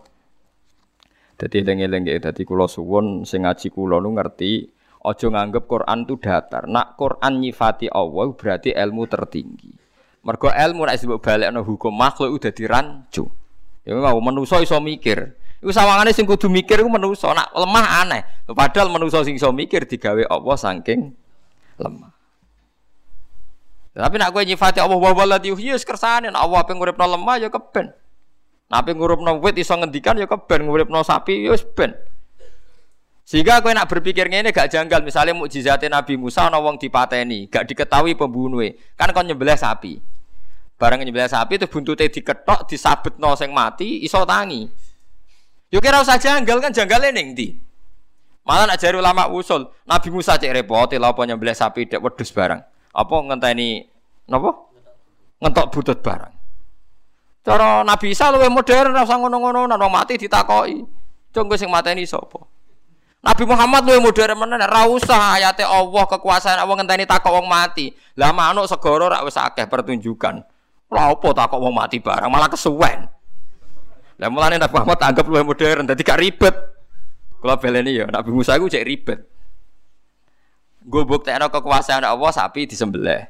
Dadi 1.36 1.60
eling-eling 1.60 2.08
nggih 2.08 2.24
dadi 2.24 2.48
kula 2.48 2.64
suwun 2.64 3.28
sing 3.28 3.44
ngaji 3.44 3.68
kula 3.68 4.00
nu 4.00 4.16
ngerti 4.16 4.72
aja 5.04 5.26
nganggep 5.28 5.68
Quran 5.68 6.08
tu 6.08 6.16
datar. 6.16 6.64
Nak 6.64 6.96
Quran 6.96 7.44
nyifati 7.44 7.92
Allah 7.92 8.32
berarti 8.32 8.72
ilmu 8.72 9.04
tertinggi. 9.04 9.76
Mergo 10.24 10.48
ilmu 10.48 10.88
nek 10.88 10.96
disebut 10.96 11.20
balekno 11.20 11.60
hukum 11.60 11.92
makhluk 11.92 12.40
udah 12.40 12.52
dirancu. 12.56 13.28
Ya 13.84 13.92
mau 14.00 14.16
manusa 14.24 14.64
iso 14.64 14.80
mikir. 14.80 15.36
Iku 15.60 15.68
sawangane 15.68 16.16
sing 16.16 16.24
kudu 16.24 16.48
mikir 16.48 16.80
iku 16.80 16.88
manusa. 16.88 17.36
Nak 17.36 17.52
lemah 17.52 18.00
aneh. 18.00 18.24
Padahal 18.48 18.88
manusa 18.88 19.20
sing 19.28 19.36
iso 19.36 19.52
mikir 19.52 19.84
digawe 19.84 20.24
Allah 20.32 20.56
saking 20.56 21.20
lemah. 21.82 22.12
Tapi 23.92 24.16
nak 24.16 24.32
gue 24.32 24.42
nyifati 24.48 24.80
Allah 24.80 24.96
wa 24.96 25.12
waladi 25.12 25.52
yuhyi 25.52 25.76
kersane 25.84 26.32
Allah 26.32 26.58
apa 26.64 26.72
nguripno 26.72 27.04
lemah 27.04 27.36
ya 27.42 27.48
keben. 27.52 27.92
Nah 28.72 28.80
apa 28.80 28.96
nguripno 28.96 29.36
wit 29.44 29.60
iso 29.60 29.76
ngendikan 29.76 30.16
ya 30.16 30.24
keben 30.24 30.64
nguripno 30.64 31.04
sapi 31.04 31.44
ya 31.44 31.52
wis 31.52 31.66
ben. 31.76 31.92
Sehingga 33.22 33.62
kowe 33.62 33.70
nak 33.70 33.86
berpikir 33.86 34.26
ngene 34.26 34.50
gak 34.50 34.74
janggal, 34.74 34.98
misalnya 35.06 35.32
mukjizatnya 35.32 36.02
Nabi 36.02 36.18
Musa 36.18 36.50
ana 36.50 36.58
wong 36.58 36.74
dipateni, 36.74 37.46
gak 37.46 37.70
diketahui 37.70 38.18
pembunuhnya. 38.18 38.74
Kan 38.98 39.14
kon 39.14 39.24
nyembelih 39.24 39.54
sapi. 39.54 40.02
Barang 40.74 40.98
nyembelih 40.98 41.30
sapi 41.30 41.54
itu 41.54 41.70
buntute 41.70 42.10
diketok, 42.10 42.66
disabetno 42.66 43.38
sing 43.38 43.54
mati, 43.54 44.02
iso 44.02 44.26
tangi. 44.26 44.66
Yo 45.70 45.78
kira 45.78 46.02
usah 46.02 46.18
janggal 46.18 46.58
kan 46.60 46.74
janggale 46.74 47.14
ning 47.14 47.32
ndi? 47.32 47.56
Malah 48.42 48.74
nak 48.74 48.78
jari 48.82 48.98
ulama 48.98 49.30
usul, 49.30 49.70
Nabi 49.86 50.08
Musa 50.10 50.34
cek 50.34 50.50
repot, 50.50 50.90
lha 50.90 51.14
apa 51.14 51.20
nyembelih 51.22 51.54
sapi 51.54 51.86
dek 51.86 52.02
wedhus 52.02 52.34
barang. 52.34 52.58
Apa 52.90 53.14
ngenteni 53.30 53.86
napa? 54.26 54.50
Ngentok 55.38 55.66
butut 55.70 55.98
barang. 56.02 56.34
Cara 57.42 57.86
Nabi 57.86 58.14
Isa 58.14 58.30
luwih 58.34 58.50
modern 58.50 58.94
ora 58.94 59.06
ngono-ngono, 59.06 59.70
nek 59.70 59.90
mati 59.90 60.18
ditakoki. 60.18 60.82
Cung 61.30 61.48
sing 61.54 61.70
mateni 61.70 62.02
sapa? 62.02 62.42
Nabi 63.22 63.46
Muhammad 63.46 63.86
luwih 63.86 64.02
modern 64.02 64.34
menen 64.34 64.66
ora 64.66 64.90
usah 64.90 65.38
ayate 65.38 65.62
Allah 65.62 66.04
kekuasaan 66.10 66.58
Allah 66.58 66.74
ngenteni 66.82 67.06
takok 67.06 67.30
wong 67.30 67.46
mati. 67.46 67.94
Lah 68.18 68.34
manuk 68.34 68.66
segara 68.66 69.06
rak 69.06 69.22
wis 69.22 69.38
akeh 69.38 69.70
pertunjukan. 69.70 70.42
Lha 70.90 71.02
apa 71.14 71.28
takok 71.30 71.62
wong 71.62 71.74
mati 71.78 72.02
barang 72.02 72.26
malah 72.26 72.50
kesuwen. 72.50 73.06
Lah 74.18 74.28
mulane 74.30 74.58
Nabi 74.58 74.74
Muhammad 74.74 74.98
anggap 74.98 75.30
luwih 75.30 75.46
modern 75.46 75.86
dadi 75.86 76.02
gak 76.02 76.18
ribet. 76.18 76.71
Kula 77.42 77.58
beleni 77.58 77.98
ya 77.98 78.06
Nabi 78.06 78.30
Musa 78.30 78.54
iku 78.54 78.70
cek 78.70 78.86
ribet. 78.86 79.26
Gue 80.86 81.02
buktekno 81.02 81.50
kekuasaan 81.50 82.06
Allah 82.06 82.30
sapi 82.30 82.70
disembelih. 82.70 83.26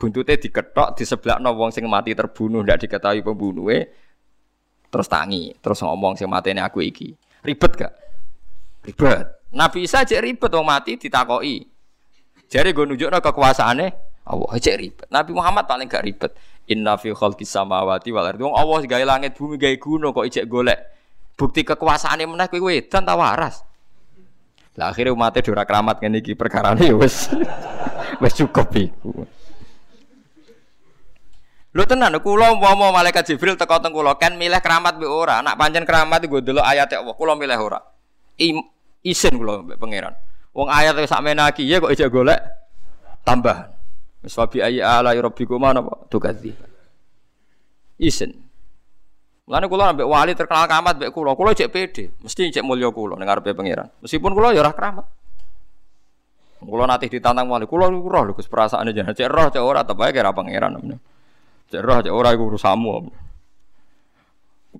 Buntute 0.00 0.40
diketok 0.40 0.96
diseblakno 0.96 1.52
wong 1.52 1.68
sing 1.68 1.84
mati 1.84 2.16
terbunuh 2.16 2.64
ndak 2.64 2.88
diketahui 2.88 3.20
pembunuhe. 3.20 3.92
Terus 4.88 5.06
tangi, 5.12 5.52
terus 5.60 5.84
ngomong 5.84 6.16
sing 6.16 6.24
matene 6.32 6.64
aku 6.64 6.80
iki. 6.80 7.12
Ribet 7.44 7.72
gak? 7.76 7.92
Ribet. 8.88 9.28
Nabi 9.52 9.84
Isa 9.84 10.08
cek 10.08 10.24
ribet 10.24 10.48
wong 10.56 10.64
mati 10.64 10.96
ditakoki. 10.96 11.68
Jare 12.48 12.72
gue 12.72 12.84
nunjukno 12.88 13.20
kekuasaane 13.20 13.86
Allah 14.24 14.56
cek 14.56 14.76
ribet. 14.80 15.08
Nabi 15.12 15.36
Muhammad 15.36 15.68
paling 15.68 15.84
gak 15.84 16.08
ribet. 16.08 16.32
Inna 16.72 16.96
fi 16.96 17.12
khalqis 17.12 17.52
samawati 17.52 18.08
wal 18.08 18.24
ardi. 18.24 18.40
Wong 18.40 18.56
Allah 18.56 18.80
gawe 18.88 19.04
langit 19.04 19.36
bumi 19.36 19.60
gawe 19.60 19.76
gunung 19.76 20.16
kok 20.16 20.24
ijek 20.24 20.48
golek. 20.48 20.80
Bukti 21.40 21.64
kekuasaane 21.64 22.28
meneh 22.28 22.52
kowe 22.52 22.60
wedan 22.68 23.00
ta 23.00 23.16
waras. 23.16 23.64
Lah 24.76 24.92
akhirnya 24.92 25.16
umatnya 25.16 25.40
dora 25.40 25.64
keramat 25.64 25.96
ngene 26.04 26.20
iki 26.20 26.36
perkarane 26.36 26.84
ya 26.84 26.92
wis 26.92 27.32
wis 28.22 28.32
cukup. 28.36 28.68
Lho 31.72 31.84
tenan 31.88 32.12
kula 32.20 32.52
umpama 32.52 32.92
malaikat 32.92 33.24
Jibril 33.24 33.56
teko 33.56 33.80
teng 33.80 33.96
kula 33.96 34.20
kan 34.20 34.36
milih 34.36 34.60
keramat 34.60 35.00
mbek 35.00 35.08
ora. 35.08 35.40
Nak 35.40 35.56
pancen 35.56 35.88
keramat 35.88 36.20
iku 36.28 36.44
delok 36.44 36.60
ayat 36.60 36.92
Allah 36.92 37.16
kula 37.16 37.32
milih 37.32 37.56
ora 37.56 37.80
isin 39.00 39.40
kula 39.40 39.64
pangeran. 39.80 40.12
Wong 40.52 40.68
ayat 40.68 40.92
wis 41.00 41.08
sakmene 41.08 41.40
iki 41.48 41.64
ya 41.64 41.80
kok 41.80 41.96
ijek 41.96 42.12
golek 42.12 42.40
tambahan. 43.24 43.72
Wis 44.20 44.36
wabi 44.36 44.60
ayi 44.60 44.84
ala 44.84 45.16
rabbikuma 45.16 45.72
napa 45.72 46.04
tukadzi. 46.12 46.52
Isin. 47.96 48.49
Mulane 49.48 49.66
kula 49.66 49.84
ambek 49.94 50.06
wali 50.06 50.32
terkenal 50.36 50.68
keramat 50.68 50.94
mbek 51.00 51.10
kula, 51.10 51.34
kula 51.34 51.50
cek 51.56 51.70
pede, 51.72 52.04
mesti 52.22 52.52
cek 52.54 52.64
mulya 52.64 52.92
kula 52.92 53.18
ning 53.18 53.26
ngarepe 53.26 53.56
pangeran. 53.56 53.88
Meskipun 54.04 54.30
kula 54.36 54.54
ya 54.54 54.62
ora 54.62 54.72
keramat. 54.72 55.06
Kula 56.60 56.84
nanti 56.84 57.08
ditantang 57.08 57.48
wali, 57.48 57.64
kula 57.64 57.88
roh 57.88 58.22
lho 58.28 58.32
Gus 58.36 58.46
perasaane 58.46 58.92
jenengan 58.92 59.16
cek 59.16 59.26
roh 59.26 59.48
cek 59.48 59.64
ora 59.64 59.82
tapi 59.82 60.12
kira 60.12 60.30
pangeran. 60.30 60.76
Cek 61.72 61.80
roh 61.82 61.98
cek 62.04 62.12
ora 62.14 62.30
iku 62.36 62.52
urusanmu. 62.52 62.94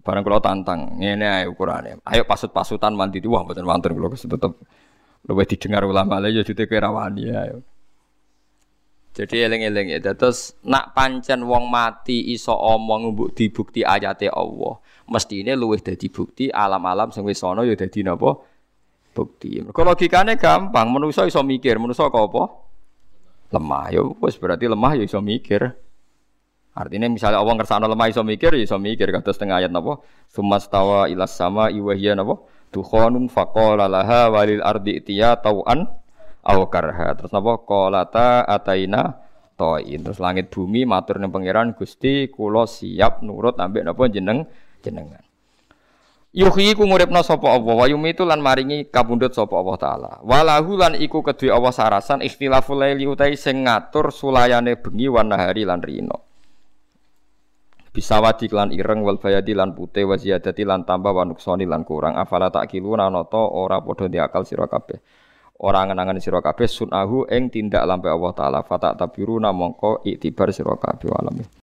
Barang 0.07 0.23
kalau 0.23 0.39
tantang, 0.39 1.03
ini 1.03 1.27
ayo 1.27 1.51
ukurane. 1.51 1.99
Ayo 2.07 2.23
pasut-pasutan 2.23 2.95
mandi 2.95 3.19
wah 3.27 3.43
mboten 3.43 3.67
wonten 3.67 3.91
kula 3.91 4.15
tetep 4.15 4.55
luwih 5.27 5.47
didengar 5.51 5.83
ulama 5.83 6.23
lha 6.23 6.31
ya 6.31 6.47
jute 6.47 6.71
kerawani 6.71 7.27
ayo. 7.27 7.67
Jadi 9.21 9.37
eling-eling 9.37 9.93
ya. 9.93 10.01
Terus 10.17 10.57
nak 10.65 10.97
pancen 10.97 11.45
wong 11.45 11.69
mati 11.69 12.33
iso 12.33 12.57
omong 12.57 13.13
mbok 13.13 13.37
dibukti 13.37 13.85
ayate 13.85 14.33
Allah. 14.33 14.81
Mestine 15.13 15.53
luwih 15.61 15.85
dadi 15.85 16.09
bukti 16.09 16.49
alam-alam 16.49 17.13
sing 17.13 17.29
wis 17.29 17.45
ana 17.45 17.61
ya 17.69 17.77
dadi 17.77 18.01
napa? 18.01 18.41
Bukti. 19.13 19.61
Mergo 19.61 19.85
logikane 19.85 20.41
gampang, 20.41 20.89
manusa 20.89 21.29
iso 21.29 21.45
mikir, 21.45 21.77
manusa 21.77 22.09
kok 22.09 22.33
apa? 22.33 22.43
Lemah. 23.53 23.85
Ya 23.93 24.01
wis 24.01 24.41
berarti 24.41 24.65
lemah 24.65 24.97
ya 24.97 25.05
iso 25.05 25.21
mikir. 25.21 25.69
Artinya 26.73 27.11
misalnya 27.13 27.45
Allah 27.45 27.61
ngersana 27.61 27.85
lemah 27.93 28.09
iso 28.09 28.25
mikir, 28.25 28.57
ya 28.57 28.65
iso 28.65 28.81
mikir 28.81 29.13
kata 29.13 29.37
setengah 29.37 29.61
ayat 29.61 29.73
napa? 29.75 30.01
Sumastawa 30.33 31.13
ilas 31.13 31.37
sama 31.37 31.69
iwahya 31.69 32.17
napa? 32.17 32.41
Tukhonun 32.73 33.29
faqala 33.29 33.85
laha 33.85 34.33
walil 34.33 34.65
ardi 34.65 35.03
tiya 35.05 35.37
tau'an 35.37 36.00
aw 36.45 36.61
karha. 36.69 37.17
Terus 37.17 37.33
napa? 37.33 37.61
Qalata 37.65 38.45
ataina 38.45 39.17
toin. 39.59 40.01
Terus 40.01 40.19
langit 40.21 40.49
bumi 40.49 40.89
matur 40.89 41.21
ning 41.21 41.33
pangeran 41.33 41.77
Gusti 41.77 42.29
kula 42.33 42.65
siap 42.65 43.21
nurut 43.25 43.57
ambek 43.61 43.85
napa 43.85 44.09
jeneng 44.09 44.49
jenengan. 44.81 45.23
Yuhyi 46.31 46.79
ku 46.79 46.87
nguripna 46.87 47.27
sapa 47.27 47.51
Allah 47.51 47.75
wa 47.75 47.87
yumitu 47.91 48.23
lan 48.23 48.39
maringi 48.39 48.87
kabundut 48.87 49.35
sapa 49.35 49.51
Allah 49.59 49.77
taala. 49.83 50.13
Walahu 50.23 50.79
lan 50.79 50.95
iku 50.95 51.27
kedue 51.27 51.51
Allah 51.51 51.75
sarasan 51.75 52.23
ikhtilaful 52.23 52.79
laili 52.79 53.11
utai 53.11 53.35
sing 53.35 53.67
ngatur 53.67 54.15
sulayane 54.15 54.79
bengi 54.79 55.11
wan 55.11 55.27
nahari 55.35 55.67
lan 55.67 55.83
rino 55.83 56.31
bisa 57.91 58.23
wadi 58.23 58.47
lan 58.47 58.71
ireng 58.71 59.03
wal 59.03 59.19
bayadi 59.19 59.51
lan 59.51 59.75
putih 59.75 60.07
wa 60.07 60.15
ziyadati 60.15 60.63
lan 60.63 60.87
tambah 60.87 61.11
wa 61.11 61.27
nuksoni 61.27 61.67
lan 61.67 61.83
kurang 61.83 62.15
afala 62.15 62.47
tak 62.47 62.71
kiluna 62.71 63.11
noto 63.11 63.43
ora 63.43 63.83
padha 63.83 64.07
diakal 64.07 64.47
sira 64.47 64.71
kabeh 64.71 65.03
ora 65.61 65.85
ngenangan 65.85 66.23
sira 66.23 66.41
kabeh 66.41 66.65
sunahu 66.65 67.29
ing 67.29 67.53
tindak 67.53 67.85
lampe 67.85 68.09
Allah 68.09 68.33
taala. 68.33 68.61
Fata 68.65 68.97
tabiru 68.97 69.37
namangka 69.37 70.01
iktibar 70.07 70.49
sira 70.55 70.73
kabeh 70.79 71.13
alamin 71.13 71.51